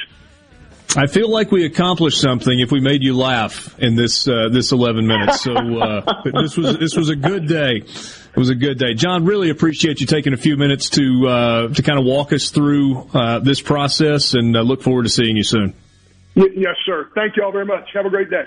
I 0.95 1.07
feel 1.07 1.29
like 1.29 1.51
we 1.51 1.65
accomplished 1.65 2.19
something 2.19 2.59
if 2.59 2.71
we 2.71 2.79
made 2.79 3.03
you 3.03 3.15
laugh 3.15 3.77
in 3.79 3.95
this 3.95 4.27
uh, 4.27 4.49
this 4.51 4.71
11 4.71 5.05
minutes. 5.05 5.41
So 5.41 5.53
uh, 5.53 6.21
this 6.41 6.57
was 6.57 6.77
this 6.77 6.95
was 6.95 7.09
a 7.09 7.15
good 7.15 7.47
day. 7.47 7.77
It 7.77 8.37
was 8.39 8.49
a 8.49 8.55
good 8.55 8.77
day, 8.77 8.93
John. 8.93 9.25
Really 9.25 9.49
appreciate 9.49 9.99
you 9.99 10.07
taking 10.07 10.33
a 10.33 10.37
few 10.37 10.57
minutes 10.57 10.89
to 10.91 11.27
uh, 11.27 11.67
to 11.69 11.81
kind 11.81 11.99
of 11.99 12.05
walk 12.05 12.31
us 12.33 12.51
through 12.51 13.09
uh, 13.13 13.39
this 13.39 13.61
process, 13.61 14.33
and 14.33 14.55
uh, 14.55 14.61
look 14.61 14.81
forward 14.81 15.03
to 15.03 15.09
seeing 15.09 15.35
you 15.35 15.43
soon. 15.43 15.73
yes, 16.35 16.75
sir. 16.85 17.09
Thank 17.15 17.35
you 17.35 17.43
all 17.43 17.51
very 17.51 17.65
much. 17.65 17.89
Have 17.93 18.05
a 18.05 18.09
great 18.09 18.29
day. 18.29 18.43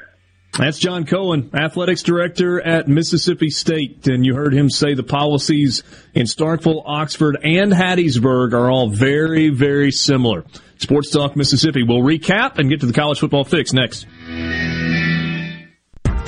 That's 0.59 0.79
John 0.79 1.07
Cohen, 1.07 1.51
athletics 1.55 2.03
director 2.03 2.61
at 2.61 2.89
Mississippi 2.89 3.51
State. 3.51 4.09
And 4.09 4.27
you 4.27 4.35
heard 4.35 4.53
him 4.53 4.69
say 4.69 4.95
the 4.95 5.05
policies 5.05 5.85
in 6.13 6.27
Starkville, 6.27 6.83
Oxford, 6.85 7.39
and 7.43 7.73
Hattiesburg 7.73 8.53
are 8.53 8.71
all 8.71 8.91
very, 8.91 9.51
very 9.51 9.93
similar. 9.93 10.45
Sports 10.81 11.11
Talk 11.11 11.37
Mississippi. 11.37 11.83
We'll 11.83 12.03
recap 12.03 12.59
and 12.59 12.69
get 12.69 12.81
to 12.81 12.87
the 12.87 12.93
college 12.93 13.21
football 13.21 13.45
fix 13.45 13.73
next. 13.73 14.07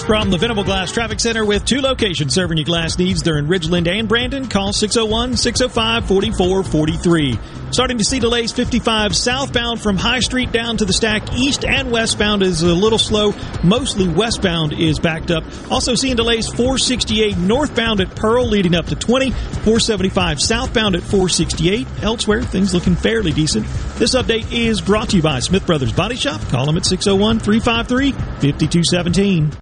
From 0.07 0.31
the 0.31 0.37
Venable 0.37 0.65
Glass 0.65 0.91
Traffic 0.91 1.21
Center 1.21 1.45
with 1.45 1.65
two 1.65 1.81
locations 1.81 2.35
serving 2.35 2.59
your 2.59 2.65
glass 2.65 2.99
needs. 2.99 3.23
They're 3.23 3.39
in 3.39 3.47
Ridgeland 3.47 3.87
and 3.87 4.09
Brandon. 4.09 4.49
Call 4.49 4.73
601 4.73 5.37
605 5.37 6.09
4443. 6.09 7.39
Starting 7.71 7.99
to 7.99 8.05
see 8.05 8.19
delays 8.19 8.53
55 8.53 9.15
southbound 9.15 9.81
from 9.81 9.97
High 9.97 10.19
Street 10.19 10.51
down 10.51 10.77
to 10.79 10.85
the 10.85 10.93
stack. 10.93 11.33
East 11.35 11.65
and 11.65 11.93
westbound 11.93 12.43
is 12.43 12.63
a 12.63 12.75
little 12.75 12.99
slow. 12.99 13.33
Mostly 13.63 14.09
westbound 14.09 14.73
is 14.73 14.99
backed 14.99 15.31
up. 15.31 15.45
Also 15.71 15.95
seeing 15.95 16.17
delays 16.17 16.49
468 16.49 17.39
northbound 17.39 18.01
at 18.01 18.15
Pearl 18.17 18.47
leading 18.47 18.75
up 18.75 18.87
to 18.87 18.97
20. 18.97 19.31
475 19.31 20.41
southbound 20.41 20.97
at 20.97 21.03
468. 21.03 21.87
Elsewhere, 22.03 22.43
things 22.43 22.75
looking 22.75 22.97
fairly 22.97 23.31
decent. 23.31 23.67
This 23.99 24.17
update 24.17 24.53
is 24.53 24.81
brought 24.81 25.11
to 25.11 25.17
you 25.17 25.23
by 25.23 25.39
Smith 25.39 25.65
Brothers 25.65 25.93
Body 25.93 26.17
Shop. 26.17 26.41
Call 26.49 26.67
them 26.67 26.77
at 26.77 26.85
601 26.85 27.39
353 27.39 28.13
5217. 28.13 29.62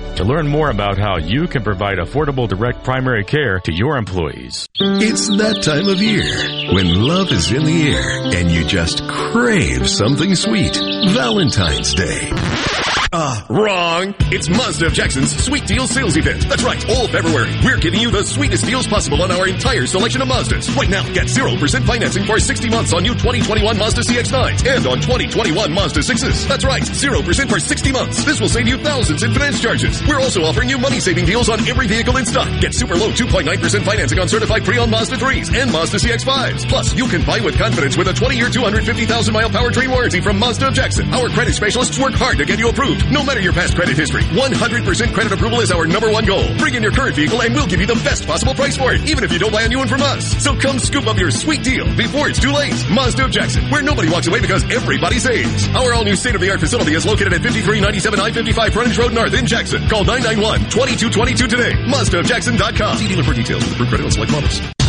To 0.17 0.23
learn 0.23 0.47
more 0.47 0.69
about 0.69 0.97
how 0.97 1.17
you 1.17 1.47
can 1.47 1.63
provide 1.63 1.97
affordable 1.97 2.47
direct 2.47 2.83
primary 2.83 3.23
care 3.23 3.59
to 3.61 3.73
your 3.73 3.97
employees. 3.97 4.67
It's 4.79 5.27
that 5.37 5.61
time 5.63 5.87
of 5.87 6.01
year 6.01 6.73
when 6.73 6.93
love 7.07 7.31
is 7.31 7.51
in 7.51 7.63
the 7.65 7.91
air 7.91 8.35
and 8.35 8.51
you 8.51 8.65
just 8.65 9.07
crave 9.07 9.89
something 9.89 10.35
sweet. 10.35 10.75
Valentine's 10.75 11.93
Day. 11.93 12.70
Ah, 13.13 13.45
wrong. 13.49 14.15
It's 14.31 14.47
Mazda 14.47 14.85
of 14.87 14.93
Jackson's 14.93 15.35
Sweet 15.43 15.67
Deal 15.67 15.85
Sales 15.85 16.15
Event. 16.15 16.47
That's 16.47 16.63
right, 16.63 16.79
all 16.95 17.09
February. 17.09 17.51
We're 17.61 17.75
giving 17.75 17.99
you 17.99 18.09
the 18.09 18.23
sweetest 18.23 18.63
deals 18.63 18.87
possible 18.87 19.21
on 19.21 19.31
our 19.31 19.49
entire 19.49 19.85
selection 19.85 20.21
of 20.21 20.29
Mazdas. 20.29 20.73
Right 20.77 20.89
now, 20.89 21.03
get 21.11 21.27
0% 21.27 21.59
financing 21.83 22.23
for 22.23 22.39
60 22.39 22.69
months 22.69 22.93
on 22.93 23.03
new 23.03 23.11
2021 23.11 23.77
Mazda 23.77 24.03
CX-9s 24.03 24.63
and 24.63 24.87
on 24.87 25.01
2021 25.03 25.73
Mazda 25.73 25.99
6s. 25.99 26.47
That's 26.47 26.63
right, 26.63 26.83
0% 26.83 27.49
for 27.49 27.59
60 27.59 27.91
months. 27.91 28.23
This 28.23 28.39
will 28.39 28.47
save 28.47 28.69
you 28.69 28.77
thousands 28.77 29.23
in 29.23 29.33
finance 29.33 29.59
charges. 29.59 30.01
We're 30.07 30.21
also 30.21 30.43
offering 30.43 30.69
you 30.69 30.77
money-saving 30.77 31.25
deals 31.25 31.49
on 31.49 31.59
every 31.67 31.87
vehicle 31.87 32.15
in 32.15 32.25
stock. 32.25 32.47
Get 32.61 32.73
super 32.73 32.95
low 32.95 33.11
2.9% 33.11 33.83
financing 33.83 34.19
on 34.19 34.29
certified 34.29 34.63
pre-owned 34.63 34.89
Mazda 34.91 35.17
3s 35.17 35.53
and 35.53 35.69
Mazda 35.69 35.97
CX-5s. 35.97 36.69
Plus, 36.69 36.95
you 36.95 37.09
can 37.09 37.25
buy 37.25 37.41
with 37.41 37.57
confidence 37.57 37.97
with 37.97 38.07
a 38.07 38.13
20-year, 38.13 38.47
250,000-mile 38.47 39.49
powertrain 39.49 39.89
warranty 39.89 40.21
from 40.21 40.39
Mazda 40.39 40.69
of 40.69 40.73
Jackson. 40.73 41.13
Our 41.13 41.27
credit 41.27 41.55
specialists 41.55 41.99
work 41.99 42.13
hard 42.13 42.37
to 42.37 42.45
get 42.45 42.57
you 42.57 42.69
approved. 42.69 43.00
No 43.09 43.23
matter 43.23 43.39
your 43.39 43.53
past 43.53 43.75
credit 43.75 43.97
history, 43.97 44.23
100% 44.23 45.13
credit 45.13 45.31
approval 45.31 45.61
is 45.61 45.71
our 45.71 45.87
number 45.87 46.11
one 46.11 46.25
goal. 46.25 46.45
Bring 46.57 46.75
in 46.75 46.83
your 46.83 46.91
current 46.91 47.15
vehicle 47.15 47.41
and 47.41 47.53
we'll 47.53 47.67
give 47.67 47.79
you 47.79 47.87
the 47.87 47.99
best 48.03 48.27
possible 48.27 48.53
price 48.53 48.77
for 48.77 48.93
it, 48.93 49.09
even 49.09 49.23
if 49.23 49.31
you 49.31 49.39
don't 49.39 49.51
buy 49.51 49.63
a 49.63 49.67
new 49.67 49.79
one 49.79 49.87
from 49.87 50.01
us. 50.01 50.41
So 50.43 50.55
come 50.55 50.79
scoop 50.79 51.07
up 51.07 51.17
your 51.17 51.31
sweet 51.31 51.63
deal 51.63 51.85
before 51.95 52.29
it's 52.29 52.39
too 52.39 52.51
late. 52.51 52.73
Mazda 52.89 53.25
of 53.25 53.31
Jackson, 53.31 53.63
where 53.69 53.81
nobody 53.81 54.09
walks 54.09 54.27
away 54.27 54.39
because 54.41 54.63
everybody 54.71 55.19
saves. 55.19 55.67
Our 55.69 55.93
all-new 55.93 56.15
state-of-the-art 56.15 56.59
facility 56.59 56.93
is 56.93 57.05
located 57.05 57.33
at 57.33 57.41
5397 57.41 58.19
I-55 58.19 58.73
Frontage 58.73 58.97
Road 58.97 59.13
North 59.13 59.33
in 59.33 59.45
Jackson. 59.45 59.87
Call 59.87 60.03
991-2222 60.05 61.47
today. 61.49 61.71
MazdaofJackson.com. 61.73 62.97
See 62.97 63.07
dealer 63.07 63.23
for 63.23 63.33
details 63.33 63.63
with 63.63 63.73
approved 63.73 63.89
credit 63.89 64.05
on 64.05 64.11
select 64.11 64.31
models. 64.31 64.80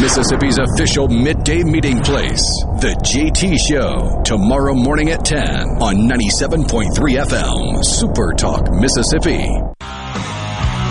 Mississippi's 0.00 0.58
official 0.58 1.08
midday 1.08 1.62
meeting 1.64 2.00
place, 2.02 2.42
The 2.80 2.94
JT 3.02 3.58
Show, 3.58 4.22
tomorrow 4.24 4.74
morning 4.74 5.10
at 5.10 5.24
10 5.24 5.40
on 5.80 6.08
97.3 6.08 6.92
FM, 6.94 7.84
Super 7.84 8.32
Talk, 8.36 8.70
Mississippi. 8.72 9.48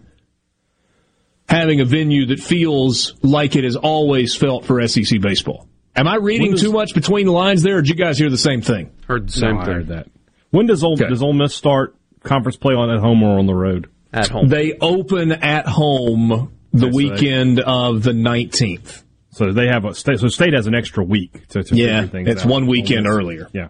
having 1.49 1.81
a 1.81 1.85
venue 1.85 2.27
that 2.27 2.41
feels 2.41 3.15
like 3.23 3.57
it 3.57 3.65
has 3.65 3.77
always 3.77 4.35
felt 4.35 4.65
for 4.65 4.87
SEC 4.87 5.21
baseball. 5.21 5.69
Am 5.97 6.09
I 6.09 6.17
reading 6.17 6.53
does, 6.53 6.63
too 6.63 6.73
much 6.73 6.95
between 6.95 7.27
the 7.27 7.33
lines 7.33 7.63
there, 7.63 7.79
or 7.79 7.83
did 7.83 7.91
you 7.91 7.95
guys 7.95 8.19
hear 8.19 8.31
the 8.31 8.39
same 8.39 8.63
thing? 8.63 8.91
Heard 9.07 9.29
the 9.29 9.33
same 9.33 9.57
no, 9.57 9.65
thing. 9.65 9.71
I 9.71 9.75
heard 9.75 9.89
that. 9.89 10.07
When 10.51 10.67
does 10.67 10.83
Ole, 10.83 10.95
okay. 10.95 11.09
does 11.09 11.23
Ole 11.23 11.33
Miss 11.33 11.55
start 11.55 11.97
conference 12.23 12.57
play 12.57 12.75
on 12.75 12.91
at 12.91 13.01
home 13.01 13.23
or 13.23 13.39
on 13.39 13.47
the 13.47 13.55
road? 13.55 13.91
At 14.13 14.29
home. 14.29 14.49
They 14.49 14.73
open 14.81 15.33
at 15.33 15.67
home 15.67 16.53
the 16.73 16.87
That's 16.87 16.97
weekend 16.97 17.59
right. 17.59 17.67
of 17.67 18.03
the 18.03 18.13
19th. 18.13 19.03
So 19.31 19.53
they 19.53 19.67
have 19.67 19.85
a 19.85 19.95
state. 19.95 20.21
So 20.21 20.29
state 20.29 20.55
has 20.55 20.67
an 20.67 20.75
extra 20.75 21.03
week 21.03 21.49
to, 21.49 21.63
to 21.63 21.75
yeah. 21.75 22.07
things 22.07 22.29
It's 22.29 22.45
one 22.45 22.67
weekend 22.67 23.09
earlier. 23.09 23.49
Yeah, 23.53 23.69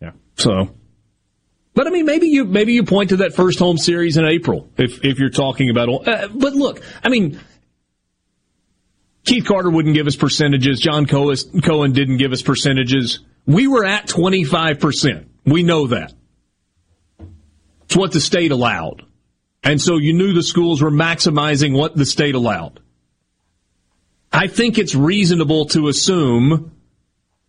yeah. 0.00 0.12
So, 0.36 0.74
but 1.74 1.88
I 1.88 1.90
mean, 1.90 2.06
maybe 2.06 2.28
you 2.28 2.44
maybe 2.44 2.72
you 2.72 2.84
point 2.84 3.10
to 3.10 3.16
that 3.18 3.34
first 3.34 3.58
home 3.58 3.76
series 3.78 4.16
in 4.16 4.24
April 4.24 4.70
if 4.76 5.04
if 5.04 5.18
you're 5.18 5.30
talking 5.30 5.70
about. 5.70 6.06
Uh, 6.06 6.28
but 6.32 6.54
look, 6.54 6.80
I 7.02 7.08
mean, 7.08 7.40
Keith 9.24 9.44
Carter 9.44 9.70
wouldn't 9.70 9.94
give 9.94 10.06
us 10.06 10.16
percentages. 10.16 10.80
John 10.80 11.06
Cohen 11.06 11.92
didn't 11.92 12.18
give 12.18 12.32
us 12.32 12.42
percentages. 12.42 13.20
We 13.46 13.66
were 13.66 13.84
at 13.84 14.06
25 14.06 14.78
percent. 14.78 15.28
We 15.44 15.62
know 15.64 15.88
that. 15.88 16.14
It's 17.84 17.96
what 17.96 18.12
the 18.12 18.20
state 18.20 18.52
allowed, 18.52 19.02
and 19.62 19.80
so 19.80 19.96
you 19.96 20.12
knew 20.12 20.32
the 20.32 20.42
schools 20.42 20.80
were 20.80 20.90
maximizing 20.90 21.76
what 21.76 21.96
the 21.96 22.06
state 22.06 22.34
allowed. 22.34 22.80
I 24.32 24.46
think 24.46 24.78
it's 24.78 24.94
reasonable 24.94 25.66
to 25.66 25.88
assume 25.88 26.72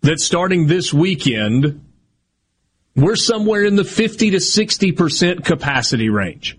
that 0.01 0.19
starting 0.19 0.67
this 0.67 0.93
weekend, 0.93 1.84
we're 2.95 3.15
somewhere 3.15 3.63
in 3.63 3.75
the 3.75 3.83
50 3.83 4.31
to 4.31 4.37
60% 4.37 5.43
capacity 5.43 6.09
range. 6.09 6.57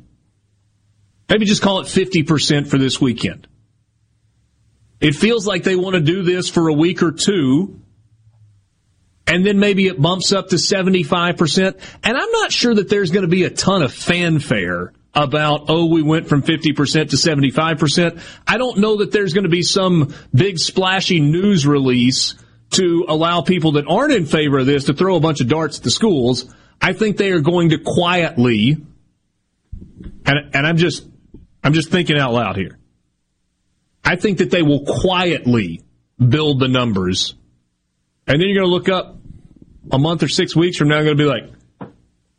Maybe 1.29 1.47
just 1.47 1.63
call 1.63 1.81
it 1.81 1.87
50% 1.87 2.69
for 2.69 2.79
this 2.79 3.01
weekend. 3.01 3.49
It 5.01 5.15
feels 5.15 5.47
like 5.47 5.63
they 5.63 5.77
want 5.77 5.95
to 5.95 6.01
do 6.01 6.23
this 6.23 6.49
for 6.49 6.69
a 6.69 6.73
week 6.73 7.03
or 7.03 7.13
two, 7.13 7.81
and 9.27 9.45
then 9.45 9.59
maybe 9.59 9.87
it 9.87 10.01
bumps 10.01 10.33
up 10.33 10.49
to 10.49 10.57
75%. 10.57 11.81
And 12.05 12.17
I'm 12.17 12.31
not 12.31 12.53
sure 12.53 12.75
that 12.75 12.89
there's 12.89 13.11
going 13.11 13.25
to 13.25 13.29
be 13.29 13.45
a 13.45 13.51
ton 13.51 13.83
of 13.83 13.93
fanfare 13.93 14.93
about, 15.15 15.65
oh, 15.69 15.87
we 15.87 16.03
went 16.03 16.29
from 16.29 16.43
50% 16.43 17.11
to 17.11 17.17
75%. 17.17 18.21
I 18.47 18.59
don't 18.59 18.79
know 18.79 18.99
that 18.99 19.11
there's 19.11 19.33
going 19.33 19.45
to 19.45 19.51
be 19.51 19.63
some 19.63 20.15
big 20.33 20.59
splashy 20.59 21.21
news 21.21 21.67
release 21.67 22.35
to 22.73 23.05
allow 23.09 23.43
people 23.43 23.73
that 23.73 23.87
aren't 23.89 24.13
in 24.13 24.27
favor 24.27 24.59
of 24.59 24.67
this 24.67 24.85
to 24.85 24.95
throw 24.95 25.17
a 25.17 25.21
bunch 25.21 25.41
of 25.41 25.49
darts 25.49 25.79
at 25.79 25.85
the 25.85 25.91
schools. 25.91 26.53
I 26.81 26.93
think 26.93 27.17
they 27.17 27.31
are 27.31 27.41
going 27.41 27.71
to 27.71 27.79
quietly, 27.79 28.85
and, 30.27 30.55
and 30.55 30.67
I'm 30.67 30.77
just, 30.77 31.07
I'm 31.63 31.73
just 31.73 31.91
thinking 31.91 32.19
out 32.19 32.33
loud 32.33 32.57
here. 32.57 32.79
I 34.05 34.17
think 34.17 34.39
that 34.39 34.51
they 34.51 34.63
will 34.63 34.85
quietly 34.85 35.83
build 36.19 36.61
the 36.61 36.69
numbers. 36.69 37.35
And 38.27 38.41
then 38.41 38.49
you're 38.49 38.63
going 38.63 38.69
to 38.69 38.75
look 38.75 38.89
up 38.89 39.17
a 39.91 39.99
month 39.99 40.23
or 40.23 40.29
six 40.29 40.55
weeks 40.55 40.77
from 40.77 40.89
now, 40.89 40.99
I'm 40.99 41.05
going 41.05 41.17
to 41.17 41.23
be 41.23 41.29
like, 41.29 41.51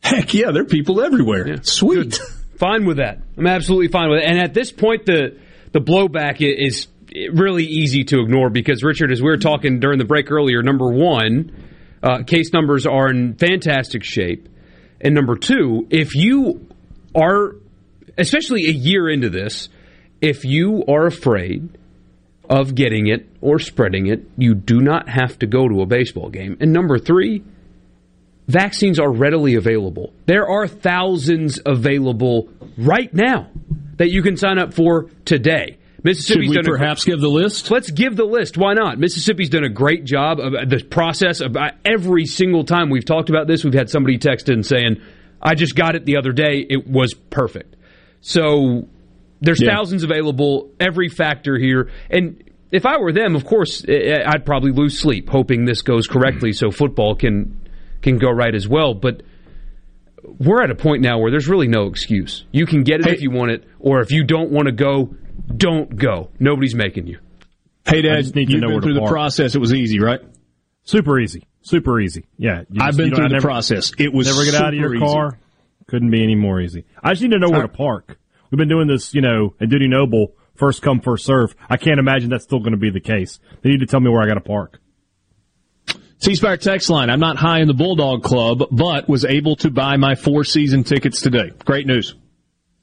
heck 0.02 0.34
yeah, 0.34 0.52
there 0.52 0.64
are 0.64 0.66
people 0.66 1.02
everywhere. 1.02 1.48
Yeah. 1.48 1.58
Sweet. 1.62 2.12
Good. 2.12 2.18
Fine 2.58 2.86
with 2.86 2.98
that. 2.98 3.20
I'm 3.38 3.48
absolutely 3.48 3.88
fine 3.88 4.10
with 4.10 4.20
it. 4.20 4.26
And 4.26 4.40
at 4.40 4.54
this 4.54 4.72
point, 4.72 5.06
the 5.06 5.38
the 5.74 5.80
blowback 5.80 6.38
is 6.40 6.88
really 7.32 7.66
easy 7.66 8.04
to 8.06 8.20
ignore 8.22 8.50
because 8.50 8.84
Richard, 8.84 9.12
as 9.12 9.22
we 9.22 9.30
were 9.30 9.38
talking 9.38 9.80
during 9.80 10.00
the 10.00 10.06
break 10.06 10.32
earlier, 10.32 10.62
number 10.62 10.90
one, 10.90 11.52
uh, 12.04 12.24
case 12.24 12.54
numbers 12.54 12.86
are 12.86 13.10
in 13.10 13.36
fantastic 13.36 14.04
shape, 14.04 14.48
and 15.02 15.14
number 15.14 15.36
two, 15.36 15.88
if 15.90 16.16
you 16.16 16.68
are, 17.16 17.56
especially 18.18 18.66
a 18.68 18.72
year 18.72 19.10
into 19.10 19.30
this, 19.30 19.70
if 20.22 20.46
you 20.46 20.84
are 20.88 21.06
afraid 21.06 21.78
of 22.50 22.76
getting 22.76 23.08
it 23.08 23.28
or 23.42 23.60
spreading 23.60 24.08
it, 24.08 24.30
you 24.38 24.56
do 24.56 24.80
not 24.80 25.10
have 25.10 25.38
to 25.40 25.48
go 25.48 25.68
to 25.68 25.82
a 25.82 25.86
baseball 25.86 26.30
game. 26.30 26.58
And 26.60 26.72
number 26.72 26.98
three 26.98 27.44
vaccines 28.48 29.00
are 29.00 29.12
readily 29.12 29.56
available. 29.56 30.14
There 30.26 30.48
are 30.48 30.68
thousands 30.68 31.60
available 31.66 32.50
right 32.78 33.14
now 33.14 33.50
that 33.98 34.10
you 34.10 34.22
can 34.22 34.38
sign 34.38 34.58
up 34.58 34.74
for 34.74 35.10
today. 35.26 35.78
Mississippi's 36.04 36.54
Should 36.54 36.66
we 36.66 36.72
perhaps 36.72 37.04
a, 37.04 37.12
give 37.12 37.22
the 37.22 37.30
list? 37.30 37.72
Let's 37.72 37.90
give 37.90 38.16
the 38.16 38.26
list. 38.26 38.58
Why 38.58 38.74
not? 38.74 39.00
Mississippi's 39.00 39.50
done 39.50 39.64
a 39.64 39.70
great 39.70 40.06
job 40.06 40.40
of 40.40 40.54
uh, 40.54 40.66
the 40.66 40.84
process. 40.84 41.42
About 41.42 41.74
uh, 41.74 41.78
every 41.86 42.26
single 42.26 42.64
time 42.64 42.90
we've 42.90 43.06
talked 43.06 43.30
about 43.30 43.48
this, 43.48 43.64
we've 43.64 43.74
had 43.74 43.90
somebody 43.90 44.18
text 44.18 44.50
in 44.50 44.64
saying, 44.64 45.02
"I 45.42 45.56
just 45.56 45.76
got 45.76 45.96
it 45.96 46.06
the 46.06 46.18
other 46.18 46.32
day. 46.32 46.66
It 46.70 46.88
was 46.88 47.14
perfect." 47.14 47.76
So 48.22 48.88
there's 49.42 49.62
yeah. 49.62 49.76
thousands 49.76 50.04
available. 50.04 50.72
Every 50.80 51.10
factor 51.10 51.58
here, 51.58 51.90
and 52.10 52.44
if 52.72 52.86
I 52.86 52.98
were 53.00 53.12
them, 53.12 53.36
of 53.36 53.46
course, 53.46 53.84
I'd 53.88 54.46
probably 54.46 54.72
lose 54.72 55.00
sleep 55.00 55.30
hoping 55.30 55.66
this 55.66 55.82
goes 55.82 56.08
correctly 56.08 56.52
so 56.54 56.70
football 56.70 57.16
can 57.16 57.60
can 58.02 58.18
go 58.18 58.30
right 58.30 58.54
as 58.54 58.68
well. 58.68 58.94
But 58.94 59.24
we're 60.24 60.62
at 60.62 60.70
a 60.70 60.76
point 60.76 61.02
now 61.02 61.20
where 61.20 61.32
there's 61.32 61.48
really 61.48 61.68
no 61.68 61.88
excuse. 61.88 62.46
You 62.52 62.66
can 62.66 62.84
get 62.84 63.00
it 63.00 63.06
hey, 63.06 63.14
if 63.14 63.22
you 63.22 63.32
want 63.32 63.52
it, 63.52 63.64
or 63.80 64.02
if 64.02 64.12
you 64.12 64.24
don't 64.24 64.52
want 64.52 64.68
to 64.68 64.72
go, 64.72 65.16
don't 65.56 65.96
go. 65.96 66.30
Nobody's 66.40 66.76
making 66.76 67.08
you. 67.08 67.20
Hey, 67.86 68.02
Dad, 68.02 68.26
you've 68.26 68.34
been 68.34 68.82
through 68.82 68.94
the 68.96 69.08
process. 69.08 69.56
It 69.56 69.60
was 69.60 69.74
easy, 69.74 70.00
right? 70.00 70.22
Super 70.84 71.20
easy. 71.20 71.48
Super 71.62 72.00
easy. 72.00 72.26
Yeah. 72.38 72.64
Just, 72.72 72.82
I've 72.82 72.98
been 72.98 73.14
through 73.14 73.28
the 73.28 73.34
never, 73.36 73.48
process. 73.48 73.92
It 73.98 74.14
was 74.14 74.28
never 74.28 74.46
get 74.46 74.56
out 74.56 74.74
of 74.74 74.80
your 74.80 74.98
car. 75.00 75.28
Easy. 75.28 75.38
Couldn't 75.88 76.12
be 76.12 76.24
any 76.24 76.36
more 76.36 76.60
easy. 76.60 76.86
I 77.02 77.12
just 77.12 77.22
need 77.22 77.32
to 77.32 77.40
know 77.40 77.50
where 77.50 77.62
to 77.62 77.68
park. 77.68 78.18
We've 78.52 78.58
been 78.58 78.70
doing 78.70 78.88
this, 78.88 79.14
you 79.14 79.22
know, 79.22 79.56
at 79.60 79.70
Dudy 79.70 79.88
Noble, 79.88 80.34
first 80.56 80.82
come, 80.82 81.02
first 81.02 81.26
serve. 81.26 81.56
I 81.70 81.78
can't 81.78 82.00
imagine 82.00 82.30
that's 82.30 82.44
still 82.44 82.60
going 82.60 82.72
to 82.72 82.78
be 82.78 82.90
the 82.90 83.00
case. 83.00 83.40
They 83.62 83.70
need 83.70 83.80
to 83.80 83.86
tell 83.86 84.00
me 84.00 84.10
where 84.10 84.22
I 84.22 84.28
got 84.28 84.36
to 84.36 84.42
park. 84.42 84.80
C 86.20 86.36
Spire 86.36 86.58
text 86.58 86.90
line. 86.90 87.10
I'm 87.10 87.20
not 87.20 87.38
high 87.38 87.60
in 87.60 87.68
the 87.68 87.74
Bulldog 87.74 88.24
Club, 88.24 88.64
but 88.72 89.08
was 89.08 89.24
able 89.24 89.56
to 89.58 89.70
buy 89.70 89.98
my 89.98 90.16
four 90.16 90.44
season 90.44 90.84
tickets 90.84 91.22
today. 91.22 91.52
Great 91.64 91.86
news. 91.86 92.16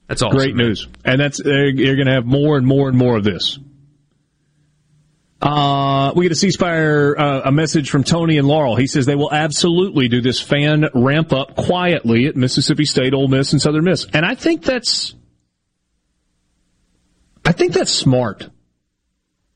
That's 0.07 0.21
awesome. 0.21 0.37
Great 0.37 0.55
news. 0.55 0.87
And 1.03 1.19
that's, 1.19 1.39
you're 1.43 1.95
going 1.95 2.07
to 2.07 2.13
have 2.13 2.25
more 2.25 2.57
and 2.57 2.65
more 2.65 2.87
and 2.89 2.97
more 2.97 3.17
of 3.17 3.23
this. 3.23 3.57
Uh, 5.41 6.11
we 6.15 6.27
get 6.27 6.31
a 6.31 6.51
Spire, 6.51 7.15
uh, 7.17 7.41
a 7.45 7.51
message 7.51 7.89
from 7.89 8.03
Tony 8.03 8.37
and 8.37 8.47
Laurel. 8.47 8.75
He 8.75 8.87
says 8.87 9.05
they 9.05 9.15
will 9.15 9.31
absolutely 9.31 10.07
do 10.07 10.21
this 10.21 10.41
fan 10.41 10.87
ramp 10.93 11.33
up 11.33 11.55
quietly 11.55 12.25
at 12.25 12.35
Mississippi 12.35 12.85
State, 12.85 13.13
Ole 13.13 13.27
Miss, 13.27 13.51
and 13.51 13.61
Southern 13.61 13.83
Miss. 13.83 14.07
And 14.13 14.25
I 14.25 14.35
think 14.35 14.63
that's, 14.63 15.13
I 17.43 17.51
think 17.51 17.73
that's 17.73 17.91
smart. 17.91 18.49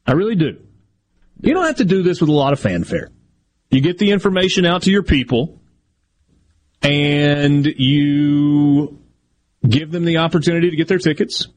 I 0.06 0.12
really 0.12 0.36
do. 0.36 0.60
You 1.42 1.54
don't 1.54 1.66
have 1.66 1.78
to 1.78 1.86
do 1.86 2.04
this 2.04 2.20
with 2.20 2.30
a 2.30 2.34
lot 2.34 2.54
of 2.54 2.60
fanfare. 2.60 3.10
You 3.72 3.82
get 3.82 3.98
the 3.98 4.12
information 4.12 4.66
out 4.66 4.84
to 4.84 4.92
your 4.92 5.04
people 5.04 5.62
and 6.82 7.66
you 7.66 8.99
give 9.68 9.92
them 9.92 10.06
the 10.06 10.18
opportunity 10.18 10.70
to 10.70 10.76
get 10.76 10.88
their 10.88 11.00
tickets 11.00 11.48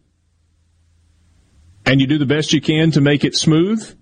and 1.84 2.00
you 2.00 2.06
do 2.06 2.18
the 2.18 2.26
best 2.26 2.52
you 2.52 2.60
can 2.60 2.90
to 2.92 3.00
make 3.00 3.24
it 3.24 3.34
smooth 3.34 3.97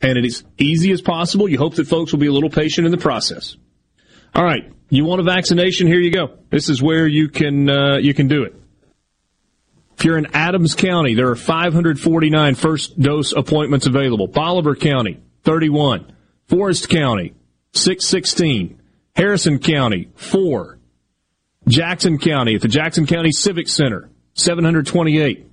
and 0.00 0.18
it 0.18 0.24
is 0.24 0.44
easy 0.58 0.90
as 0.90 1.00
possible. 1.00 1.48
You 1.48 1.58
hope 1.58 1.76
that 1.76 1.86
folks 1.86 2.12
will 2.12 2.18
be 2.18 2.26
a 2.26 2.32
little 2.32 2.50
patient 2.50 2.86
in 2.86 2.90
the 2.90 2.98
process. 2.98 3.56
All 4.34 4.44
right. 4.44 4.72
You 4.90 5.04
want 5.04 5.20
a 5.20 5.24
vaccination? 5.24 5.86
Here 5.86 6.00
you 6.00 6.10
go. 6.10 6.38
This 6.50 6.68
is 6.68 6.82
where 6.82 7.06
you 7.06 7.28
can, 7.28 7.70
uh, 7.70 7.96
you 7.98 8.12
can 8.12 8.28
do 8.28 8.42
it. 8.42 8.54
If 9.96 10.04
you're 10.04 10.18
in 10.18 10.34
Adams 10.34 10.74
County, 10.74 11.14
there 11.14 11.28
are 11.28 11.36
549 11.36 12.54
first 12.56 12.98
dose 12.98 13.32
appointments 13.32 13.86
available. 13.86 14.26
Bolivar 14.26 14.74
County, 14.74 15.20
31. 15.44 16.12
Forest 16.48 16.88
County, 16.88 17.34
616. 17.72 18.82
Harrison 19.14 19.58
County, 19.58 20.08
4. 20.16 20.78
Jackson 21.68 22.18
County 22.18 22.54
at 22.54 22.60
the 22.60 22.68
Jackson 22.68 23.06
County 23.06 23.30
Civic 23.32 23.68
Center, 23.68 24.10
728. 24.34 25.48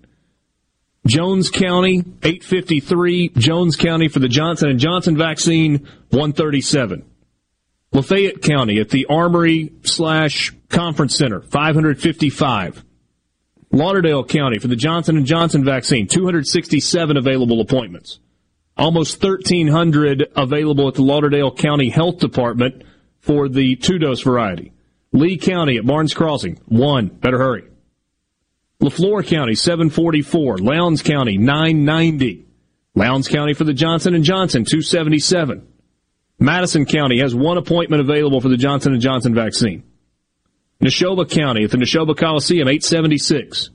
Jones 1.07 1.49
County, 1.49 1.99
853. 2.23 3.29
Jones 3.29 3.75
County 3.75 4.07
for 4.09 4.19
the 4.19 4.27
Johnson 4.27 4.77
& 4.77 4.79
Johnson 4.79 5.17
vaccine, 5.17 5.87
137. 6.09 7.05
Lafayette 7.93 8.41
County 8.41 8.79
at 8.79 8.89
the 8.89 9.05
Armory 9.05 9.71
slash 9.83 10.53
Conference 10.69 11.15
Center, 11.15 11.41
555. 11.41 12.83
Lauderdale 13.71 14.23
County 14.23 14.59
for 14.59 14.67
the 14.67 14.75
Johnson 14.75 15.23
& 15.25 15.25
Johnson 15.25 15.63
vaccine, 15.63 16.07
267 16.07 17.17
available 17.17 17.61
appointments 17.61 18.19
almost 18.79 19.21
1,300 19.21 20.31
available 20.35 20.87
at 20.87 20.95
the 20.95 21.03
Lauderdale 21.03 21.53
County 21.53 21.89
Health 21.89 22.17
Department 22.19 22.83
for 23.19 23.49
the 23.49 23.75
two 23.75 23.99
dose 23.99 24.21
variety. 24.21 24.71
Lee 25.11 25.37
County 25.37 25.77
at 25.77 25.85
Barnes 25.85 26.13
Crossing, 26.13 26.59
one. 26.65 27.07
Better 27.07 27.37
hurry. 27.37 27.63
LeFlore 28.81 29.25
County, 29.25 29.55
744. 29.55 30.59
Lowndes 30.59 31.01
County, 31.01 31.37
990. 31.37 32.45
Lowndes 32.95 33.27
County 33.27 33.53
for 33.53 33.63
the 33.63 33.73
Johnson 33.73 34.21
& 34.23 34.23
Johnson, 34.23 34.63
277. 34.63 35.67
Madison 36.39 36.85
County 36.85 37.19
has 37.19 37.35
one 37.35 37.57
appointment 37.57 38.01
available 38.01 38.39
for 38.39 38.49
the 38.49 38.57
Johnson 38.57 38.99
& 38.99 39.01
Johnson 39.01 39.33
vaccine. 39.33 39.83
Neshoba 40.81 41.29
County 41.29 41.65
at 41.65 41.71
the 41.71 41.77
Neshoba 41.77 42.15
Coliseum, 42.15 42.67
876. 42.67 43.69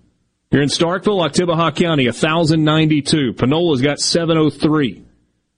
You're 0.51 0.63
in 0.63 0.69
Starkville, 0.69 1.29
Oktibbeha 1.29 1.75
County, 1.75 2.07
1,092. 2.07 3.35
Panola's 3.35 3.83
got 3.83 3.99
703. 3.99 5.05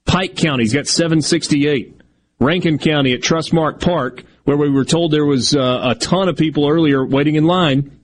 Pike 0.05 0.35
County's 0.35 0.73
got 0.73 0.87
768. 0.87 2.01
Rankin 2.39 2.77
County 2.79 3.13
at 3.13 3.21
Trustmark 3.21 3.79
Park, 3.79 4.23
where 4.47 4.55
we 4.55 4.69
were 4.69 4.85
told 4.85 5.11
there 5.11 5.25
was 5.25 5.53
uh, 5.53 5.89
a 5.89 5.95
ton 5.95 6.29
of 6.29 6.37
people 6.37 6.69
earlier 6.69 7.05
waiting 7.05 7.35
in 7.35 7.43
line, 7.43 7.99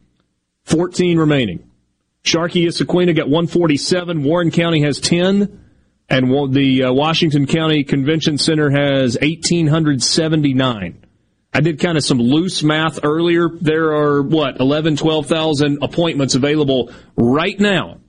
14 0.65 1.17
remaining. 1.17 1.71
Sharkey 2.25 2.65
Issaquena 2.65 3.15
got 3.15 3.29
147. 3.29 4.23
Warren 4.23 4.51
County 4.51 4.81
has 4.81 4.99
10. 4.99 5.61
And 6.09 6.53
the 6.53 6.83
uh, 6.83 6.91
Washington 6.91 7.47
County 7.47 7.85
Convention 7.85 8.37
Center 8.37 8.69
has 8.69 9.17
1,879. 9.21 11.05
I 11.53 11.61
did 11.61 11.79
kind 11.79 11.97
of 11.97 12.03
some 12.03 12.19
loose 12.19 12.61
math 12.61 13.05
earlier. 13.05 13.47
There 13.47 13.93
are, 13.93 14.21
what, 14.21 14.59
11, 14.59 14.97
12,000 14.97 15.77
appointments 15.81 16.35
available 16.35 16.91
right 17.15 17.57
now. 17.57 18.01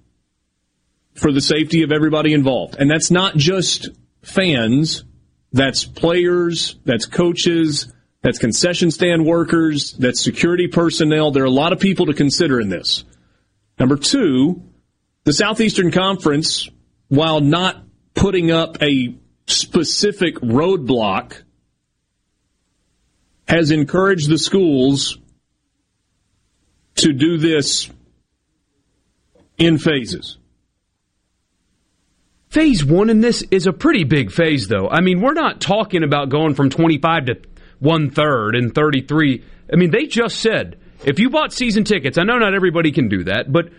for 1.15 1.31
the 1.31 1.41
safety 1.41 1.81
of 1.81 1.91
everybody 1.91 2.33
involved, 2.33 2.75
and 2.77 2.89
that's 2.89 3.09
not 3.09 3.35
just 3.35 3.89
fans. 4.22 5.03
That's 5.51 5.83
players. 5.83 6.75
That's 6.85 7.06
coaches. 7.06 7.91
That's 8.22 8.38
concession 8.38 8.91
stand 8.91 9.25
workers. 9.25 9.93
That's 9.93 10.23
security 10.23 10.67
personnel. 10.67 11.31
There 11.31 11.43
are 11.43 11.47
a 11.47 11.51
lot 11.51 11.73
of 11.73 11.80
people 11.80 12.07
to 12.07 12.14
consider 12.14 12.59
in 12.59 12.69
this. 12.69 13.03
Number 13.80 13.95
two, 13.95 14.64
the 15.23 15.33
Southeastern 15.33 15.91
Conference, 15.91 16.69
while 17.07 17.41
not 17.41 17.83
putting 18.14 18.51
up 18.51 18.81
a 18.81 19.15
specific 19.47 20.35
roadblock, 20.35 21.43
has 23.47 23.72
encouraged 23.72 24.30
the 24.30 24.38
schools 24.38 25.17
to 26.95 27.14
do 27.14 27.38
this 27.38 27.89
in 29.58 29.77
phases. 29.77 30.38
Phase 32.50 32.84
one 32.86 33.10
in 33.10 33.19
this 33.19 33.44
is 33.52 33.68
a 33.68 33.74
pretty 33.74 34.03
big 34.03 34.32
phase, 34.32 34.68
though. 34.68 34.88
I 34.90 35.02
mean, 35.02 35.22
we're 35.22 35.34
not 35.34 35.60
talking 35.60 36.03
about 36.03 36.30
going 36.30 36.56
from 36.56 36.69
25 36.69 37.26
to 37.26 37.36
one 37.80 38.10
third 38.10 38.56
and 38.56 38.74
33. 38.74 39.44
I 39.72 39.76
mean, 39.76 39.92
they 39.92 40.06
just 40.06 40.40
said 40.40 40.80
if 41.06 41.19
you 41.19 41.30
bought 41.30 41.53
season 41.53 41.84
tickets, 41.84 42.18
I 42.18 42.24
know 42.24 42.38
not 42.38 42.53
everybody 42.56 42.92
can 42.92 43.10
do 43.10 43.26
that, 43.26 43.52
but 43.52 43.69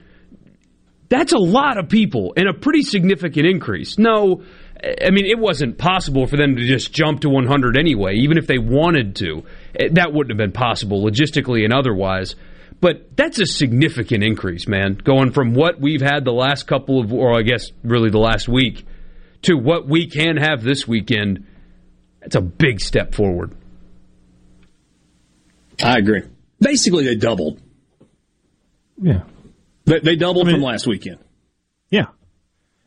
that's 1.08 1.32
a 1.32 1.38
lot 1.38 1.78
of 1.78 1.88
people 1.88 2.34
and 2.36 2.48
a 2.48 2.52
pretty 2.52 2.82
significant 2.82 3.46
increase. 3.46 3.98
No, 3.98 4.42
I 4.82 5.10
mean, 5.10 5.26
it 5.26 5.38
wasn't 5.38 5.78
possible 5.78 6.26
for 6.26 6.36
them 6.36 6.56
to 6.56 6.66
just 6.66 6.92
jump 6.92 7.20
to 7.20 7.28
100 7.28 7.78
anyway, 7.78 8.16
even 8.16 8.38
if 8.38 8.46
they 8.46 8.58
wanted 8.58 9.16
to. 9.16 9.44
That 9.92 10.12
wouldn't 10.12 10.30
have 10.30 10.38
been 10.38 10.52
possible 10.52 11.04
logistically 11.04 11.64
and 11.64 11.72
otherwise. 11.72 12.36
But 12.80 13.16
that's 13.16 13.40
a 13.40 13.46
significant 13.46 14.22
increase, 14.22 14.68
man, 14.68 14.94
going 14.94 15.32
from 15.32 15.54
what 15.54 15.80
we've 15.80 16.00
had 16.00 16.24
the 16.24 16.32
last 16.32 16.66
couple 16.66 17.00
of, 17.00 17.12
or 17.12 17.36
I 17.36 17.42
guess 17.42 17.72
really 17.82 18.10
the 18.10 18.18
last 18.18 18.48
week, 18.48 18.86
to 19.42 19.54
what 19.54 19.88
we 19.88 20.06
can 20.06 20.36
have 20.36 20.62
this 20.62 20.86
weekend. 20.86 21.46
That's 22.20 22.36
a 22.36 22.40
big 22.40 22.80
step 22.80 23.14
forward. 23.14 23.54
I 25.82 25.98
agree. 25.98 26.22
Basically, 26.60 27.04
they 27.04 27.14
doubled. 27.14 27.60
Yeah. 29.00 29.22
They, 29.84 30.00
they 30.00 30.16
doubled 30.16 30.46
I 30.46 30.52
mean, 30.52 30.56
from 30.56 30.64
last 30.64 30.86
weekend. 30.86 31.18
Yeah. 31.88 32.06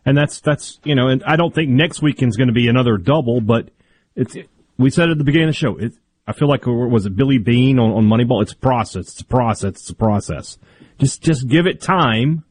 And 0.05 0.17
that's, 0.17 0.41
that's, 0.41 0.79
you 0.83 0.95
know, 0.95 1.07
and 1.07 1.23
I 1.23 1.37
don't 1.37 1.55
think 1.55 1.69
next 1.69 2.01
weekend's 2.01 2.37
going 2.37 2.49
to 2.49 2.53
be 2.53 2.67
another 2.67 2.97
double, 2.97 3.39
but 3.39 3.69
it's, 4.15 4.35
we 4.77 4.89
said 4.89 5.09
at 5.09 5.17
the 5.17 5.23
beginning 5.23 5.49
of 5.49 5.53
the 5.53 5.57
show, 5.57 5.77
it, 5.77 5.93
I 6.31 6.33
feel 6.33 6.47
like 6.47 6.65
was 6.65 7.05
it 7.05 7.13
Billy 7.13 7.39
Beane 7.39 7.77
on, 7.77 7.91
on 7.91 8.07
Moneyball? 8.07 8.41
It's 8.41 8.53
a 8.53 8.57
process. 8.57 9.09
It's 9.09 9.19
a 9.19 9.25
process. 9.25 9.71
It's 9.71 9.89
a 9.89 9.95
process. 9.95 10.57
Just 10.97 11.21
just 11.21 11.45
give 11.49 11.67
it 11.67 11.81
time. 11.81 12.45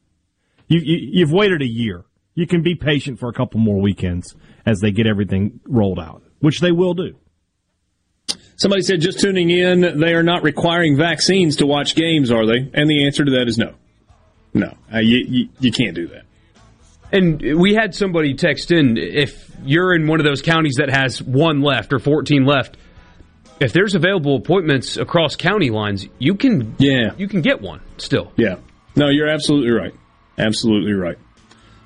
You, 0.68 0.80
you 0.80 0.98
you've 1.12 1.32
waited 1.32 1.62
a 1.62 1.66
year. 1.66 2.04
You 2.34 2.46
can 2.46 2.62
be 2.62 2.74
patient 2.74 3.18
for 3.18 3.30
a 3.30 3.32
couple 3.32 3.58
more 3.58 3.80
weekends 3.80 4.36
as 4.66 4.80
they 4.80 4.90
get 4.90 5.06
everything 5.06 5.60
rolled 5.64 5.98
out, 5.98 6.22
which 6.40 6.60
they 6.60 6.72
will 6.72 6.92
do. 6.92 7.16
Somebody 8.56 8.82
said 8.82 9.00
just 9.00 9.18
tuning 9.20 9.48
in, 9.48 9.98
they 9.98 10.12
are 10.12 10.22
not 10.22 10.42
requiring 10.42 10.94
vaccines 10.94 11.56
to 11.56 11.66
watch 11.66 11.94
games, 11.94 12.30
are 12.30 12.44
they? 12.44 12.70
And 12.74 12.90
the 12.90 13.06
answer 13.06 13.24
to 13.24 13.30
that 13.32 13.48
is 13.48 13.56
no. 13.56 13.74
No, 14.52 14.76
uh, 14.92 14.98
you, 14.98 15.24
you, 15.26 15.48
you 15.58 15.72
can't 15.72 15.94
do 15.94 16.08
that. 16.08 16.24
And 17.10 17.58
we 17.58 17.72
had 17.72 17.94
somebody 17.94 18.34
text 18.34 18.70
in 18.70 18.98
if 18.98 19.50
you're 19.64 19.94
in 19.94 20.06
one 20.06 20.20
of 20.20 20.26
those 20.26 20.42
counties 20.42 20.74
that 20.76 20.90
has 20.90 21.22
one 21.22 21.62
left 21.62 21.92
or 21.94 21.98
14 21.98 22.44
left, 22.44 22.76
if 23.60 23.72
there's 23.72 23.94
available 23.94 24.36
appointments 24.36 24.96
across 24.96 25.36
county 25.36 25.70
lines, 25.70 26.06
you 26.18 26.34
can 26.34 26.74
yeah 26.78 27.14
you 27.16 27.28
can 27.28 27.42
get 27.42 27.60
one 27.60 27.80
still. 27.98 28.32
Yeah, 28.36 28.56
no, 28.96 29.08
you're 29.08 29.28
absolutely 29.28 29.70
right. 29.70 29.94
Absolutely 30.38 30.94
right. 30.94 31.18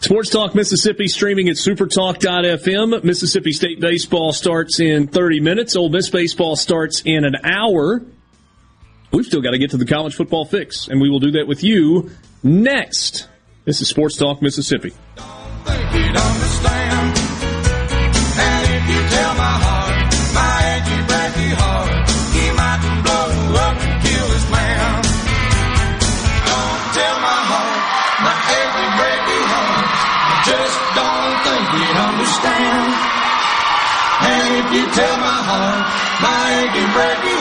Sports 0.01 0.31
Talk 0.31 0.55
Mississippi 0.55 1.09
streaming 1.09 1.49
at 1.49 1.57
supertalk.fm. 1.57 3.05
Mississippi 3.05 3.53
State 3.53 3.81
baseball 3.81 4.33
starts 4.33 4.79
in 4.79 5.09
30 5.09 5.41
minutes. 5.41 5.77
Ole 5.77 5.89
Miss 5.89 6.11
baseball 6.11 6.57
starts 6.57 7.03
in 7.05 7.25
an 7.25 7.37
hour. 7.43 8.03
We've 9.11 9.25
still 9.25 9.41
got 9.41 9.53
to 9.53 9.59
get 9.59 9.71
to 9.71 9.77
the 9.77 9.87
college 9.87 10.15
football 10.15 10.45
fix, 10.45 10.89
and 10.89 11.01
we 11.01 11.09
will 11.09 11.21
do 11.21 11.33
that 11.33 11.47
with 11.47 11.65
you 11.65 12.11
next. 12.43 13.29
This 13.65 13.81
is 13.81 13.89
Sports 13.89 14.17
Talk 14.17 14.43
Mississippi. 14.43 14.93
And 34.25 34.49
if 34.63 34.67
you 34.73 34.85
tell 34.95 35.17
my 35.19 35.39
heart, 35.49 35.83
my 36.23 36.39
aching, 36.63 36.91
breaking 36.95 37.34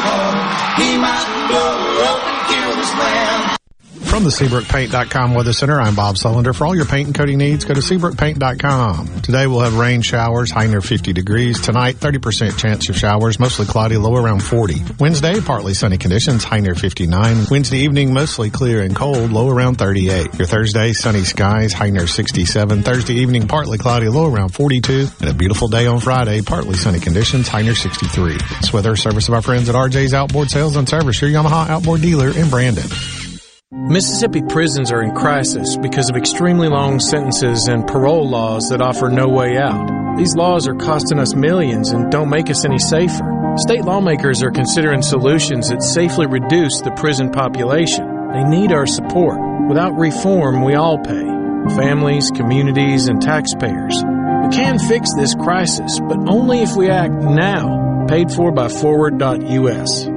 From 4.13 4.25
the 4.25 4.29
SeabrookPaint.com 4.29 5.33
Weather 5.33 5.53
Center, 5.53 5.81
I'm 5.81 5.95
Bob 5.95 6.17
Sullender. 6.17 6.55
For 6.55 6.67
all 6.67 6.75
your 6.75 6.85
paint 6.85 7.07
and 7.07 7.15
coating 7.15 7.39
needs, 7.39 7.65
go 7.65 7.73
to 7.73 7.79
SeabrookPaint.com. 7.79 9.21
Today 9.21 9.47
we'll 9.47 9.61
have 9.61 9.75
rain 9.79 10.03
showers, 10.03 10.51
high 10.51 10.67
near 10.67 10.81
50 10.81 11.13
degrees. 11.13 11.59
Tonight, 11.59 11.95
30% 11.95 12.55
chance 12.55 12.87
of 12.89 12.95
showers, 12.95 13.39
mostly 13.39 13.65
cloudy, 13.65 13.97
low 13.97 14.15
around 14.15 14.43
40. 14.43 14.83
Wednesday, 14.99 15.41
partly 15.41 15.73
sunny 15.73 15.97
conditions, 15.97 16.43
high 16.43 16.59
near 16.59 16.75
59. 16.75 17.47
Wednesday 17.49 17.79
evening, 17.79 18.13
mostly 18.13 18.51
clear 18.51 18.83
and 18.83 18.95
cold, 18.95 19.31
low 19.31 19.49
around 19.49 19.79
38. 19.79 20.35
Your 20.37 20.45
Thursday, 20.45 20.93
sunny 20.93 21.23
skies, 21.23 21.73
high 21.73 21.89
near 21.89 22.05
67. 22.05 22.83
Thursday 22.83 23.15
evening, 23.15 23.47
partly 23.47 23.79
cloudy, 23.79 24.09
low 24.09 24.31
around 24.31 24.49
42. 24.49 25.07
And 25.21 25.29
a 25.31 25.33
beautiful 25.33 25.69
day 25.69 25.87
on 25.87 25.99
Friday, 25.99 26.43
partly 26.43 26.75
sunny 26.75 26.99
conditions, 26.99 27.47
high 27.47 27.63
near 27.63 27.73
63. 27.73 28.37
This 28.61 28.71
weather 28.71 28.95
service 28.95 29.27
of 29.27 29.33
our 29.33 29.41
friends 29.41 29.69
at 29.69 29.75
RJ's 29.75 30.13
Outboard 30.13 30.51
Sales 30.51 30.75
and 30.75 30.87
Service, 30.87 31.19
your 31.19 31.31
Yamaha 31.31 31.67
outboard 31.67 32.01
dealer 32.01 32.29
in 32.29 32.51
Brandon. 32.51 32.87
Mississippi 33.75 34.43
prisons 34.43 34.91
are 34.91 35.01
in 35.01 35.15
crisis 35.15 35.77
because 35.77 36.07
of 36.07 36.15
extremely 36.15 36.67
long 36.67 36.99
sentences 36.99 37.67
and 37.67 37.87
parole 37.87 38.29
laws 38.29 38.69
that 38.69 38.83
offer 38.83 39.09
no 39.09 39.27
way 39.27 39.57
out. 39.57 40.15
These 40.15 40.35
laws 40.35 40.67
are 40.67 40.75
costing 40.75 41.17
us 41.17 41.33
millions 41.33 41.89
and 41.89 42.11
don't 42.11 42.29
make 42.29 42.51
us 42.51 42.65
any 42.65 42.77
safer. 42.77 43.55
State 43.57 43.83
lawmakers 43.83 44.43
are 44.43 44.51
considering 44.51 45.01
solutions 45.01 45.69
that 45.69 45.81
safely 45.81 46.27
reduce 46.27 46.81
the 46.81 46.91
prison 46.91 47.31
population. 47.31 48.05
They 48.31 48.43
need 48.43 48.71
our 48.71 48.85
support. 48.85 49.39
Without 49.67 49.97
reform, 49.97 50.63
we 50.63 50.75
all 50.75 50.99
pay 50.99 51.25
families, 51.75 52.29
communities, 52.29 53.07
and 53.07 53.19
taxpayers. 53.19 53.95
We 53.95 54.55
can 54.55 54.77
fix 54.77 55.15
this 55.15 55.33
crisis, 55.33 55.99
but 56.07 56.19
only 56.29 56.61
if 56.61 56.75
we 56.75 56.89
act 56.89 57.13
now. 57.13 58.05
Paid 58.07 58.31
for 58.31 58.51
by 58.51 58.67
Forward.us. 58.67 60.12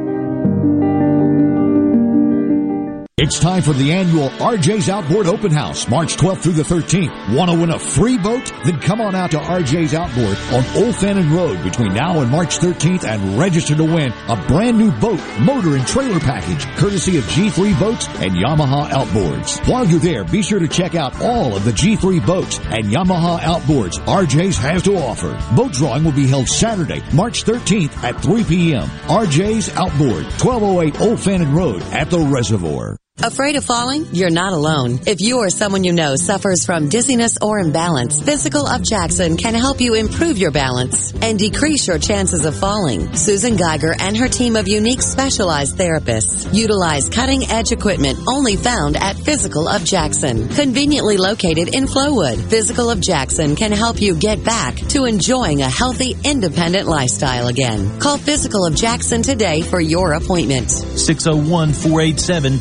It's 3.18 3.40
time 3.40 3.62
for 3.62 3.72
the 3.72 3.92
annual 3.92 4.28
RJ's 4.28 4.90
Outboard 4.90 5.26
Open 5.26 5.50
House, 5.50 5.88
March 5.88 6.18
12th 6.18 6.42
through 6.42 6.52
the 6.52 6.62
13th. 6.62 7.34
Want 7.34 7.50
to 7.50 7.58
win 7.58 7.70
a 7.70 7.78
free 7.78 8.18
boat? 8.18 8.52
Then 8.62 8.78
come 8.78 9.00
on 9.00 9.14
out 9.14 9.30
to 9.30 9.38
RJ's 9.38 9.94
Outboard 9.94 10.36
on 10.52 10.84
Old 10.84 10.94
Fannin 10.96 11.32
Road 11.32 11.62
between 11.64 11.94
now 11.94 12.20
and 12.20 12.30
March 12.30 12.58
13th 12.58 13.04
and 13.04 13.38
register 13.38 13.74
to 13.74 13.84
win 13.84 14.12
a 14.28 14.36
brand 14.46 14.76
new 14.76 14.90
boat, 15.00 15.18
motor, 15.40 15.76
and 15.76 15.86
trailer 15.86 16.20
package 16.20 16.66
courtesy 16.76 17.16
of 17.16 17.24
G3 17.24 17.80
Boats 17.80 18.06
and 18.20 18.32
Yamaha 18.32 18.90
Outboards. 18.90 19.66
While 19.66 19.86
you're 19.86 19.98
there, 19.98 20.24
be 20.24 20.42
sure 20.42 20.58
to 20.58 20.68
check 20.68 20.94
out 20.94 21.18
all 21.22 21.56
of 21.56 21.64
the 21.64 21.72
G3 21.72 22.26
boats 22.26 22.58
and 22.66 22.84
Yamaha 22.84 23.38
Outboards 23.38 23.94
RJ's 24.04 24.58
has 24.58 24.82
to 24.82 24.94
offer. 24.98 25.42
Boat 25.56 25.72
drawing 25.72 26.04
will 26.04 26.12
be 26.12 26.26
held 26.26 26.48
Saturday, 26.48 27.02
March 27.14 27.44
13th 27.44 27.96
at 28.04 28.20
3 28.20 28.44
p.m. 28.44 28.88
RJ's 29.08 29.70
Outboard, 29.70 30.24
1208 30.38 31.00
Old 31.00 31.18
Fannin 31.18 31.54
Road 31.54 31.80
at 31.94 32.10
the 32.10 32.18
Reservoir. 32.20 32.98
Afraid 33.22 33.56
of 33.56 33.64
falling? 33.64 34.06
You're 34.12 34.30
not 34.30 34.52
alone. 34.52 35.00
If 35.06 35.22
you 35.22 35.38
or 35.38 35.48
someone 35.48 35.84
you 35.84 35.92
know 35.94 36.16
suffers 36.16 36.66
from 36.66 36.90
dizziness 36.90 37.38
or 37.40 37.58
imbalance, 37.58 38.20
Physical 38.20 38.66
of 38.66 38.82
Jackson 38.82 39.38
can 39.38 39.54
help 39.54 39.80
you 39.80 39.94
improve 39.94 40.36
your 40.36 40.50
balance 40.50 41.14
and 41.22 41.38
decrease 41.38 41.88
your 41.88 41.98
chances 41.98 42.44
of 42.44 42.54
falling. 42.54 43.16
Susan 43.16 43.56
Geiger 43.56 43.94
and 43.98 44.14
her 44.18 44.28
team 44.28 44.54
of 44.54 44.68
unique 44.68 45.00
specialized 45.00 45.78
therapists 45.78 46.54
utilize 46.54 47.08
cutting 47.08 47.44
edge 47.44 47.72
equipment 47.72 48.18
only 48.28 48.54
found 48.54 48.98
at 48.98 49.16
Physical 49.16 49.66
of 49.66 49.82
Jackson, 49.82 50.50
conveniently 50.50 51.16
located 51.16 51.74
in 51.74 51.86
Flowood. 51.86 52.38
Physical 52.50 52.90
of 52.90 53.00
Jackson 53.00 53.56
can 53.56 53.72
help 53.72 53.98
you 54.00 54.14
get 54.14 54.44
back 54.44 54.76
to 54.90 55.06
enjoying 55.06 55.62
a 55.62 55.70
healthy, 55.70 56.14
independent 56.22 56.86
lifestyle 56.86 57.48
again. 57.48 57.98
Call 57.98 58.18
Physical 58.18 58.66
of 58.66 58.74
Jackson 58.76 59.22
today 59.22 59.62
for 59.62 59.80
your 59.80 60.12
appointment. 60.12 60.70
601 60.70 61.72
487 61.72 62.60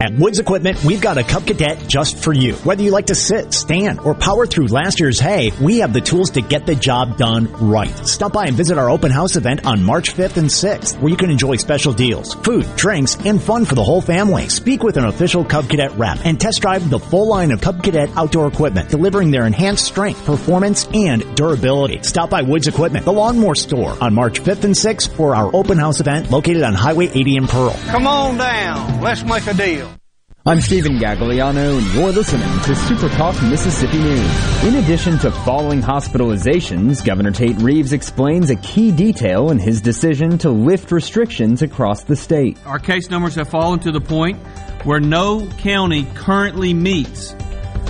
At 0.00 0.14
Woods 0.14 0.38
Equipment, 0.38 0.82
we've 0.82 1.02
got 1.02 1.18
a 1.18 1.22
Cub 1.22 1.46
Cadet 1.46 1.86
just 1.86 2.24
for 2.24 2.32
you. 2.32 2.54
Whether 2.54 2.82
you 2.82 2.90
like 2.90 3.08
to 3.08 3.14
sit, 3.14 3.52
stand, 3.52 4.00
or 4.00 4.14
power 4.14 4.46
through 4.46 4.68
last 4.68 4.98
year's 4.98 5.20
hay, 5.20 5.52
we 5.60 5.80
have 5.80 5.92
the 5.92 6.00
tools 6.00 6.30
to 6.30 6.40
get 6.40 6.64
the 6.64 6.74
job 6.74 7.18
done 7.18 7.52
right. 7.52 7.94
Stop 8.08 8.32
by 8.32 8.46
and 8.46 8.56
visit 8.56 8.78
our 8.78 8.88
open 8.88 9.10
house 9.10 9.36
event 9.36 9.66
on 9.66 9.84
March 9.84 10.14
5th 10.14 10.38
and 10.38 10.48
6th, 10.48 10.98
where 11.00 11.10
you 11.10 11.18
can 11.18 11.28
enjoy 11.28 11.56
special 11.56 11.92
deals, 11.92 12.32
food, 12.32 12.64
drinks, 12.76 13.14
and 13.26 13.42
fun 13.42 13.66
for 13.66 13.74
the 13.74 13.84
whole 13.84 14.00
family. 14.00 14.48
Speak 14.48 14.82
with 14.82 14.96
an 14.96 15.04
official 15.04 15.44
Cub 15.44 15.68
Cadet 15.68 15.92
rep 15.98 16.24
and 16.24 16.40
test 16.40 16.62
drive 16.62 16.88
the 16.88 16.98
full 16.98 17.28
line 17.28 17.50
of 17.50 17.60
Cub 17.60 17.82
Cadet 17.82 18.08
outdoor 18.16 18.46
equipment, 18.46 18.88
delivering 18.88 19.30
their 19.30 19.46
enhanced 19.46 19.84
strength, 19.84 20.24
performance, 20.24 20.88
and 20.94 21.36
durability. 21.36 22.02
Stop 22.04 22.30
by 22.30 22.40
Woods 22.40 22.68
Equipment, 22.68 23.04
the 23.04 23.12
lawnmower 23.12 23.54
store, 23.54 23.94
on 24.02 24.14
March 24.14 24.40
5th 24.40 24.64
and 24.64 24.74
6th 24.74 25.14
for 25.14 25.36
our 25.36 25.54
open 25.54 25.76
house 25.76 26.00
event 26.00 26.30
located 26.30 26.62
on 26.62 26.72
Highway 26.72 27.08
80 27.08 27.36
in 27.36 27.46
Pearl. 27.46 27.78
Come 27.88 28.06
on 28.06 28.38
down. 28.38 29.02
Let's 29.02 29.22
make 29.24 29.46
a 29.46 29.52
deal. 29.52 29.89
I'm 30.46 30.62
Stephen 30.62 30.98
Gagliano, 30.98 31.76
and 31.76 31.86
you're 31.94 32.12
listening 32.12 32.60
to 32.62 32.74
Super 32.74 33.10
Talk 33.10 33.34
Mississippi 33.42 33.98
News. 33.98 34.64
In 34.64 34.76
addition 34.76 35.18
to 35.18 35.30
falling 35.30 35.82
hospitalizations, 35.82 37.04
Governor 37.04 37.30
Tate 37.30 37.58
Reeves 37.58 37.92
explains 37.92 38.48
a 38.48 38.56
key 38.56 38.90
detail 38.90 39.50
in 39.50 39.58
his 39.58 39.82
decision 39.82 40.38
to 40.38 40.48
lift 40.48 40.92
restrictions 40.92 41.60
across 41.60 42.04
the 42.04 42.16
state. 42.16 42.56
Our 42.64 42.78
case 42.78 43.10
numbers 43.10 43.34
have 43.34 43.50
fallen 43.50 43.80
to 43.80 43.92
the 43.92 44.00
point 44.00 44.38
where 44.86 44.98
no 44.98 45.46
county 45.58 46.06
currently 46.14 46.72
meets 46.72 47.32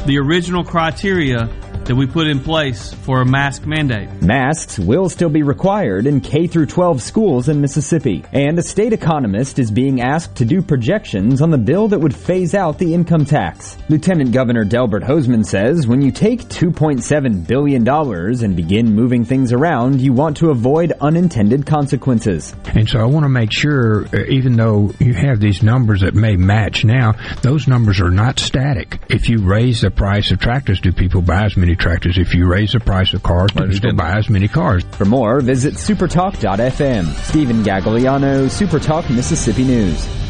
the 0.06 0.18
original 0.18 0.64
criteria 0.64 1.48
that 1.84 1.94
we 1.96 2.06
put 2.06 2.26
in 2.26 2.40
place 2.40 2.92
for 2.92 3.20
a 3.20 3.26
mask 3.26 3.66
mandate. 3.66 4.22
Masks 4.22 4.78
will 4.78 5.08
still 5.08 5.28
be 5.28 5.42
required 5.42 6.06
in 6.06 6.20
K 6.20 6.46
through 6.46 6.66
12 6.66 7.02
schools 7.02 7.48
in 7.48 7.60
Mississippi, 7.60 8.24
and 8.32 8.58
a 8.58 8.62
state 8.62 8.92
economist 8.92 9.58
is 9.58 9.70
being 9.70 10.00
asked 10.00 10.36
to 10.36 10.44
do 10.44 10.62
projections 10.62 11.42
on 11.42 11.50
the 11.50 11.58
bill 11.58 11.88
that 11.88 11.98
would 11.98 12.14
phase 12.14 12.54
out 12.54 12.78
the 12.78 12.94
income 12.94 13.24
tax. 13.24 13.76
Lieutenant 13.88 14.32
Governor 14.32 14.64
Delbert 14.64 15.02
Hosemann 15.02 15.44
says 15.44 15.86
when 15.86 16.02
you 16.02 16.12
take 16.12 16.44
2.7 16.44 17.46
billion 17.46 17.84
dollars 17.84 18.42
and 18.42 18.56
begin 18.56 18.94
moving 18.94 19.24
things 19.24 19.52
around, 19.52 20.00
you 20.00 20.12
want 20.12 20.36
to 20.38 20.50
avoid 20.50 20.92
unintended 21.00 21.66
consequences. 21.66 22.54
And 22.66 22.88
so 22.88 23.00
I 23.00 23.04
want 23.04 23.24
to 23.24 23.28
make 23.28 23.52
sure 23.52 24.06
uh, 24.06 24.24
even 24.28 24.56
though 24.56 24.92
you 24.98 25.14
have 25.14 25.40
these 25.40 25.62
numbers 25.62 26.02
that 26.02 26.14
may 26.14 26.36
match 26.36 26.84
now, 26.84 27.14
those 27.42 27.66
numbers 27.66 28.00
are 28.00 28.10
not 28.10 28.38
static. 28.38 29.00
If 29.08 29.28
you 29.28 29.38
raise 29.38 29.80
the 29.80 29.90
price 29.90 30.30
of 30.30 30.38
tractors, 30.38 30.80
do 30.80 30.92
people 30.92 31.22
buy 31.22 31.44
as 31.44 31.56
many 31.56 31.69
tractors. 31.76 32.18
If 32.18 32.34
you 32.34 32.46
raise 32.46 32.72
the 32.72 32.80
price 32.80 33.12
of 33.14 33.22
cars, 33.22 33.50
then 33.54 33.72
still 33.72 33.94
buy 33.94 34.16
as 34.18 34.28
many 34.28 34.48
cars. 34.48 34.84
For 34.92 35.04
more, 35.04 35.40
visit 35.40 35.74
supertalk.fm. 35.74 37.06
Stephen 37.24 37.62
Gagliano, 37.62 38.46
Supertalk 38.46 39.08
Mississippi 39.14 39.64
News. 39.64 40.29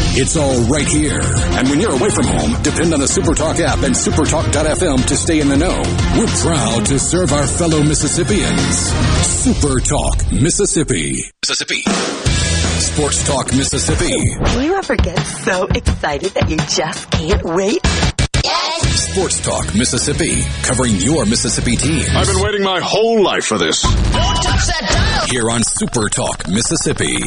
It's 0.13 0.35
all 0.35 0.59
right 0.65 0.87
here. 0.87 1.21
And 1.23 1.69
when 1.69 1.79
you're 1.79 1.93
away 1.93 2.09
from 2.09 2.25
home, 2.25 2.61
depend 2.63 2.93
on 2.93 2.99
the 2.99 3.05
SuperTalk 3.05 3.59
app 3.61 3.83
and 3.83 3.95
supertalk.fm 3.95 5.07
to 5.07 5.15
stay 5.15 5.39
in 5.39 5.47
the 5.47 5.55
know. 5.55 5.81
We're 6.19 6.27
proud 6.43 6.85
to 6.87 6.99
serve 6.99 7.31
our 7.31 7.47
fellow 7.47 7.81
Mississippians. 7.81 8.91
SuperTalk 9.45 10.31
Mississippi. 10.41 11.15
Mississippi. 11.47 11.81
Sports 12.81 13.25
Talk 13.25 13.53
Mississippi. 13.53 14.35
Do 14.53 14.61
you 14.61 14.75
ever 14.75 14.97
get 14.97 15.17
so 15.19 15.65
excited 15.67 16.31
that 16.33 16.49
you 16.49 16.57
just 16.57 17.09
can't 17.11 17.43
wait? 17.43 17.79
Sports 18.91 19.39
Talk 19.39 19.73
Mississippi. 19.75 20.41
Covering 20.63 20.95
your 20.97 21.25
Mississippi 21.25 21.77
team. 21.77 22.05
I've 22.13 22.27
been 22.27 22.41
waiting 22.43 22.63
my 22.63 22.81
whole 22.81 23.23
life 23.23 23.45
for 23.45 23.57
this. 23.57 23.81
Don't 23.81 23.93
touch 23.93 24.67
that 24.67 24.87
dial. 24.89 25.27
Here 25.27 25.49
on 25.49 25.63
Super 25.63 26.09
Talk 26.09 26.49
Mississippi. 26.49 27.17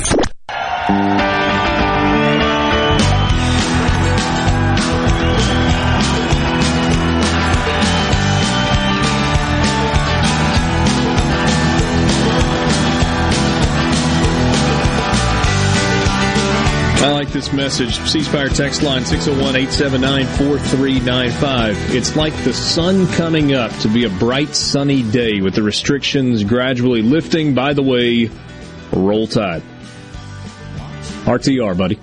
Like 17.24 17.32
this 17.32 17.52
message. 17.54 17.98
C 18.00 18.22
Spire 18.22 18.50
text 18.50 18.82
line 18.82 19.04
601-879-4395. 19.04 21.94
It's 21.94 22.16
like 22.16 22.34
the 22.44 22.52
sun 22.52 23.06
coming 23.12 23.54
up 23.54 23.72
to 23.78 23.88
be 23.88 24.04
a 24.04 24.10
bright 24.10 24.54
sunny 24.54 25.02
day 25.02 25.40
with 25.40 25.54
the 25.54 25.62
restrictions 25.62 26.44
gradually 26.44 27.00
lifting. 27.00 27.54
By 27.54 27.72
the 27.72 27.82
way, 27.82 28.28
roll 28.92 29.26
tide. 29.26 29.62
RTR, 31.24 31.78
buddy. 31.78 31.98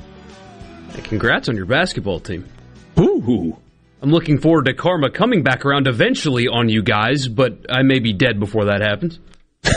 Hey, 0.96 1.04
congrats 1.04 1.50
on 1.50 1.56
your 1.56 1.68
basketball 1.68 2.20
team. 2.20 2.50
Ooh. 2.98 3.56
I'm 4.02 4.10
looking 4.10 4.40
forward 4.40 4.66
to 4.66 4.74
karma 4.74 5.12
coming 5.12 5.44
back 5.44 5.68
around 5.68 5.88
eventually 5.88 6.48
on 6.48 6.68
you 6.68 6.82
guys, 6.82 7.28
but 7.28 7.68
I 7.70 7.84
may 7.84 8.00
be 8.00 8.12
dead 8.12 8.40
before 8.40 8.66
that 8.66 8.82
happens. 8.82 9.20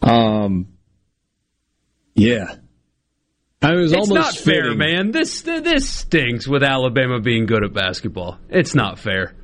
Um, 0.00 0.68
yeah. 2.18 2.54
I 3.60 3.74
was 3.74 3.92
it's 3.92 4.00
almost 4.00 4.14
not 4.14 4.36
fair, 4.36 4.64
fitting. 4.64 4.78
man. 4.78 5.10
This 5.10 5.42
this 5.42 5.88
stinks 5.88 6.46
with 6.46 6.62
Alabama 6.62 7.20
being 7.20 7.46
good 7.46 7.64
at 7.64 7.72
basketball. 7.72 8.38
It's 8.48 8.74
not 8.74 8.98
fair. 8.98 9.34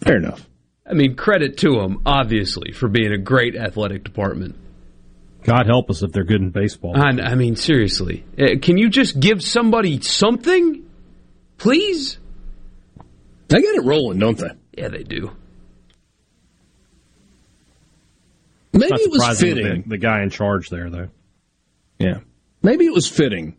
Fair 0.00 0.16
enough. 0.16 0.48
I 0.88 0.94
mean, 0.94 1.14
credit 1.14 1.58
to 1.58 1.74
them, 1.76 2.02
obviously, 2.06 2.72
for 2.72 2.88
being 2.88 3.12
a 3.12 3.18
great 3.18 3.54
athletic 3.54 4.02
department. 4.02 4.56
God 5.44 5.66
help 5.66 5.90
us 5.90 6.02
if 6.02 6.12
they're 6.12 6.24
good 6.24 6.40
in 6.40 6.50
baseball. 6.50 6.96
I, 6.96 7.10
I 7.20 7.34
mean, 7.34 7.56
seriously, 7.56 8.24
Uh, 8.38 8.58
can 8.60 8.78
you 8.78 8.88
just 8.88 9.18
give 9.18 9.42
somebody 9.42 10.00
something, 10.00 10.88
please? 11.58 12.18
They 13.48 13.60
get 13.60 13.74
it 13.76 13.84
rolling, 13.84 14.18
don't 14.18 14.38
they? 14.38 14.50
Yeah, 14.76 14.88
they 14.88 15.02
do. 15.02 15.32
Maybe 18.72 18.94
it 18.94 19.10
was 19.10 19.40
fitting. 19.40 19.82
The, 19.82 19.88
the 19.90 19.98
guy 19.98 20.22
in 20.22 20.30
charge 20.30 20.70
there, 20.70 20.88
though. 20.88 21.08
Yeah. 21.98 22.20
Maybe 22.62 22.86
it 22.86 22.92
was 22.92 23.08
fitting 23.08 23.56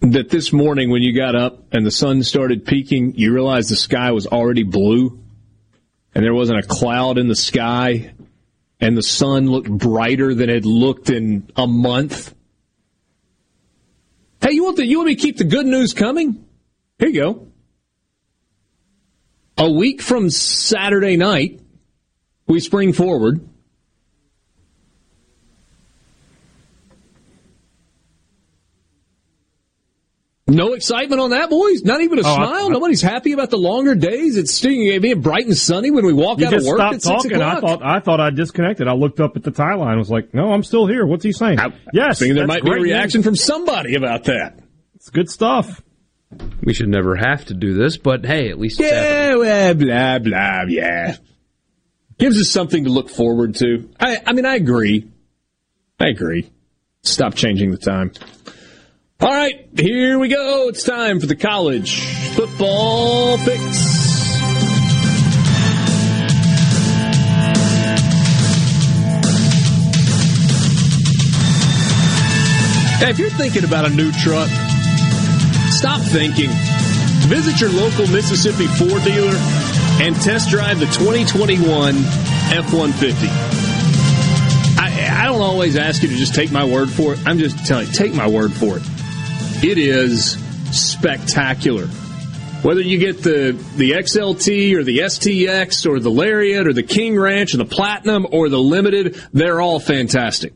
that 0.00 0.30
this 0.30 0.52
morning 0.52 0.90
when 0.90 1.02
you 1.02 1.14
got 1.14 1.34
up 1.34 1.62
and 1.72 1.84
the 1.84 1.90
sun 1.90 2.22
started 2.22 2.64
peaking, 2.64 3.14
you 3.16 3.32
realized 3.32 3.70
the 3.70 3.76
sky 3.76 4.12
was 4.12 4.26
already 4.26 4.62
blue 4.62 5.18
and 6.14 6.24
there 6.24 6.34
wasn't 6.34 6.58
a 6.58 6.66
cloud 6.66 7.18
in 7.18 7.28
the 7.28 7.36
sky 7.36 8.12
and 8.80 8.96
the 8.96 9.02
sun 9.02 9.46
looked 9.46 9.70
brighter 9.70 10.34
than 10.34 10.48
it 10.48 10.64
looked 10.64 11.10
in 11.10 11.50
a 11.54 11.66
month. 11.66 12.34
Hey, 14.40 14.52
you 14.52 14.64
want 14.64 14.76
the, 14.76 14.86
you 14.86 14.98
want 14.98 15.08
me 15.08 15.16
to 15.16 15.20
keep 15.20 15.36
the 15.36 15.44
good 15.44 15.66
news 15.66 15.92
coming? 15.92 16.46
Here 16.98 17.08
you 17.08 17.20
go. 17.20 17.46
A 19.58 19.70
week 19.70 20.00
from 20.00 20.30
Saturday 20.30 21.18
night, 21.18 21.59
we 22.50 22.60
spring 22.60 22.92
forward. 22.92 23.40
No 30.46 30.72
excitement 30.72 31.20
on 31.20 31.30
that, 31.30 31.48
boys. 31.48 31.84
Not 31.84 32.00
even 32.00 32.18
a 32.18 32.22
Oh, 32.22 32.34
smile. 32.34 32.66
I- 32.66 32.68
Nobody's 32.68 33.02
happy 33.02 33.30
about 33.32 33.50
the 33.50 33.56
longer 33.58 33.94
days. 33.94 34.36
It's 34.36 34.50
still 34.52 34.70
being 35.00 35.20
bright 35.20 35.46
and 35.46 35.56
sunny 35.56 35.92
when 35.92 36.04
we 36.04 36.12
walk 36.12 36.40
You 36.40 36.46
out 36.48 36.52
of 36.54 36.58
just 36.58 36.68
work 36.68 36.78
stopped 36.78 36.94
at 36.96 37.02
six 37.02 37.22
talking. 37.22 37.40
I 37.40 37.54
o'clock. 37.58 37.80
thought 37.80 37.86
I 37.88 38.00
thought 38.00 38.20
I 38.20 38.30
disconnected. 38.30 38.88
I 38.88 38.94
looked 38.94 39.20
up 39.20 39.36
at 39.36 39.44
the 39.44 39.52
tie 39.52 39.74
line. 39.74 39.96
Was 39.98 40.10
like, 40.10 40.34
no, 40.34 40.52
I'm 40.52 40.64
still 40.64 40.86
here. 40.88 41.06
What's 41.06 41.22
he 41.22 41.30
saying? 41.30 41.58
yes, 41.92 42.18
thinking 42.18 42.34
there 42.34 42.48
might 42.48 42.64
be 42.64 42.70
a 42.72 42.80
reaction 42.80 43.18
news. 43.20 43.26
from 43.26 43.36
somebody 43.36 43.94
about 43.94 44.24
that. 44.24 44.58
It's 44.96 45.10
good 45.10 45.30
stuff. 45.30 45.82
We 46.64 46.74
should 46.74 46.88
never 46.88 47.14
have 47.14 47.44
to 47.46 47.54
do 47.54 47.74
this, 47.74 47.96
but 47.96 48.24
hey, 48.26 48.50
at 48.50 48.58
least 48.58 48.80
it's. 48.80 48.90
Yeah, 48.90 49.34
blah, 49.34 49.72
blah, 49.74 50.18
blah, 50.18 50.62
yeah. 50.68 51.16
Gives 52.20 52.38
us 52.38 52.50
something 52.50 52.84
to 52.84 52.90
look 52.90 53.08
forward 53.08 53.54
to. 53.56 53.88
I, 53.98 54.18
I 54.26 54.32
mean, 54.34 54.44
I 54.44 54.56
agree. 54.56 55.10
I 55.98 56.08
agree. 56.08 56.50
Stop 57.02 57.34
changing 57.34 57.70
the 57.70 57.78
time. 57.78 58.12
All 59.20 59.32
right, 59.32 59.66
here 59.74 60.18
we 60.18 60.28
go. 60.28 60.68
It's 60.68 60.82
time 60.82 61.18
for 61.18 61.24
the 61.24 61.34
college 61.34 62.04
football 62.34 63.38
fix. 63.38 63.60
Hey, 72.98 73.10
if 73.10 73.18
you're 73.18 73.30
thinking 73.30 73.64
about 73.64 73.86
a 73.86 73.94
new 73.94 74.12
truck, 74.12 74.50
stop 75.70 76.02
thinking. 76.02 76.50
Visit 77.30 77.62
your 77.62 77.70
local 77.70 78.06
Mississippi 78.08 78.66
Ford 78.66 79.02
dealer 79.04 79.79
and 80.00 80.16
test 80.16 80.48
drive 80.48 80.80
the 80.80 80.86
2021 80.86 81.94
F-150. 81.94 83.28
I, 84.78 85.20
I 85.20 85.26
don't 85.26 85.42
always 85.42 85.76
ask 85.76 86.02
you 86.02 86.08
to 86.08 86.16
just 86.16 86.34
take 86.34 86.50
my 86.50 86.64
word 86.64 86.88
for 86.88 87.12
it. 87.12 87.20
I'm 87.26 87.38
just 87.38 87.66
telling 87.66 87.86
you, 87.86 87.92
take 87.92 88.14
my 88.14 88.26
word 88.26 88.50
for 88.50 88.78
it. 88.78 88.82
It 89.62 89.76
is 89.76 90.38
spectacular. 90.72 91.86
Whether 92.62 92.80
you 92.80 92.96
get 92.96 93.22
the, 93.22 93.52
the 93.76 93.90
XLT 93.90 94.74
or 94.74 94.84
the 94.84 95.00
STX 95.00 95.86
or 95.86 96.00
the 96.00 96.10
Lariat 96.10 96.66
or 96.66 96.72
the 96.72 96.82
King 96.82 97.18
Ranch 97.18 97.52
or 97.52 97.58
the 97.58 97.66
Platinum 97.66 98.26
or 98.32 98.48
the 98.48 98.58
Limited, 98.58 99.22
they're 99.34 99.60
all 99.60 99.80
fantastic. 99.80 100.54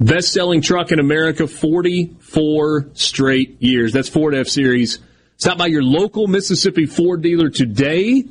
Best 0.00 0.32
selling 0.32 0.60
truck 0.60 0.90
in 0.90 0.98
America, 0.98 1.46
44 1.46 2.90
straight 2.94 3.62
years. 3.62 3.92
That's 3.92 4.08
Ford 4.08 4.34
F 4.34 4.48
Series. 4.48 4.98
Stop 5.40 5.56
by 5.56 5.68
your 5.68 5.82
local 5.82 6.26
Mississippi 6.26 6.84
Ford 6.84 7.22
dealer 7.22 7.48
today 7.48 8.24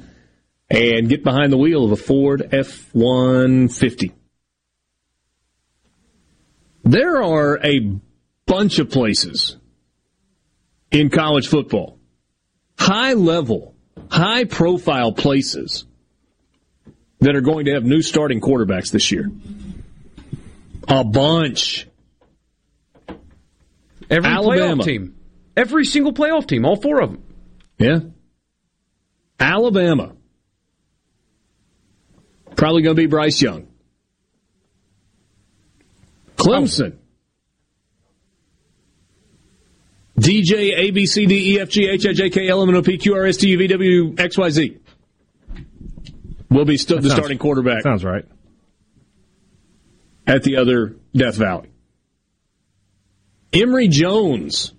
and 0.69 1.09
get 1.09 1.23
behind 1.23 1.51
the 1.51 1.57
wheel 1.57 1.83
of 1.83 1.91
a 1.91 1.95
Ford 1.95 2.49
F 2.51 2.88
150. 2.93 4.13
There 6.83 7.23
are 7.23 7.59
a 7.65 7.99
bunch 8.45 8.77
of 8.77 8.91
places 8.91 9.57
in 10.91 11.09
college 11.09 11.47
football, 11.47 11.97
high 12.77 13.13
level, 13.13 13.73
high 14.11 14.43
profile 14.43 15.11
places 15.11 15.85
that 17.21 17.35
are 17.35 17.41
going 17.41 17.65
to 17.65 17.73
have 17.73 17.83
new 17.83 18.03
starting 18.03 18.39
quarterbacks 18.39 18.91
this 18.91 19.11
year. 19.11 19.31
A 20.88 21.03
bunch. 21.03 21.88
Every 24.11 24.29
Alabama. 24.29 24.83
playoff 24.83 24.85
team, 24.85 25.18
every 25.59 25.85
single 25.85 26.13
playoff 26.13 26.47
team, 26.47 26.65
all 26.65 26.75
four 26.75 27.01
of 27.01 27.11
them. 27.11 27.23
Yeah. 27.77 27.99
Alabama. 29.39 30.13
Probably 32.55 32.81
going 32.81 32.95
to 32.95 33.01
be 33.01 33.07
Bryce 33.07 33.41
Young. 33.41 33.67
Clemson. 36.38 36.95
DJ, 40.19 40.73
A, 40.77 40.91
B, 40.91 41.05
C, 41.05 41.25
D, 41.25 41.55
E, 41.55 41.59
F, 41.61 41.69
G, 41.69 41.88
H, 41.88 42.05
I, 42.05 42.13
J, 42.13 42.29
K, 42.29 42.47
L, 42.49 42.61
M, 42.61 42.69
N, 42.69 42.75
O, 42.75 42.81
P, 42.81 42.97
Q, 42.97 43.15
R, 43.15 43.25
S, 43.25 43.38
T, 43.38 43.49
U, 43.49 43.57
V, 43.57 43.67
W, 43.67 44.15
X, 44.17 44.38
Y, 44.38 44.49
Z. 44.49 44.77
Will 46.49 46.65
be 46.65 46.77
still 46.77 46.97
That 46.97 47.03
the 47.03 47.09
sounds- 47.09 47.19
starting 47.19 47.38
quarterback 47.38 47.83
Sounds 47.83 48.03
right. 48.03 48.25
at 50.27 50.43
the 50.43 50.57
other 50.57 50.95
Death 51.15 51.35
Valley. 51.38 51.69
Emory 53.53 53.88
Jones 53.88 54.73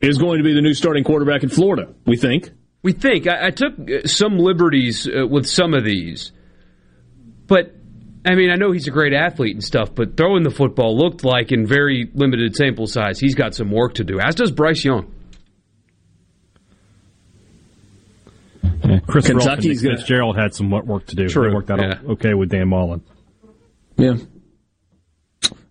is 0.00 0.18
going 0.18 0.38
to 0.38 0.44
be 0.44 0.54
the 0.54 0.60
new 0.62 0.74
starting 0.74 1.04
quarterback 1.04 1.42
in 1.42 1.48
Florida, 1.48 1.92
we 2.06 2.16
think. 2.16 2.50
We 2.82 2.92
think 2.92 3.26
I, 3.26 3.46
I 3.46 3.50
took 3.50 3.72
uh, 3.78 4.06
some 4.06 4.38
liberties 4.38 5.08
uh, 5.08 5.26
with 5.26 5.46
some 5.46 5.74
of 5.74 5.84
these, 5.84 6.30
but 7.46 7.74
I 8.24 8.34
mean 8.36 8.50
I 8.50 8.54
know 8.54 8.70
he's 8.72 8.86
a 8.86 8.92
great 8.92 9.12
athlete 9.12 9.54
and 9.54 9.64
stuff, 9.64 9.94
but 9.94 10.16
throwing 10.16 10.44
the 10.44 10.50
football 10.50 10.96
looked 10.96 11.24
like 11.24 11.50
in 11.50 11.66
very 11.66 12.08
limited 12.14 12.54
sample 12.54 12.86
size 12.86 13.18
he's 13.18 13.34
got 13.34 13.54
some 13.54 13.70
work 13.72 13.94
to 13.94 14.04
do. 14.04 14.20
As 14.20 14.34
does 14.36 14.52
Bryce 14.52 14.84
Young. 14.84 15.12
Yeah, 18.84 19.00
Chris 19.00 19.26
Kentucky's 19.26 19.44
Kentucky's 19.46 19.82
gonna- 19.82 19.96
Fitzgerald 19.96 20.36
had 20.36 20.54
some 20.54 20.70
work 20.70 21.06
to 21.06 21.16
do. 21.16 21.28
True, 21.28 21.48
They 21.48 21.54
worked 21.54 21.70
out 21.70 21.80
yeah. 21.80 22.12
okay 22.12 22.34
with 22.34 22.50
Dan 22.50 22.68
Mullen. 22.68 23.02
Yeah. 23.96 24.14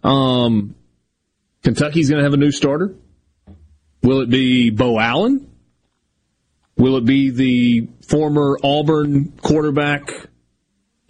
Um, 0.03 0.75
Kentucky's 1.63 2.09
going 2.09 2.19
to 2.19 2.23
have 2.23 2.33
a 2.33 2.37
new 2.37 2.51
starter. 2.51 2.95
Will 4.07 4.21
it 4.21 4.29
be 4.29 4.69
Beau 4.69 4.97
Allen? 4.97 5.51
Will 6.77 6.95
it 6.95 7.03
be 7.03 7.29
the 7.29 7.89
former 8.07 8.57
Auburn 8.63 9.33
quarterback 9.41 10.13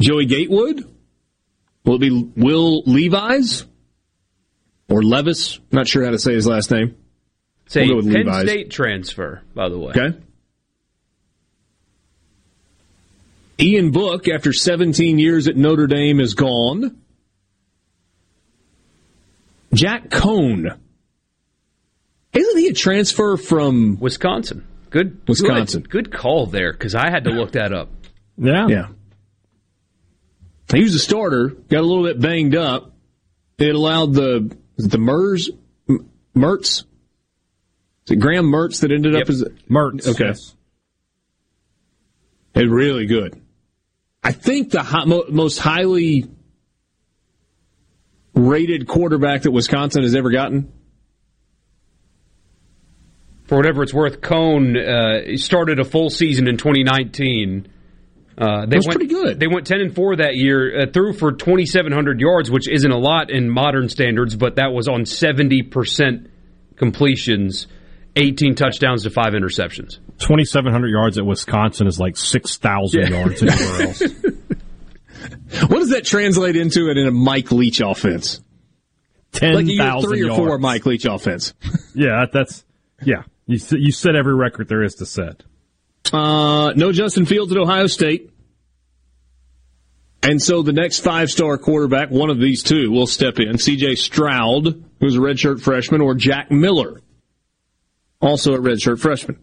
Joey 0.01 0.26
Gatewood? 0.26 0.84
Will 1.85 1.95
it 1.98 2.00
be 2.00 2.09
Will 2.35 2.82
Levi's 2.88 3.66
or 4.90 5.03
Levis? 5.03 5.59
Not 5.72 5.88
sure 5.88 6.06
how 6.06 6.09
to 6.09 6.17
say 6.17 6.34
his 6.34 6.48
last 6.48 6.72
name. 6.72 6.98
A 7.76 7.88
We'll 7.88 8.01
Penn 8.01 8.14
Levi's. 8.14 8.50
State 8.50 8.72
transfer, 8.72 9.43
by 9.53 9.69
the 9.69 9.77
way. 9.77 9.93
Okay. 9.95 10.17
Ian 13.59 13.92
Book, 13.92 14.27
after 14.27 14.51
17 14.51 15.19
years 15.19 15.48
at 15.48 15.56
Notre 15.56 15.85
Dame, 15.85 16.19
is 16.19 16.34
gone. 16.34 17.00
Jack 19.72 20.09
Coan. 20.09 20.80
Isn't 22.38 22.57
he 22.57 22.67
a 22.67 22.74
transfer 22.74 23.35
from 23.38 23.99
Wisconsin? 23.99 24.67
Good, 24.90 25.27
Wisconsin. 25.27 25.82
Good, 25.82 26.11
good 26.11 26.11
call 26.11 26.45
there 26.45 26.72
because 26.72 26.95
I 26.95 27.09
had 27.09 27.24
to 27.24 27.32
look 27.32 27.53
that 27.53 27.74
up. 27.74 27.90
Yeah. 28.38 28.67
Yeah. 28.67 28.88
He 30.74 30.83
was 30.83 30.95
a 30.95 30.99
starter, 30.99 31.49
got 31.49 31.80
a 31.80 31.85
little 31.85 32.03
bit 32.03 32.19
banged 32.19 32.56
up. 32.56 32.93
It 33.57 33.74
allowed 33.74 34.14
the 34.14 34.56
is 34.77 34.85
it 34.85 34.91
the 34.91 34.98
Mers 34.99 35.49
Mertz. 36.35 36.83
Is 38.06 38.11
it 38.11 38.17
Graham 38.17 38.45
Mertz 38.45 38.82
that 38.82 38.91
ended 38.91 39.16
up 39.16 39.27
as 39.30 39.43
Mertz. 39.69 40.07
Okay. 40.07 40.27
yes. 40.27 40.56
It's 42.53 42.69
really 42.69 43.07
good. 43.07 43.41
I 44.24 44.32
think 44.32 44.72
the 44.72 44.83
hi- 44.83 45.06
mo- 45.06 45.25
most 45.30 45.57
highly 45.57 46.25
rated 48.33 48.88
quarterback 48.88 49.43
that 49.43 49.51
Wisconsin 49.51 50.03
has 50.03 50.16
ever 50.16 50.30
gotten. 50.32 50.72
For 53.48 53.56
whatever 53.58 53.82
it's 53.84 53.93
worth, 53.93 54.22
Coan 54.22 54.76
uh, 54.77 55.38
started 55.38 55.80
a 55.80 55.85
full 55.85 56.09
season 56.09 56.48
in 56.48 56.58
2019 56.58 57.67
Uh, 58.38 58.66
they 58.66 58.76
That's 58.76 58.88
went, 58.88 59.00
pretty 59.00 59.14
good. 59.14 59.40
They 59.40 59.48
went 59.48 59.66
ten 59.66 59.80
and 59.82 59.95
four 59.95 60.16
that 60.17 60.35
year, 60.35 60.82
uh, 60.82 60.85
threw 60.92 61.11
for 61.14 61.32
twenty 61.32 61.66
seven 61.66 61.92
hundred 61.92 62.19
yards, 62.19 62.51
which 62.51 62.67
isn't 62.69 62.92
a 62.92 62.98
lot 62.98 63.32
in 63.32 63.50
modern 63.50 63.90
standards, 63.90 64.35
but 64.35 64.58
that 64.58 64.72
was 64.74 64.88
on 64.88 65.06
seventy 65.08 65.64
percent 65.64 66.30
completions, 66.76 67.66
eighteen 68.16 68.53
touchdowns 68.53 69.03
to 69.03 69.09
five 69.09 69.34
interceptions. 69.34 69.98
2,700 70.19 70.88
yards 70.90 71.17
at 71.19 71.26
Wisconsin 71.27 71.85
is 71.88 72.00
like 72.00 72.17
6,000 72.17 73.01
Yeah. 73.01 73.09
yards 73.09 73.43
anywhere 73.43 73.82
else. 73.88 74.01
What 75.69 75.80
does 75.80 75.90
that 75.90 76.06
translate 76.06 76.56
into 76.56 76.90
in 76.90 76.98
a 77.08 77.11
Mike 77.11 77.51
Leach 77.51 77.82
offense? 77.82 78.42
Like 79.42 79.53
a 79.53 79.64
year 79.64 79.77
10,000 79.84 80.09
three 80.09 80.22
or 80.24 80.26
yards. 80.27 80.38
four 80.38 80.58
Mike 80.58 80.85
Leach 80.88 81.06
offense. 81.06 81.53
Yeah, 81.93 82.26
that's, 82.34 82.66
yeah. 83.03 83.24
You, 83.48 83.56
s- 83.56 83.72
you 83.72 83.92
set 83.92 84.16
every 84.16 84.35
record 84.35 84.67
there 84.67 84.84
is 84.84 84.95
to 84.95 85.06
set. 85.06 85.43
Uh, 86.14 86.74
no 86.76 86.92
Justin 86.92 87.26
Fields 87.26 87.51
at 87.51 87.58
Ohio 87.58 87.88
State. 87.88 88.32
And 90.24 90.42
so 90.42 90.61
the 90.61 90.74
next 90.74 91.00
five 91.00 91.30
star 91.30 91.58
quarterback, 91.58 92.09
one 92.11 92.30
of 92.30 92.40
these 92.40 92.64
two, 92.64 92.92
will 92.92 93.08
step 93.08 93.40
in. 93.40 93.53
CJ 93.56 93.98
Stroud, 93.98 94.84
who's 95.00 95.16
a 95.16 95.19
redshirt 95.19 95.61
freshman, 95.61 96.01
or 96.01 96.16
Jack 96.16 96.51
Miller, 96.51 97.01
also 98.19 98.53
a 98.53 98.58
redshirt 98.58 99.00
freshman. 99.00 99.40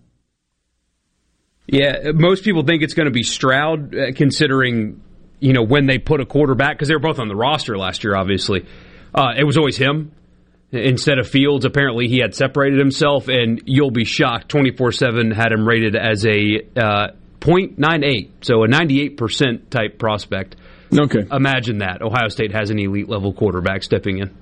Yeah, 1.66 2.12
most 2.12 2.44
people 2.44 2.62
think 2.64 2.82
it's 2.82 2.92
going 2.94 3.06
to 3.06 3.12
be 3.12 3.22
Stroud, 3.22 3.94
uh, 3.94 4.12
considering 4.14 5.00
you 5.40 5.52
know 5.54 5.62
when 5.62 5.86
they 5.86 5.98
put 5.98 6.20
a 6.20 6.26
quarterback 6.26 6.76
because 6.76 6.88
they 6.88 6.94
were 6.94 7.00
both 7.00 7.18
on 7.18 7.28
the 7.28 7.36
roster 7.36 7.78
last 7.78 8.04
year. 8.04 8.14
Obviously, 8.14 8.66
uh, 9.14 9.32
it 9.36 9.44
was 9.44 9.56
always 9.56 9.76
him 9.78 10.12
instead 10.74 11.18
of 11.18 11.28
Fields. 11.28 11.64
Apparently, 11.64 12.08
he 12.08 12.18
had 12.18 12.34
separated 12.34 12.78
himself, 12.78 13.28
and 13.28 13.62
you'll 13.66 13.90
be 13.90 14.04
shocked. 14.04 14.48
Twenty 14.48 14.70
four 14.76 14.92
seven 14.92 15.30
had 15.30 15.52
him 15.52 15.66
rated 15.66 15.96
as 15.96 16.26
a 16.26 16.60
uh, 16.76 17.08
.98, 17.40 18.30
so 18.42 18.62
a 18.62 18.68
ninety 18.68 19.02
eight 19.02 19.16
percent 19.16 19.70
type 19.70 19.98
prospect. 19.98 20.56
Okay, 20.96 21.26
imagine 21.30 21.78
that 21.78 22.02
Ohio 22.02 22.28
State 22.28 22.52
has 22.52 22.70
an 22.70 22.78
elite 22.78 23.08
level 23.08 23.32
quarterback 23.32 23.82
stepping 23.82 24.18
in. 24.18 24.36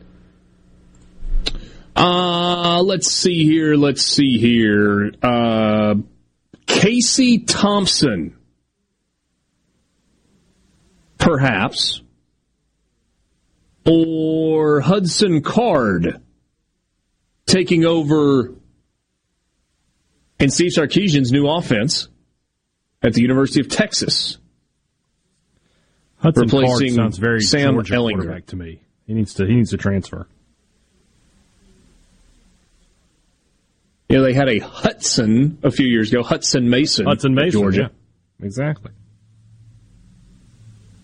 Uh, 1.94 2.82
let's 2.82 3.10
see 3.10 3.44
here. 3.44 3.74
Let's 3.74 4.02
see 4.02 4.38
here. 4.38 5.12
Uh, 5.22 5.94
Casey 6.66 7.38
Thompson. 7.38 8.36
Perhaps. 11.18 12.01
Or 13.84 14.80
Hudson 14.80 15.42
Card 15.42 16.20
taking 17.46 17.84
over 17.84 18.54
in 20.38 20.50
Steve 20.50 20.72
Sarkisian's 20.72 21.32
new 21.32 21.48
offense 21.48 22.08
at 23.02 23.14
the 23.14 23.22
University 23.22 23.60
of 23.60 23.68
Texas. 23.68 24.38
Hudson 26.18 26.48
Card 26.48 26.62
Replacing 26.62 26.94
sounds 26.94 27.18
very 27.18 27.40
Sam 27.40 27.74
Georgia 27.74 27.94
Ehlinger. 27.94 28.46
to 28.46 28.56
me. 28.56 28.80
He 29.06 29.14
needs 29.14 29.34
to 29.34 29.46
he 29.46 29.54
needs 29.54 29.70
to 29.70 29.76
transfer. 29.76 30.28
Yeah, 34.08 34.20
they 34.20 34.34
had 34.34 34.48
a 34.48 34.58
Hudson 34.58 35.58
a 35.62 35.70
few 35.70 35.86
years 35.86 36.12
ago, 36.12 36.22
Hutson 36.22 36.64
Mason. 36.64 37.06
Hutson 37.06 37.32
Mason, 37.34 37.50
Georgia. 37.52 37.90
yeah. 38.38 38.46
Exactly. 38.46 38.90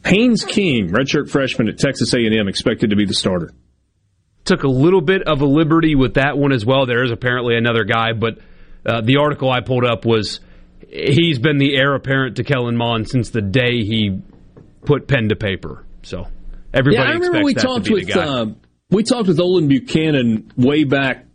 Haynes 0.08 0.44
King, 0.44 0.88
redshirt 0.90 1.30
freshman 1.30 1.68
at 1.68 1.78
Texas 1.78 2.14
A&M, 2.14 2.48
expected 2.48 2.90
to 2.90 2.96
be 2.96 3.04
the 3.04 3.14
starter. 3.14 3.50
took 4.44 4.62
a 4.62 4.68
little 4.68 5.02
bit 5.02 5.22
of 5.22 5.42
a 5.42 5.44
liberty 5.44 5.94
with 5.94 6.14
that 6.14 6.38
one 6.38 6.52
as 6.52 6.64
well. 6.64 6.86
There 6.86 7.04
is 7.04 7.10
apparently 7.10 7.56
another 7.56 7.84
guy, 7.84 8.12
but 8.14 8.38
uh, 8.86 9.02
the 9.02 9.18
article 9.18 9.50
I 9.50 9.60
pulled 9.60 9.84
up 9.84 10.06
was 10.06 10.40
he's 10.88 11.38
been 11.38 11.58
the 11.58 11.76
heir 11.76 11.94
apparent 11.94 12.36
to 12.36 12.44
Kellen 12.44 12.76
Mond 12.76 13.08
since 13.08 13.30
the 13.30 13.42
day 13.42 13.84
he 13.84 14.22
put 14.84 15.06
pen 15.06 15.28
to 15.28 15.36
paper. 15.36 15.84
So 16.02 16.26
everybody 16.72 17.04
yeah, 17.04 17.10
I 17.10 17.14
remember 17.14 17.42
we 17.42 17.54
that 17.54 17.60
talked 17.60 17.84
to 17.86 17.90
be 17.90 17.94
with 17.96 18.06
the 18.06 18.12
guy. 18.14 18.26
uh, 18.26 18.46
we 18.90 19.02
talked 19.02 19.28
with 19.28 19.38
Olin 19.38 19.68
Buchanan 19.68 20.50
way 20.56 20.84
back 20.84 21.26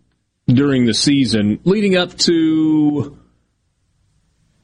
during 0.48 0.86
the 0.86 0.94
season, 0.94 1.60
leading 1.64 1.96
up 1.96 2.18
to 2.18 3.18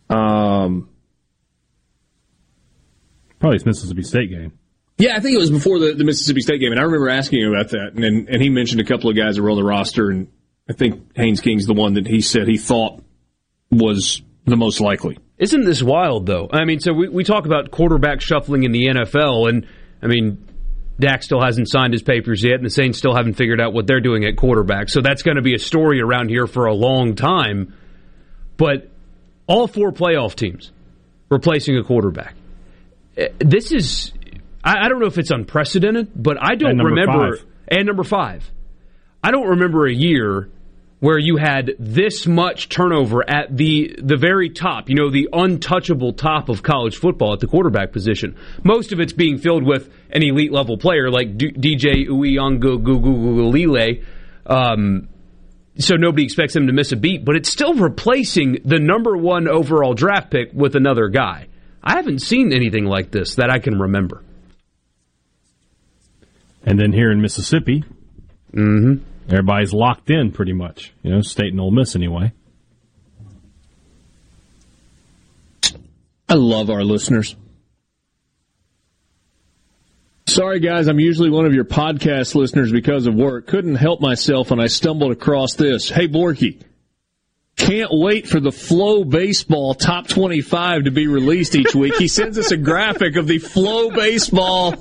um, 0.09 0.89
Probably 3.39 3.55
his 3.55 3.65
Mississippi 3.65 4.03
State 4.03 4.29
game. 4.29 4.53
Yeah, 4.97 5.15
I 5.15 5.21
think 5.21 5.35
it 5.35 5.39
was 5.39 5.49
before 5.49 5.79
the, 5.79 5.93
the 5.93 6.03
Mississippi 6.03 6.41
State 6.41 6.59
game, 6.59 6.71
and 6.71 6.79
I 6.79 6.83
remember 6.83 7.09
asking 7.09 7.41
him 7.41 7.53
about 7.53 7.69
that, 7.69 7.93
and, 7.95 8.03
and 8.03 8.29
and 8.29 8.41
he 8.41 8.49
mentioned 8.49 8.81
a 8.81 8.83
couple 8.83 9.09
of 9.09 9.15
guys 9.15 9.37
that 9.37 9.41
were 9.41 9.49
on 9.49 9.55
the 9.55 9.63
roster, 9.63 10.09
and 10.09 10.27
I 10.69 10.73
think 10.73 11.15
Haynes 11.15 11.39
King's 11.39 11.65
the 11.65 11.73
one 11.73 11.93
that 11.93 12.05
he 12.05 12.19
said 12.19 12.47
he 12.47 12.57
thought 12.57 13.01
was 13.71 14.21
the 14.45 14.57
most 14.57 14.81
likely. 14.81 15.17
Isn't 15.37 15.63
this 15.63 15.81
wild, 15.81 16.25
though? 16.25 16.49
I 16.51 16.65
mean, 16.65 16.81
so 16.81 16.91
we, 16.91 17.07
we 17.07 17.23
talk 17.23 17.45
about 17.45 17.71
quarterback 17.71 18.19
shuffling 18.19 18.63
in 18.63 18.73
the 18.73 18.87
NFL, 18.87 19.47
and 19.47 19.67
I 20.01 20.07
mean, 20.07 20.45
Dak 20.99 21.23
still 21.23 21.41
hasn't 21.41 21.69
signed 21.69 21.93
his 21.93 22.03
papers 22.03 22.43
yet, 22.43 22.55
and 22.55 22.65
the 22.65 22.69
Saints 22.69 22.97
still 22.97 23.15
haven't 23.15 23.35
figured 23.35 23.61
out 23.61 23.71
what 23.73 23.87
they're 23.87 24.01
doing 24.01 24.25
at 24.25 24.35
quarterback. 24.35 24.89
So 24.89 24.99
that's 25.01 25.23
going 25.23 25.37
to 25.37 25.41
be 25.41 25.55
a 25.55 25.59
story 25.59 26.01
around 26.01 26.27
here 26.29 26.45
for 26.45 26.65
a 26.65 26.73
long 26.73 27.15
time. 27.15 27.73
But 28.57 28.89
all 29.47 29.67
four 29.67 29.93
playoff 29.93 30.35
teams 30.35 30.73
replacing 31.29 31.77
a 31.77 31.83
quarterback. 31.83 32.35
Eh, 33.19 33.27
This 33.39 33.71
is, 33.71 34.13
I, 34.63 34.85
I 34.85 34.89
don't 34.89 34.99
know 34.99 35.07
if 35.07 35.17
it's 35.17 35.31
unprecedented, 35.31 36.11
but 36.15 36.37
I 36.41 36.55
don't 36.55 36.77
remember. 36.77 37.37
five. 37.37 37.45
And 37.67 37.85
number 37.85 38.03
five. 38.03 38.49
I 39.23 39.31
don't 39.31 39.47
remember 39.49 39.85
a 39.85 39.93
year 39.93 40.49
where 41.01 41.17
you 41.17 41.37
had 41.37 41.71
this 41.79 42.25
much 42.27 42.67
turnover 42.67 43.23
at 43.29 43.55
the 43.55 43.95
the 44.01 44.17
very 44.17 44.49
top, 44.49 44.89
you 44.89 44.95
know, 44.95 45.09
the 45.09 45.29
untouchable 45.31 46.11
top 46.13 46.49
of 46.49 46.61
college 46.63 46.97
football 46.97 47.33
at 47.33 47.39
the 47.39 47.47
quarterback 47.47 47.91
position. 47.93 48.35
Most 48.63 48.91
of 48.91 48.99
it's 48.99 49.13
being 49.13 49.37
filled 49.37 49.63
with 49.63 49.89
an 50.09 50.23
elite 50.23 50.51
level 50.51 50.77
player 50.77 51.09
like 51.09 51.37
D- 51.37 51.51
DJ 51.51 52.07
Uiagalelei 52.07 54.03
um 54.45 55.07
so 55.77 55.95
nobody 55.95 56.23
expects 56.25 56.53
him 56.55 56.67
to 56.67 56.73
miss 56.73 56.91
a 56.91 56.97
beat, 56.97 57.23
but 57.23 57.35
it's 57.37 57.49
still 57.49 57.73
replacing 57.73 58.57
the 58.65 58.79
number 58.79 59.15
one 59.15 59.47
overall 59.47 59.93
draft 59.93 60.29
pick 60.31 60.49
with 60.53 60.75
another 60.75 61.07
guy. 61.07 61.47
I 61.83 61.95
haven't 61.95 62.19
seen 62.19 62.53
anything 62.53 62.85
like 62.85 63.11
this 63.11 63.35
that 63.35 63.49
I 63.49 63.59
can 63.59 63.79
remember. 63.79 64.23
And 66.63 66.79
then 66.79 66.91
here 66.91 67.11
in 67.11 67.21
Mississippi, 67.21 67.83
mm-hmm. 68.53 69.03
everybody's 69.29 69.73
locked 69.73 70.09
in 70.09 70.31
pretty 70.31 70.53
much. 70.53 70.93
You 71.03 71.11
know, 71.11 71.21
State 71.21 71.51
and 71.51 71.61
Ole 71.61 71.71
Miss 71.71 71.95
anyway. 71.95 72.33
I 76.27 76.35
love 76.35 76.69
our 76.69 76.83
listeners. 76.83 77.35
Sorry, 80.27 80.59
guys, 80.59 80.87
I'm 80.87 80.99
usually 80.99 81.31
one 81.31 81.47
of 81.47 81.55
your 81.55 81.65
podcast 81.65 82.35
listeners 82.35 82.71
because 82.71 83.07
of 83.07 83.15
work. 83.15 83.47
Couldn't 83.47 83.75
help 83.75 83.99
myself 83.99 84.51
when 84.51 84.59
I 84.59 84.67
stumbled 84.67 85.11
across 85.11 85.55
this. 85.55 85.89
Hey, 85.89 86.07
Borky, 86.07 86.61
can't 87.59 87.89
wait 87.91 88.27
for 88.27 88.39
the 88.39 88.51
Flo 88.51 89.03
Baseball 89.03 89.75
Top 89.75 90.07
25 90.07 90.85
to 90.85 90.91
be 90.91 91.07
released 91.07 91.55
each 91.55 91.75
week. 91.75 91.95
He 91.97 92.07
sends 92.07 92.37
us 92.37 92.51
a 92.51 92.57
graphic 92.57 93.17
of 93.17 93.27
the 93.27 93.37
Flo 93.37 93.91
Baseball 93.91 94.73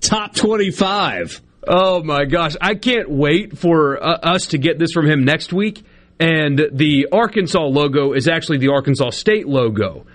Top 0.00 0.34
25. 0.34 1.40
Oh 1.66 2.02
my 2.02 2.26
gosh, 2.26 2.54
I 2.60 2.74
can't 2.74 3.10
wait 3.10 3.58
for 3.58 4.00
uh, 4.00 4.18
us 4.22 4.48
to 4.48 4.58
get 4.58 4.78
this 4.78 4.92
from 4.92 5.06
him 5.06 5.24
next 5.24 5.52
week. 5.52 5.84
And 6.20 6.60
the 6.72 7.08
Arkansas 7.10 7.64
logo 7.64 8.12
is 8.12 8.28
actually 8.28 8.58
the 8.58 8.68
Arkansas 8.68 9.10
State 9.10 9.48
logo. 9.48 10.06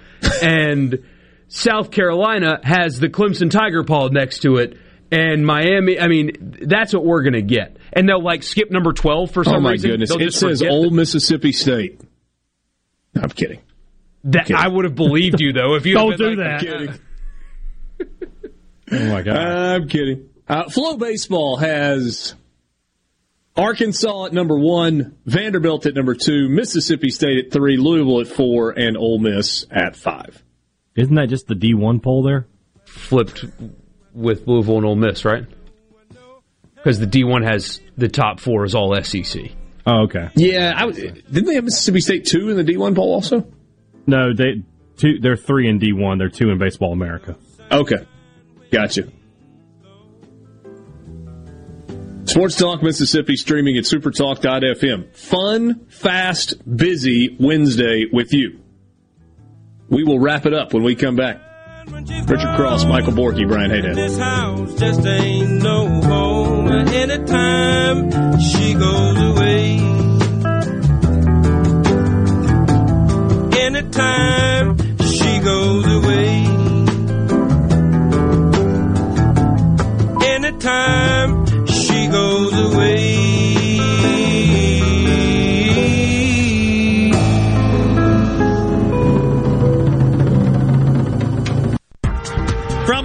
and 0.41 1.03
South 1.47 1.91
Carolina 1.91 2.59
has 2.63 2.99
the 2.99 3.09
Clemson 3.09 3.49
Tiger 3.49 3.83
Paw 3.83 4.07
next 4.09 4.39
to 4.39 4.57
it. 4.57 4.77
And 5.11 5.45
Miami, 5.45 5.99
I 5.99 6.07
mean, 6.07 6.57
that's 6.61 6.93
what 6.93 7.03
we're 7.03 7.23
going 7.23 7.33
to 7.33 7.41
get. 7.41 7.77
And 7.91 8.07
they'll 8.07 8.23
like 8.23 8.43
skip 8.43 8.71
number 8.71 8.93
12 8.93 9.31
for 9.31 9.43
some 9.43 9.55
reason. 9.55 9.57
oh, 9.57 9.61
my 9.61 9.71
reason. 9.71 9.89
goodness. 9.89 10.09
They'll 10.09 10.21
It 10.21 10.33
says 10.33 10.63
Old 10.63 10.93
Mississippi 10.93 11.51
State. 11.51 11.99
No, 13.15 13.21
I'm 13.23 13.29
kidding. 13.29 13.59
that. 14.25 14.51
I 14.51 14.67
would 14.67 14.85
have 14.85 14.95
believed 14.95 15.39
you 15.41 15.53
though 15.53 15.75
if 15.75 15.85
you 15.85 15.93
Don't 15.95 16.17
do 16.17 16.35
that. 16.37 16.61
kidding. 16.61 16.93
Oh 18.93 19.05
my 19.11 19.21
god. 19.21 19.37
I'm 19.37 19.87
kidding. 19.87 20.29
Uh, 20.47 20.69
Flo 20.69 20.97
Baseball 20.97 21.57
has 21.57 22.35
Arkansas 23.55 24.25
at 24.25 24.33
number 24.33 24.57
one, 24.59 25.17
Vanderbilt 25.25 25.85
at 25.85 25.93
number 25.93 26.13
two, 26.15 26.49
Mississippi 26.49 27.09
State 27.09 27.45
at 27.45 27.51
three, 27.51 27.77
Louisville 27.77 28.21
at 28.21 28.27
four, 28.27 28.71
and 28.71 28.97
Ole 28.97 29.19
Miss 29.19 29.65
at 29.71 29.95
five. 29.95 30.43
Isn't 30.95 31.15
that 31.15 31.29
just 31.29 31.47
the 31.47 31.55
D1 31.55 32.01
poll 32.03 32.23
there? 32.23 32.47
flipped 32.85 33.45
with 34.13 34.45
Louisville 34.47 34.77
and 34.77 34.85
Ole 34.85 34.95
Miss, 34.97 35.23
right? 35.23 35.45
Because 36.75 36.99
the 36.99 37.05
D1 37.07 37.45
has 37.49 37.79
the 37.95 38.09
top 38.09 38.41
four 38.41 38.65
is 38.65 38.75
all 38.75 38.97
E 38.97 39.03
SEC. 39.03 39.51
Oh, 39.85 40.03
okay. 40.03 40.29
Yeah, 40.35 40.73
I, 40.75 40.91
didn't 40.91 41.45
they 41.45 41.55
have 41.55 41.63
Mississippi 41.63 42.01
State 42.01 42.25
two 42.25 42.49
in 42.49 42.57
the 42.57 42.63
D1 42.63 42.95
poll 42.95 43.13
also? 43.13 43.47
No, 44.05 44.33
they 44.33 44.63
two. 44.97 45.19
They're 45.19 45.37
three 45.37 45.67
in 45.67 45.79
D1. 45.79 46.17
They're 46.17 46.29
two 46.29 46.49
in 46.49 46.57
Baseball 46.57 46.93
America. 46.93 47.35
Okay, 47.71 48.05
gotcha. 48.71 49.07
Sports 52.25 52.55
Talk 52.55 52.81
Mississippi 52.81 53.35
streaming 53.35 53.77
at 53.77 53.83
supertalk.fm. 53.83 55.13
Fun, 55.15 55.85
fast, 55.87 56.77
busy 56.77 57.35
Wednesday 57.39 58.05
with 58.11 58.33
you. 58.33 58.61
We 59.89 60.03
will 60.05 60.19
wrap 60.19 60.45
it 60.45 60.53
up 60.53 60.73
when 60.73 60.83
we 60.83 60.95
come 60.95 61.17
back. 61.17 61.41
Richard 61.87 62.55
Cross, 62.55 62.85
Michael 62.85 63.13
Borky, 63.13 63.47
Brian 63.47 63.71
Hadad. 63.71 63.95
This 63.95 64.17
house 64.17 64.75
just 64.75 65.03
ain't 65.05 65.63
no 65.63 65.87
home. 66.01 66.67
Anytime 66.67 68.11
she 68.39 68.75
goes 68.75 69.17
away. 69.17 69.79
Anytime 73.59 74.77
she 75.01 75.39
goes 75.39 75.85
away. 75.87 76.45
Anytime 80.27 81.65
she 81.65 82.07
goes 82.07 82.73
away. 82.73 83.40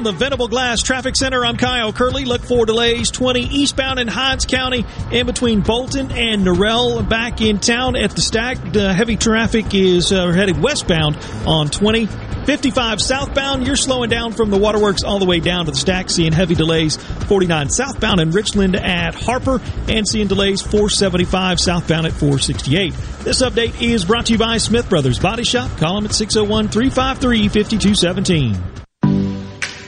The 0.06 0.12
Venable 0.12 0.46
Glass 0.46 0.84
Traffic 0.84 1.16
Center, 1.16 1.44
I'm 1.44 1.56
Kyle 1.56 1.92
Curley. 1.92 2.24
Look 2.24 2.42
for 2.42 2.64
delays 2.64 3.10
20 3.10 3.40
eastbound 3.40 3.98
in 3.98 4.06
Hinds 4.06 4.46
County 4.46 4.86
in 5.10 5.26
between 5.26 5.62
Bolton 5.62 6.12
and 6.12 6.46
Norrell. 6.46 7.08
Back 7.08 7.40
in 7.40 7.58
town 7.58 7.96
at 7.96 8.12
the 8.12 8.20
stack, 8.20 8.72
the 8.72 8.94
heavy 8.94 9.16
traffic 9.16 9.74
is 9.74 10.12
uh, 10.12 10.30
headed 10.30 10.62
westbound 10.62 11.16
on 11.44 11.70
20. 11.70 12.06
55 12.06 13.02
southbound, 13.02 13.66
you're 13.66 13.74
slowing 13.74 14.08
down 14.08 14.30
from 14.30 14.50
the 14.50 14.56
waterworks 14.56 15.02
all 15.02 15.18
the 15.18 15.24
way 15.24 15.40
down 15.40 15.64
to 15.64 15.72
the 15.72 15.76
stack, 15.76 16.08
seeing 16.08 16.30
heavy 16.30 16.54
delays 16.54 16.96
49 16.96 17.68
southbound 17.70 18.20
in 18.20 18.30
Richland 18.30 18.76
at 18.76 19.16
Harper, 19.16 19.60
and 19.88 20.06
seeing 20.06 20.28
delays 20.28 20.62
475 20.62 21.58
southbound 21.58 22.06
at 22.06 22.12
468. 22.12 22.94
This 23.24 23.42
update 23.42 23.82
is 23.82 24.04
brought 24.04 24.26
to 24.26 24.34
you 24.34 24.38
by 24.38 24.58
Smith 24.58 24.88
Brothers 24.88 25.18
Body 25.18 25.42
Shop. 25.42 25.68
Call 25.78 25.96
them 25.96 26.04
at 26.04 26.14
601 26.14 26.68
353 26.68 27.48
5217. 27.48 28.75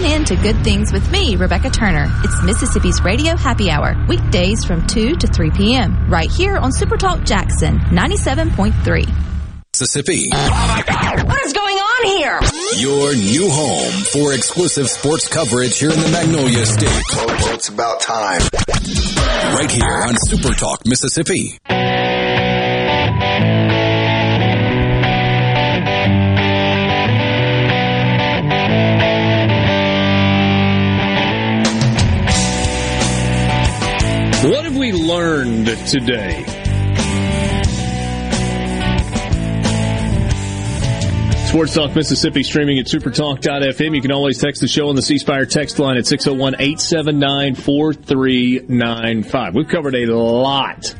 Tune 0.00 0.12
in 0.12 0.24
to 0.24 0.36
Good 0.36 0.64
Things 0.64 0.92
with 0.94 1.10
me, 1.10 1.36
Rebecca 1.36 1.68
Turner. 1.68 2.10
It's 2.24 2.42
Mississippi's 2.42 3.02
Radio 3.02 3.36
Happy 3.36 3.70
Hour, 3.70 3.94
weekdays 4.08 4.64
from 4.64 4.86
2 4.86 5.16
to 5.16 5.26
3 5.26 5.50
p.m., 5.50 6.08
right 6.08 6.30
here 6.30 6.56
on 6.56 6.70
Supertalk 6.70 7.26
Jackson 7.26 7.78
97.3. 7.90 8.72
Mississippi. 9.74 10.30
What 10.30 11.44
is 11.44 11.52
going 11.52 11.76
on 11.76 12.06
here? 12.06 12.40
Your 12.78 13.14
new 13.14 13.50
home 13.50 13.92
for 14.04 14.32
exclusive 14.32 14.88
sports 14.88 15.28
coverage 15.28 15.78
here 15.78 15.90
in 15.90 16.00
the 16.00 16.08
Magnolia 16.08 16.64
State. 16.64 16.88
It's 17.52 17.68
about 17.68 18.00
time. 18.00 18.40
Right 19.54 19.70
here 19.70 20.02
on 20.08 20.16
Super 20.16 20.54
Talk, 20.54 20.86
Mississippi. 20.86 21.58
We 34.80 34.92
learned 34.92 35.66
today? 35.86 36.42
Sports 41.48 41.74
Talk 41.74 41.94
Mississippi 41.94 42.42
streaming 42.42 42.78
at 42.78 42.86
supertalk.fm. 42.86 43.94
You 43.94 44.00
can 44.00 44.10
always 44.10 44.38
text 44.38 44.62
the 44.62 44.68
show 44.68 44.88
on 44.88 44.96
the 44.96 45.02
C 45.02 45.18
Spire 45.18 45.44
text 45.44 45.78
line 45.78 45.98
at 45.98 46.06
601 46.06 46.54
879 46.54 47.56
4395. 47.56 49.54
We've 49.54 49.68
covered 49.68 49.96
a 49.96 50.06
lot 50.06 50.94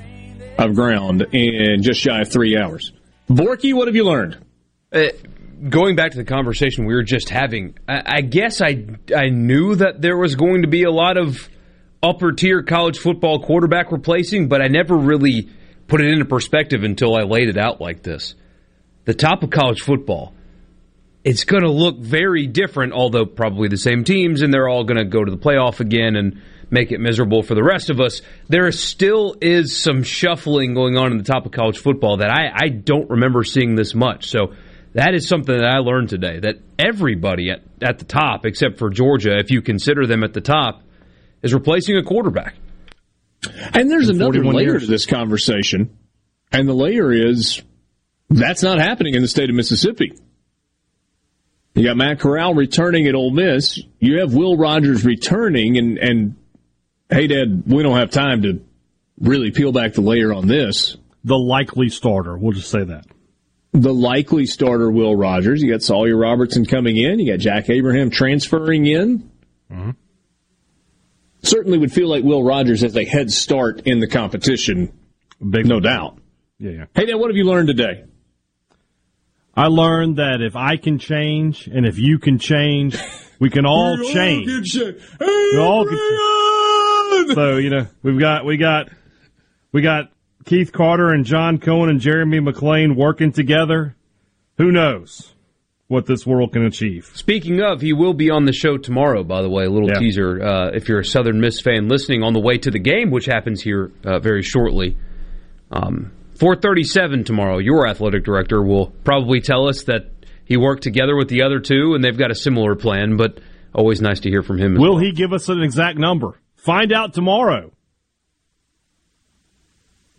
of 0.59 0.75
ground 0.75 1.23
in 1.33 1.83
just 1.83 2.00
shy 2.00 2.20
of 2.20 2.31
three 2.31 2.59
hours. 2.59 2.92
Borky, 3.31 3.73
what 3.73 3.89
have 3.89 3.97
you 3.97 4.05
learned? 4.05 4.44
Uh, 4.92 5.07
going 5.70 5.97
back 5.97 6.10
to 6.10 6.18
the 6.18 6.25
conversation 6.25 6.84
we 6.84 6.92
were 6.92 7.02
just 7.02 7.31
having, 7.31 7.78
I, 7.89 8.02
I 8.05 8.20
guess 8.20 8.60
I, 8.60 8.84
I 9.17 9.31
knew 9.31 9.75
that 9.76 10.02
there 10.02 10.18
was 10.18 10.34
going 10.34 10.62
to 10.62 10.68
be 10.68 10.83
a 10.83 10.91
lot 10.91 11.17
of 11.17 11.49
upper 12.02 12.32
tier 12.32 12.62
college 12.62 12.98
football 12.98 13.40
quarterback 13.40 13.92
replacing, 13.92 14.48
but 14.48 14.62
I 14.62 14.68
never 14.68 14.96
really 14.96 15.48
put 15.86 16.00
it 16.00 16.08
into 16.08 16.24
perspective 16.24 16.82
until 16.82 17.14
I 17.14 17.22
laid 17.22 17.48
it 17.48 17.58
out 17.58 17.80
like 17.80 18.02
this. 18.02 18.34
The 19.04 19.14
top 19.14 19.42
of 19.42 19.50
college 19.50 19.80
football, 19.80 20.34
it's 21.24 21.44
going 21.44 21.62
to 21.62 21.70
look 21.70 21.98
very 21.98 22.46
different, 22.46 22.92
although 22.92 23.26
probably 23.26 23.68
the 23.68 23.76
same 23.76 24.04
teams, 24.04 24.42
and 24.42 24.52
they're 24.52 24.68
all 24.68 24.84
going 24.84 24.98
to 24.98 25.04
go 25.04 25.24
to 25.24 25.30
the 25.30 25.38
playoff 25.38 25.80
again 25.80 26.16
and 26.16 26.40
make 26.70 26.92
it 26.92 27.00
miserable 27.00 27.42
for 27.42 27.54
the 27.54 27.64
rest 27.64 27.90
of 27.90 28.00
us. 28.00 28.22
There 28.48 28.70
still 28.72 29.36
is 29.40 29.76
some 29.76 30.02
shuffling 30.02 30.74
going 30.74 30.96
on 30.96 31.10
in 31.10 31.18
the 31.18 31.24
top 31.24 31.44
of 31.44 31.52
college 31.52 31.78
football 31.78 32.18
that 32.18 32.30
I, 32.30 32.50
I 32.54 32.68
don't 32.68 33.10
remember 33.10 33.42
seeing 33.42 33.74
this 33.74 33.94
much. 33.94 34.30
So 34.30 34.54
that 34.94 35.14
is 35.14 35.28
something 35.28 35.56
that 35.56 35.66
I 35.66 35.78
learned 35.78 36.08
today 36.08 36.38
that 36.40 36.56
everybody 36.78 37.50
at, 37.50 37.62
at 37.82 37.98
the 37.98 38.04
top, 38.04 38.46
except 38.46 38.78
for 38.78 38.90
Georgia, 38.90 39.38
if 39.38 39.50
you 39.50 39.62
consider 39.62 40.06
them 40.06 40.22
at 40.22 40.32
the 40.32 40.40
top, 40.40 40.82
is 41.43 41.55
replacing 41.55 41.97
a 41.97 42.02
quarterback. 42.02 42.55
And 43.73 43.91
there's 43.91 44.09
another 44.09 44.44
layer 44.44 44.73
years. 44.73 44.85
to 44.85 44.91
this 44.91 45.07
conversation, 45.07 45.97
and 46.52 46.69
the 46.69 46.75
layer 46.75 47.10
is 47.10 47.62
that's 48.28 48.62
not 48.62 48.78
happening 48.78 49.15
in 49.15 49.23
the 49.23 49.28
state 49.28 49.49
of 49.49 49.57
Mississippi. 49.57 50.12
You 51.75 51.85
got 51.85 51.97
Matt 51.97 52.20
Corral 52.20 52.55
returning 52.55 53.07
at 53.07 53.15
Ole 53.15 53.31
Miss. 53.31 53.81
You 53.99 54.20
have 54.20 54.35
Will 54.35 54.57
Rogers 54.57 55.05
returning, 55.05 55.78
and 55.78 55.99
and 55.99 56.36
hey, 57.09 57.27
Dad, 57.28 57.62
we 57.67 57.83
don't 57.83 57.97
have 57.97 58.10
time 58.10 58.43
to 58.43 58.62
really 59.19 59.51
peel 59.51 59.73
back 59.73 59.94
the 59.94 60.02
layer 60.02 60.33
on 60.35 60.47
this. 60.47 60.97
The 61.25 61.39
likely 61.39 61.89
starter, 61.89 62.36
we'll 62.36 62.52
just 62.52 62.70
say 62.70 62.85
that. 62.85 63.07
The 63.73 63.94
likely 63.94 64.47
starter, 64.47 64.91
Will 64.91 65.15
Rogers. 65.15 65.62
You 65.62 65.70
got 65.70 65.83
Sawyer 65.83 66.17
Robertson 66.17 66.67
coming 66.67 66.97
in. 66.97 67.20
You 67.20 67.33
got 67.33 67.41
Jack 67.41 67.70
Abraham 67.70 68.10
transferring 68.10 68.86
in. 68.86 69.31
Mm-hmm. 69.70 69.91
Certainly 71.43 71.78
would 71.78 71.93
feel 71.93 72.09
like 72.09 72.23
Will 72.23 72.43
Rogers 72.43 72.83
has 72.83 72.97
a 72.97 73.05
head 73.05 73.31
start 73.31 73.81
in 73.86 74.01
the 74.01 74.07
competition. 74.07 74.93
Big 75.49 75.67
no 75.67 75.81
doubt. 75.81 76.19
Yeah, 76.59 76.70
yeah. 76.70 76.85
Hey, 76.94 77.07
Dad, 77.07 77.15
what 77.15 77.31
have 77.31 77.36
you 77.36 77.44
learned 77.44 77.69
today? 77.69 78.05
I 79.57 79.67
learned 79.67 80.17
that 80.17 80.41
if 80.43 80.55
I 80.55 80.77
can 80.77 80.99
change 80.99 81.67
and 81.67 81.86
if 81.86 81.99
you 81.99 82.19
can 82.19 82.39
change, 82.39 82.97
we 83.39 83.51
can 83.51 83.67
all 83.67 83.97
We 83.99 84.07
all 84.07 84.12
change. 84.12 84.73
change. 84.73 84.97
We 85.19 85.59
all 85.59 85.85
can 85.86 87.35
So 87.35 87.57
you 87.57 87.70
know 87.70 87.86
we've 88.02 88.19
got 88.19 88.44
we 88.44 88.57
got 88.57 88.91
we 89.73 89.83
got 89.83 90.10
Keith 90.44 90.73
Carter 90.73 91.10
and 91.10 91.25
John 91.25 91.59
Cohen 91.59 91.91
and 91.91 92.01
Jeremy 92.01 92.41
McClain 92.41 92.97
working 92.97 93.33
together. 93.33 93.97
Who 94.59 94.70
knows 94.70 95.35
what 95.91 96.07
this 96.07 96.25
world 96.25 96.52
can 96.52 96.65
achieve? 96.65 97.10
Speaking 97.15 97.60
of, 97.60 97.81
he 97.81 97.93
will 97.93 98.15
be 98.15 98.31
on 98.31 98.44
the 98.44 98.52
show 98.52 98.77
tomorrow, 98.78 99.25
by 99.25 99.43
the 99.43 99.51
way. 99.51 99.65
A 99.65 99.70
little 99.70 99.89
Yeah. 99.89 99.99
teaser. 99.99 100.41
Uh, 100.41 100.70
if 100.73 100.89
you're 100.89 101.01
a 101.01 101.05
Southern 101.05 101.41
Miss 101.41 101.60
fan 101.60 101.89
listening 101.89 102.23
on 102.23 102.33
the 102.33 102.39
way 102.39 102.59
to 102.59 102.70
the 102.70 102.78
game, 102.78 103.10
which 103.10 103.27
happens 103.27 103.60
here 103.60 103.91
uh, 104.05 104.20
very 104.20 104.43
shortly. 104.44 104.97
Um, 105.73 106.12
437 106.36 107.25
tomorrow, 107.25 107.59
your 107.59 107.89
athletic 107.89 108.25
director 108.25 108.62
will 108.62 108.93
probably 109.02 109.41
tell 109.41 109.67
us 109.69 109.83
that 109.85 110.12
he 110.44 110.57
worked 110.57 110.85
together 110.85 111.17
with 111.17 111.28
the 111.28 111.43
other 111.43 111.59
two 111.59 111.94
and 111.94 112.05
they've 112.05 112.17
got 112.17 112.31
a 112.31 112.36
similar 112.36 112.77
plan, 112.77 113.17
but 113.17 113.41
always 113.75 114.01
nice 114.01 114.20
to 114.20 114.31
hear 114.31 114.43
from 114.43 114.59
him. 114.59 114.75
As 114.75 114.81
Will 114.81 114.94
well. 114.94 115.02
he 115.02 115.10
give 115.10 115.33
us 115.33 115.49
an 115.49 115.60
exact 115.60 115.99
number? 115.99 116.39
Find 116.55 116.93
out 116.93 117.15
tomorrow. 117.15 117.73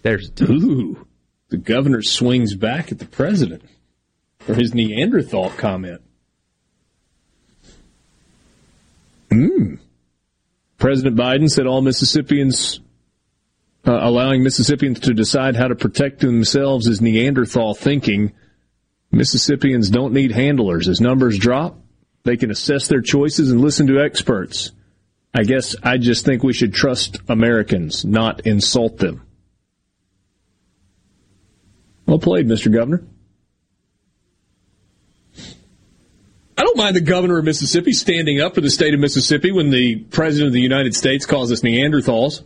There's 0.01 0.31
Ooh, 0.41 1.05
the 1.49 1.57
governor 1.57 2.01
swings 2.01 2.55
back 2.55 2.91
at 2.91 2.99
the 2.99 3.05
president 3.05 3.61
for 4.45 4.53
his 4.53 4.73
Neanderthal 4.73 5.49
comment. 5.51 6.01
Hmm. 9.31 9.75
President 10.77 11.15
Biden 11.15 11.49
said 11.49 11.67
all 11.67 11.81
Mississippians, 11.81 12.79
uh, 13.85 13.99
allowing 14.01 14.43
Mississippians 14.43 15.01
to 15.01 15.13
decide 15.13 15.55
how 15.55 15.67
to 15.67 15.75
protect 15.75 16.19
themselves 16.19 16.87
is 16.87 17.01
Neanderthal 17.01 17.73
thinking. 17.73 18.33
Mississippians 19.11 19.89
don't 19.89 20.13
need 20.13 20.31
handlers. 20.31 20.87
As 20.87 20.99
numbers 20.99 21.37
drop, 21.37 21.79
they 22.23 22.35
can 22.35 22.51
assess 22.51 22.87
their 22.87 23.01
choices 23.01 23.51
and 23.51 23.61
listen 23.61 23.87
to 23.87 24.01
experts. 24.01 24.71
I 25.33 25.43
guess 25.43 25.75
I 25.81 25.97
just 25.97 26.25
think 26.25 26.43
we 26.43 26.53
should 26.53 26.73
trust 26.73 27.19
Americans, 27.29 28.03
not 28.03 28.45
insult 28.45 28.97
them. 28.97 29.23
Well 32.05 32.19
played, 32.19 32.47
Mr. 32.47 32.71
Governor. 32.71 33.03
I 36.61 36.63
don't 36.63 36.77
mind 36.77 36.95
the 36.95 37.01
governor 37.01 37.39
of 37.39 37.45
Mississippi 37.45 37.91
standing 37.91 38.39
up 38.39 38.53
for 38.53 38.61
the 38.61 38.69
state 38.69 38.93
of 38.93 38.99
Mississippi 38.99 39.51
when 39.51 39.71
the 39.71 39.95
president 39.95 40.49
of 40.49 40.53
the 40.53 40.61
United 40.61 40.93
States 40.93 41.25
calls 41.25 41.51
us 41.51 41.61
Neanderthals. 41.61 42.43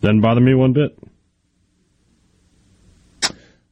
Doesn't 0.00 0.22
bother 0.22 0.40
me 0.40 0.54
one 0.54 0.72
bit. 0.72 0.98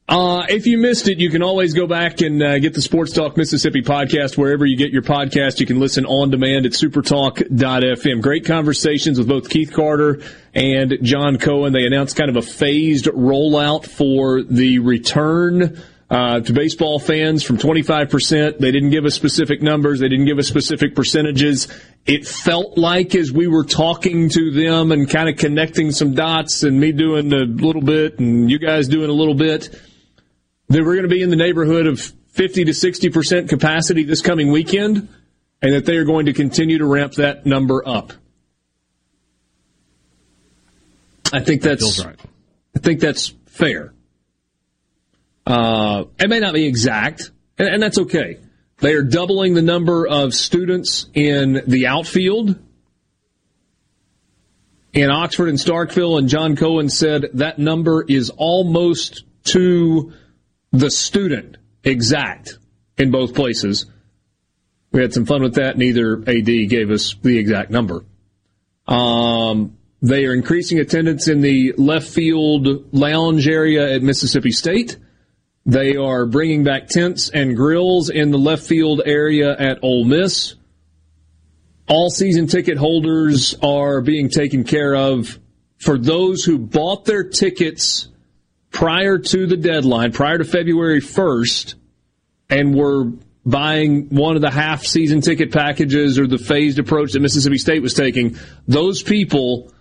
Uh, 0.07 0.45
if 0.49 0.67
you 0.67 0.77
missed 0.77 1.07
it, 1.07 1.17
you 1.17 1.31
can 1.31 1.41
always 1.41 1.73
go 1.73 1.87
back 1.87 2.21
and 2.21 2.43
uh, 2.43 2.59
get 2.59 2.75
the 2.75 2.81
Sports 2.83 3.11
Talk 3.11 3.35
Mississippi 3.37 3.81
podcast 3.81 4.37
wherever 4.37 4.63
you 4.63 4.77
get 4.77 4.91
your 4.91 5.01
podcast. 5.01 5.59
You 5.59 5.65
can 5.65 5.79
listen 5.79 6.05
on 6.05 6.29
demand 6.29 6.67
at 6.67 6.73
supertalk.fm. 6.73 8.21
Great 8.21 8.45
conversations 8.45 9.17
with 9.17 9.27
both 9.27 9.49
Keith 9.49 9.73
Carter 9.73 10.21
and 10.53 10.99
John 11.01 11.39
Cohen. 11.39 11.73
They 11.73 11.87
announced 11.87 12.15
kind 12.17 12.29
of 12.29 12.35
a 12.35 12.43
phased 12.43 13.05
rollout 13.05 13.87
for 13.87 14.43
the 14.43 14.77
return 14.77 15.81
uh, 16.09 16.39
to 16.39 16.53
baseball 16.53 16.99
fans 16.99 17.43
from 17.43 17.57
25%. 17.57 18.59
They 18.59 18.71
didn't 18.71 18.91
give 18.91 19.05
us 19.05 19.13
specific 19.13 19.61
numbers. 19.61 19.99
They 19.99 20.07
didn't 20.07 20.25
give 20.25 20.39
us 20.39 20.47
specific 20.47 20.95
percentages. 20.95 21.67
It 22.05 22.25
felt 22.25 22.77
like 22.77 23.13
as 23.13 23.31
we 23.31 23.47
were 23.47 23.65
talking 23.65 24.29
to 24.29 24.51
them 24.51 24.91
and 24.91 25.09
kind 25.09 25.27
of 25.27 25.37
connecting 25.37 25.91
some 25.91 26.13
dots 26.13 26.63
and 26.63 26.79
me 26.79 26.93
doing 26.93 27.33
a 27.33 27.43
little 27.43 27.81
bit 27.81 28.19
and 28.19 28.49
you 28.49 28.57
guys 28.57 28.87
doing 28.87 29.09
a 29.09 29.13
little 29.13 29.35
bit, 29.35 29.69
that 30.69 30.83
we're 30.83 30.95
going 30.95 31.03
to 31.03 31.09
be 31.09 31.21
in 31.21 31.29
the 31.29 31.35
neighborhood 31.35 31.87
of 31.87 31.99
50 31.99 32.65
to 32.65 32.71
60% 32.71 33.49
capacity 33.49 34.03
this 34.03 34.21
coming 34.21 34.51
weekend 34.51 35.09
and 35.61 35.73
that 35.73 35.85
they 35.85 35.97
are 35.97 36.05
going 36.05 36.27
to 36.27 36.33
continue 36.33 36.77
to 36.77 36.85
ramp 36.85 37.13
that 37.13 37.45
number 37.45 37.85
up. 37.85 38.13
I 41.33 41.41
think 41.41 41.61
that's 41.61 42.05
right. 42.05 42.19
I 42.75 42.79
think 42.79 43.01
that's 43.01 43.33
fair. 43.47 43.93
Uh, 45.47 46.03
it 46.19 46.29
may 46.29 46.41
not 46.41 46.53
be 46.53 46.65
exact, 46.65 47.31
and, 47.57 47.69
and 47.69 47.81
that's 47.81 47.97
okay. 47.97 48.37
They 48.79 48.95
are 48.95 49.01
doubling 49.01 49.53
the 49.53 49.61
number 49.61 50.05
of 50.05 50.33
students 50.33 51.07
in 51.13 51.61
the 51.65 51.87
outfield 51.87 52.59
in 54.91 55.09
Oxford 55.09 55.47
and 55.47 55.57
Starkville, 55.57 56.19
and 56.19 56.27
John 56.27 56.57
Cohen 56.57 56.89
said 56.89 57.27
that 57.35 57.59
number 57.59 58.03
is 58.05 58.29
almost 58.29 59.23
to 59.45 60.11
the 60.73 60.91
student 60.91 61.55
exact 61.81 62.57
in 62.97 63.09
both 63.09 63.33
places. 63.33 63.85
We 64.91 64.99
had 64.99 65.13
some 65.13 65.25
fun 65.25 65.43
with 65.43 65.55
that. 65.55 65.77
Neither 65.77 66.17
AD 66.27 66.45
gave 66.45 66.91
us 66.91 67.15
the 67.21 67.37
exact 67.37 67.71
number. 67.71 68.03
Um, 68.85 69.77
they 70.01 70.25
are 70.25 70.33
increasing 70.33 70.79
attendance 70.79 71.29
in 71.29 71.39
the 71.39 71.73
left 71.77 72.09
field 72.09 72.93
lounge 72.93 73.47
area 73.47 73.95
at 73.95 74.03
Mississippi 74.03 74.51
State. 74.51 74.97
They 75.67 75.97
are 75.97 76.25
bringing 76.25 76.63
back 76.63 76.87
tents 76.87 77.29
and 77.29 77.53
grills 77.53 78.09
in 78.09 78.31
the 78.31 78.37
left 78.37 78.63
field 78.63 79.01
area 79.05 79.53
at 79.53 79.79
Ole 79.83 80.05
Miss. 80.05 80.55
All 81.89 82.09
season 82.09 82.47
ticket 82.47 82.77
holders 82.77 83.53
are 83.61 83.99
being 83.99 84.29
taken 84.29 84.63
care 84.63 84.95
of. 84.95 85.37
For 85.77 85.97
those 85.97 86.45
who 86.45 86.57
bought 86.57 87.03
their 87.03 87.25
tickets 87.25 88.07
prior 88.71 89.17
to 89.17 89.45
the 89.45 89.57
deadline, 89.57 90.13
prior 90.13 90.37
to 90.37 90.45
February 90.45 91.01
1st, 91.01 91.75
and 92.49 92.73
were 92.73 93.11
buying 93.45 94.07
one 94.07 94.37
of 94.37 94.41
the 94.41 94.49
half 94.49 94.85
season 94.85 95.19
ticket 95.19 95.51
packages 95.51 96.17
or 96.17 96.27
the 96.27 96.37
phased 96.37 96.79
approach 96.79 97.11
that 97.11 97.19
Mississippi 97.19 97.57
State 97.57 97.81
was 97.81 97.93
taking, 97.93 98.37
those 98.69 99.03
people 99.03 99.73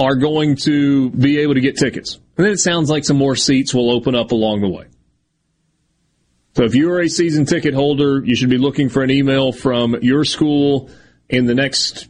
are 0.00 0.16
going 0.16 0.56
to 0.56 1.10
be 1.10 1.38
able 1.38 1.54
to 1.54 1.60
get 1.60 1.76
tickets. 1.76 2.16
And 2.36 2.44
then 2.44 2.52
it 2.52 2.60
sounds 2.60 2.90
like 2.90 3.04
some 3.04 3.18
more 3.18 3.36
seats 3.36 3.72
will 3.72 3.92
open 3.92 4.16
up 4.16 4.32
along 4.32 4.62
the 4.62 4.68
way. 4.68 4.86
So 6.54 6.64
if 6.64 6.74
you're 6.74 7.00
a 7.00 7.08
season 7.08 7.46
ticket 7.46 7.74
holder, 7.74 8.22
you 8.24 8.36
should 8.36 8.50
be 8.50 8.58
looking 8.58 8.88
for 8.88 9.02
an 9.02 9.10
email 9.10 9.52
from 9.52 9.96
your 10.02 10.24
school 10.24 10.90
in 11.28 11.46
the 11.46 11.54
next 11.54 12.08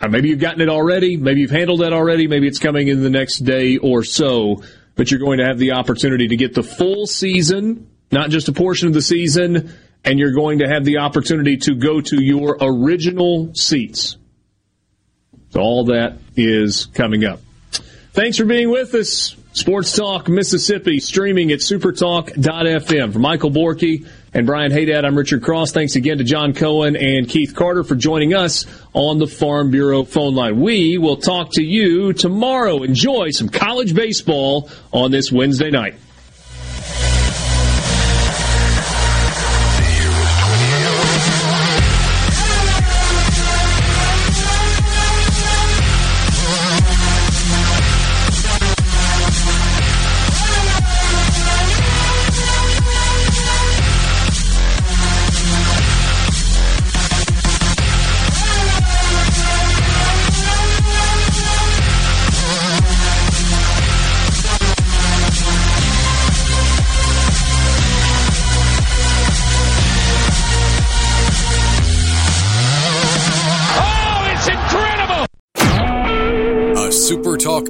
Uh, 0.00 0.06
maybe 0.08 0.28
you've 0.28 0.38
gotten 0.38 0.60
it 0.60 0.68
already. 0.68 1.16
Maybe 1.16 1.40
you've 1.40 1.50
handled 1.50 1.80
that 1.80 1.92
already. 1.92 2.28
Maybe 2.28 2.46
it's 2.46 2.60
coming 2.60 2.86
in 2.86 3.02
the 3.02 3.10
next 3.10 3.38
day 3.38 3.78
or 3.78 4.04
so. 4.04 4.62
But 4.94 5.10
you're 5.10 5.18
going 5.18 5.38
to 5.38 5.44
have 5.44 5.58
the 5.58 5.72
opportunity 5.72 6.28
to 6.28 6.36
get 6.36 6.54
the 6.54 6.62
full 6.62 7.06
season, 7.06 7.88
not 8.12 8.30
just 8.30 8.48
a 8.48 8.52
portion 8.52 8.86
of 8.86 8.94
the 8.94 9.02
season, 9.02 9.72
and 10.04 10.18
you're 10.18 10.34
going 10.34 10.60
to 10.60 10.68
have 10.68 10.84
the 10.84 10.98
opportunity 10.98 11.56
to 11.56 11.74
go 11.74 12.00
to 12.00 12.22
your 12.22 12.56
original 12.60 13.52
seats. 13.54 14.16
So 15.50 15.60
all 15.60 15.86
that 15.86 16.18
is 16.36 16.86
coming 16.86 17.24
up. 17.24 17.40
Thanks 18.12 18.36
for 18.36 18.44
being 18.44 18.70
with 18.70 18.94
us. 18.94 19.34
Sports 19.58 19.96
Talk 19.96 20.28
Mississippi 20.28 21.00
streaming 21.00 21.50
at 21.50 21.58
supertalk.fm. 21.58 23.12
For 23.12 23.18
Michael 23.18 23.50
Borky 23.50 24.08
and 24.32 24.46
Brian 24.46 24.70
Hadad, 24.70 25.04
I'm 25.04 25.18
Richard 25.18 25.42
Cross. 25.42 25.72
Thanks 25.72 25.96
again 25.96 26.18
to 26.18 26.24
John 26.24 26.54
Cohen 26.54 26.94
and 26.94 27.28
Keith 27.28 27.56
Carter 27.56 27.82
for 27.82 27.96
joining 27.96 28.34
us 28.34 28.66
on 28.94 29.18
the 29.18 29.26
Farm 29.26 29.72
Bureau 29.72 30.04
phone 30.04 30.36
line. 30.36 30.60
We 30.60 30.96
will 30.96 31.16
talk 31.16 31.50
to 31.54 31.62
you 31.62 32.12
tomorrow. 32.12 32.84
Enjoy 32.84 33.30
some 33.30 33.48
college 33.48 33.96
baseball 33.96 34.70
on 34.92 35.10
this 35.10 35.32
Wednesday 35.32 35.70
night. 35.70 35.96